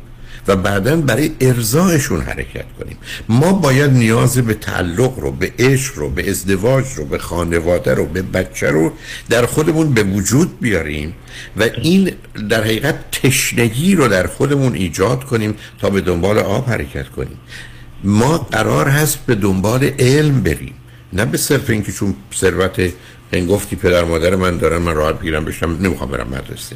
و 0.47 0.55
بعدا 0.55 0.95
برای 0.95 1.31
ارزایشون 1.41 2.21
حرکت 2.21 2.65
کنیم. 2.79 2.97
ما 3.29 3.53
باید 3.53 3.91
نیاز 3.91 4.37
به 4.37 4.53
تعلق 4.53 5.19
رو 5.19 5.31
به 5.31 5.51
عشق 5.59 5.97
رو 5.97 6.09
به 6.09 6.29
ازدواج 6.29 6.85
رو 6.95 7.05
به 7.05 7.17
خانواده 7.17 7.93
رو 7.93 8.05
به 8.05 8.21
بچه 8.21 8.71
رو 8.71 8.91
در 9.29 9.45
خودمون 9.45 9.93
به 9.93 10.03
وجود 10.03 10.59
بیاریم 10.59 11.13
و 11.57 11.63
این 11.63 12.11
در 12.49 12.63
حقیقت 12.63 13.11
تشنگی 13.11 13.95
رو 13.95 14.07
در 14.07 14.27
خودمون 14.27 14.73
ایجاد 14.73 15.23
کنیم 15.23 15.55
تا 15.79 15.89
به 15.89 16.01
دنبال 16.01 16.37
آب 16.37 16.69
حرکت 16.69 17.09
کنیم. 17.09 17.37
ما 18.03 18.37
قرار 18.37 18.87
هست 18.87 19.25
به 19.25 19.35
دنبال 19.35 19.83
علم 19.99 20.41
بریم. 20.41 20.73
نه 21.13 21.25
به 21.25 21.37
صرف 21.37 21.69
اینکه 21.69 21.91
چون 21.91 22.15
ثروت 22.35 22.81
گفتی 23.49 23.75
پدر 23.75 24.03
مادر 24.03 24.35
من 24.35 24.57
دارن 24.57 24.77
من 24.77 24.95
راحت 24.95 25.19
بگیرم 25.19 25.45
بشم 25.45 25.77
نمی‌خوام 25.81 26.11
برم 26.11 26.27
مدرسه. 26.27 26.75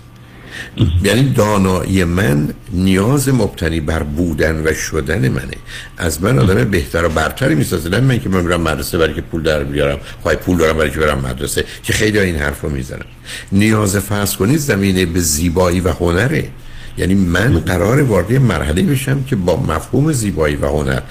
یعنی 1.04 1.34
دانایی 1.34 2.04
من 2.04 2.50
نیاز 2.74 3.30
مبتنی 3.30 3.80
بر 3.80 4.04
بودن 4.04 4.64
و 4.66 4.74
شدن 4.74 5.30
منه. 5.30 5.58
از 5.98 6.24
من 6.24 6.40
آدم 6.40 6.64
بهتر 6.64 7.06
و 7.06 7.10
برتری 7.10 7.56
می‌سازه. 7.56 7.90
نه 7.90 8.00
من 8.00 8.20
که 8.20 8.30
من 8.30 8.44
برم 8.44 8.62
مدرسه 8.62 8.98
برای 8.98 9.14
که 9.14 9.22
پول 9.22 9.44
در 9.44 9.64
بیارم. 9.64 9.98
خواهی 10.22 10.38
پول 10.38 10.58
دارم 10.58 10.78
برای 10.78 10.92
که 10.92 11.00
برم 11.00 11.20
مدرسه. 11.20 11.66
که 11.84 11.94
خیلی 11.94 12.20
این 12.20 12.36
حرف 12.36 12.62
رو 12.62 12.70
می‌زنم. 12.70 13.06
نیاز 13.52 13.98
فرض 13.98 14.36
کنید 14.36 14.60
زمینه 14.60 15.06
به 15.06 15.20
زیبایی 15.20 15.80
و 15.80 15.90
هنره. 15.90 16.48
یعنی 16.98 17.16
من 17.16 17.60
قرار 17.60 18.02
وارد 18.02 18.34
مرحله 18.34 18.82
بشم 18.82 19.24
که 19.24 19.36
با 19.36 19.64
مفهوم 19.64 20.12
زیبایی 20.12 20.56
و 20.56 20.66
هنر 20.68 21.02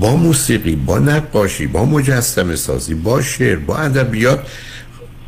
با 0.00 0.16
موسیقی 0.16 0.76
با 0.76 0.98
نقاشی 0.98 1.66
با 1.66 1.84
مجسمه 1.84 2.56
سازی 2.56 2.94
با 2.94 3.22
شعر 3.22 3.56
با 3.56 3.76
ادبیات 3.76 4.40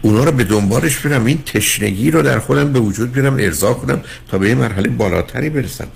اونا 0.02 0.24
رو 0.24 0.32
به 0.32 0.44
دنبالش 0.44 0.98
برم 0.98 1.24
این 1.24 1.42
تشنگی 1.42 2.10
رو 2.10 2.22
در 2.22 2.38
خودم 2.38 2.72
به 2.72 2.80
وجود 2.80 3.12
بیارم 3.12 3.36
ارضا 3.40 3.74
کنم 3.74 4.00
تا 4.30 4.38
به 4.38 4.48
یه 4.48 4.54
مرحله 4.54 4.88
بالاتری 4.88 5.50
برسم. 5.50 5.86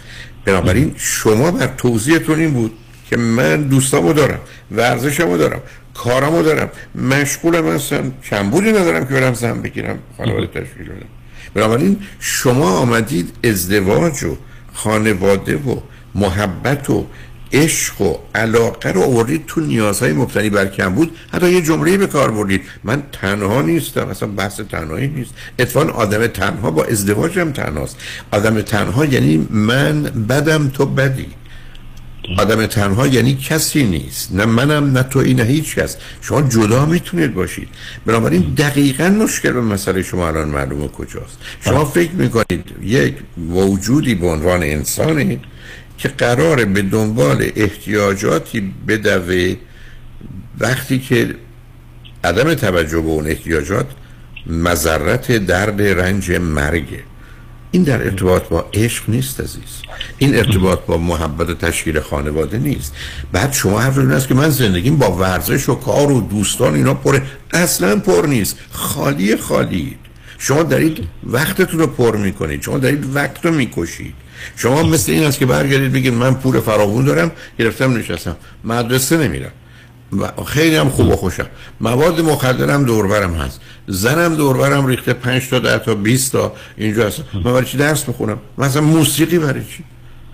بنابراین 0.44 0.94
شما 0.96 1.50
بر 1.50 1.66
توضیحتون 1.66 2.40
این 2.40 2.52
بود 2.52 2.72
که 3.10 3.16
من 3.16 3.62
دوستامو 3.62 4.12
دارم 4.12 4.38
ورزشمو 4.70 5.36
دارم 5.36 5.60
کارمو 5.94 6.42
دارم 6.42 6.70
مشغولم 6.94 7.68
هستم 7.68 8.12
کمبودی 8.30 8.72
ندارم 8.72 9.06
که 9.06 9.14
برم 9.14 9.34
زن 9.34 9.62
بگیرم 9.62 9.98
خانواده 10.16 10.46
تشکیل 10.46 10.86
بدم. 10.86 11.06
بنابراین 11.54 11.96
شما 12.20 12.70
آمدید 12.70 13.32
ازدواج 13.44 14.24
و 14.24 14.36
خانواده 14.72 15.56
و 15.56 15.76
محبت 16.14 16.90
و 16.90 17.06
عشق 17.52 18.00
و 18.00 18.14
علاقه 18.34 18.92
رو 18.92 19.02
آوردید 19.02 19.46
تو 19.46 19.60
نیازهای 19.60 20.12
مبتنی 20.12 20.50
بر 20.50 20.66
کم 20.66 20.94
بود. 20.94 21.16
حتی 21.32 21.52
یه 21.52 21.62
جمله 21.62 21.96
به 21.96 22.06
کار 22.06 22.30
بردید. 22.30 22.62
من 22.84 23.02
تنها 23.12 23.62
نیستم. 23.62 24.08
اصلا 24.08 24.28
بحث 24.28 24.60
تنهایی 24.60 25.08
نیست. 25.08 25.34
اتفاقا 25.58 25.92
آدم 25.92 26.26
تنها 26.26 26.70
با 26.70 26.84
ازدواج 26.84 27.38
هم 27.38 27.52
تنهاست. 27.52 27.96
آدم 28.30 28.60
تنها 28.60 29.04
یعنی 29.04 29.48
من 29.50 30.02
بدم 30.02 30.68
تو 30.68 30.86
بدی. 30.86 31.26
آدم 32.38 32.66
تنها 32.66 33.06
یعنی 33.06 33.34
کسی 33.34 33.84
نیست. 33.84 34.32
نه 34.32 34.44
منم 34.44 34.92
نه 34.92 35.02
توی 35.02 35.34
نه 35.34 35.42
هیچ 35.42 35.74
کس. 35.74 35.96
شما 36.20 36.42
جدا 36.42 36.86
می‌تونید 36.86 37.34
باشید. 37.34 37.68
بنابراین 38.06 38.42
دقیقا 38.58 39.08
مشکل 39.08 39.52
به 39.52 39.60
مسئله 39.60 40.02
شما 40.02 40.28
الان 40.28 40.48
معلومه 40.48 40.88
کجاست. 40.88 41.38
شما 41.60 41.84
فکر 41.84 42.12
می‌کنید 42.12 42.64
یک 42.82 43.14
موجودی 43.36 44.14
به 44.14 44.26
عنوان 44.26 44.62
انسانی 44.62 45.40
که 45.98 46.08
قراره 46.08 46.64
به 46.64 46.82
دنبال 46.82 47.50
احتیاجاتی 47.56 48.72
بدوه 48.88 49.54
وقتی 50.58 50.98
که 50.98 51.34
عدم 52.24 52.54
توجه 52.54 53.00
به 53.00 53.08
اون 53.08 53.26
احتیاجات 53.26 53.86
مذرت 54.46 55.32
درد 55.32 55.82
رنج 55.82 56.32
مرگه 56.32 57.02
این 57.70 57.82
در 57.82 58.02
ارتباط 58.02 58.48
با 58.48 58.70
عشق 58.74 59.10
نیست 59.10 59.40
عزیز. 59.40 59.82
این 60.18 60.36
ارتباط 60.36 60.78
با 60.80 60.98
محبت 60.98 61.50
و 61.50 61.54
تشکیل 61.54 62.00
خانواده 62.00 62.58
نیست. 62.58 62.92
بعد 63.32 63.52
شما 63.52 63.80
هر 63.80 64.00
این 64.00 64.12
است 64.12 64.28
که 64.28 64.34
من 64.34 64.50
زندگیم 64.50 64.96
با 64.96 65.12
ورزش 65.12 65.68
و 65.68 65.74
کار 65.74 66.12
و 66.12 66.20
دوستان 66.20 66.74
اینا 66.74 66.94
پره 66.94 67.22
اصلا 67.52 67.96
پر 67.96 68.26
نیست. 68.26 68.58
خالی 68.70 69.36
خالی. 69.36 69.96
شما 70.38 70.62
دارید 70.62 70.98
وقتتون 71.24 71.80
رو 71.80 71.86
پر 71.86 72.16
می‌کنید. 72.16 72.62
شما 72.62 72.78
دارید 72.78 73.16
وقت 73.16 73.46
رو 73.46 73.52
می‌کشید. 73.52 74.14
شما 74.56 74.82
مثل 74.82 75.12
این 75.12 75.24
است 75.24 75.38
که 75.38 75.46
برگردید 75.46 75.92
بگید 75.92 76.14
من 76.14 76.34
پول 76.34 76.60
فراوون 76.60 77.04
دارم 77.04 77.32
گرفتم 77.58 77.96
نشستم. 77.96 78.36
مدرسه 78.64 79.16
نمیرم. 79.16 79.52
و 80.12 80.44
خیلی 80.44 80.76
هم 80.76 80.88
خوب 80.88 81.08
و 81.08 81.16
خوشم. 81.16 81.46
مواد 81.80 82.20
مخدرم 82.20 82.84
دوربرم 82.84 83.34
هست. 83.34 83.60
زنم 83.86 84.34
دوربرم 84.36 84.86
ریخته 84.86 85.12
5 85.12 85.48
تا 85.48 85.58
10 85.58 85.78
تا 85.78 85.94
20 85.94 86.32
تا 86.32 86.52
اینجا 86.76 87.06
هست. 87.06 87.20
من 87.34 87.42
برای 87.42 87.64
چی 87.64 87.76
درس 87.76 88.04
بخونم؟ 88.04 88.38
مثلا 88.58 88.82
موسیقی 88.82 89.38
برای 89.38 89.64
چی؟ 89.64 89.84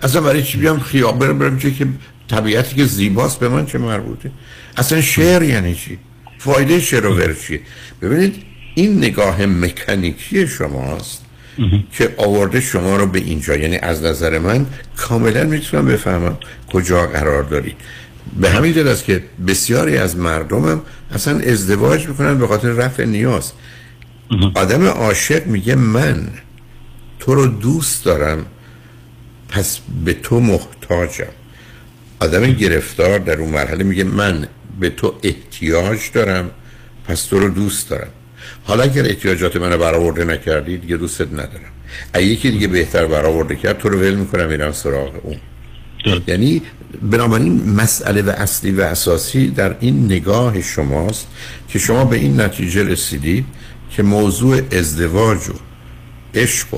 اصلا 0.01 0.21
برای 0.21 0.43
چی 0.43 0.57
بیام 0.57 0.79
خیاب 0.79 1.19
برم 1.19 1.39
برم 1.39 1.59
چه 1.59 1.71
که 1.71 1.87
طبیعتی 2.27 2.75
که 2.75 2.85
زیباست 2.85 3.39
به 3.39 3.49
من 3.49 3.65
چه 3.65 3.77
مربوطه؟ 3.77 4.31
اصلا 4.77 5.01
شعر 5.01 5.43
یعنی 5.43 5.75
چی؟ 5.75 5.99
فایده 6.37 6.79
شعر 6.79 7.05
و 7.05 7.33
چیه 7.33 7.61
ببینید 8.01 8.43
این 8.75 8.97
نگاه 8.97 9.45
مکانیکی 9.45 10.47
شماست. 10.47 11.22
که 11.91 12.15
آورده 12.17 12.61
شما 12.61 12.97
رو 12.97 13.05
به 13.05 13.19
اینجا. 13.19 13.55
یعنی 13.55 13.77
از 13.77 14.03
نظر 14.03 14.39
من 14.39 14.65
کاملا 14.97 15.43
می‌تونم 15.43 15.85
بفهمم 15.85 16.37
کجا 16.73 17.07
قرار 17.07 17.43
دارید. 17.43 17.75
به 18.39 18.49
همین 18.49 18.71
دل 18.71 18.87
است 18.87 19.05
که 19.05 19.23
بسیاری 19.47 19.97
از 19.97 20.17
مردمم 20.17 20.81
اصلا 21.11 21.39
ازدواج 21.39 22.07
می‌کنن 22.07 22.37
به 22.37 22.47
خاطر 22.47 22.69
رفع 22.69 23.05
نیاز. 23.05 23.51
آدم 24.55 24.85
عاشق 24.85 25.45
میگه 25.45 25.75
من 25.75 26.27
تو 27.19 27.35
رو 27.35 27.47
دوست 27.47 28.05
دارم 28.05 28.45
پس 29.49 29.79
به 30.05 30.13
تو 30.13 30.39
محتاجم. 30.39 31.33
آدم 32.19 32.51
گرفتار 32.51 33.19
در 33.19 33.39
اون 33.39 33.49
مرحله 33.49 33.83
میگه 33.83 34.03
من 34.03 34.47
به 34.79 34.89
تو 34.89 35.15
احتیاج 35.23 35.99
دارم 36.13 36.51
پس 37.07 37.25
تو 37.25 37.39
رو 37.39 37.49
دوست 37.49 37.89
دارم. 37.89 38.07
حالا 38.63 38.83
اگر 38.83 39.05
احتیاجات 39.05 39.55
منو 39.55 39.77
برآورده 39.77 40.25
نکردی 40.25 40.77
دیگه 40.77 40.97
دوستت 40.97 41.33
ندارم. 41.33 41.71
اگه 42.13 42.25
یکی 42.25 42.51
دیگه 42.51 42.67
بهتر 42.67 43.05
برآورده 43.05 43.55
کرد 43.55 43.77
تو 43.77 43.89
رو 43.89 43.99
ول 43.99 44.15
می‌کنم 44.15 44.47
میرم 44.47 44.71
سراغ 44.71 45.11
اون. 45.23 45.37
یعنی 46.27 46.61
بنابراین 47.01 47.69
مسئله 47.69 48.21
و 48.21 48.29
اصلی 48.29 48.71
و 48.71 48.81
اساسی 48.81 49.47
در 49.47 49.75
این 49.79 50.05
نگاه 50.05 50.61
شماست 50.61 51.27
که 51.67 51.79
شما 51.79 52.05
به 52.05 52.15
این 52.15 52.41
نتیجه 52.41 52.83
رسیدید 52.83 53.45
که 53.91 54.03
موضوع 54.03 54.61
ازدواج 54.71 55.49
و 55.49 55.53
عشق 56.35 56.73
و 56.73 56.77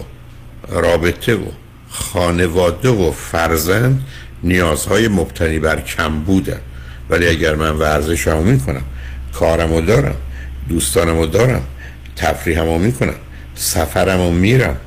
رابطه 0.70 1.36
و 1.36 1.46
خانواده 1.90 2.90
و 2.90 3.12
فرزند 3.12 4.06
نیازهای 4.44 5.08
مبتنی 5.08 5.60
بر 5.60 5.82
کم 5.82 6.20
بودن. 6.20 6.60
ولی 7.10 7.28
اگر 7.28 7.56
من 7.56 7.72
ورزشمو 7.72 8.44
می‌کنم 8.44 8.84
کارمو 9.34 9.82
دارم 9.82 10.16
دوستانمو 10.70 11.26
دارم 11.26 11.62
تفریحمو 12.16 12.78
می‌کنم 12.78 13.16
سفرمو 13.56 14.32
میرم 14.32 14.78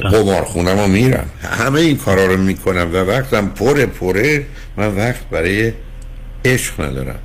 رو 0.00 0.86
میرم 0.86 1.30
همه 1.42 1.80
این 1.80 1.96
کارا 1.96 2.26
رو 2.26 2.36
می‌کنم 2.36 2.88
و 2.92 2.96
وقتم 2.96 3.48
پره 3.48 3.86
پره 3.86 4.46
من 4.76 4.96
وقت 4.96 5.28
برای 5.30 5.72
عشق 6.44 6.80
ندارم 6.80 7.18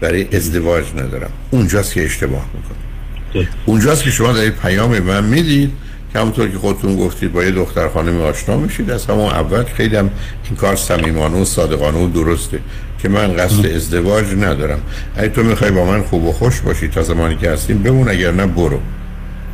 برای 0.00 0.36
ازدواج 0.36 0.84
ندارم. 0.96 1.30
اونجاست 1.50 1.94
که 1.94 2.04
اشتباه 2.04 2.46
می‌کنم. 2.54 3.48
اونجاست 3.66 4.04
که 4.04 4.10
شما 4.10 4.32
در 4.32 4.50
پیام 4.50 4.98
من 4.98 5.24
می‌دید 5.24 5.72
که 6.12 6.18
همونطور 6.18 6.48
که 6.48 6.58
خودتون 6.58 6.96
گفتید 6.96 7.32
با 7.32 7.44
یه 7.44 7.50
دختر 7.50 7.88
خانمی 7.88 8.22
آشنا 8.22 8.56
میشید 8.56 8.90
از 8.90 9.06
همون 9.06 9.30
اول 9.30 9.64
خیلی 9.64 9.96
هم 9.96 10.10
این 10.44 10.56
کار 10.56 10.76
صمیمانه 10.76 11.36
و 11.36 11.44
صادقانه 11.44 11.98
و 11.98 12.08
درسته. 12.08 12.58
که 13.02 13.08
من 13.08 13.32
قصد 13.36 13.66
ازدواج 13.66 14.24
ندارم. 14.40 14.80
اگه 15.16 15.28
تو 15.28 15.42
می‌خوای 15.42 15.70
با 15.70 15.84
من 15.84 16.02
خوب 16.02 16.24
و 16.24 16.32
خوش 16.32 16.60
باشی 16.60 16.88
تا 16.88 17.02
زمانی 17.02 17.36
که 17.36 17.50
هستیم 17.50 17.82
بمون 17.82 18.08
اگر 18.08 18.30
نه 18.32 18.46
برو. 18.46 18.80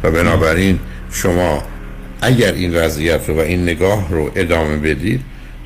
و 0.03 0.11
بنابراین 0.11 0.79
شما 1.13 1.63
اگر 2.23 2.53
این 2.53 2.75
وضعیت 2.75 3.29
رو 3.29 3.37
و 3.37 3.39
این 3.39 3.63
نگاه 3.63 4.11
رو 4.11 4.31
ادامه 4.35 4.77
بدید 4.77 5.21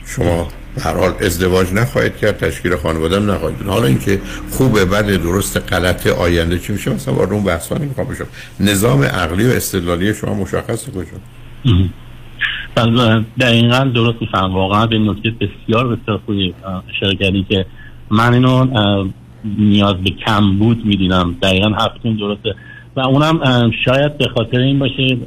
شما 0.07 0.49
هر 0.81 0.95
حال 0.95 1.15
ازدواج 1.21 1.73
نخواهید 1.73 2.17
کرد 2.17 2.39
تشکیل 2.39 2.77
خانواده 2.77 3.17
هم 3.17 3.31
نخواهید 3.31 3.63
حالا 3.67 3.87
اینکه 3.87 4.21
خوبه 4.51 4.85
بد 4.85 5.07
درست 5.07 5.57
غلط 5.57 6.07
آینده 6.07 6.59
چی 6.59 6.73
میشه 6.73 6.91
مثلا 6.91 7.15
وارد 7.15 7.33
اون 7.33 7.45
بحثا 7.45 7.79
نمی‌خوام 7.79 8.07
نظام 8.61 9.03
عقلی 9.03 9.47
و 9.47 9.51
استدلالی 9.51 10.15
شما 10.15 10.35
مشخصه 10.35 10.91
کجا 10.91 11.07
دقیقا 13.41 13.91
درست 13.95 14.17
میفهم 14.21 14.55
واقعا 14.55 14.87
به 14.87 14.99
نکته 14.99 15.31
بسیار 15.31 15.97
بسیار 15.97 16.21
خوبی 16.27 16.55
اشاره 16.91 17.17
کردی 17.17 17.47
که 17.49 17.67
من 18.11 18.35
اینو 18.35 18.67
نیاز 19.45 19.95
به 19.95 20.11
کم 20.11 20.59
بود 20.59 20.87
می‌دیدم 20.87 21.35
دقیقا 21.43 21.69
حرفتون 21.69 22.17
درسته. 22.17 22.55
و 22.97 23.01
اونم 23.01 23.71
شاید 23.85 24.19
به 24.19 24.29
خاطر 24.29 24.59
این 24.59 24.79
باشه 24.79 25.19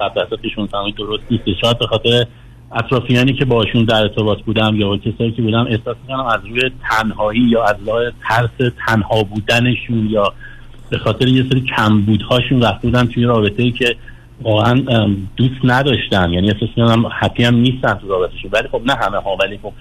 قبل 0.00 0.36
پیشون 0.42 0.68
درست 0.98 1.22
نیست. 1.30 1.44
شاید 1.60 1.78
به 1.78 1.86
خاطر 1.86 2.26
اطرافیانی 2.74 3.32
که 3.32 3.44
باشون 3.44 3.84
در 3.84 4.00
ارتباط 4.02 4.40
بودم 4.40 4.76
یا 4.76 4.96
کسایی 4.96 5.32
که 5.32 5.42
بودم 5.42 5.66
احساس 5.66 5.96
می‌کنم 6.02 6.26
از 6.26 6.40
روی 6.50 6.70
تنهایی 6.90 7.40
یا 7.40 7.64
از 7.64 7.76
راه 7.86 8.02
ترس 8.28 8.72
تنها 8.86 9.22
بودنشون 9.22 10.06
یا 10.10 10.32
به 10.90 10.98
خاطر 10.98 11.28
یه 11.28 11.44
سری 11.50 11.60
کمبودهاشون 11.60 12.62
رفته 12.62 12.88
بودن 12.88 13.06
توی 13.06 13.24
رابطه 13.24 13.62
ای 13.62 13.70
که 13.70 13.96
واقعا 14.44 14.82
دوست 15.36 15.60
نداشتن 15.64 16.32
یعنی 16.32 16.50
احساس 16.50 16.68
می‌کنم 16.76 17.10
حتی 17.20 17.44
هم 17.44 17.54
نیستن 17.54 17.94
تو 17.94 18.08
رابطهشون. 18.08 18.50
ولی 18.52 18.68
خب 18.68 18.82
نه 18.86 18.94
همه 18.94 19.18
ها 19.18 19.36
ولی 19.40 19.58
خب 19.62 19.72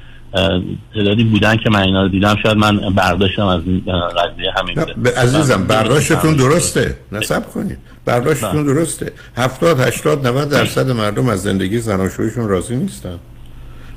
تعدادی 0.93 1.23
بودن 1.23 1.57
که 1.57 1.69
من 1.69 1.79
اینا 1.79 2.01
رو 2.03 2.09
دیدم. 2.09 2.35
شاید 2.43 2.57
من 2.57 2.77
برداشتم 2.77 3.45
از 3.45 3.61
این 3.65 3.83
قضیه 3.87 4.51
همین 4.57 4.79
عزیزم 5.17 5.63
برداشتتون 5.63 6.35
درسته. 6.35 6.95
نصب 7.11 7.49
کنید. 7.49 7.77
برداشتتون 8.05 8.63
درسته. 8.63 9.11
70 9.37 9.79
80 9.79 10.27
90 10.27 10.49
درصد 10.49 10.91
مردم 10.91 11.29
از 11.29 11.43
زندگی 11.43 11.79
زناشویشون 11.79 12.47
راضی 12.47 12.75
نیستن. 12.75 13.19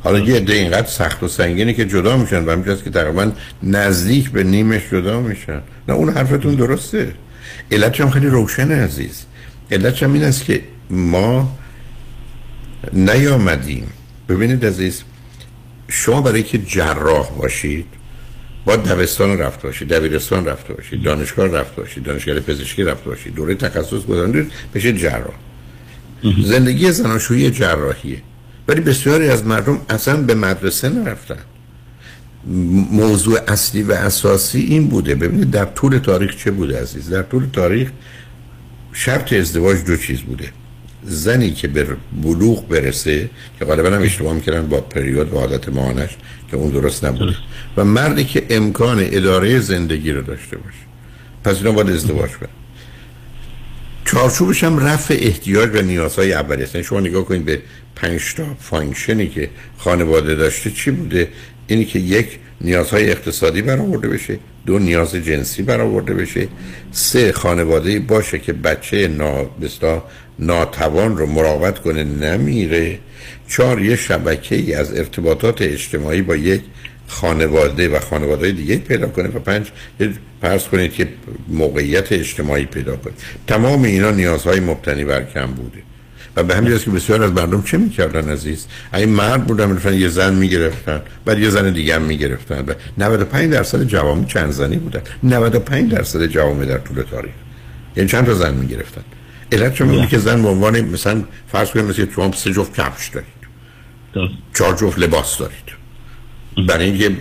حالا 0.04 0.18
یه 0.18 0.36
عده 0.36 0.52
اینقدر 0.52 0.86
سخت 0.86 1.22
و 1.22 1.28
سنگینه 1.28 1.72
که 1.72 1.84
جدا 1.84 2.16
میشن 2.16 2.44
و 2.44 2.50
همینجاست 2.50 2.84
که 2.84 2.90
تقریبا 2.90 3.32
نزدیک 3.62 4.30
به 4.30 4.44
نیمش 4.44 4.82
جدا 4.92 5.20
میشن. 5.20 5.60
نه 5.88 5.94
اون 5.94 6.08
حرفتون 6.08 6.54
درسته. 6.54 7.14
علت 7.72 8.00
هم 8.00 8.10
خیلی 8.10 8.26
روشن 8.26 8.72
عزیز. 8.72 9.26
علت 9.74 10.02
این 10.02 10.24
است 10.24 10.44
که 10.44 10.62
ما 10.90 11.58
نیامدیم. 12.92 13.86
ببینید 14.28 14.66
عزیز 14.66 15.02
شما 15.88 16.20
برای 16.20 16.42
که 16.42 16.58
جراح 16.58 17.30
باشید 17.30 17.86
با 18.64 18.76
دبستان 18.76 19.38
رفت 19.38 19.62
باشید 19.62 19.88
دبیرستان 19.88 20.44
رفت 20.46 20.68
باشید 20.68 21.02
دانشگاه 21.02 21.46
رفت 21.46 21.76
باشید 21.76 22.02
دانشگاه 22.02 22.40
پزشکی 22.40 22.82
رفت 22.84 23.04
باشید 23.04 23.34
دوره 23.34 23.54
تخصص 23.54 24.06
گذراندید 24.06 24.52
بشه 24.74 24.92
جراح. 24.92 25.34
زندگی 26.44 26.92
زناشویی 26.92 27.50
جراحیه. 27.50 28.22
ولی 28.68 28.80
بسیاری 28.80 29.28
از 29.28 29.46
مردم 29.46 29.80
اصلا 29.88 30.22
به 30.22 30.34
مدرسه 30.34 30.88
نرفتن. 30.88 31.38
موضوع 32.90 33.40
اصلی 33.48 33.82
و 33.82 33.92
اساسی 33.92 34.60
این 34.60 34.88
بوده. 34.88 35.14
ببینید 35.14 35.50
در 35.50 35.64
طول 35.64 35.98
تاریخ 35.98 36.36
چه 36.36 36.50
بوده 36.50 36.82
عزیز؟ 36.82 37.10
در 37.10 37.22
طول 37.22 37.46
تاریخ 37.52 37.90
شرط 38.94 39.32
ازدواج 39.32 39.84
دو 39.84 39.96
چیز 39.96 40.20
بوده. 40.20 40.48
زنی 41.04 41.50
که 41.50 41.68
به 41.68 41.86
بلوغ 42.22 42.68
برسه 42.68 43.30
که 43.58 43.64
غالبا 43.64 43.96
هم 43.96 44.02
اشتباه 44.02 44.34
می‌کردن 44.34 44.66
با 44.66 44.80
پریود 44.80 45.32
و 45.32 45.36
عادت 45.36 45.68
ماهانش 45.68 46.10
که 46.50 46.56
اون 46.56 46.70
درست 46.70 47.04
نبوده 47.04 47.36
و 47.76 47.84
مردی 47.84 48.24
که 48.24 48.46
امکان 48.50 48.98
اداره 49.00 49.58
زندگی 49.58 50.12
رو 50.12 50.22
داشته 50.22 50.56
باشه. 50.56 50.78
پس 51.44 51.56
اینا 51.56 51.72
باید 51.72 51.90
ازدواج 51.90 52.30
کنن. 52.30 52.48
چارچوبش 54.04 54.64
هم 54.64 54.78
رفع 54.78 55.18
احتیاج 55.20 55.70
و 55.74 55.82
نیازهای 55.82 56.32
اولیه 56.32 56.64
است. 56.64 56.74
یعنی 56.74 56.84
شما 56.84 57.00
نگاه 57.00 57.24
کنید 57.24 57.44
به 57.44 57.62
پنج 57.96 58.34
تا 58.34 58.44
function 58.60 59.21
ی 59.21 59.28
که 59.28 59.50
خانواده 59.78 60.34
داشته 60.34 60.70
چی 60.70 60.90
بوده؟ 60.90 61.28
اینی 61.66 61.84
که 61.84 61.98
یک 61.98 62.38
نیازهای 62.60 63.10
اقتصادی 63.10 63.62
برآورده 63.62 64.08
بشه. 64.08 64.38
دو 64.66 64.78
نیاز 64.78 65.14
جنسی 65.14 65.62
برآورده 65.62 66.14
بشه. 66.14 66.48
سه 66.92 67.32
خانواده 67.32 67.98
باشه 67.98 68.38
که 68.38 68.52
بچه 68.52 69.08
نا 69.08 69.50
ناتوان 70.38 71.16
رو 71.16 71.26
مراقبت 71.26 71.78
کنه 71.78 72.04
نمیره. 72.04 72.98
چهار 73.48 73.82
یه 73.82 73.96
شبکه 73.96 74.56
ای 74.56 74.74
از 74.74 74.98
ارتباطات 74.98 75.62
اجتماعی 75.62 76.22
با 76.22 76.36
یک 76.36 76.62
خانواده 77.06 77.88
و 77.88 77.98
خانواده 77.98 78.52
دیگه 78.52 78.76
پیدا 78.76 79.08
کنه 79.08 79.28
و 79.28 79.38
پنج 79.38 79.66
فرض 80.40 80.64
کنید 80.64 80.92
که 80.92 81.08
موقعیت 81.48 82.12
اجتماعی 82.12 82.64
پیدا 82.64 82.96
کنه. 82.96 83.12
تمام 83.46 83.82
اینا 83.82 84.10
نیازهای 84.10 84.60
مبتنی 84.60 85.04
بر 85.04 85.24
کم 85.24 85.46
بوده. 85.46 85.93
و 86.36 86.42
به 86.42 86.56
همین 86.56 86.78
که 86.78 86.90
بسیار 86.90 87.22
از 87.22 87.32
مردم 87.32 87.62
چه 87.62 87.78
می‌کردن 87.78 88.28
عزیز؟ 88.28 88.66
این 88.94 89.08
مرد 89.08 89.46
بودن 89.46 89.66
می‌رفتن 89.66 89.94
یه 89.94 90.08
زن 90.08 90.34
می‌گرفتن 90.34 91.02
بعد 91.24 91.38
یه 91.38 91.50
زن 91.50 91.72
دیگه 91.72 91.94
هم 91.94 92.02
می‌گرفتن. 92.02 92.64
و 92.66 92.72
95 92.98 93.52
درصد 93.52 93.84
جوامع 93.84 94.24
چند 94.24 94.50
زنی 94.50 94.76
بودن. 94.76 95.00
95 95.22 95.92
درصد 95.92 96.26
جوامع 96.26 96.64
در 96.64 96.78
طول 96.78 97.02
تاریخ. 97.02 97.32
یعنی 97.96 98.08
چند 98.08 98.26
تا 98.26 98.34
زن 98.34 98.54
می‌گرفتن؟ 98.54 99.02
علت 99.52 99.74
چون 99.74 100.06
که 100.06 100.18
زن 100.18 100.42
به 100.42 100.48
عنوان 100.48 100.80
مثلا 100.80 101.24
فرض 101.52 101.70
کنید 101.70 101.84
مثل 101.84 102.06
شما 102.14 102.32
سه 102.32 102.52
جفت 102.52 102.80
کفش 102.80 103.08
دارید. 103.08 103.34
چهار 104.54 104.76
جفت 104.76 104.98
لباس 104.98 105.38
دارید. 105.38 105.74
برای 106.68 106.84
اینکه 106.84 107.16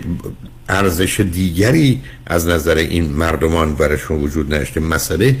ارزش 0.68 1.20
دیگری 1.20 2.02
از 2.26 2.46
نظر 2.48 2.76
این 2.76 3.12
مردمان 3.12 3.74
برشون 3.74 4.20
وجود 4.20 4.54
نداشته. 4.54 4.80
مسئله 4.80 5.36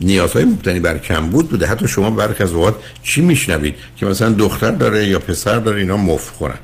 نیازهای 0.00 0.44
مبتنی 0.44 0.80
بر 0.80 0.98
کم 0.98 1.26
بود 1.26 1.50
بوده. 1.50 1.66
حتی 1.66 1.88
شما 1.88 2.10
برخ 2.10 2.40
از 2.40 2.52
اوقات 2.52 2.74
چی 3.02 3.20
میشنوید؟ 3.20 3.74
که 3.96 4.06
مثلا 4.06 4.30
دختر 4.30 4.70
داره 4.70 5.06
یا 5.06 5.18
پسر 5.18 5.58
داره 5.58 5.80
اینا 5.80 5.96
مفت 5.96 6.34
خورن. 6.34 6.58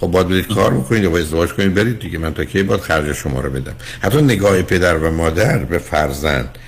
خب 0.00 0.06
باید 0.06 0.28
برید 0.28 0.46
کار 0.48 0.74
بکنید 0.74 1.02
یا 1.02 1.10
با 1.10 1.18
ازدواج 1.18 1.52
کنید 1.52 1.74
برید 1.74 1.98
دیگه. 1.98 2.18
من 2.18 2.34
تا 2.34 2.44
کی 2.44 2.62
باید 2.62 2.80
خرج 2.80 3.12
شما 3.12 3.40
رو 3.40 3.50
بدم؟ 3.50 3.74
حتی 4.00 4.22
نگاه 4.22 4.62
پدر 4.62 4.96
و 4.96 5.10
مادر 5.10 5.58
به 5.58 5.78
فرزند 5.78 6.58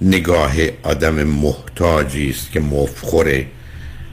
نگاه 0.00 0.52
آدم 0.82 1.14
محتاجی 1.14 2.30
است 2.30 2.52
که 2.52 2.60
مفخوره 2.60 3.46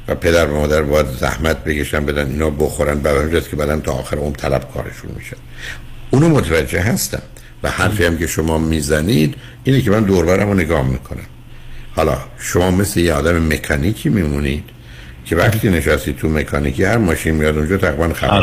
و 0.07 0.15
پدر 0.15 0.47
و 0.47 0.55
مادر 0.55 0.81
باید 0.81 1.07
زحمت 1.19 1.63
بکشن 1.63 2.05
بدن 2.05 2.27
اینا 2.27 2.49
بخورن. 2.49 2.99
برای 2.99 3.41
که 3.41 3.55
بعدن 3.55 3.81
تا 3.81 3.91
آخر 3.91 4.17
اون 4.17 4.33
طلب 4.33 4.71
کارشون 4.73 5.11
میشه. 5.15 5.37
اونو 6.11 6.29
متوجه 6.29 6.81
هستم. 6.81 7.21
و 7.63 7.69
حرفی 7.69 8.05
هم 8.05 8.17
که 8.17 8.27
شما 8.27 8.57
می‌زنید 8.57 9.35
اینه 9.63 9.81
که 9.81 9.91
من 9.91 10.03
دوربرم 10.03 10.47
رو 10.47 10.53
نگاه 10.53 10.87
می‌کنم. 10.87 11.25
حالا 11.97 12.17
شما 12.39 12.71
مثل 12.71 12.99
یه 12.99 13.13
آدم 13.13 13.53
مکانیکی 13.53 14.09
میمونید 14.09 14.63
که 15.25 15.35
وقتی 15.35 15.69
نشستی 15.69 16.13
تو 16.13 16.29
مکانیکی 16.29 16.83
هر 16.83 16.97
ماشین 16.97 17.35
میاد 17.35 17.57
اونجا 17.57 17.77
تقریبا 17.77 18.13
خراب 18.13 18.33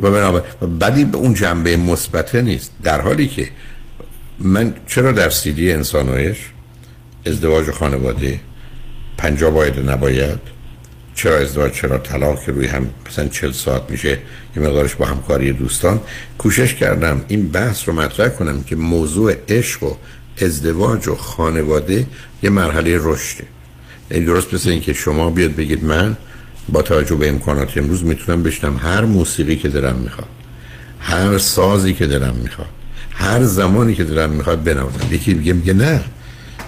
و 0.00 0.10
بنابراین 0.10 0.78
بدی 0.78 1.04
به 1.04 1.16
اون 1.16 1.34
جنبه 1.34 1.76
مثبت 1.76 2.34
نیست. 2.34 2.72
در 2.82 3.00
حالی 3.00 3.26
که 3.26 3.48
من 4.38 4.74
چرا 4.86 5.12
در 5.12 5.30
سیدی 5.30 5.72
انسانویش 5.72 6.38
ازدواج 7.26 7.68
و 7.68 7.72
خانواده 7.72 8.40
پنجا 9.16 9.50
باید 9.50 9.90
نباید؟ 9.90 10.38
چرا 11.14 11.36
ازدواج 11.38 11.72
چرا 11.72 11.98
طلاق 11.98 12.44
که 12.44 12.52
روی 12.52 12.66
هم 12.66 12.90
مثلا 13.08 13.28
چل 13.28 13.52
ساعت 13.52 13.90
میشه 13.90 14.18
یه 14.56 14.62
مقدارش 14.62 14.94
با 14.94 15.06
همکاری 15.06 15.52
دوستان؟ 15.52 16.00
کوشش 16.38 16.74
کردم 16.74 17.24
این 17.28 17.48
بحث 17.48 17.88
رو 17.88 17.94
مطرح 17.94 18.28
کنم 18.28 18.62
که 18.62 18.76
موضوع 18.76 19.34
عشق 19.48 19.82
و 19.82 19.94
ازدواج 20.40 21.08
و 21.08 21.14
خانواده 21.14 22.06
یه 22.42 22.50
مرحله 22.50 22.98
رشده. 23.02 23.44
این 24.10 24.24
درست 24.24 24.54
مثل 24.54 24.70
این 24.70 24.80
که 24.80 24.92
شما 24.92 25.30
بیاد 25.30 25.54
بگید 25.54 25.84
من 25.84 26.16
با 26.68 26.82
توجه 26.82 27.14
به 27.16 27.28
امکانات 27.28 27.78
امروز 27.78 28.04
می‌تونم 28.04 28.42
بشنم 28.42 28.76
هر 28.76 29.04
موسیقی 29.04 29.56
که 29.56 29.68
دلم 29.68 29.96
می‌خواد 29.96 30.28
هر 31.00 31.38
سازی 31.38 31.94
که 31.94 32.06
دلم 32.06 32.34
می‌خواد 32.42 32.68
هر 33.10 33.44
زمانی 33.44 33.94
که 33.94 34.04
دلم 34.04 34.30
می‌خواد 34.30 34.62
بنوازم. 34.62 35.14
یکی 35.14 35.34
میگه 35.34 35.52
میگه 35.52 35.72
نه 35.72 36.04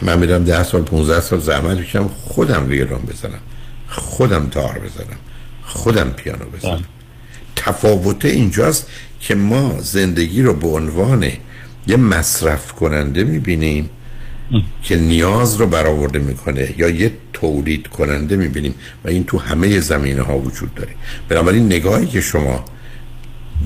من 0.03 0.19
میرم 0.19 0.45
ده 0.45 0.65
سال 0.65 0.83
15 0.83 1.21
سال 1.21 1.41
زحمت 1.41 1.79
بکشم 1.79 2.09
خودم 2.09 2.69
ویران 2.69 3.01
بزنم 3.01 3.41
خودم 3.89 4.49
تار 4.49 4.79
بزنم 4.79 5.19
خودم 5.65 6.11
پیانو 6.11 6.45
بزنم. 6.45 6.75
بله. 6.75 6.85
تفاوت 7.57 8.25
اینجاست 8.25 8.87
که 9.21 9.35
ما 9.35 9.77
زندگی 9.81 10.43
رو 10.43 10.55
به 10.55 10.69
عنوان 10.69 11.33
یه 11.91 11.97
مصرف 11.97 12.73
کننده 12.73 13.25
می‌بینیم 13.25 13.91
که 14.83 14.97
نیاز 14.97 15.57
رو 15.57 15.67
برآورده 15.67 16.19
می‌کنه 16.19 16.75
یا 16.79 16.89
یه 16.89 17.13
تولید 17.33 17.87
کننده 17.87 18.37
می‌بینیم 18.37 18.75
و 19.05 19.09
این 19.09 19.25
تو 19.25 19.39
همه 19.39 19.81
زمینه 19.81 20.23
ها 20.23 20.39
وجود 20.39 20.75
داره. 20.75 20.95
بنابراین 21.29 21.67
نگاهی 21.67 22.07
که 22.07 22.21
شما 22.21 22.65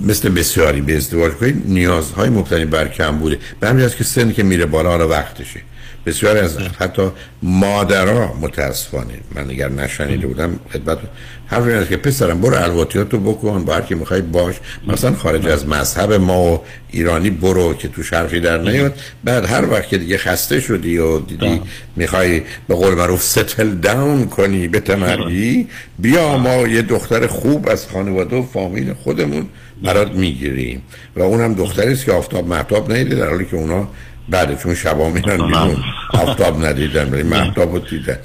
مثل 0.07 0.29
بسیاری 0.29 0.81
به 0.81 0.97
ازدواج 0.97 1.33
کنید 1.33 1.63
نیازهای 1.67 2.29
مبتنی 2.29 2.65
بر 2.65 2.89
کم 2.89 3.19
بوده 3.19 3.39
به 3.61 3.69
همین 3.69 3.89
که 3.89 4.05
سن 4.05 4.33
که 4.33 4.43
میره 4.43 4.67
بالا 4.67 4.89
حالا 4.91 5.09
وقتشه. 5.09 5.61
بسیاری 6.07 6.39
از 6.39 6.59
حتی 6.59 7.03
مادرها 7.43 8.35
متاسفانه 8.41 9.15
من 9.35 9.51
اگر 9.51 9.69
نشنیده 9.69 10.27
بودم 10.27 10.59
خدمت 10.73 10.99
حرف 11.47 11.67
این 11.67 11.87
که 11.87 11.97
پسرم 11.97 12.41
برو 12.41 12.57
الواتیاتو 12.57 13.19
بکن 13.19 13.65
با 13.65 13.75
هر 13.75 13.81
کی 13.81 13.95
می‌خوای 13.95 14.21
باش. 14.21 14.55
مثلا 14.89 15.15
خارج 15.15 15.47
از 15.47 15.69
مذهب 15.69 16.13
ما 16.13 16.43
و 16.43 16.61
ایرانی 16.91 17.31
برو 17.31 17.75
که 17.75 17.89
تو 17.89 18.03
شرفی 18.03 18.41
در 18.41 18.59
نیاد. 18.59 18.95
بعد 19.25 19.45
هر 19.45 19.71
وقت 19.71 19.89
که 19.89 19.99
دیگه 19.99 20.19
خسته 20.19 20.61
شدی 20.61 20.99
و 20.99 21.19
دیدی 21.19 21.61
می‌خوای 21.97 22.43
به 22.69 22.75
قول 22.75 22.95
معروف 22.95 23.23
ستل 23.23 23.71
داون 23.71 24.27
کنی 24.27 24.69
به 24.69 24.81
تمرگی 24.81 25.69
بیا 25.99 26.39
ما 26.39 26.69
یه 26.69 26.83
دختر 26.83 27.27
خوب 27.27 27.69
از 27.69 27.87
خانواده 27.87 28.37
و 28.37 28.43
فامیل 28.43 28.93
خودمون 28.93 29.47
برات 29.83 30.11
می‌گیریم. 30.13 30.83
و 31.17 31.23
اونم 31.23 31.55
دختری 31.55 31.93
است 31.93 32.05
که 32.05 32.13
آفتاب 32.13 32.49
محتاب 32.49 32.93
نیده 32.93 33.15
در 33.15 33.29
حالی 33.29 33.45
که 33.45 33.57
اونا 33.57 33.89
بعد 34.29 34.63
چون 34.63 34.75
شبا 34.75 35.11
میرن 35.11 35.37
بیرون. 35.37 35.77
آفتاب 36.13 36.65
ندیدن 36.65 37.11
ولی 37.11 37.23
محتاب 37.23 37.73
رو 37.73 37.79
دیدن. 37.79 38.17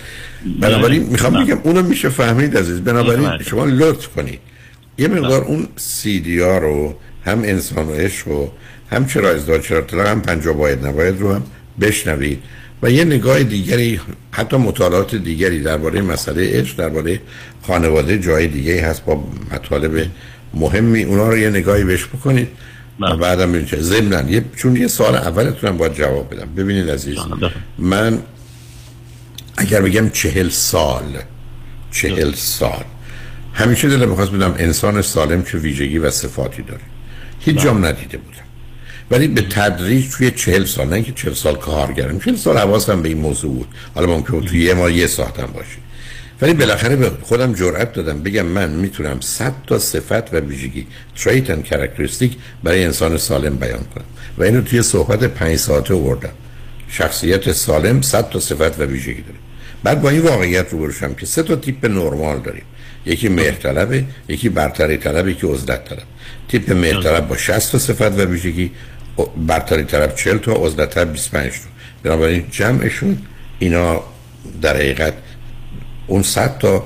بنابراین 0.60 1.04
می‌خوام 1.04 1.44
بگم 1.44 1.60
اونو 1.64 1.82
میشه 1.82 2.10
فهمید 2.10 2.58
عزیز. 2.58 2.82
بنابراین 2.82 3.30
شما 3.50 3.66
لطف 3.66 4.08
کنید. 4.08 4.40
یه 4.98 5.08
مقدار 5.08 5.44
اون 5.44 5.68
سیدی 5.76 6.40
ها 6.40 6.58
رو 6.58 6.96
هم 7.26 7.40
انسان 7.44 7.88
و 7.88 7.94
عشق 7.94 8.28
و 8.28 8.48
هم 8.92 9.06
چرا 9.06 9.30
ازدواج 9.30 9.62
چرا 9.62 9.82
طلاق 9.82 10.08
هم 10.08 10.22
پنجا 10.22 10.54
باید 10.54 10.86
نباید 10.86 11.20
رو 11.20 11.34
هم 11.34 11.44
بشنوید. 11.82 12.44
و 12.84 12.92
یه 12.92 13.04
نگاه 13.04 13.44
دیگری 13.44 14.00
حتی 14.32 14.58
مطالعات 14.58 15.16
دیگری 15.16 15.62
درباره 15.62 16.02
مسئله 16.02 16.60
عشق 16.60 16.78
درباره 16.78 17.20
خانواده 17.68 18.20
جای 18.20 18.48
دیگه 18.48 18.82
هست 18.82 19.06
با 19.06 19.24
مطالب 19.52 20.06
مهمی. 20.54 21.04
اونا 21.04 21.30
رو 21.30 21.38
یه 21.38 21.50
نگاهی 21.50 21.84
بهش 21.84 22.06
بکنید. 22.06 22.48
و 23.00 23.18
بعدم 23.18 23.52
ببینید 23.52 23.80
ضمن 23.82 24.30
یه 24.30 24.46
چون 24.56 24.76
یه 24.76 24.88
سال 24.88 25.16
اولتونم 25.16 25.78
باید 25.78 25.94
جواب 25.94 26.34
بدم. 26.34 26.50
ببینید 26.58 26.90
عزیز 26.90 27.18
من 27.78 28.20
اگر 29.58 29.82
بگم 29.82 30.10
چهل 30.10 30.50
سال 30.50 31.04
چهل 31.92 32.34
سال 32.34 32.84
همیشه 33.54 33.90
دلم 33.90 34.10
می‌خواست 34.10 34.32
بدم 34.32 34.56
انسان 34.58 35.02
سالم 35.02 35.44
چه 35.44 35.58
ویژگی 35.58 35.98
و 35.98 36.12
صفاتی 36.12 36.62
داره. 36.62 36.82
هیچ 37.40 37.58
جام 37.60 37.86
ندیده 37.86 38.18
بودم. 38.18 38.40
ولی 39.12 39.28
به 39.28 39.42
تدریج 39.42 40.10
توی 40.12 40.32
چهل 40.32 40.66
سال 40.66 40.88
نه 40.88 40.94
اینکه 40.94 41.12
چهل 41.12 41.34
سال 41.34 41.56
کارگرم 41.56 42.20
چهل 42.20 42.36
سال 42.36 42.58
حواسم 42.58 43.02
به 43.02 43.10
این 43.10 43.18
موضوع 43.18 43.54
بود. 43.54 43.68
حالا 43.96 44.08
ممکن 44.08 44.42
توی 44.42 44.64
یه 44.64 44.74
ما 44.74 44.90
یه 44.90 45.08
ساعتم 45.08 45.46
باشه. 45.46 45.78
ولی 46.42 46.54
بالاخره 46.54 46.96
به 46.96 47.12
خودم 47.22 47.54
جرأت 47.54 47.94
دادم. 47.94 48.24
بگم 48.24 48.46
من 48.46 48.70
می‌تونم 48.70 49.20
صد 49.20 49.54
تا 49.68 49.80
صفت 49.80 50.34
و 50.34 50.38
ویژگی 50.38 50.88
تریت 51.16 51.50
اند 51.50 51.70
کاراکتریستیک 51.70 52.38
برای 52.64 52.86
انسان 52.86 53.18
سالم 53.18 53.56
بیان 53.56 53.84
کنم. 53.96 54.06
و 54.38 54.44
اینو 54.44 54.62
توی 54.62 54.82
صحبت 54.82 55.24
پنج 55.24 55.56
ساعته 55.56 55.94
آوردم. 55.94 56.34
شخصیت 56.90 57.52
سالم 57.52 58.02
صد 58.02 58.30
تا 58.30 58.40
صفت 58.40 58.80
و 58.80 58.84
ویژگی 58.84 59.22
داره. 59.22 59.40
بعد 59.84 60.02
با 60.02 60.10
این 60.10 60.22
واقعیت 60.22 60.70
رو 60.72 60.78
بروشم 60.78 61.14
که 61.14 61.26
سه 61.26 61.44
تا 61.44 61.56
تیپ 61.56 61.86
نرمال 61.86 62.40
داریم. 62.40 62.64
یکی 63.06 63.30
مهرطلبه 63.30 64.06
یکی 64.28 64.50
برتری 64.50 64.98
طلب 64.98 65.28
یکی 65.28 65.48
عزلت 65.48 65.90
طلب. 65.90 66.04
تیپ 66.48 66.72
مهرطلب 66.72 67.28
با 67.28 67.38
60 67.38 67.72
تا 67.72 67.78
صفت 67.78 68.02
و 68.02 68.26
ویژگی 68.26 68.72
برتری 69.48 69.84
طلب 69.84 70.16
40 70.16 70.38
تا 70.38 70.54
عزلت 70.54 70.90
طلب 70.90 71.12
25 71.12 71.52
تا. 71.52 71.58
بنابراین 72.04 72.46
جمعشون 72.52 73.18
اینا 73.60 74.04
در 74.62 74.76
حقیقت 74.76 75.14
اون 76.10 76.24
100 76.24 76.58
تا 76.58 76.84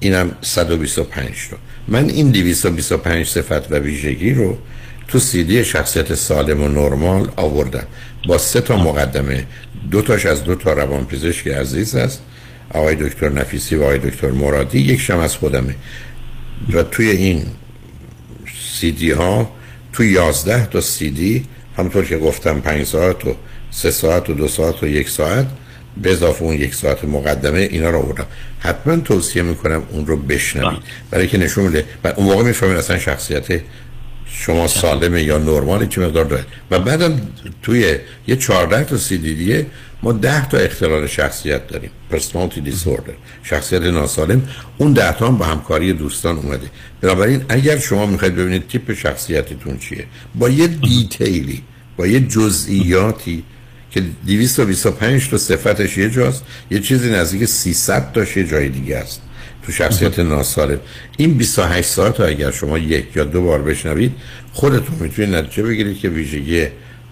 اینم 0.00 0.30
125 0.42 1.48
تا 1.50 1.56
من 1.88 2.08
این 2.08 2.30
225 2.30 3.26
صفت 3.26 3.72
و 3.72 3.74
ویژگی 3.74 4.34
رو 4.34 4.58
تو 5.08 5.18
سیدی 5.18 5.64
شخصیت 5.64 6.14
سالم 6.14 6.62
و 6.62 6.68
نرمال 6.68 7.30
آوردم. 7.36 7.86
با 8.28 8.38
سه 8.38 8.60
تا 8.60 8.76
مقدمه. 8.76 9.44
دو 9.90 10.02
تاش 10.02 10.26
از 10.26 10.44
دو 10.44 10.54
تا 10.54 10.72
روانپزشک 10.72 11.48
عزیز 11.48 11.94
است. 11.94 12.22
آقای 12.74 12.94
دکتر 12.94 13.28
نفیسی 13.28 13.76
و 13.76 13.82
آقای 13.82 13.98
دکتر 13.98 14.30
مرادی 14.30 14.78
یک 14.78 15.00
شم 15.00 15.18
از 15.18 15.36
خودمه. 15.36 15.74
و 16.72 16.82
توی 16.82 17.10
این 17.10 17.46
سیدی 18.80 19.10
ها 19.10 19.50
تو 19.92 20.04
یازده 20.04 20.66
تا 20.66 20.80
سیدی 20.80 21.44
همونطور 21.78 22.04
که 22.04 22.18
گفتم 22.18 22.60
پنج 22.60 22.86
ساعت 22.86 23.24
و 23.24 23.36
سه 23.70 23.90
ساعت 23.90 24.30
و 24.30 24.34
دو 24.34 24.48
ساعت 24.48 24.82
و 24.82 24.86
یک 24.86 25.08
ساعت 25.08 25.46
به 26.02 26.12
اضافه 26.12 26.42
اون 26.42 26.54
یک 26.54 26.74
ساعت 26.74 27.04
مقدمه 27.04 27.58
اینا 27.58 27.90
رو 27.90 27.98
آوردم. 27.98 28.26
حتما 28.58 28.96
توصیه 28.96 29.42
می‌کنم 29.42 29.82
اون 29.90 30.06
رو 30.06 30.16
بشنوید. 30.16 30.78
برای 31.10 31.26
که 31.28 31.38
نشون 31.38 31.64
میده. 31.64 31.84
اون 32.16 32.26
موقع 32.26 32.42
می‌فهمید 32.42 32.76
اصلا 32.76 32.98
شخصیت 32.98 33.60
شما 34.26 34.66
سالمه 34.66 35.22
یا 35.22 35.38
نرمالی 35.38 35.86
چه 35.86 36.00
مقدار 36.00 36.24
داره. 36.24 36.44
و 36.70 36.78
بعدم 36.78 37.20
توی 37.62 37.96
یه 38.26 38.36
14 38.36 38.84
تا 38.84 38.96
سی 38.96 39.18
دی 39.18 39.66
ما 40.02 40.12
10 40.12 40.48
تا 40.48 40.58
اختلال 40.58 41.06
شخصیت 41.06 41.66
داریم. 41.68 41.90
پرسونالیتی 42.10 42.60
دیسوردر 42.60 43.12
شخصیت 43.42 43.82
ناسالم. 43.82 44.48
اون 44.78 44.92
10 44.92 45.12
تا 45.12 45.26
هم 45.28 45.38
با 45.38 45.44
همکاری 45.44 45.92
دوستان 45.92 46.36
اومده. 46.36 46.66
بنابراین 47.00 47.44
اگر 47.48 47.78
شما 47.78 48.06
می‌خواید 48.06 48.36
ببینید 48.36 48.68
تیپ 48.68 48.92
شخصیتتون 48.92 49.78
چیه 49.78 50.04
با 50.34 50.48
یه 50.48 50.66
دیتیلی 50.88 51.62
با 51.96 52.06
یه 52.06 52.20
جزئیاتی 52.20 53.44
که 53.96 54.02
225 54.26 55.28
تا 55.30 55.38
صفتش 55.38 55.98
یه 55.98 56.10
جاست 56.10 56.44
یه 56.70 56.80
چیزی 56.80 57.10
نزدیک 57.10 57.44
300 57.44 58.12
تاش 58.12 58.36
یه 58.36 58.44
جای 58.44 58.68
دیگه 58.68 58.96
است. 58.96 59.20
تو 59.62 59.72
شخصیت 59.72 60.18
ناسالم 60.18 60.80
این 61.16 61.34
28 61.34 61.88
ساعت 61.88 62.20
اگر 62.20 62.50
شما 62.50 62.78
یک 62.78 63.16
یا 63.16 63.24
دو 63.24 63.42
بار 63.42 63.62
بشنوید 63.62 64.12
خودتون 64.52 64.96
می‌تونید 65.00 65.34
نتیجه 65.34 65.62
بگیرید 65.62 65.98
که 65.98 66.08
ویژگی 66.08 66.66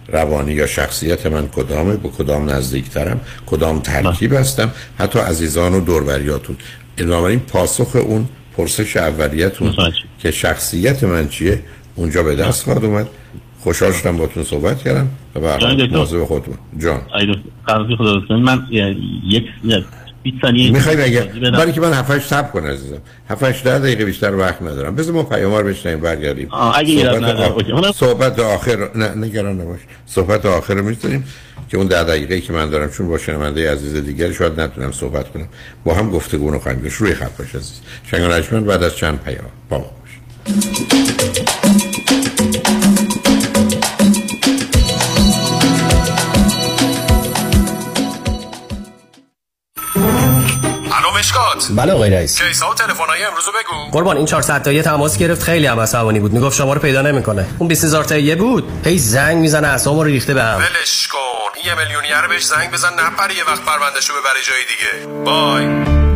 روانی 0.09 0.53
یا 0.53 0.67
شخصیت 0.67 1.27
من 1.27 1.49
کدامه 1.49 1.97
به 1.97 2.09
کدام 2.09 2.51
نزدیکترم 2.51 3.21
کدام 3.47 3.81
ترکیب 3.81 4.33
هستم. 4.33 4.71
حتی 4.99 5.19
عزیزان 5.19 5.75
و 5.75 5.81
دوروریاتون 5.81 6.57
بنابراین 6.97 7.41
پاسخ 7.41 7.97
اون 7.97 8.29
پرسش 8.57 8.97
اولیتون 8.97 9.75
که 10.19 10.31
شخصیت 10.31 11.05
من 11.05 11.29
چیه 11.29 11.63
اونجا 11.95 12.23
به 12.23 12.35
دست 12.35 12.63
خواهد 12.63 12.85
اومد. 12.85 13.07
خوشحال 13.65 13.93
شدم 13.93 14.17
باتون 14.17 14.45
صحبت 14.45 14.83
کردم 14.83 15.09
و 15.35 15.59
به 15.59 15.87
مواظب 15.87 16.25
خودتون. 16.25 16.55
جان. 16.79 17.01
خدا 17.99 18.37
من 18.37 18.67
یک 19.27 19.45
20 20.23 20.37
ثانیه 20.43 20.71
می‌خوای 20.71 20.97
برای 21.51 21.73
که 21.73 21.81
من 21.81 21.93
7 21.93 22.11
8 22.11 22.27
صبر 22.27 22.49
کن 22.49 22.67
عزیزم. 22.67 22.99
7 23.29 23.43
8 23.43 23.65
دقیقه 23.65 24.05
بیشتر 24.05 24.35
وقت 24.35 24.63
ندارم. 24.63 24.97
بذار 24.97 25.15
ما 25.15 25.23
پیامار 25.23 25.65
بشنیم 25.65 26.01
برگردیم. 26.01 26.49
اگه 26.75 26.91
یه 26.91 27.93
صحبت 27.95 28.39
آخر 28.39 28.89
نه 28.95 29.15
نگران 29.15 29.61
نباش. 29.61 29.81
صحبت 30.07 30.47
آخر 30.47 30.75
رو 30.75 30.83
می‌ذاریم 30.83 31.25
که 31.69 31.77
اون 31.77 31.87
10 31.87 32.05
دقیقه 32.05 32.41
که 32.41 32.53
من 32.53 32.71
دارم 32.71 32.91
چون 32.91 33.09
با 33.09 33.19
شنونده 33.19 33.73
عزیز 33.73 33.95
دیگر 33.97 34.33
شاید 34.33 34.61
نتونم 34.61 34.93
صحبت 34.93 35.33
کنم. 35.33 35.49
با 35.85 35.95
هم 35.95 36.11
گفتگو 36.11 36.51
رو 36.51 36.59
خواهیم 36.59 36.81
داشت. 36.81 36.97
روی 36.97 37.15
خط 37.15 37.37
باش 37.37 37.55
عزیز. 37.55 37.81
شنگ 38.11 38.65
بعد 38.65 38.83
از 38.83 38.97
چند 38.97 39.21
پیام 39.21 39.45
با 39.69 39.79
ما 39.79 39.85
باش. 39.85 40.21
مشکات 51.57 51.77
بله 51.77 51.93
آقای 51.93 52.11
رئیس. 52.11 52.43
کیسا 52.43 52.71
و 52.71 52.75
تلفن‌های 52.75 53.25
امروز 53.25 53.45
بگو. 53.45 53.91
قربان 53.93 54.17
این 54.17 54.27
400 54.27 54.63
تایی 54.63 54.83
تماس 54.83 55.19
گرفت 55.19 55.43
خیلی 55.43 55.67
هم 55.67 55.81
عصبانی 55.81 56.21
بود. 56.21 56.33
می‌گفت 56.33 56.57
شما 56.57 56.73
رو 56.73 56.81
پیدا 56.81 57.03
نمی‌کنه. 57.03 57.47
اون 57.59 57.69
20000 57.69 58.05
تایی 58.05 58.35
بود. 58.35 58.65
هی 58.85 58.99
زنگ 58.99 59.37
می‌زنه 59.37 59.69
اعصابمو 59.69 60.05
رو 60.05 60.09
ریخته 60.09 60.35
بهم 60.35 60.57
ولش 60.57 61.09
کن. 61.09 61.19
این 61.57 61.67
یه 61.67 61.75
میلیونیر 61.75 62.29
بهش 62.29 62.45
زنگ 62.45 62.71
بزن 62.71 62.89
نپره 62.89 63.37
یه 63.37 63.45
وقت 63.45 63.61
پروندهشو 63.65 64.13
ببره 64.13 64.41
جای 64.49 64.65
دیگه. 64.71 65.25
بای. 65.25 65.67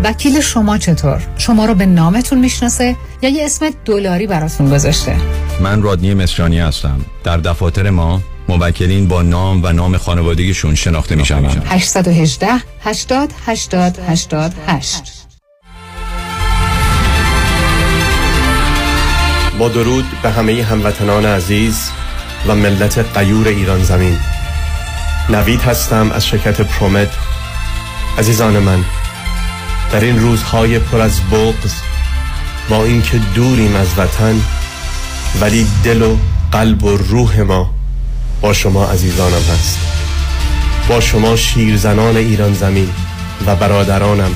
وکیل 0.05 0.40
شما 0.40 0.78
چطور؟ 0.78 1.23
شما 1.39 1.65
رو 1.65 1.74
به 1.74 1.86
نامتون 1.86 2.39
می‌شناسه 2.39 2.97
یا 3.23 3.31
یه 3.31 3.44
اسم 3.44 3.70
دلاری 3.85 4.27
براتون 4.27 4.70
گذاشته؟ 4.70 5.16
من 5.60 5.82
رادنی 5.82 6.15
مصریانی 6.15 6.60
هستم. 6.60 7.01
در 7.24 7.36
دفاتر 7.36 7.90
ما 7.90 8.20
موکلین 8.48 9.09
با 9.09 9.23
نام 9.23 9.65
و 9.65 9.73
نام 9.73 9.97
خانوادگیشون 9.97 10.74
شناخته 10.74 11.15
می 11.15 11.24
شوند 11.24 11.66
818 11.66 12.48
80 12.85 13.31
80 13.47 14.55
88 14.69 15.18
با 19.59 19.68
درود 19.68 20.05
به 20.22 20.30
همه 20.30 20.64
هموطنان 20.64 21.26
عزیز 21.26 21.90
و 22.47 22.55
ملت 22.55 22.98
قیور 23.18 23.48
ایران 23.48 23.82
زمین. 23.82 24.18
نوید 25.28 25.60
هستم 25.60 26.10
از 26.12 26.26
شرکت 26.26 26.60
پرومد 26.60 27.09
عزیزان 28.18 28.59
من 28.59 28.85
در 29.93 30.01
این 30.01 30.18
روزهای 30.18 30.78
پر 30.78 31.01
از 31.01 31.20
بغض 31.30 31.72
با 32.68 32.85
اینکه 32.85 33.18
دوریم 33.35 33.76
از 33.76 33.89
وطن 33.97 34.43
ولی 35.40 35.66
دل 35.85 36.02
و 36.02 36.16
قلب 36.52 36.85
و 36.85 36.97
روح 36.97 37.40
ما 37.40 37.70
با 38.40 38.52
شما 38.52 38.86
عزیزانم 38.86 39.43
هست. 39.52 39.78
با 40.89 41.01
شما 41.01 41.36
شیرزنان 41.36 42.16
ایران 42.16 42.55
زمین 42.55 42.90
و 43.47 43.56
برادرانم 43.56 44.35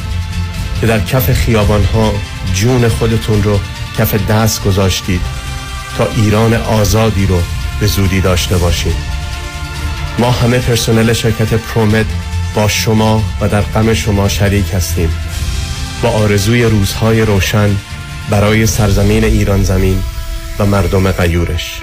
که 0.80 0.86
در 0.86 1.00
کف 1.00 1.32
خیابان 1.32 1.84
ها 1.84 2.12
جون 2.54 2.88
خودتون 2.88 3.42
رو 3.42 3.60
کف 3.98 4.14
دست 4.14 4.64
گذاشتید 4.64 5.20
تا 5.98 6.06
ایران 6.16 6.54
آزادی 6.54 7.26
رو 7.26 7.42
به 7.80 7.86
زودی 7.86 8.20
داشته 8.20 8.58
باشید. 8.58 8.96
ما 10.18 10.30
همه 10.30 10.58
پرسنل 10.58 11.12
شرکت 11.12 11.54
پرومد 11.54 12.06
با 12.54 12.68
شما 12.68 13.22
و 13.40 13.48
در 13.48 13.60
غم 13.60 13.94
شما 13.94 14.28
شریک 14.28 14.74
هستیم. 14.74 15.10
با 16.02 16.08
آرزوی 16.08 16.64
روزهای 16.64 17.22
روشن 17.22 17.76
برای 18.30 18.66
سرزمین 18.66 19.24
ایران 19.24 19.62
زمین 19.62 20.02
و 20.58 20.66
مردم 20.66 21.10
قیورش 21.10 21.82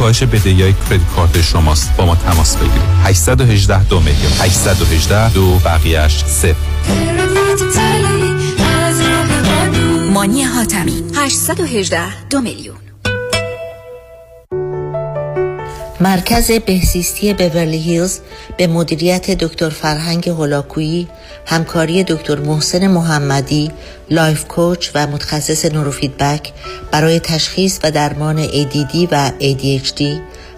کاهش 0.00 0.22
بدهی 0.22 0.62
های 0.62 0.72
credit 0.72 1.08
card 1.16 1.40
شماست. 1.42 1.96
با 1.96 2.06
ما 2.06 2.16
تماس 2.16 2.56
بگیرید. 2.56 2.82
818 3.04 3.84
دو 3.84 4.00
میلیون. 4.00 4.32
818 4.40 5.32
دو 5.32 5.58
بقیهش 5.64 6.24
صفر. 6.24 6.54
مانی 10.12 10.42
حاتمی. 10.42 11.02
818 11.14 12.28
دو 12.30 12.40
میلیون. 12.40 12.89
مرکز 16.02 16.50
بهزیستی 16.50 17.34
بورلی 17.34 17.78
هیلز 17.78 18.18
به 18.56 18.66
مدیریت 18.66 19.30
دکتر 19.30 19.68
فرهنگ 19.68 20.28
هولاکویی 20.28 21.08
همکاری 21.46 22.04
دکتر 22.04 22.38
محسن 22.38 22.86
محمدی 22.86 23.70
life 24.10 24.44
coach 24.44 24.90
و 24.94 25.06
متخصص 25.06 25.64
نوروفیدبک 25.64 26.52
برای 26.90 27.20
تشخیص 27.20 27.78
و 27.82 27.90
درمان 27.90 28.46
ADD 28.46 29.08
و 29.12 29.30
ADHD 29.40 30.02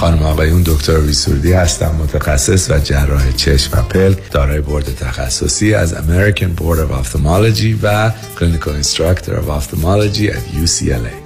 خانم 0.00 0.22
آقایون 0.22 0.62
دکتر 0.66 1.00
ویسوردی 1.00 1.52
هستم 1.52 1.94
متخصص 1.94 2.70
و 2.70 2.78
جراح 2.78 3.32
چشم 3.32 3.78
و 3.78 3.82
پلک 3.82 4.30
دارای 4.30 4.60
بورد 4.60 4.94
تخصصی 4.94 5.74
از 5.74 5.94
American 5.94 6.60
Board 6.60 6.78
of 6.78 7.04
Ophthalmology 7.04 7.74
و 7.82 8.10
Clinical 8.38 8.84
Instructor 8.84 9.32
of 9.32 9.68
at 10.30 10.44
UCLA 10.64 11.25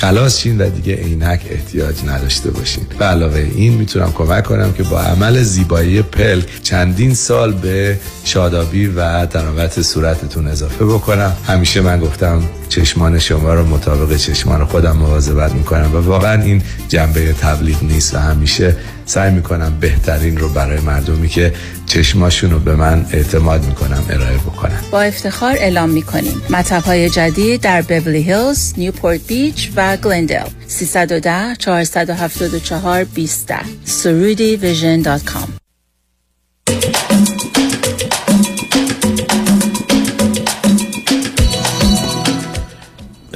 خلاص 0.00 0.38
شین 0.38 0.60
و 0.60 0.70
دیگه 0.70 0.94
عینک 0.94 1.40
احتیاج 1.50 1.94
نداشته 2.06 2.50
باشین. 2.50 2.86
به 2.98 3.04
علاوه 3.04 3.38
این 3.54 3.72
می‌تونم 3.72 4.12
کمک 4.12 4.44
کنم 4.44 4.72
که 4.72 4.82
با 4.82 5.00
عمل 5.00 5.42
زیبایی 5.42 6.02
پلک 6.02 6.62
چندین 6.62 7.14
سال 7.14 7.52
به 7.52 7.98
شادابی 8.24 8.86
و 8.86 9.26
تناوت 9.26 9.82
صورتتون 9.82 10.46
اضافه 10.46 10.84
بکنم. 10.84 11.36
همیشه 11.46 11.80
من 11.80 12.00
گفتم 12.00 12.42
چشمان 12.68 13.18
شما 13.18 13.54
رو 13.54 13.66
مطابق 13.66 14.16
چشمان 14.16 14.64
خودم 14.64 14.96
مواظبت 14.96 15.52
می‌کنم 15.52 15.94
و 15.94 15.96
واقعا 15.96 16.42
این 16.42 16.62
جنبه 16.88 17.32
تبلیغ 17.32 17.82
نیست 17.82 18.14
و 18.14 18.18
همیشه 18.18 18.76
سعی 19.06 19.30
می‌کنم 19.32 19.76
بهترین 19.80 20.38
رو 20.38 20.48
برای 20.48 20.80
مردمی 20.80 21.28
که 21.28 21.52
چشماشون 21.86 22.50
رو 22.50 22.58
به 22.58 22.76
من 22.76 23.06
اعتماد 23.12 23.64
می‌کنم 23.64 24.06
ارائه 24.10 24.36
بکنم. 24.36 24.82
با 24.90 25.02
افتخار 25.02 25.52
اعلام 25.58 25.90
می‌کنیم. 25.90 26.42
مطب 26.50 26.82
های 26.82 27.10
جدید 27.10 27.60
در 27.60 27.82
بیبلی 27.82 28.22
هیلز، 28.22 28.74
نیوپورت 28.76 29.20
بیچ 29.26 29.70
و 29.76 29.96
گلندل 29.96 30.46
310 30.66 31.56
474 31.58 33.04
20 33.04 33.52
سرودی 33.84 34.56
ویژن 34.56 35.02
دات 35.02 35.24
کام. 35.24 35.48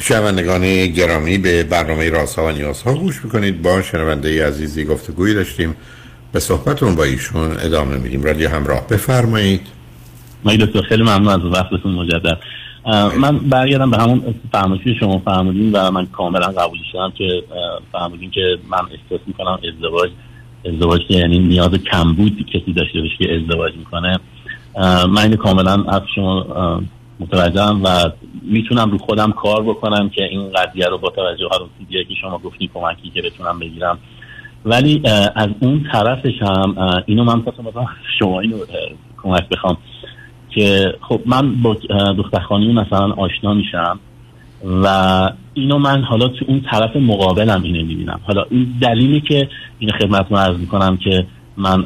شنوندگان 0.00 0.86
گرامی 0.86 1.38
به 1.38 1.64
برنامه 1.64 2.10
رازها 2.10 2.46
و 2.46 2.50
نیازها 2.50 2.94
گوش 2.94 3.24
می‌کنید. 3.24 3.62
با 3.62 3.82
شنونده 3.82 4.46
عزیزی 4.46 4.84
گفتگویی 4.84 5.34
داشتیم. 5.34 5.76
به 6.32 6.40
صحبتون 6.40 6.96
با 6.96 7.04
ایشون 7.04 7.56
ادامه 7.60 7.96
میدیم. 7.96 8.22
رادیو 8.22 8.48
همراه. 8.48 8.86
بفرمایید. 8.86 9.66
من 10.44 10.56
دکتر 10.56 10.82
خیلی 10.82 11.02
ممنون 11.02 11.28
از 11.28 11.44
وقتتون 11.44 11.92
مجدد. 11.92 12.38
من 13.16 13.38
برگردم 13.38 13.90
به 13.90 13.96
همون 13.96 14.34
فرمایشی 14.52 14.94
شما 15.00 15.18
فرمودین 15.18 15.72
و 15.72 15.90
من 15.90 16.06
کاملا 16.06 16.46
قبول 16.46 16.78
شدم 16.92 17.12
که 17.18 17.42
فرمودین 17.92 18.30
که 18.30 18.58
من 18.70 18.78
احساس 18.78 19.20
می‌کنم 19.26 19.58
ازدواج 19.74 20.10
ازدواج 20.64 21.00
یعنی 21.08 21.38
نیاز 21.38 21.70
کمبود 21.70 22.46
کسی 22.52 22.72
داشته 22.72 23.00
باشه 23.00 23.16
که 23.18 23.36
ازدواج 23.36 23.72
می‌کنه. 23.76 24.18
من 25.08 25.18
اینو 25.18 25.36
کاملا 25.36 25.84
از 25.84 26.02
شما 26.14 26.46
متوجهم 27.20 27.80
و 27.84 28.10
می‌تونم 28.42 28.90
رو 28.90 28.98
خودم 28.98 29.32
کار 29.32 29.62
بکنم 29.62 30.08
که 30.08 30.24
این 30.24 30.52
قضیه 30.52 30.86
رو 30.86 30.98
با 30.98 31.10
توجه 31.10 31.48
به 31.90 32.04
که 32.04 32.14
شما 32.20 32.38
گفتین 32.38 32.70
کمکی 32.74 33.10
که 33.14 33.22
بتونم 33.22 33.58
بگیرم. 33.58 33.98
ولی 34.64 35.02
از 35.34 35.48
اون 35.60 35.86
طرفش 35.92 36.42
هم 36.42 37.02
اینو 37.06 37.24
من 37.24 37.38
مثلا 37.38 37.86
شما 38.18 38.40
اینو 38.40 38.56
کمک 39.22 39.48
بخوام 39.48 39.76
که 40.50 40.94
خب 41.00 41.20
من 41.26 41.62
با 41.62 41.76
دختر 42.18 42.56
مثلا 42.56 43.12
آشنا 43.12 43.54
میشم 43.54 43.98
و 44.64 44.86
اینو 45.54 45.78
من 45.78 46.02
حالا 46.02 46.28
تو 46.28 46.44
اون 46.48 46.60
طرف 46.70 46.96
مقابلم 46.96 47.62
اینو 47.62 47.86
می‌بینم. 47.86 48.20
حالا 48.26 48.44
این 48.50 48.74
دلیلی 48.80 49.20
که 49.20 49.48
این 49.78 49.90
خدمت 49.90 50.26
رو 50.30 50.36
عرض 50.36 50.56
می‌کنم 50.56 50.96
که 50.96 51.26
من 51.56 51.84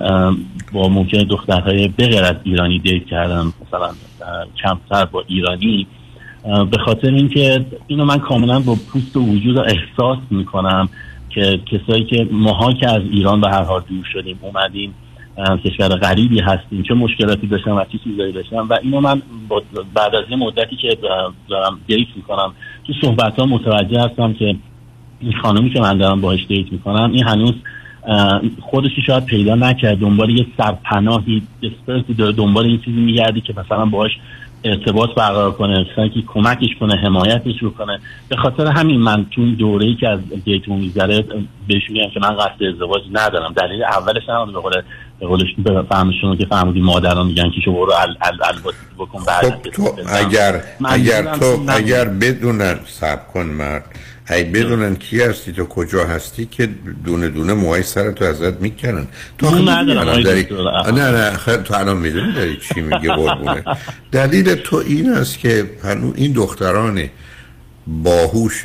با 0.72 0.88
ممکن 0.88 1.18
دخترهای 1.18 1.88
بغیر 1.88 2.24
از 2.24 2.34
ایرانی 2.44 2.78
دیت 2.78 3.06
کردم 3.06 3.52
مثلا 3.66 3.90
کمتر 4.62 5.04
با 5.04 5.24
ایرانی 5.26 5.86
به 6.70 6.78
خاطر 6.84 7.08
اینکه 7.08 7.64
اینو 7.86 8.04
من 8.04 8.18
کاملا 8.18 8.60
با 8.60 8.76
پوست 8.92 9.16
و 9.16 9.20
وجود 9.20 9.58
احساس 9.58 10.18
می‌کنم. 10.30 10.88
که 11.34 11.60
کسایی 11.66 12.04
که 12.04 12.28
ماها 12.30 12.72
که 12.72 12.88
از 12.88 13.02
ایران 13.10 13.40
به 13.40 13.48
هر 13.48 13.62
حال 13.62 13.82
دور 13.88 14.04
شدیم 14.12 14.38
اومدیم 14.42 14.94
کشور 15.64 15.88
غریبی 15.88 16.40
هستیم 16.40 16.82
چه 16.82 16.94
مشکلاتی 16.94 17.46
داشتم 17.46 17.76
و 17.76 17.84
چه 17.84 17.98
چیزایی 18.04 18.32
داشتم 18.32 18.66
و 18.70 18.78
اینو 18.82 19.00
من 19.00 19.22
بعد 19.94 20.14
از 20.14 20.24
یه 20.30 20.36
مدتی 20.36 20.76
که 20.76 20.98
دارم 21.48 21.80
دیت 21.86 22.08
می‌کنم 22.16 22.52
تو 22.86 22.92
صحبت 23.00 23.38
ها 23.38 23.46
متوجه 23.46 24.00
هستم 24.00 24.32
که 24.32 24.56
این 25.20 25.32
خانمی 25.42 25.70
که 25.70 25.80
من 25.80 25.98
دارم 25.98 26.20
باهاش 26.20 26.46
دیت 26.48 26.72
می‌کنم 26.72 27.12
این 27.12 27.24
هنوز 27.24 27.54
خودشی 28.60 29.02
شاید 29.06 29.24
پیدا 29.24 29.54
نکرد 29.54 29.98
دنبال 29.98 30.30
یه 30.30 30.46
سرپناهی 30.58 31.42
دسپرسی 31.62 32.14
داره 32.14 32.32
دنبال 32.32 32.66
این 32.66 32.80
چیزی 32.80 33.00
میگردی 33.00 33.40
که 33.40 33.54
مثلا 33.56 33.86
باهاش 33.86 34.12
ارتباط 34.64 35.10
برقرار 35.16 35.52
کنه 35.52 35.86
که 36.14 36.22
کمکش 36.26 36.68
کنه 36.80 36.96
حمایتش 36.96 37.62
رو 37.62 37.70
کنه. 37.70 38.00
به 38.28 38.36
خاطر 38.36 38.66
همین 38.66 39.00
من 39.00 39.26
تو 39.30 39.40
این 39.40 39.54
دوره 39.54 39.86
ای 39.86 39.94
که 39.94 40.08
از 40.08 40.18
دیتون 40.44 40.78
میگذره 40.78 41.24
بهش 41.68 41.90
میگم 41.90 42.10
که 42.14 42.20
من 42.20 42.36
قصد 42.36 42.64
ازدواج 42.72 43.02
ندارم. 43.12 43.52
دلیل 43.52 43.84
اولش 43.84 44.28
هم 44.28 44.52
به 44.52 44.60
قول 44.60 44.72
به 45.20 45.26
قولش 45.26 45.48
فهمشون 45.88 46.36
که 46.36 46.46
فهمیدی 46.46 46.80
مادران 46.80 47.26
میگن 47.26 47.50
که 47.50 47.60
شما 47.64 47.84
رو 47.84 47.92
ال 47.92 48.16
ال 48.22 48.42
ال 48.42 48.72
بکن 48.98 49.24
بعد 49.26 49.44
خب 49.44 49.70
تو 49.70 49.82
اگر 50.06 50.62
اگر 50.84 51.36
تو 51.36 51.64
اگر 51.68 52.04
بدون 52.04 52.74
سب 52.86 53.28
کن 53.32 53.46
مرد 53.46 53.84
هی 54.26 54.44
بدونن 54.44 54.96
کی 54.96 55.22
هستی 55.22 55.52
تو 55.52 55.64
کجا 55.64 56.04
هستی 56.06 56.46
که 56.46 56.68
دونه 57.04 57.28
دونه 57.28 57.52
موهای 57.54 57.82
سر 57.82 58.10
تو 58.12 58.24
ازت 58.24 58.60
می‌کنن 58.60 59.06
تو 59.38 59.64
داری... 60.22 60.46
نه 60.86 61.10
نه 61.10 61.30
خیر 61.36 61.56
تو 61.56 61.74
الان 61.74 61.96
می‌دونی 61.96 62.32
داری 62.32 62.56
چی 62.56 62.80
میگه 62.80 63.08
قربونه. 63.08 63.64
دلیل 64.12 64.54
تو 64.54 64.76
این 64.76 65.12
است 65.12 65.38
که 65.38 65.70
این 66.14 66.32
دختران 66.32 67.08
باهوش 67.86 68.62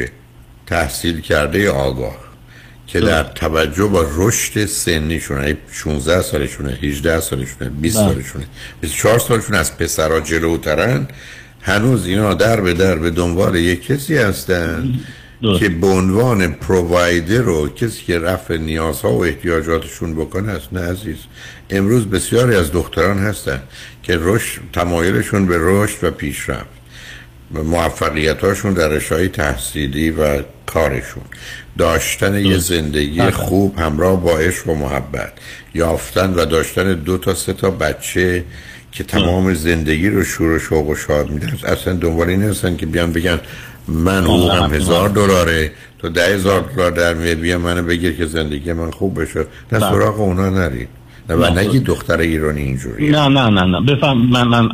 تحصیل 0.68 1.22
کرده 1.22 1.70
آگاه 1.70 2.18
که 2.88 3.00
در 3.00 3.24
توجه 3.24 3.86
با 3.86 4.06
رشد 4.16 4.66
سنیشون 4.66 5.58
16 5.72 6.22
سالشونه 6.22 6.72
18 6.82 7.20
سالشونه 7.20 7.70
20 7.70 7.96
سالشونه 7.96 8.46
24 8.82 9.20
سالشون 9.20 9.56
از 9.56 9.78
پسرها 9.78 10.20
جلوترن 10.20 11.08
هنوز 11.62 12.06
اینا 12.06 12.34
در 12.34 12.62
به 12.62 12.74
در 12.74 12.96
به 12.96 13.10
دنبال 13.10 13.56
یک 13.56 13.86
کسی 13.86 14.18
هستن. 14.18 15.00
که 15.42 15.70
به 15.70 15.88
عنوان 15.88 16.54
پرووایدر 16.54 17.42
رو 17.42 17.70
کسی 17.70 18.04
که 18.06 18.20
رفع 18.20 18.58
نیازها 18.58 19.12
و 19.12 19.26
احتیاجاتشون 19.26 20.16
بکنه 20.16 20.52
است 20.52 20.68
نه 20.72 20.82
عزیز. 20.82 21.18
امروز 21.70 22.06
بسیاری 22.06 22.56
از 22.56 22.72
دختران 22.72 23.20
هستن 23.20 23.62
که 24.04 24.18
رشد 24.22 24.62
تمایلشون 24.74 25.46
به 25.46 25.58
رشد 25.60 26.04
و 26.04 26.12
پیشرفت 26.12 26.80
و 27.54 27.64
موفقیتاشون 27.64 28.74
در 28.74 28.88
رشای 28.88 29.28
تحصیلی 29.28 30.12
و 30.12 30.42
کارشون. 30.66 31.24
داشتن 31.78 32.46
یه 32.46 32.58
زندگی 32.58 33.20
بله. 33.20 33.32
خوب 33.32 33.80
همراه 33.80 34.24
با 34.24 34.38
عشق 34.38 34.70
و 34.70 34.76
محبت. 34.76 35.34
یافتن 35.74 36.34
و 36.34 36.46
داشتن 36.46 36.94
دو 36.94 37.18
تا 37.18 37.34
سه 37.34 37.54
تا 37.54 37.70
بچه 37.70 38.44
که 38.92 39.04
تمام 39.04 39.54
زندگی 39.54 40.10
رو 40.10 40.24
شور 40.24 40.52
و 40.52 40.60
شوق 40.60 40.88
و 40.88 40.96
شاد 40.96 41.30
میدن. 41.30 41.58
اصلا 41.64 41.94
دنبال 41.94 42.30
این 42.30 42.44
هستن 42.44 42.78
که 42.78 42.86
بیان 42.86 43.14
بگن 43.14 43.40
من 43.90 44.24
هم 44.26 44.74
هزار 44.74 45.10
دلاره. 45.10 45.72
تو 46.00 46.10
ده 46.10 46.34
هزار 46.36 46.62
دلار 46.62 46.92
در 46.92 47.14
میاد 47.14 47.38
بیا 47.38 47.60
منو 47.60 47.84
بگیر 47.84 48.18
که 48.18 48.26
زندگی 48.26 48.74
من 48.74 48.92
خوب 48.92 49.22
بشه. 49.22 49.40
نه 49.40 49.46
بله. 49.80 49.80
سراغ 49.80 50.20
اونا 50.20 50.50
نرید 50.50 50.90
نه 51.30 51.36
و 51.36 51.60
نگی 51.60 51.80
دختر 51.80 52.18
ایرانی 52.18 52.62
اینجوری 52.62 53.10
نه 53.10 53.28
نه 53.28 53.50
نه 53.50 53.64
نه. 53.64 53.82
بفهم 53.82 54.18
من 54.18 54.48
من 54.48 54.70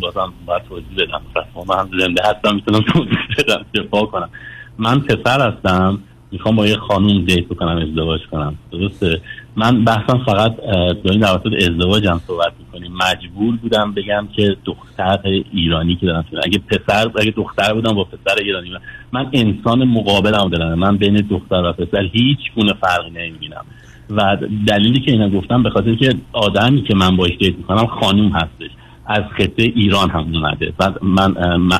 بازم 0.00 0.32
باید 0.46 0.62
توضیح 0.68 0.86
بدم. 0.98 1.20
من 1.68 1.88
زنده 2.00 2.22
هستم 2.24 2.54
می‌تونم 2.54 2.84
توضیح 2.92 3.18
بدم. 3.38 3.64
دفاع 3.74 4.06
کنم؟ 4.06 4.30
من 4.78 5.00
پسر 5.00 5.52
هستم. 5.52 5.98
می‌خوام 6.32 6.56
با 6.56 6.66
یه 6.66 6.76
خانوم 6.76 7.24
دیت 7.24 7.44
بکنم 7.44 7.76
ازدواج 7.76 8.20
کنم. 8.30 8.54
درسته؟ 8.72 9.20
من 9.56 9.84
بحثم 9.84 10.24
فقط 10.26 10.56
داریم 11.04 11.20
در 11.20 11.40
ازدواج 11.58 12.06
هم 12.06 12.20
صحبت 12.26 12.52
می‌کنیم. 12.58 12.92
مجبور 12.92 13.56
بودم 13.56 13.92
بگم 13.92 14.28
که 14.36 14.56
دختر 14.64 15.18
ایرانی 15.52 15.96
که 15.96 16.06
دارم 16.06 16.24
اگه 16.44 16.58
پسر 16.58 17.10
اگه 17.20 17.30
دختر 17.30 17.74
بودم 17.74 17.92
با 17.92 18.04
پسر 18.04 18.36
ایرانی 18.42 18.70
من 19.12 19.26
انسان 19.32 19.84
مقابلم 19.84 20.48
دارم. 20.48 20.78
من 20.78 20.96
بین 20.96 21.16
دختر 21.16 21.62
و 21.64 21.72
پسر 21.72 22.02
هیچ 22.12 22.38
گونه 22.54 22.72
فرقی 22.72 23.10
نمی‌بینم. 23.10 23.64
و 24.10 24.36
دلیلی 24.66 25.00
که 25.00 25.10
اینا 25.10 25.28
گفتم 25.28 25.62
به 25.62 25.70
خاطر 25.70 25.94
که 25.94 26.14
آدمی 26.32 26.82
که 26.82 26.94
من 26.94 27.16
باش 27.16 27.30
دیت 27.38 27.56
می‌کنم 27.56 27.86
خانوم 27.86 28.28
هستش. 28.28 28.70
از 29.08 29.22
خطه 29.36 29.62
ایران 29.62 30.10
هم 30.10 30.34
اومده. 30.34 30.72
و 30.78 30.92
من 31.02 31.34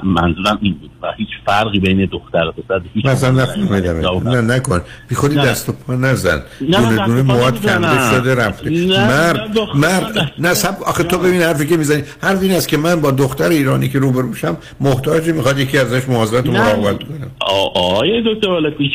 منظورم 0.04 0.58
این 0.62 0.74
بود 0.74 0.90
و 1.02 1.06
هیچ 1.16 1.28
فرقی 1.46 1.80
بین 1.80 2.08
دختر 2.12 2.44
و 2.44 2.52
پسر 2.52 2.80
هیچ 2.94 3.06
مثلا 3.06 3.42
نفهمیدم. 3.42 4.28
نه 4.28 4.40
نکن. 4.40 4.80
بی 5.08 5.14
خودی 5.14 5.36
دست 5.36 5.68
و 5.68 5.72
پا 5.72 5.94
نزن. 5.94 6.42
دونه 6.60 7.06
دونه 7.06 7.22
مواد 7.22 7.60
کنده 7.60 8.10
شده 8.10 8.34
رفته. 8.34 8.70
مرد 8.86 9.58
مرد. 9.74 10.32
نه. 10.38 10.54
سب 10.54 10.82
آخه 10.86 11.04
تو 11.04 11.18
ببین 11.18 11.42
حرفی 11.42 11.66
که 11.66 11.76
می‌زنی. 11.76 12.02
حرف 12.22 12.42
این 12.42 12.52
است 12.52 12.68
که 12.68 12.76
من 12.76 13.00
با 13.00 13.10
دختر 13.10 13.48
ایرانی 13.48 13.88
که 13.88 13.98
روبرو 13.98 14.28
میشم 14.28 14.56
محتاجی 14.80 15.32
می‌خواد 15.32 15.58
یکی 15.58 15.78
ازش 15.78 16.08
مواظبت 16.08 16.48
و 16.48 16.52
مراقبت 16.52 17.04
کنم 17.04 17.30
آیه 17.74 18.22
دکتر 18.26 18.70
پیش 18.70 18.92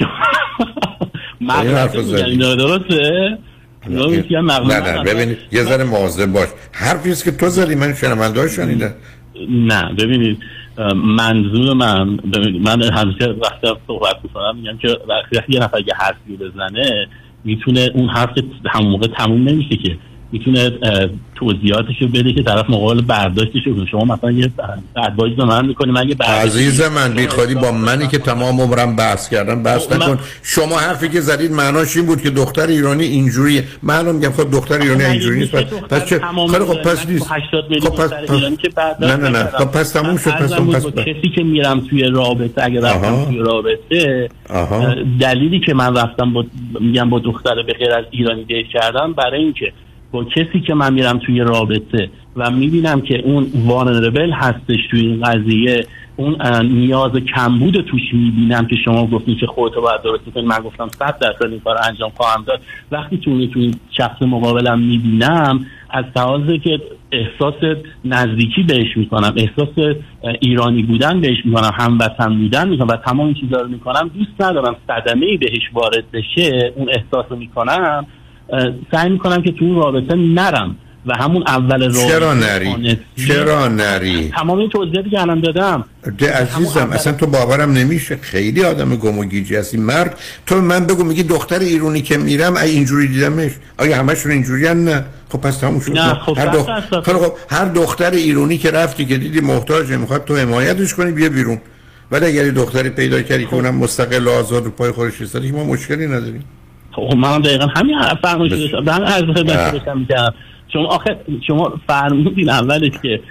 مرد 1.41 1.91
درسته؟ 2.57 3.37
نه 3.87 4.79
نه 4.79 5.03
ببینید 5.03 5.37
یه 5.51 5.63
ذره 5.63 5.83
مواظب 5.83 6.25
باش. 6.25 6.47
حرفی 6.71 7.15
که 7.15 7.31
تو 7.31 7.49
زدی 7.49 7.75
من 7.75 7.93
شنونده 7.93 8.49
شنیده 8.49 8.95
نه 9.49 9.93
ببینید 9.93 10.37
منظور 10.95 11.73
من 11.73 12.17
ببینید 12.17 12.61
من 12.61 12.81
همیشه 12.81 13.25
وقتی 13.25 13.67
صحبت 13.87 14.15
می‌کنم 14.23 14.55
میگم 14.55 14.77
که 14.77 14.87
وقتی 15.09 15.53
یه 15.53 15.59
نفر 15.59 15.79
یه 15.79 15.93
حرفی 15.95 16.37
بزنه 16.37 17.07
می‌تونه 17.43 17.91
اون 17.93 18.09
حرف 18.09 18.29
همون 18.71 18.91
موقع 18.91 19.07
تموم 19.17 19.49
نمیشه 19.49 19.75
که. 19.75 19.97
می‌تونه 20.31 20.71
توضیحاتش 21.35 22.01
رو 22.01 22.07
بده 22.07 22.33
که 22.33 22.43
طرف 22.43 22.69
مقابل 22.69 23.01
برداشتش 23.01 23.61
شما 23.91 24.15
مثلا 24.15 24.31
یه 24.31 24.51
ادوایز 24.95 25.35
به 25.35 25.45
من 25.45 25.65
می‌کنی 25.65 25.91
من 25.91 26.09
یه 26.09 26.15
عزیز 26.17 26.81
من 26.81 27.13
بی 27.13 27.27
خودی 27.27 27.55
با 27.55 27.71
منی 27.71 28.07
که 28.07 28.17
تمام 28.17 28.61
عمرم 28.61 28.95
بحث 28.95 29.29
کردم. 29.29 29.63
بحث 29.63 29.85
خب، 29.87 29.93
من- 29.93 30.05
نکن. 30.05 30.19
شما 30.43 30.77
حرفی 30.79 31.09
که 31.09 31.21
زدید 31.21 31.51
معناش 31.51 31.97
این 31.97 32.05
بود 32.05 32.21
که 32.21 32.29
دختر 32.29 32.67
ایرانی 32.67 33.03
اینجوریه. 33.03 33.63
من 33.83 33.95
الان 33.95 34.15
میگم 34.15 34.31
خب 34.31 34.51
دختر 34.51 34.81
ایرانی 34.81 35.03
اینجوری 35.03 35.39
نیست. 35.39 35.51
پس, 35.55 36.05
چه؟ 36.05 36.19
خیلی 36.51 36.65
خب 36.65 36.81
پس 36.81 37.07
نیست. 37.07 37.27
80 37.29 37.69
میلیون 37.69 37.91
خب 37.91 38.03
پس, 38.03 38.11
نه 38.99 39.15
نه 39.15 39.29
نه. 39.29 39.43
خب 39.45 39.65
پس 39.65 39.91
تموم 39.91 40.17
شد. 40.17 40.31
پس 40.31 40.53
بود 40.53 40.75
پس 40.75 40.85
کسی 41.05 41.29
که 41.35 41.43
میرم 41.43 41.79
توی 41.79 42.03
رابطه 42.03 42.63
اگه 42.63 42.81
رفتم. 42.81 43.25
توی 43.25 43.37
رابطه 43.37 44.29
دلیلی 45.19 45.59
که 45.59 45.73
من 45.73 45.95
رفتم 45.97 46.33
با 46.33 46.45
میگم 46.79 47.09
با 47.09 47.19
دختر 47.19 47.63
به 47.63 47.73
غیر 47.73 47.91
از 47.91 48.05
ایرانی 48.11 48.43
دیت 48.43 48.65
کردم 48.73 49.13
برای 49.13 49.43
اینکه 49.43 49.73
با 50.11 50.23
کسی 50.23 50.59
که 50.67 50.73
من 50.73 50.93
میرم 50.93 51.17
توی 51.17 51.39
رابطه 51.39 52.09
و 52.35 52.51
می‌بینم 52.51 53.01
که 53.01 53.19
اون 53.19 53.47
وانربل 53.65 54.31
هستش 54.31 54.79
توی 54.91 54.99
این 54.99 55.21
قضیه 55.21 55.85
اون 56.15 56.35
نیاز 56.65 57.11
کمبود 57.35 57.81
توش 57.81 58.01
می‌بینم 58.13 58.67
که 58.67 58.75
شما 58.85 59.07
گفتین 59.07 59.37
که 59.37 59.47
خودتو 59.47 59.81
باید 59.81 60.01
درست 60.01 60.23
کنی 60.35 60.45
من 60.45 60.59
گفتم 60.59 60.87
صد 60.87 61.19
درصد 61.19 61.43
این 61.43 61.59
کار 61.59 61.77
انجام 61.89 62.11
خواهم 62.17 62.43
داد. 62.47 62.61
وقتی 62.91 63.17
تو 63.17 63.31
اون- 63.31 63.47
تو 63.47 63.59
این 63.59 63.75
شخص 63.97 64.21
مقابلم 64.21 64.79
می‌بینم 64.79 65.65
از 65.89 66.05
لحاظ 66.15 66.41
که 66.63 66.79
احساس 67.11 67.77
نزدیکی 68.05 68.63
بهش 68.63 68.97
می‌کنم 68.97 69.33
احساس 69.37 69.95
ایرانی 70.41 70.83
بودن 70.83 71.21
بهش 71.21 71.37
می‌کنم 71.45 71.71
هموطن 71.73 72.37
بودن 72.37 72.69
می‌کنم 72.69 72.87
و 72.87 72.95
تمام 72.95 73.25
این 73.25 73.35
چیزا 73.35 73.61
رو 73.61 73.67
می‌کنم 73.67 74.11
دوست 74.17 74.41
ندارم 74.41 74.75
صدمه 74.87 75.25
ای 75.25 75.37
بهش 75.37 75.69
وارد 75.73 76.03
بشه 76.13 76.73
اون 76.75 76.89
احساس 76.89 77.25
رو 77.29 77.37
می‌کنم. 77.37 78.05
سعی 78.91 79.09
می‌کنم 79.09 79.41
که 79.41 79.51
تو 79.51 79.65
اون 79.65 79.75
رابطه 79.75 80.15
نرم 80.15 80.75
و 81.05 81.13
همون 81.15 81.43
اول 81.47 81.81
رابطه 81.81 82.07
چرا 82.07 82.33
نری؟ 82.33 82.99
چرا 83.27 83.67
نری؟ 83.67 84.31
تمام 84.35 84.59
این 84.59 84.69
توضیحاتی 84.69 85.09
که 85.09 85.21
الان 85.21 85.39
دادم. 85.39 85.85
ده 86.17 86.33
عزیزم 86.33 86.89
اصلا 86.91 87.13
تو 87.13 87.27
باورم 87.27 87.71
نمیشه. 87.71 88.17
خیلی 88.21 88.63
آدم 88.63 88.95
گم 88.95 89.17
و 89.19 89.25
گیجی 89.25 89.55
هستی. 89.55 89.77
مرد 89.77 90.19
تو 90.45 90.61
من 90.61 90.85
بگو 90.85 91.03
میگی 91.03 91.23
دختر 91.23 91.59
ایرانی 91.59 92.01
که 92.01 92.17
میرم 92.17 92.57
ای 92.57 92.71
اینجوری 92.71 93.07
دیدمش. 93.07 93.51
آیا 93.79 93.97
همشون 93.97 94.31
اینجوری 94.31 94.73
نه 94.73 95.05
خب 95.29 95.41
پس 95.41 95.57
تموم 95.57 95.79
شد. 95.79 95.91
نه، 95.91 96.13
خب 96.13 96.37
هر, 96.37 96.45
دخ... 96.45 96.79
خب 97.03 97.33
هر 97.49 97.65
دختر 97.65 98.11
ایرانی 98.11 98.57
که 98.57 98.71
رفتی 98.71 99.05
که 99.05 99.17
دیدی 99.17 99.41
محتاجه 99.41 99.97
می‌خواد 99.97 100.25
تو 100.25 100.35
حمایتش 100.35 100.93
کنی 100.93 101.11
بیا 101.11 101.29
بیرون. 101.29 101.61
ولی 102.11 102.25
اگر 102.25 102.45
یه 102.45 102.51
دختری 102.51 102.89
پیدا 102.89 103.21
کردی 103.21 103.45
که 103.45 103.53
اونم 103.53 103.75
مستقل 103.75 104.27
و 104.27 104.31
آزاد 104.31 104.65
رو 104.65 104.71
پای 104.71 104.91
خودش 104.91 105.21
ایستاده 105.21 105.47
که 105.47 105.53
ما 105.53 105.63
مشکلی 105.63 106.07
نداریم. 106.07 106.43
خب 106.91 107.15
منم 107.15 107.41
دقیقا 107.41 107.67
همین 107.75 107.97
فرمایش 108.23 108.53
داشتم. 108.53 108.89
اه. 109.03 109.21
خدمت 109.21 109.71
داشتم 109.71 109.97
می‌کردم 109.97 110.33
شما 110.73 110.85
آخه 110.85 111.17
شما 111.47 111.73
فرمودین 111.87 112.49
اولش 112.49 112.91
که 113.01 113.21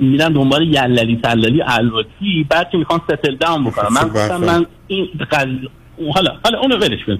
میرن 0.00 0.32
دنبال 0.32 0.74
یللی 0.74 1.16
تللی 1.22 1.62
الواتی 1.66 2.46
بعد 2.50 2.70
که 2.70 2.78
می‌خوان 2.78 3.00
ستل 3.08 3.36
داون 3.36 3.64
بکنم 3.64 3.88
من 3.94 4.00
خب، 4.00 4.08
گفتم 4.08 4.40
بحث- 4.40 4.48
من 4.48 4.66
این 4.86 5.08
قضیه 5.30 5.68
حالا 6.14 6.30
حالا 6.44 6.58
اونو 6.58 6.76
ولش 6.76 6.98
کن. 7.06 7.18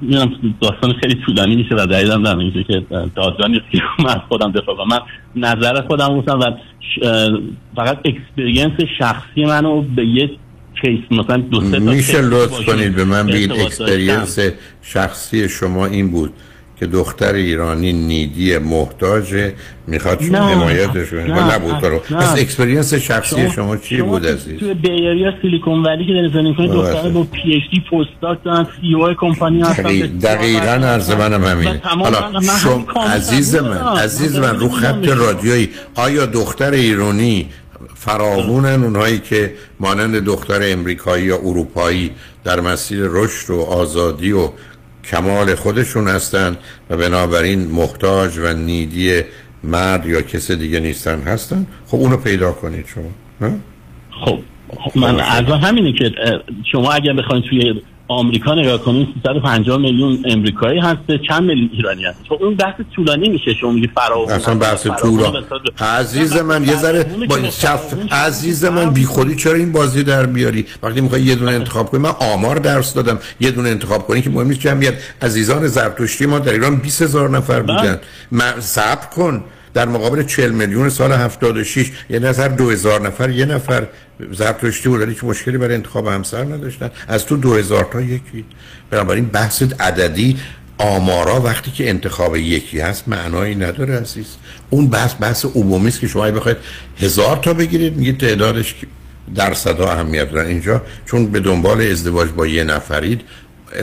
می‌دونم 0.00 0.54
داستان 0.60 0.92
خیلی 0.92 1.14
طولانی 1.26 1.56
میشه 1.56 1.74
و 1.74 1.86
دلیلم 1.86 2.22
در 2.22 2.36
اینجا 2.36 2.62
که 2.62 2.82
اه، 2.90 3.06
دادگاه 3.16 3.48
نیست 3.48 3.64
که 3.72 3.82
من 3.98 4.10
از 4.10 4.20
خودم 4.28 4.52
دفاع 4.52 4.76
کنم. 4.76 4.86
من 4.88 5.00
نظر 5.36 5.82
خودم 5.86 6.16
گفتم 6.16 6.40
و 6.40 6.50
فقط 7.76 7.98
experience 8.04 8.80
شخصی 8.98 9.44
منو 9.44 9.82
به 9.82 10.06
یه 10.06 10.30
case 10.82 11.00
مثلا 11.10 11.36
دو 11.36 11.60
سه 11.70 11.78
میشه 11.78 12.20
لطف 12.20 12.66
کنید 12.66 12.94
به 12.94 13.04
من 13.04 13.26
بگید. 13.26 13.52
experience 13.52 14.38
شخصی 14.82 15.48
شما 15.48 15.86
این 15.86 16.10
بود 16.10 16.32
که 16.80 16.86
دختر 16.86 17.32
ایرانی 17.34 17.92
needy 17.92 18.58
محتاج 18.58 19.34
می‌خواد 19.86 20.22
شما 20.22 20.38
حمایتش 20.38 21.10
کنید 21.10 21.30
نه، 21.30 21.54
نبود 21.54 21.84
نه. 21.84 21.98
پس 21.98 22.38
experience 22.38 22.94
شخصی 22.94 23.50
شما 23.50 23.76
چی 23.76 24.02
بود 24.02 24.22
تو- 24.22 24.28
عزیز 24.28 24.58
توی 24.60 24.74
بیاریا 24.74 25.32
سیلیکون 25.42 25.82
ولی 25.82 26.06
که 26.06 26.12
دارین 26.12 26.32
زندگی 26.32 26.54
کنید. 26.54 26.70
دختر 26.72 27.08
با 27.08 27.22
پی 27.22 27.54
اچ 27.54 27.62
دی 27.70 27.80
پست 27.80 28.10
داک 28.22 28.38
دارن 28.44 28.66
سی 28.80 28.94
او 28.94 29.12
کمپانی 29.14 29.62
هستن 29.62 29.82
دقیق- 29.82 30.22
دقیقا 30.22 30.66
عرض 30.66 31.10
منم 31.10 31.44
همینه 31.44 31.80
حالا 31.84 32.40
شما 32.62 33.02
عزیز 33.04 33.56
من. 33.56 33.76
عزیز 33.96 34.36
من 34.38 34.56
رو 34.60 34.68
خط. 34.68 35.08
رادیویی 35.08 35.68
آیا 35.94 36.26
دختر 36.26 36.70
ایرانی 36.70 37.46
فراوونن 38.00 38.84
اونهایی 38.84 39.18
که 39.18 39.54
مانند 39.80 40.24
دختر 40.24 40.60
امریکایی 40.62 41.24
یا 41.24 41.36
اروپایی 41.36 42.10
در 42.44 42.60
مسیر 42.60 43.00
رشد 43.02 43.50
و 43.50 43.60
آزادی 43.60 44.32
و 44.32 44.48
کمال 45.04 45.54
خودشون 45.54 46.08
هستند 46.08 46.58
و 46.90 46.96
بنابراین 46.96 47.66
محتاج 47.66 48.38
و 48.38 48.52
نیدی 48.52 49.22
مرد 49.64 50.06
یا 50.06 50.22
کس 50.22 50.50
دیگه 50.50 50.80
نیستن 50.80 51.22
هستن 51.22 51.66
خب 51.86 51.96
اونو 51.96 52.16
پیدا 52.16 52.52
کنید 52.52 52.86
شما؟ 52.86 53.50
خب 54.24 54.38
خب 54.78 54.98
من 54.98 55.20
از 55.20 55.44
همینه 55.44 55.92
که 55.92 56.12
شما 56.72 56.92
اگر 56.92 57.12
بخواید 57.12 57.44
توی 57.44 57.82
آمریکا 58.14 58.54
نگاه 58.54 58.78
کنید 58.78 59.08
350 59.22 59.78
میلیون 59.78 60.18
امریکایی 60.24 60.80
هست 60.80 60.98
چند 61.28 61.42
میلیون 61.42 61.70
ایرانی 61.72 62.04
هست 62.04 62.18
خب 62.28 62.38
اون 62.42 62.54
بحث 62.54 62.74
طولانی 62.96 63.28
میشه 63.28 63.54
شما 63.54 63.70
میگی 63.72 63.86
فراوون 63.86 64.32
اصلا 64.32 64.54
بحث 64.54 64.86
فراوون 64.86 65.00
طولا 65.18 65.40
بساط- 65.40 65.82
عزیز 65.82 66.36
من 66.36 66.64
یه 66.64 66.76
ذره 66.76 67.02
با 67.28 67.38
شف 67.50 67.94
عزیز 68.12 68.64
من 68.64 68.90
بی 68.90 69.04
خودی 69.04 69.36
چرا 69.36 69.54
این 69.54 69.72
بازی 69.72 70.02
در 70.02 70.26
بیاری 70.26 70.66
وقتی 70.82 71.00
می‌خوای 71.00 71.22
یه 71.22 71.34
دونه 71.34 71.50
انتخاب 71.52 71.90
کنی 71.90 72.00
من 72.00 72.10
آمار 72.20 72.56
درس 72.56 72.94
دادم 72.94 73.18
یه 73.40 73.50
دونه 73.50 73.68
انتخاب 73.68 74.06
کنی 74.06 74.22
که 74.22 74.30
مهم 74.30 74.46
نیست 74.48 74.60
جمعیت. 74.60 74.94
عزیزان 75.22 75.66
زرتشتی 75.66 76.26
ما 76.26 76.38
در 76.38 76.52
ایران 76.52 76.76
20 76.76 77.02
هزار 77.02 77.30
نفر 77.30 77.60
بودن. 77.60 78.00
من 78.30 78.60
صبر 78.60 79.06
کن. 79.16 79.44
در 79.74 79.88
مقابل 79.88 80.22
40 80.22 80.50
میلیون 80.50 80.88
سال 80.88 81.12
76 81.12 81.92
یه 82.10 82.18
نظر 82.18 82.48
2000 82.48 83.00
نفر 83.00 83.30
یه 83.30 83.44
نفر 83.44 83.86
زرتشتی 84.32 84.88
بود 84.88 85.00
ولی 85.00 85.10
هیچ 85.10 85.24
مشکلی 85.24 85.58
برای 85.58 85.74
انتخاب 85.74 86.06
همسر 86.06 86.44
نداشتن. 86.44 86.90
از 87.08 87.26
تو 87.26 87.36
2000 87.36 87.88
تا 87.92 88.00
یکی. 88.00 88.44
بنابراین 88.90 89.24
بحث 89.26 89.62
عددی 89.80 90.38
آمارا 90.78 91.40
وقتی 91.40 91.70
که 91.70 91.88
انتخاب 91.88 92.36
یکی 92.36 92.80
هست 92.80 93.08
معنایی 93.08 93.54
نداره 93.54 94.00
عزیز. 94.00 94.26
اون 94.70 94.88
بحث 94.88 95.14
بحث 95.20 95.44
عمومی 95.44 95.88
است 95.88 96.00
که 96.00 96.08
شما 96.08 96.30
بخواید 96.30 96.56
هزار 96.98 97.36
تا 97.36 97.54
بگیرید 97.54 97.96
میگه 97.96 98.12
تعدادش 98.12 98.74
درصدها 99.34 99.92
اهمیت 99.92 100.30
دارن. 100.30 100.46
اینجا 100.46 100.82
چون 101.06 101.26
به 101.26 101.40
دنبال 101.40 101.80
ازدواج 101.80 102.28
با 102.28 102.46
یه 102.46 102.64
نفرید 102.64 103.20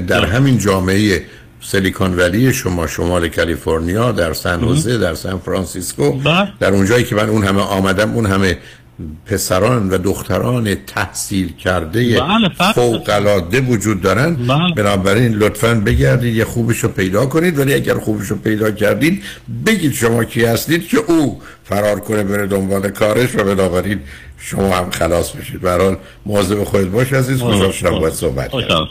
در 0.07 0.25
همین 0.25 0.57
جامعه 0.57 1.25
سیلیکون 1.61 2.15
ولی 2.15 2.53
شما 2.53 2.87
شمال 2.87 3.27
کالیفرنیا 3.27 4.11
در 4.11 4.33
سن 4.33 4.59
خوزه 4.59 4.97
در 4.97 5.13
سان 5.15 5.39
فرانسیسکو 5.39 6.13
در 6.59 6.73
اونجایی 6.73 7.03
که 7.03 7.15
من 7.15 7.29
اون 7.29 7.43
همه 7.43 7.61
آمدم 7.61 8.13
اون 8.13 8.25
همه 8.25 8.57
پسران 9.25 9.89
و 9.89 9.97
دختران 9.97 10.75
تحصیل 10.75 11.55
کرده 11.55 12.19
بله، 12.19 12.49
فرق 12.57 12.75
فوق 12.75 13.09
العاده 13.09 13.61
وجود 13.61 14.01
دارن. 14.01 14.37
بنابراین 14.75 15.33
لطفا 15.33 15.73
بگردید 15.73 16.35
یه 16.35 16.45
خوبش 16.45 16.77
رو 16.77 16.89
پیدا 16.89 17.25
کنید. 17.25 17.59
ولی 17.59 17.73
اگر 17.73 17.93
خوبش 17.93 18.27
رو 18.27 18.35
پیدا 18.35 18.71
کردید 18.71 19.23
بگید 19.65 19.93
شما 19.93 20.23
کی 20.23 20.45
هستید 20.45 20.87
که 20.87 20.97
او 20.97 21.41
فرار 21.63 21.99
کنه 21.99 22.23
بره 22.23 22.47
دنبال 22.47 22.89
کارش 22.89 23.35
و 23.35 23.43
بنابراین 23.43 23.99
شما 24.39 24.75
هم 24.75 24.89
خلاص 24.91 25.31
بشید. 25.31 25.61
به 25.61 25.69
هر 25.71 25.81
حال 25.81 25.97
مواظب 26.25 26.63
خودت 26.63 26.87
باش 26.87 27.13
عزیز. 27.13 27.41
خوشحال 27.41 27.71
شدم 27.71 27.99
باید 27.99 28.13
صحبت 28.13 28.51
کردم. 28.51 28.87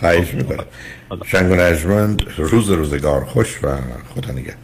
خواهش 0.00 0.34
می‌کنم. 0.34 0.64
شنگ 1.26 1.52
و 1.52 1.54
نجمند 1.54 2.22
روز 2.38 2.70
روزگار 2.70 3.24
خوش 3.24 3.58
و 3.62 3.76
خدا 4.14 4.32
نگهدار. 4.32 4.56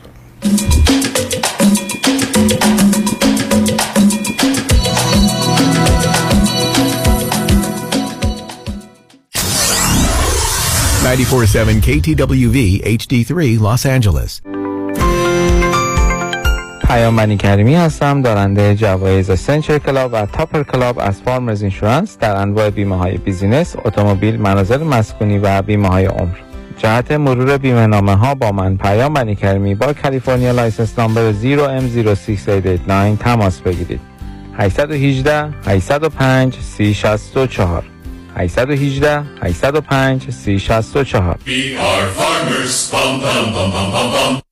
Ninety-four 11.05 11.45
seven 11.47 11.77
KTWV 11.87 12.59
HD3 12.99 13.59
Los 13.67 13.83
Angeles. 13.85 14.62
پیام 16.93 17.17
بنی 17.17 17.37
کریمی 17.37 17.75
هستم 17.75 18.23
دارنده 18.23 18.75
جوایز 18.75 19.41
Century 19.41 19.79
Club 19.79 20.11
و 20.13 20.27
Topper 20.27 20.63
Club 20.63 20.99
از 20.99 21.23
Farmers 21.23 21.63
Insurance 21.63 22.19
در 22.19 22.37
انواع 22.37 22.71
بیمه 22.71 22.97
های 22.97 23.17
business، 23.17 23.77
اتومبیل، 23.85 24.41
منازل 24.41 24.83
مسکونی 24.83 25.39
و 25.39 25.63
بیمه 25.63 25.89
های 25.89 26.07
عمر. 26.07 26.37
جهت 26.79 27.13
مرور 27.13 27.59
بیمه 27.59 27.87
نامه 27.87 28.15
ها 28.15 28.35
با 28.35 28.53
من 28.53 28.77
پیام 28.77 29.15
بنی 29.15 29.35
کریمی 29.35 29.75
با 29.75 29.93
California 29.93 30.53
license 30.53 30.99
number 30.99 31.33
0M06889 31.33 33.19
تماس 33.21 33.61
بگیرید. 33.61 34.01
818 34.59 35.49
805 35.67 36.55
3064 36.55 37.85
818 38.37 39.23
805 39.43 40.31
3064 40.31 41.39
We 41.47 41.77
are 41.77 42.07
farmers. 42.19 42.91
Bum, 42.91 43.21
bum, 43.21 43.53
bum, 43.55 43.71
bum, 43.71 43.93
bum, 43.93 44.13
bum. 44.13 44.52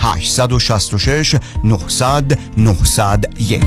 866 0.00 1.36
900 1.64 2.38
901 2.56 3.62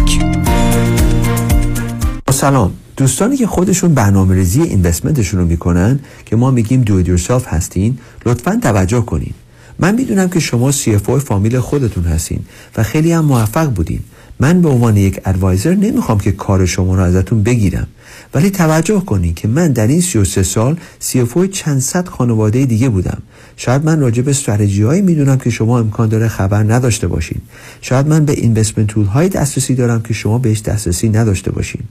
سلام. 2.32 2.74
دوستانی 2.98 3.38
که 3.38 3.48
خودشون 3.48 3.94
برنامه 3.94 4.36
ریزی 4.36 4.62
اینوستمنتشون 4.62 5.40
رو 5.40 5.46
می‌کنن 5.46 6.00
که 6.26 6.36
ما 6.36 6.52
میگیم 6.52 6.82
دو 6.82 7.08
یورسلف 7.08 7.48
هستین 7.48 7.98
لطفا 8.26 8.60
توجه 8.62 9.02
کنین. 9.02 9.34
من 9.80 9.96
می‌دونم 9.96 10.30
که 10.30 10.40
شما 10.40 10.72
سی 10.72 10.96
اف 10.96 11.20
فامیل 11.20 11.60
خودتون 11.60 12.04
هستین 12.04 12.40
و 12.78 12.84
خیلی 12.84 13.12
هم 13.12 13.26
موفق 13.26 13.70
بودین. 13.70 14.00
من 14.40 14.62
به 14.62 14.70
عنوان 14.70 14.98
یک 14.98 15.22
ادوایزر 15.26 15.76
نمی‌خوام 15.76 16.20
که 16.20 16.32
کار 16.32 16.66
شما 16.66 16.96
رو 16.96 17.02
ازتون 17.02 17.44
بگیرم. 17.44 17.88
ولی 18.34 18.50
توجه 18.50 19.00
کنین 19.00 19.34
که 19.34 19.48
من 19.48 19.72
در 19.72 19.88
این 19.88 20.02
33 20.02 20.44
سال 20.44 20.78
اف 21.16 21.38
چند 21.52 21.80
صد 21.80 22.08
خانواده 22.08 22.66
دیگه 22.66 22.90
بودم. 22.90 23.22
شاید 23.58 23.86
من 23.86 24.00
راجع 24.00 24.22
به 24.22 24.32
استراتژی 24.32 24.84
هایی 24.84 25.02
می‌دونم 25.02 25.38
که 25.38 25.50
شما 25.50 25.80
امکان 25.80 26.10
داره 26.10 26.28
خبر 26.28 26.64
نداشته 26.74 27.08
باشین. 27.08 27.42
شاید 27.82 28.08
من 28.08 28.26
به 28.26 28.34
اینوستمنت 28.34 28.88
تول 28.88 29.06
های 29.06 29.30
دسترسی 29.30 29.76
دارم 29.76 30.02
که 30.02 30.14
شما 30.14 30.38
بهش 30.38 30.62
دسترسی 30.62 31.10
نداشته 31.10 31.52
باشین. 31.52 31.82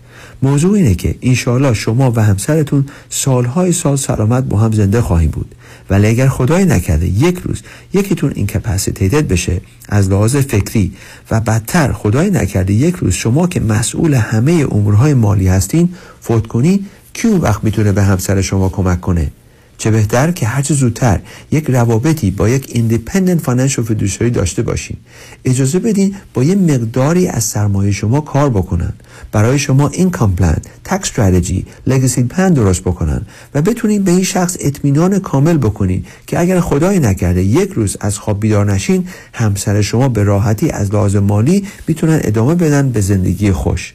موضوع 0.42 0.74
اینه 0.74 0.94
که 0.94 1.14
انشاءالله 1.22 1.74
شما 1.74 2.12
و 2.16 2.20
همسرتون 2.20 2.86
سالهای 3.10 3.72
سال 3.72 3.96
سلامت 3.96 4.44
با 4.44 4.58
هم 4.58 4.72
زنده 4.72 5.00
خواهیم 5.00 5.30
بود. 5.30 5.54
ولی 5.90 6.06
اگر 6.06 6.28
خدای 6.28 6.64
نکرده 6.64 7.06
یک 7.06 7.38
روز 7.38 7.62
یکیتون 7.92 8.32
اینکپاسیتیتد 8.34 9.28
بشه 9.28 9.60
از 9.88 10.10
لحاظ 10.10 10.36
فکری 10.36 10.92
و 11.30 11.40
بدتر 11.40 11.92
خدای 11.92 12.30
نکرده 12.30 12.72
یک 12.72 12.94
روز 12.94 13.14
شما 13.14 13.46
که 13.46 13.60
مسئول 13.60 14.14
همه 14.14 14.66
امورهای 14.70 15.14
مالی 15.14 15.48
هستین 15.48 15.88
فوت 16.22 16.46
کنین 16.46 16.86
کی 17.12 17.28
اون 17.28 17.40
وقت 17.40 17.64
می‌تونه 17.64 17.92
به 17.92 18.02
همسر 18.02 18.40
شما 18.40 18.68
کمک 18.68 19.00
کنه؟ 19.00 19.30
چه 19.78 19.90
بهتر 19.90 20.30
که 20.30 20.46
هرچه 20.46 20.74
زودتر 20.74 21.20
یک 21.50 21.64
روابطی 21.70 22.30
با 22.30 22.48
یک 22.48 22.70
independent 22.72 23.40
financial 23.40 23.84
fiduciary 23.84 24.30
داشته 24.30 24.62
باشین. 24.62 24.96
اجازه 25.44 25.78
بدین 25.78 26.14
با 26.34 26.44
یه 26.44 26.54
مقداری 26.54 27.28
از 27.28 27.44
سرمایه 27.44 27.92
شما 27.92 28.20
کار 28.20 28.50
بکنن. 28.50 28.92
برای 29.32 29.58
شما 29.58 29.88
income 29.88 30.34
plan 30.34 30.56
tax 30.84 31.08
strategy 31.08 31.66
legacy 31.86 32.22
plan 32.22 32.52
درست 32.52 32.80
بکنن 32.80 33.22
و 33.54 33.62
بتونین 33.62 34.02
به 34.02 34.10
این 34.10 34.24
شخص 34.24 34.56
اطمینان 34.60 35.18
کامل 35.18 35.58
بکنین 35.58 36.04
که 36.26 36.40
اگر 36.40 36.60
خدای 36.60 36.98
نکرده 36.98 37.42
یک 37.42 37.70
روز 37.70 37.96
از 38.00 38.18
خواب 38.18 38.40
بیدار 38.40 38.72
نشین 38.72 39.08
همسر 39.32 39.82
شما 39.82 40.08
به 40.08 40.22
راحتی 40.22 40.70
از 40.70 40.94
لحاظ 40.94 41.16
مالی 41.16 41.66
می‌تونن 41.88 42.20
ادامه 42.24 42.54
بدن 42.54 42.90
به 42.90 43.00
زندگی 43.00 43.52
خوش. 43.52 43.94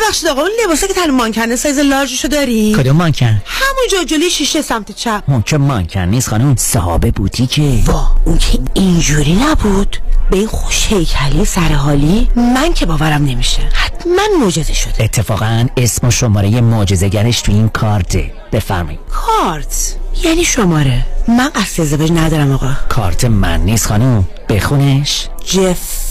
ببخشید 0.11 0.29
آقا 0.29 0.41
اون 0.41 0.51
لباسه 0.63 0.87
که 0.87 0.93
تن 0.93 1.11
مانکنه 1.11 1.55
سایز 1.55 1.79
لارجشو 1.79 2.27
داری؟ 2.27 2.75
کدوم 2.75 2.95
مانکن؟ 2.95 3.41
همونجا 3.45 4.03
جلوی 4.07 4.29
شیشه 4.29 4.61
سمت 4.61 4.91
چپ. 4.91 5.23
اون 5.27 5.41
که 5.41 5.57
مانکن 5.57 5.99
نیست 5.99 6.29
خانم 6.29 6.55
صحابه 6.55 7.11
بوتیکه. 7.11 7.83
وا 7.85 8.07
اون 8.25 8.37
که 8.37 8.59
اینجوری 8.73 9.33
نبود. 9.33 9.97
به 10.31 10.37
این 10.37 10.47
خوش 10.47 10.87
هیکلی 10.87 11.45
سرحالی 11.45 12.27
من 12.35 12.73
که 12.73 12.85
باورم 12.85 13.25
نمیشه. 13.25 13.61
حتما 13.73 14.21
معجزه 14.41 14.73
شده. 14.73 15.03
اتفاقا 15.03 15.67
اسم 15.77 16.07
و 16.07 16.11
شماره 16.11 16.61
معجزه‌گرش 16.61 17.41
تو 17.41 17.51
این 17.51 17.69
کارته. 17.69 18.31
بفرمایید. 18.51 18.99
کارت؟ 19.11 19.95
یعنی 20.23 20.45
شماره. 20.45 21.05
من 21.27 21.49
قصد 21.55 21.81
ازدواج 21.81 22.11
ندارم 22.11 22.51
آقا. 22.51 22.71
کارت 22.89 23.25
من 23.25 23.61
نیست 23.61 23.87
خانم. 23.87 24.27
بخونش. 24.49 25.27
جف 25.45 26.10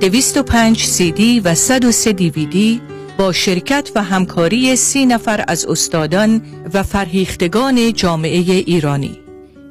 205 0.00 0.84
سی 0.84 1.12
دی 1.12 1.40
و 1.40 1.54
103 1.54 2.12
دیویدی 2.12 2.80
با 3.18 3.32
شرکت 3.32 3.90
و 3.94 4.02
همکاری 4.02 4.76
سی 4.76 5.06
نفر 5.06 5.44
از 5.48 5.66
استادان 5.66 6.42
و 6.74 6.82
فرهیختگان 6.82 7.92
جامعه 7.92 8.40
ایرانی 8.40 9.18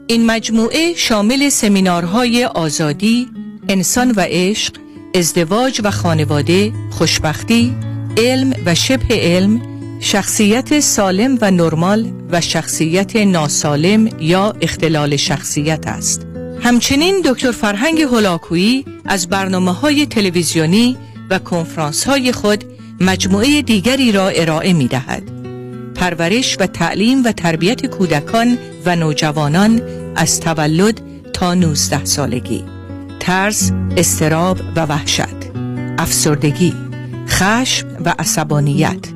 این 0.07 0.25
مجموعه 0.25 0.93
شامل 0.95 1.49
سمینارهای 1.49 2.45
آزادی، 2.45 3.27
انسان 3.69 4.11
و 4.11 4.25
عشق، 4.27 4.73
ازدواج 5.15 5.81
و 5.83 5.91
خانواده، 5.91 6.73
خوشبختی، 6.91 7.75
علم 8.17 8.53
و 8.65 8.75
شبه 8.75 9.15
علم، 9.15 9.61
شخصیت 9.99 10.79
سالم 10.79 11.37
و 11.41 11.51
نرمال 11.51 12.11
و 12.31 12.41
شخصیت 12.41 13.15
ناسالم 13.15 14.09
یا 14.19 14.53
اختلال 14.61 15.15
شخصیت 15.15 15.87
است. 15.87 16.34
همچنین 16.65 17.21
دکتر 17.25 17.51
فرهنگ 17.51 18.01
هولاکویی 18.01 18.85
از 19.05 19.27
برنامه 19.27 19.73
های 19.73 20.05
تلویزیونی 20.05 20.97
و 21.29 21.39
کنفرانس 21.39 22.03
های 22.03 22.31
خود 22.31 22.63
مجموعه 23.01 23.61
دیگری 23.61 24.11
را 24.11 24.27
ارائه 24.27 24.73
می 24.73 24.87
دهد. 24.87 25.23
پرورش 25.95 26.57
و 26.59 26.67
تعلیم 26.67 27.23
و 27.23 27.31
تربیت 27.31 27.85
کودکان 27.85 28.57
و 28.85 28.95
نوجوانان 28.95 29.81
از 30.15 30.39
تولد 30.39 31.01
تا 31.33 31.53
19 31.53 32.05
سالگی. 32.05 32.63
ترس، 33.19 33.71
استراب 33.97 34.59
و 34.75 34.85
وحشت. 34.85 35.51
افسردگی 35.97 36.73
خشم 37.27 37.87
و 38.05 38.13
عصبانیت. 38.19 39.07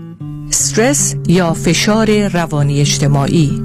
استرس 0.49 1.15
یا 1.27 1.53
فشار 1.53 2.27
روانی 2.27 2.81
اجتماعی. 2.81 3.63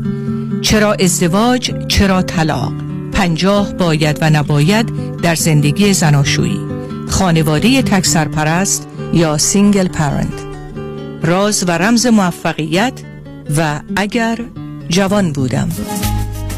چرا 0.62 0.92
ازدواج 0.92 1.86
چرا 1.88 2.22
طلاق؟ 2.22 2.83
پنجاه 3.14 3.72
باید 3.72 4.18
و 4.20 4.30
نباید 4.30 5.16
در 5.20 5.34
زندگی 5.34 5.92
زناشویی. 5.92 6.60
خانواده 7.08 7.82
تک 7.82 8.06
سرپرست 8.06 8.88
یا 9.12 9.38
single 9.38 9.88
parent 9.88 10.44
راز 11.22 11.64
و 11.68 11.70
رمز 11.70 12.06
موفقیت 12.06 12.92
و 13.56 13.80
اگر 13.96 14.38
جوان 14.88 15.32
بودم. 15.32 15.68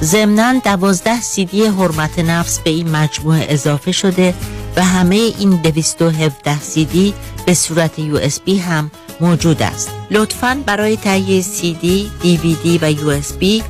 ضمناً 0.02 0.60
دوازده 0.64 1.20
سیدی 1.20 1.66
حرمت 1.66 2.18
نفس 2.18 2.58
به 2.58 2.70
این 2.70 2.90
مجموعه 2.90 3.46
اضافه 3.48 3.92
شده 3.92 4.34
و 4.76 4.84
همه 4.84 5.14
این 5.38 5.50
217 5.50 6.60
سیدی 6.60 7.14
به 7.46 7.54
صورت 7.54 7.98
یو 7.98 8.16
اس 8.16 8.40
بی 8.40 8.58
هم 8.58 8.90
موجود 9.20 9.62
است. 9.62 9.90
لطفاً 10.10 10.62
برای 10.66 10.96
تهیه 10.96 11.42
سیدی، 11.42 12.10
دیویدی 12.22 12.78
و 12.82 12.90
یو 12.90 13.08
اس 13.08 13.32
بی 13.32 13.62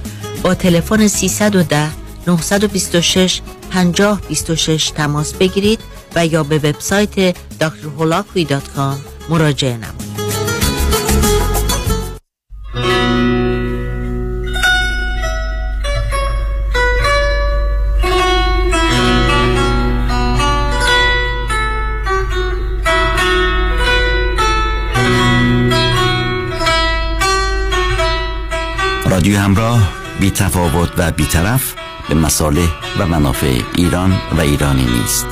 با 0.43 0.55
تلفن 0.55 1.09
310 1.09 2.06
926 2.27 3.41
5026 3.71 4.91
تماس 4.91 5.35
بگیرید 5.35 5.81
و 6.15 6.27
یا 6.27 6.43
به 6.43 6.59
وبسایت 6.59 7.37
drholakui.com 7.37 9.29
مراجعه 9.31 9.77
نمایید. 9.77 10.07
رادیو 29.11 29.39
همراه 29.39 29.93
بی 30.21 30.31
تفاوت 30.31 30.93
و 30.99 31.11
بیطرف 31.11 31.75
به 32.09 32.15
مصالح 32.15 32.69
و 32.99 33.07
منافع 33.07 33.61
ایران 33.77 34.13
و 34.37 34.41
ایرانی 34.41 34.85
نیست. 34.85 35.27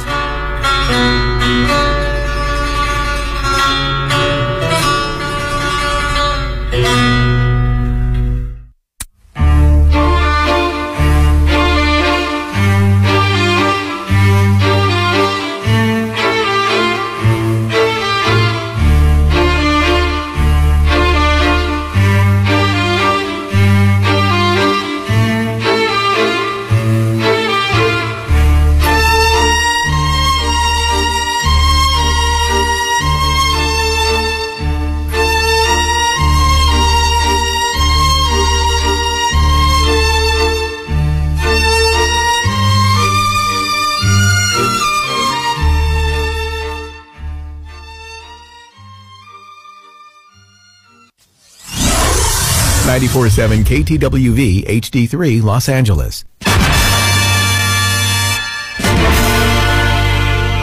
947 53.15 53.63
KTWV 53.65 54.65
HD3 54.67 55.41
Los 55.43 55.69
Angeles. 55.69 56.25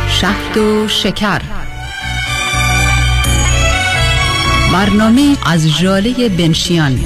شهد 0.10 0.58
و 0.58 0.88
شکر 0.88 1.42
برنامه 4.74 5.38
از 5.46 5.78
جاله 5.80 6.30
بنشیان 6.30 7.00